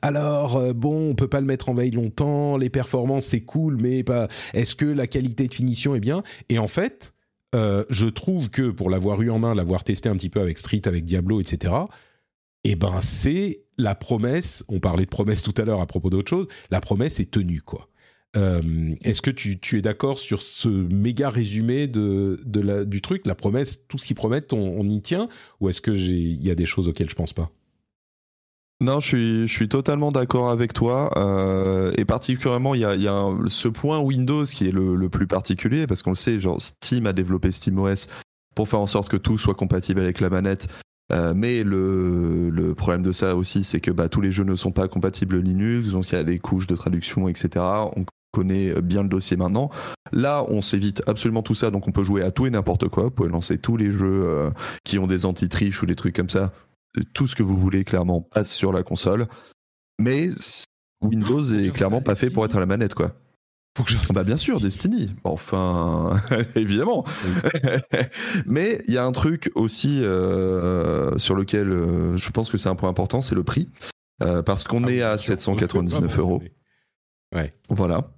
[0.00, 3.78] alors euh, bon, on peut pas le mettre en veille longtemps, les performances c'est cool,
[3.80, 4.28] mais pas.
[4.54, 6.22] Est-ce que la qualité de finition est bien?
[6.50, 7.14] Et en fait,
[7.56, 10.56] euh, je trouve que pour l'avoir eu en main, l'avoir testé un petit peu avec
[10.56, 11.74] Street, avec Diablo, etc.
[12.62, 14.64] Eh ben c'est la promesse.
[14.68, 16.46] On parlait de promesse tout à l'heure à propos d'autre chose.
[16.70, 17.88] La promesse est tenue quoi.
[18.36, 22.40] Euh, est-ce que tu, es d'accord sur ce méga résumé de,
[22.84, 25.28] du truc, la promesse, tout ce qu'ils promettent, on, y tient,
[25.60, 27.50] ou est-ce que il y a des choses auxquelles je pense pas?
[28.80, 31.12] Non, je suis, totalement d'accord avec toi.
[31.16, 36.02] Euh, et particulièrement, il y a, ce point Windows qui est le, plus particulier, parce
[36.02, 38.08] qu'on le sait, genre Steam a développé SteamOS
[38.56, 40.68] pour faire en sorte que tout soit compatible avec la manette.
[41.12, 44.72] Euh, mais le, problème de ça aussi, c'est que bah, tous les jeux ne sont
[44.72, 47.64] pas compatibles Linux, donc il y a des couches de traduction, etc.
[48.32, 49.70] connaît bien le dossier maintenant.
[50.10, 53.04] Là, on s'évite absolument tout ça, donc on peut jouer à tout et n'importe quoi.
[53.04, 54.50] Vous pouvez lancer tous les jeux euh,
[54.84, 56.52] qui ont des anti-triches ou des trucs comme ça
[57.14, 59.26] tout ce que vous voulez clairement passe sur la console.
[59.98, 60.30] Mais
[61.02, 63.14] Windows est clairement pas fait pour être à la manette, quoi.
[63.76, 65.14] Faut que bah bien sûr, Destiny.
[65.24, 66.20] Enfin,
[66.56, 67.04] évidemment.
[68.46, 72.68] Mais il y a un truc aussi euh, sur lequel euh, je pense que c'est
[72.68, 73.70] un point important, c'est le prix,
[74.22, 76.42] euh, parce qu'on ah est à 799 euros.
[77.32, 77.54] Ouais.
[77.68, 78.10] Voilà.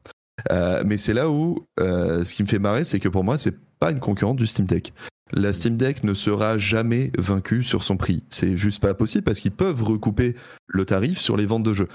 [0.84, 3.90] mais c'est là où ce qui me fait marrer, c'est que pour moi, c'est pas
[3.90, 4.92] une concurrente du Steam Deck
[5.32, 8.22] la Steam Deck ne sera jamais vaincue sur son prix.
[8.30, 10.36] C'est juste pas possible parce qu'ils peuvent recouper
[10.66, 11.88] le tarif sur les ventes de jeux,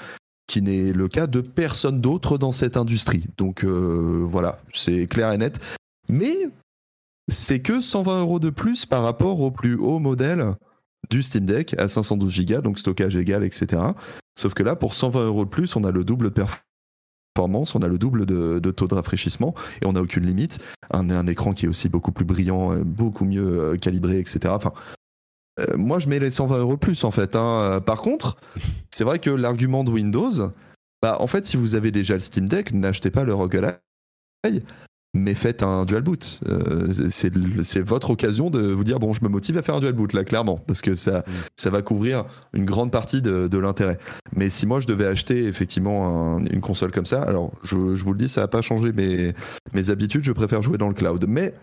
[0.48, 3.26] qui n'est le cas de personne d'autre dans cette industrie.
[3.38, 5.60] Donc euh, voilà, c'est clair et net.
[6.10, 6.36] Mais
[7.30, 10.56] c'est que 120 euros de plus par rapport au plus haut modèle
[11.10, 13.82] du Steam Deck à 512 Go, donc stockage égal, etc.
[14.38, 16.64] Sauf que là, pour 120 euros de plus, on a le double de performance,
[17.40, 20.60] on a le double de, taux de rafraîchissement et on n'a aucune limite.
[20.92, 24.40] Un, un écran qui est aussi beaucoup plus brillant, euh, beaucoup mieux euh, calibré, etc.
[24.50, 24.74] Enfin,
[25.60, 27.36] euh, moi, je mets les 120 euros plus en fait.
[27.36, 27.82] Hein.
[27.86, 28.38] Par contre,
[28.90, 30.52] c'est vrai que l'argument de Windows,
[31.02, 33.78] bah, en fait, si vous avez déjà le Steam Deck, n'achetez pas le Rogue
[35.14, 36.40] mais faites un dual boot.
[36.48, 39.94] Euh, c'est votre occasion de vous dire bon, je me motive à faire un dual
[39.94, 41.32] boot là, clairement, parce que ça, mm.
[41.56, 43.98] ça va couvrir une grande partie de, l'intérêt.
[44.36, 48.18] Mais si moi je devais acheter effectivement une console comme ça, alors je, vous le
[48.18, 49.34] dis, ça va pas changer mes,
[49.74, 50.24] mes habitudes.
[50.24, 51.54] Je préfère jouer dans le cloud, mais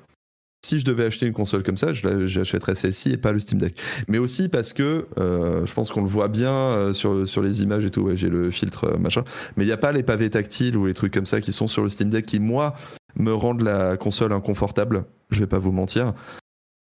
[0.67, 3.81] si je devais acheter une console comme ça, j'achèterais celle-ci et pas le Steam Deck.
[4.09, 7.63] Mais aussi parce que euh, je pense qu'on le voit bien euh, sur, sur les
[7.63, 8.11] images et tout.
[8.15, 9.23] J'ai le filtre machin,
[9.57, 11.69] mais il n'y a pas les pavés tactiles ou les trucs comme ça qui sont
[11.69, 12.75] sur le Steam Deck qui moi
[13.17, 15.05] me rendent la console inconfortable.
[15.31, 16.15] Je vais pas vous mentir.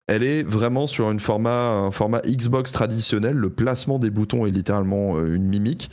[0.08, 3.36] Elle est vraiment sur une format, un format Xbox traditionnel.
[3.36, 5.90] Le placement des boutons est littéralement euh, une mimique.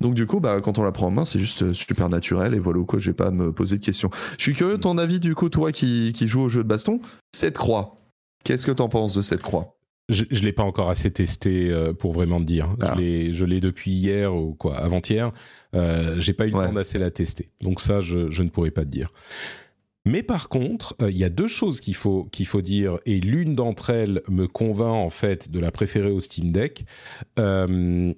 [0.00, 2.54] Donc du coup, bah, quand on la prend en main, c'est juste euh, super naturel
[2.54, 4.10] et voilà quoi, je vais pas me poser de questions.
[4.36, 6.68] Je suis curieux de ton avis du coup, toi qui, qui joue au jeu de
[6.68, 7.00] baston.
[7.32, 8.00] Cette croix,
[8.44, 9.76] qu'est-ce que t'en penses de cette croix?
[10.08, 12.68] Je ne l'ai pas encore assez testé euh, pour vraiment te dire.
[12.80, 12.94] Ah.
[12.98, 15.30] Je l'ai depuis hier ou quoi, avant-hier.
[15.74, 17.50] Euh, j'ai pas eu le temps d'assez la tester.
[17.60, 19.12] Donc ça, je, je, ne pourrais pas te dire.
[20.04, 23.54] Mais par contre, euh, il y a deux choses qu'il faut faut dire, et l'une
[23.54, 26.84] d'entre elles me convainc en fait de la préférer au Steam Deck.
[27.38, 28.12] Euh,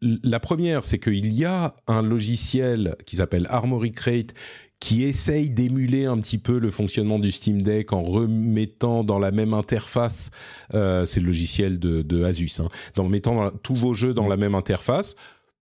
[0.00, 4.34] la première, c'est qu'il y a un logiciel qui s'appelle Armory Crate
[4.80, 9.32] qui essaye d'émuler un petit peu le fonctionnement du Steam Deck en remettant dans la
[9.32, 10.30] même interface,
[10.74, 14.54] euh, c'est le logiciel de, Asus, hein, en mettant tous vos jeux dans la même
[14.54, 15.16] interface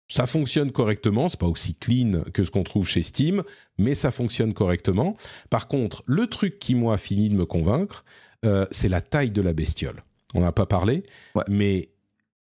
[0.08, 3.42] ça fonctionne correctement, c'est pas aussi clean que ce qu'on trouve chez Steam,
[3.78, 5.16] mais ça fonctionne correctement.
[5.50, 8.04] Par contre, le truc qui moi a fini de me convaincre,
[8.44, 10.04] euh, c'est la taille de la bestiole.
[10.34, 11.04] On n'a pas parlé,
[11.48, 11.88] mais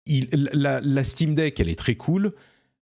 [0.07, 2.33] la, Steam Deck, elle est très cool,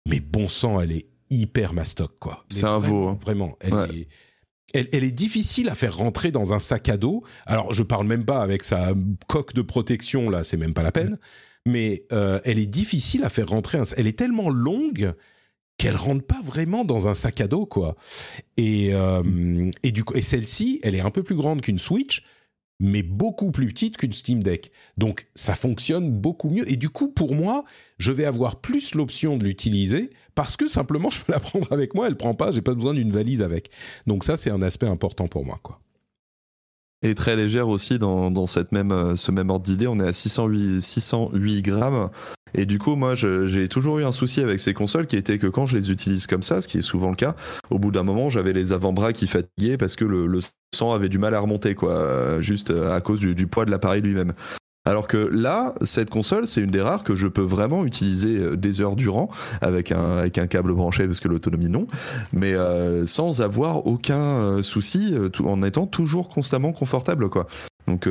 [0.09, 2.44] mais bon sang, elle est hyper mastoc quoi.
[2.49, 3.09] C'est un veau.
[3.09, 3.18] Hein.
[3.20, 7.25] Vraiment, elle est, difficile à faire rentrer dans un sac à dos.
[7.44, 8.94] Alors, je parle même pas avec sa
[9.26, 11.18] coque de protection là, c'est même pas la peine
[11.66, 13.78] mais euh, elle est difficile à faire rentrer.
[13.97, 15.15] Elle est tellement longue
[15.78, 17.97] qu'elle rentre pas vraiment dans un sac à dos, quoi.
[18.57, 22.23] Et, euh, et du coup, et celle-ci, elle est un peu plus grande qu'une Switch,
[22.78, 24.73] mais beaucoup plus petite qu'une Steam Deck.
[24.97, 26.70] Donc, ça fonctionne beaucoup mieux.
[26.70, 27.65] Et du coup, pour moi,
[27.99, 31.94] je vais avoir plus l'option de l'utiliser parce que simplement, je peux la prendre avec
[31.94, 32.07] moi.
[32.07, 32.52] Elle prend pas.
[32.52, 33.70] J'ai pas besoin d'une valise avec.
[34.07, 35.81] Donc ça, c'est un aspect important pour moi, quoi
[37.02, 39.86] et très légère aussi dans, dans cette même, euh, ce même ordre d'idée.
[39.86, 42.10] On est à 608, 608 grammes.
[42.55, 45.47] Et du coup, moi, j'ai toujours eu un souci avec ces consoles qui était que
[45.47, 47.34] quand je les utilise comme ça, ce qui est souvent le cas,
[47.70, 50.40] au bout d'un moment, j'avais les avant-bras qui fatiguaient parce que le,
[50.74, 54.34] sang avait du mal à remonter, quoi, juste à cause du poids de l'appareil lui-même.
[54.84, 58.56] Alors que là, cette console, c'est une des rares que je peux vraiment utiliser euh,
[58.56, 59.30] des heures durant
[59.60, 61.86] avec un, câble branché parce que l'autonomie non,
[62.32, 67.46] mais euh, sans avoir aucun euh, souci, en étant toujours constamment confortable quoi.
[67.86, 68.08] Donc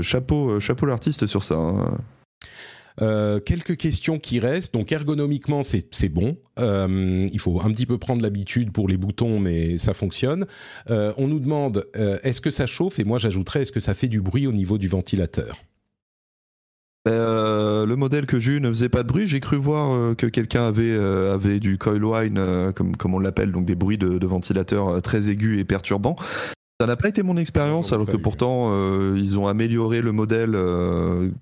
[0.00, 1.54] chapeau, chapeau l'artiste sur ça.
[1.54, 3.40] Hein.
[3.44, 4.74] quelques questions qui restent.
[4.74, 6.36] Donc ergonomiquement, c'est bon.
[6.58, 10.46] il faut un petit peu prendre l'habitude pour les boutons, mais ça fonctionne.
[10.88, 12.98] on nous demande est-ce que ça chauffe?
[12.98, 15.62] Et moi, j'ajouterais est-ce que ça fait du bruit au niveau du ventilateur?
[17.08, 19.26] Euh, le modèle que j'ai eu ne faisait pas de bruit.
[19.26, 23.18] J'ai cru voir euh, que quelqu'un avait, euh, avait du coil whine, comme, comme on
[23.18, 26.16] l'appelle, donc des bruits de, de ventilateur très aigus et perturbants.
[26.82, 28.72] Ça n'a pas été mon expérience, alors que pourtant
[29.14, 30.52] ils ont amélioré le modèle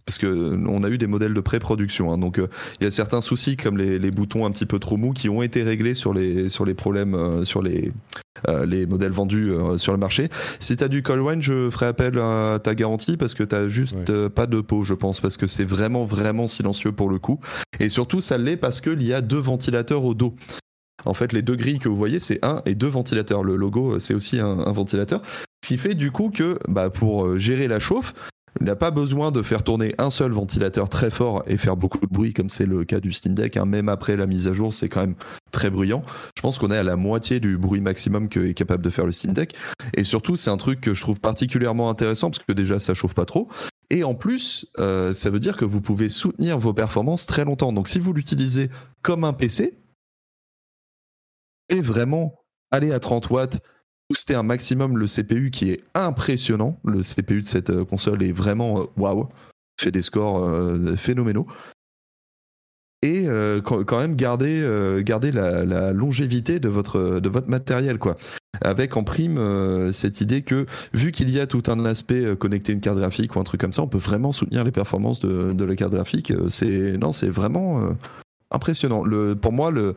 [0.05, 2.13] parce que on a eu des modèles de pré-production.
[2.13, 2.19] Hein.
[2.19, 2.39] donc
[2.81, 5.31] il y a certains soucis comme les, les, boutons un petit peu trop mous qui
[5.31, 7.91] ont été réglés sur les sur les problèmes sur les
[8.49, 10.29] euh, les modèles vendus euh, sur le marché.
[10.61, 13.69] Si tu as du Colwine, je ferai appel à ta garantie parce que tu as
[13.69, 17.19] juste euh, pas de peau, je pense, parce que c'est vraiment, vraiment silencieux pour le
[17.19, 17.41] coup.
[17.81, 20.35] Et surtout, ça l'est parce qu'il y a deux ventilateurs au dos.
[21.05, 23.43] En fait, les deux grilles que vous voyez, c'est un et deux ventilateurs.
[23.43, 25.23] Le logo, c'est aussi un, ventilateur.
[25.63, 28.15] Ce qui fait du coup que bah, pour gérer la chauffe,
[28.59, 32.01] il n'a pas besoin de faire tourner un seul ventilateur très fort et faire beaucoup
[32.01, 33.57] de bruit comme c'est le cas du Steam Deck.
[33.57, 33.65] Hein.
[33.65, 35.15] Même après la mise à jour, c'est quand même
[35.53, 36.03] très bruyant.
[36.37, 39.07] Je pense qu'on est à la moitié du bruit maximum que est capable de faire
[39.07, 39.55] le Steam Deck.
[39.95, 43.15] Et surtout, c'est un truc que je trouve particulièrement intéressant parce que déjà, ça chauffe
[43.15, 43.49] pas trop.
[43.91, 47.73] Et en plus, euh, ça veut dire que vous pouvez soutenir vos performances très longtemps.
[47.73, 48.71] Donc si vous l'utilisez
[49.03, 49.75] comme un PC,
[51.71, 52.35] et vraiment
[52.71, 53.61] aller à 30 watts,
[54.11, 56.79] booster un maximum le CPU qui est impressionnant.
[56.85, 59.29] Le CPU de cette euh, console est vraiment euh, waouh,
[59.81, 61.47] fait des scores euh, phénoménaux.
[63.03, 63.25] Et
[63.65, 67.99] quand même garder, garder la, longévité de votre, de votre matériel.
[67.99, 68.19] Quoi.
[68.61, 72.83] avec en prime cette idée que vu qu'il y a tout un aspect connecter une
[72.83, 75.65] carte graphique ou un truc comme ça, on peut vraiment soutenir les performances de, de
[75.65, 76.31] la carte graphique.
[76.51, 77.89] C'est non, c'est vraiment
[78.51, 79.03] impressionnant.
[79.03, 79.95] Le, pour moi, le,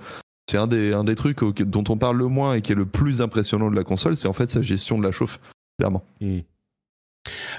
[0.50, 2.86] c'est un des, un des trucs dont on parle le moins et qui est le
[2.86, 5.40] plus impressionnant de la console, c'est en fait sa gestion de la chauffe,
[5.78, 6.04] clairement.
[6.22, 6.40] Hmm.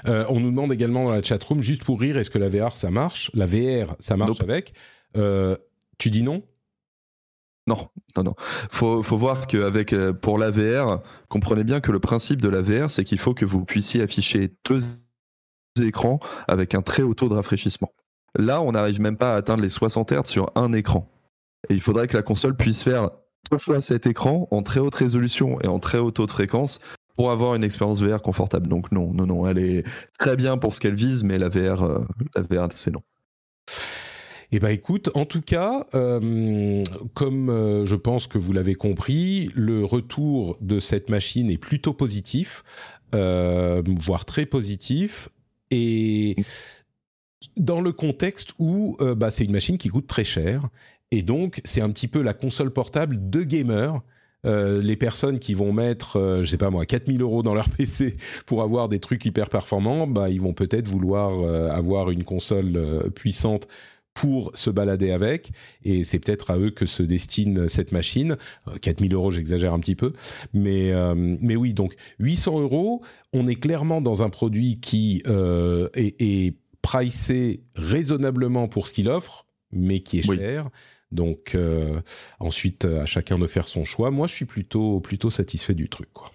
[0.07, 2.77] Euh, on nous demande également dans la chatroom, juste pour rire, est-ce que la VR
[2.77, 3.31] ça marche?
[3.33, 4.73] La VR ça marche avec?
[5.17, 5.57] Euh,
[5.97, 6.43] Tu dis non?
[7.67, 8.35] Non, non, non.
[8.69, 12.61] Faut, faut voir qu'avec euh, pour la VR, comprenez bien que le principe de la
[12.61, 14.81] VR, c'est qu'il faut que vous puissiez afficher deux
[15.81, 17.91] écrans avec un très haut taux de rafraîchissement.
[18.37, 21.09] Là, on n'arrive même pas à atteindre les 60 Hz sur un écran.
[21.69, 23.09] Il faudrait que la console puisse faire
[23.51, 26.79] deux fois cet écran en très haute résolution et en très haut taux de fréquence
[27.15, 28.67] pour avoir une expérience VR confortable.
[28.67, 29.83] Donc non, non, non, elle est
[30.19, 33.01] très bien pour ce qu'elle vise, mais la VR, euh, la VR c'est non.
[34.51, 39.49] Eh ben écoute, en tout cas, euh, comme euh, je pense que vous l'avez compris,
[39.55, 42.63] le retour de cette machine est plutôt positif,
[43.11, 45.29] voire très positif,
[45.71, 46.35] et
[47.55, 50.67] dans le contexte où bah, c'est une machine qui coûte très cher
[51.11, 54.01] et donc, c'est un petit peu la console portable de gamers.
[54.45, 57.69] Euh, les personnes qui vont mettre, euh, je sais pas moi, 4000 euros dans leur
[57.77, 62.23] PC pour avoir des trucs hyper performants, bah, ils vont peut-être vouloir euh, avoir une
[62.23, 63.67] console puissante
[64.13, 65.51] pour se balader avec,
[65.83, 68.37] et c'est peut-être à eux que se destine cette machine.
[68.81, 70.13] 4000 euros, j'exagère un petit peu,
[70.53, 73.01] mais mais oui, donc 800 euros,
[73.33, 79.47] on est clairement dans un produit qui est, est pricé raisonnablement pour ce qu'il offre,
[79.73, 80.69] mais qui est cher.
[81.15, 82.01] Donc euh,
[82.39, 84.11] ensuite, à chacun de faire son choix.
[84.11, 86.31] Moi, je suis plutôt plutôt satisfait du truc, quoi.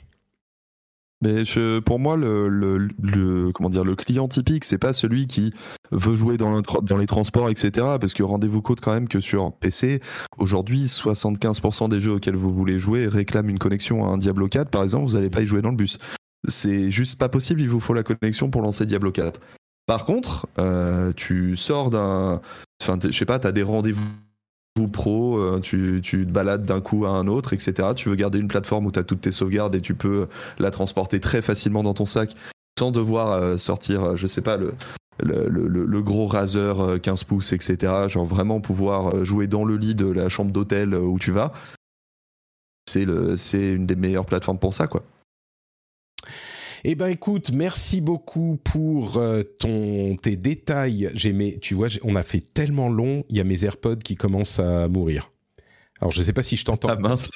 [1.23, 1.43] Mais
[1.85, 5.53] pour moi, le, comment dire, le client typique, c'est pas celui qui
[5.91, 6.63] veut jouer dans,
[6.97, 7.71] les transports, etc.
[8.01, 10.01] Parce que rendez-vous compte quand même que sur PC,
[10.39, 14.71] aujourd'hui, 75% des jeux auxquels vous voulez jouer réclament une connexion à un Diablo 4,
[14.71, 15.99] par exemple, vous n'allez pas y jouer dans le bus.
[16.49, 19.41] C'est juste pas possible, il vous faut la connexion pour lancer Diablo 4.
[19.85, 22.41] Par contre, euh, tu sors d'un.
[22.81, 24.09] Enfin, je sais pas, tu as des rendez-vous
[24.89, 27.89] pro, euh, tu, tu, te balades d'un coup à un autre, etc.
[27.95, 30.27] Tu veux garder une plateforme où tu as toutes tes sauvegardes et tu peux
[30.59, 32.35] la transporter très facilement dans ton sac
[32.79, 34.75] sans devoir euh, sortir, euh, je sais pas, le,
[35.23, 38.09] le, le, gros Razer 15 pouces, etc.
[38.09, 41.53] Genre vraiment pouvoir jouer dans le lit de la chambre d'hôtel où tu vas.
[42.87, 45.03] C'est une des meilleures plateformes pour ça, quoi.
[46.83, 51.11] Eh ben écoute, merci beaucoup pour euh, ton tes détails.
[51.15, 54.61] J'ai tu vois, on a fait tellement long, il y a mes AirPods qui commencent
[54.61, 55.31] à mourir.
[56.01, 56.89] Alors je sais pas si je t'entends.
[56.89, 57.31] Ah mince.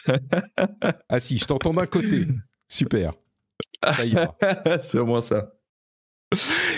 [1.11, 2.25] ah si, je t'entends d'un côté.
[2.69, 3.13] Super.
[4.81, 5.53] C'est au moins ça.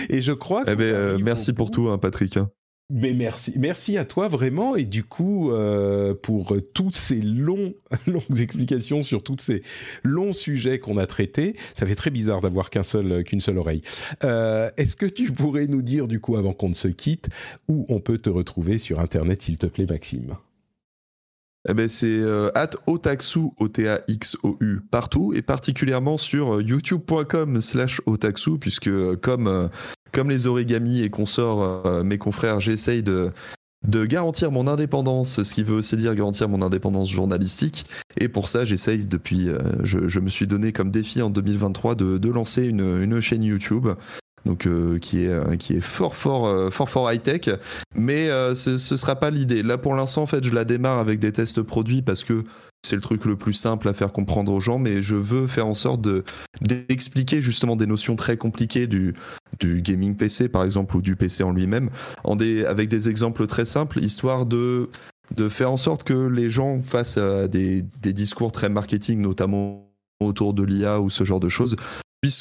[0.09, 0.65] Et je crois.
[0.65, 2.37] Que eh ben, euh, merci pour tout, hein, Patrick.
[2.37, 2.51] Hein.
[2.89, 7.75] Mais merci, merci à toi vraiment et du coup euh, pour tous ces longs,
[8.07, 9.63] longues explications sur tous ces
[10.05, 11.57] longs sujets qu'on a traités.
[11.75, 13.83] Ça fait très bizarre d'avoir qu'un seul, qu'une seule oreille.
[14.23, 17.29] Euh, est-ce que tu pourrais nous dire du coup avant qu'on ne se quitte
[17.69, 20.37] où on peut te retrouver sur internet s'il te plaît Maxime?
[21.69, 28.91] Eh ben c'est euh, at otaxu, O-T-A-X-O-U, partout, et particulièrement sur youtube.com slash otaxu, puisque
[29.17, 29.69] comme
[30.17, 33.33] comme les origamis et consorts, euh, mes confrères, j'essaye de,
[33.87, 37.85] garantir mon indépendance, ce qui veut aussi dire garantir mon indépendance journalistique.
[38.19, 42.29] Et pour ça, j'essaye depuis, euh, je, me suis donné comme défi en 2023 de,
[42.31, 43.89] lancer une, chaîne YouTube.
[44.47, 47.51] Donc euh, qui est qui est fort fort fort fort high tech,
[47.95, 49.63] mais ce, ce sera pas l'idée.
[49.63, 52.45] Là pour l'instant en fait je la démarre avec des tests produits parce que
[52.87, 55.67] c'est le truc le plus simple à faire comprendre aux gens, mais je veux faire
[55.67, 56.25] en sorte de
[56.61, 59.15] d'expliquer justement des notions très compliquées du,
[59.61, 61.91] gaming PC par exemple ou du PC en lui-même,
[62.25, 64.89] avec des exemples très simples, histoire de
[65.35, 70.55] de faire en sorte que les gens à des, des discours très marketing, notamment autour
[70.55, 71.75] de l'IA ou ce genre de choses,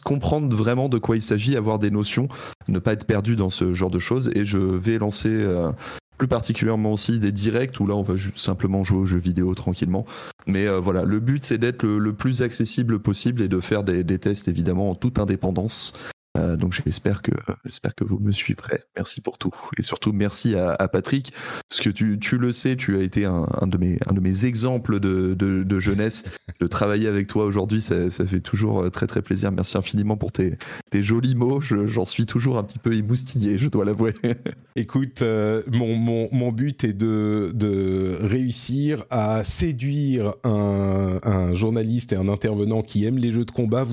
[0.01, 2.27] comprendre vraiment de quoi il s'agit, avoir des notions,
[2.67, 4.31] ne pas être perdu dans ce genre de choses.
[4.35, 5.71] Et je vais lancer euh,
[6.17, 10.05] plus particulièrement aussi des directs où là on va simplement jouer aux jeux vidéo tranquillement.
[10.47, 14.19] Mais euh, voilà, le but c'est d'être le, plus accessible possible et de faire des
[14.19, 15.93] tests évidemment en toute indépendance
[16.35, 17.31] euh, donc j'espère que
[17.63, 18.83] j'espère que vous me suivrez.
[18.95, 21.33] Merci pour tout et surtout merci à, Patrick
[21.69, 24.45] parce que tu, tu, le sais, tu as été un, de mes un de mes
[24.45, 26.23] exemples de, de, jeunesse.
[26.59, 29.51] De travailler avec toi aujourd'hui, ça, ça, fait toujours euh, très très plaisir.
[29.51, 30.57] Merci infiniment pour tes,
[30.89, 31.61] tes jolis mots.
[31.61, 34.13] J'en suis toujours un petit peu émoustillé, je dois l'avouer.
[34.75, 42.13] Écoute, euh, mon, mon, mon, but est de, de réussir à séduire un, un, journaliste
[42.13, 43.85] et un intervenant qui aime les jeux de combat.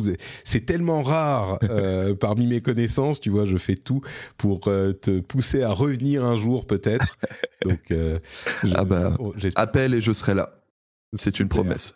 [0.44, 1.58] C'est tellement rare
[2.20, 4.00] par parmi mes connaissances, tu vois, je fais tout
[4.38, 7.18] pour euh, te pousser à revenir un jour peut-être.
[7.62, 8.18] Donc, euh,
[8.74, 9.12] ah bah,
[9.54, 10.62] appelle et je serai là.
[11.14, 11.94] C'est une promesse.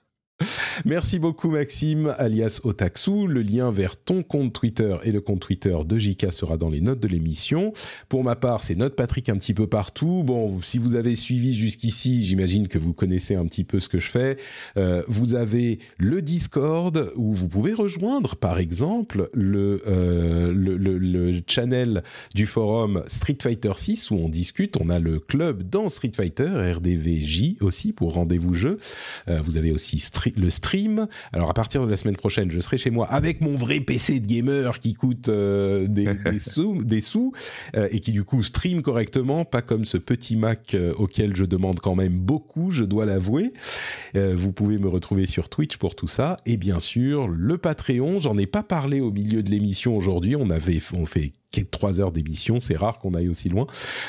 [0.84, 3.26] Merci beaucoup Maxime, alias Otaxu.
[3.26, 6.82] Le lien vers ton compte Twitter et le compte Twitter de JK sera dans les
[6.82, 7.72] notes de l'émission.
[8.10, 10.22] Pour ma part, c'est Note Patrick un petit peu partout.
[10.24, 13.98] Bon, si vous avez suivi jusqu'ici, j'imagine que vous connaissez un petit peu ce que
[13.98, 14.36] je fais.
[14.76, 20.98] Euh, vous avez le Discord où vous pouvez rejoindre, par exemple, le, euh, le, le,
[20.98, 22.02] le, channel
[22.34, 24.76] du forum Street Fighter 6 où on discute.
[24.78, 28.78] On a le club dans Street Fighter, RDVJ aussi pour rendez-vous jeu.
[29.28, 31.06] Euh, vous avez aussi Street le stream.
[31.32, 34.20] Alors à partir de la semaine prochaine, je serai chez moi avec mon vrai PC
[34.20, 37.32] de gamer qui coûte euh, des, des, sous, des sous
[37.76, 41.44] euh, et qui du coup stream correctement, pas comme ce petit Mac euh, auquel je
[41.44, 43.52] demande quand même beaucoup, je dois l'avouer.
[44.16, 48.18] Euh, vous pouvez me retrouver sur Twitch pour tout ça et bien sûr le Patreon.
[48.18, 50.36] J'en ai pas parlé au milieu de l'émission aujourd'hui.
[50.36, 51.32] On avait on fait
[51.70, 53.66] trois heures d'émission, c'est rare qu'on aille aussi loin.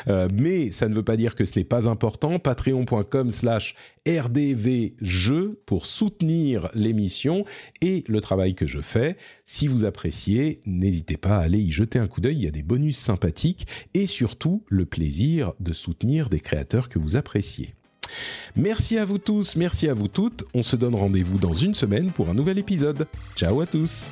[0.07, 2.39] Euh, mais ça ne veut pas dire que ce n'est pas important.
[2.39, 3.75] Patreon.com slash
[4.07, 7.45] rdvjeux pour soutenir l'émission
[7.81, 9.17] et le travail que je fais.
[9.45, 12.37] Si vous appréciez, n'hésitez pas à aller y jeter un coup d'œil.
[12.37, 16.99] Il y a des bonus sympathiques et surtout le plaisir de soutenir des créateurs que
[16.99, 17.73] vous appréciez.
[18.55, 20.45] Merci à vous tous, merci à vous toutes.
[20.53, 23.07] On se donne rendez-vous dans une semaine pour un nouvel épisode.
[23.35, 24.11] Ciao à tous.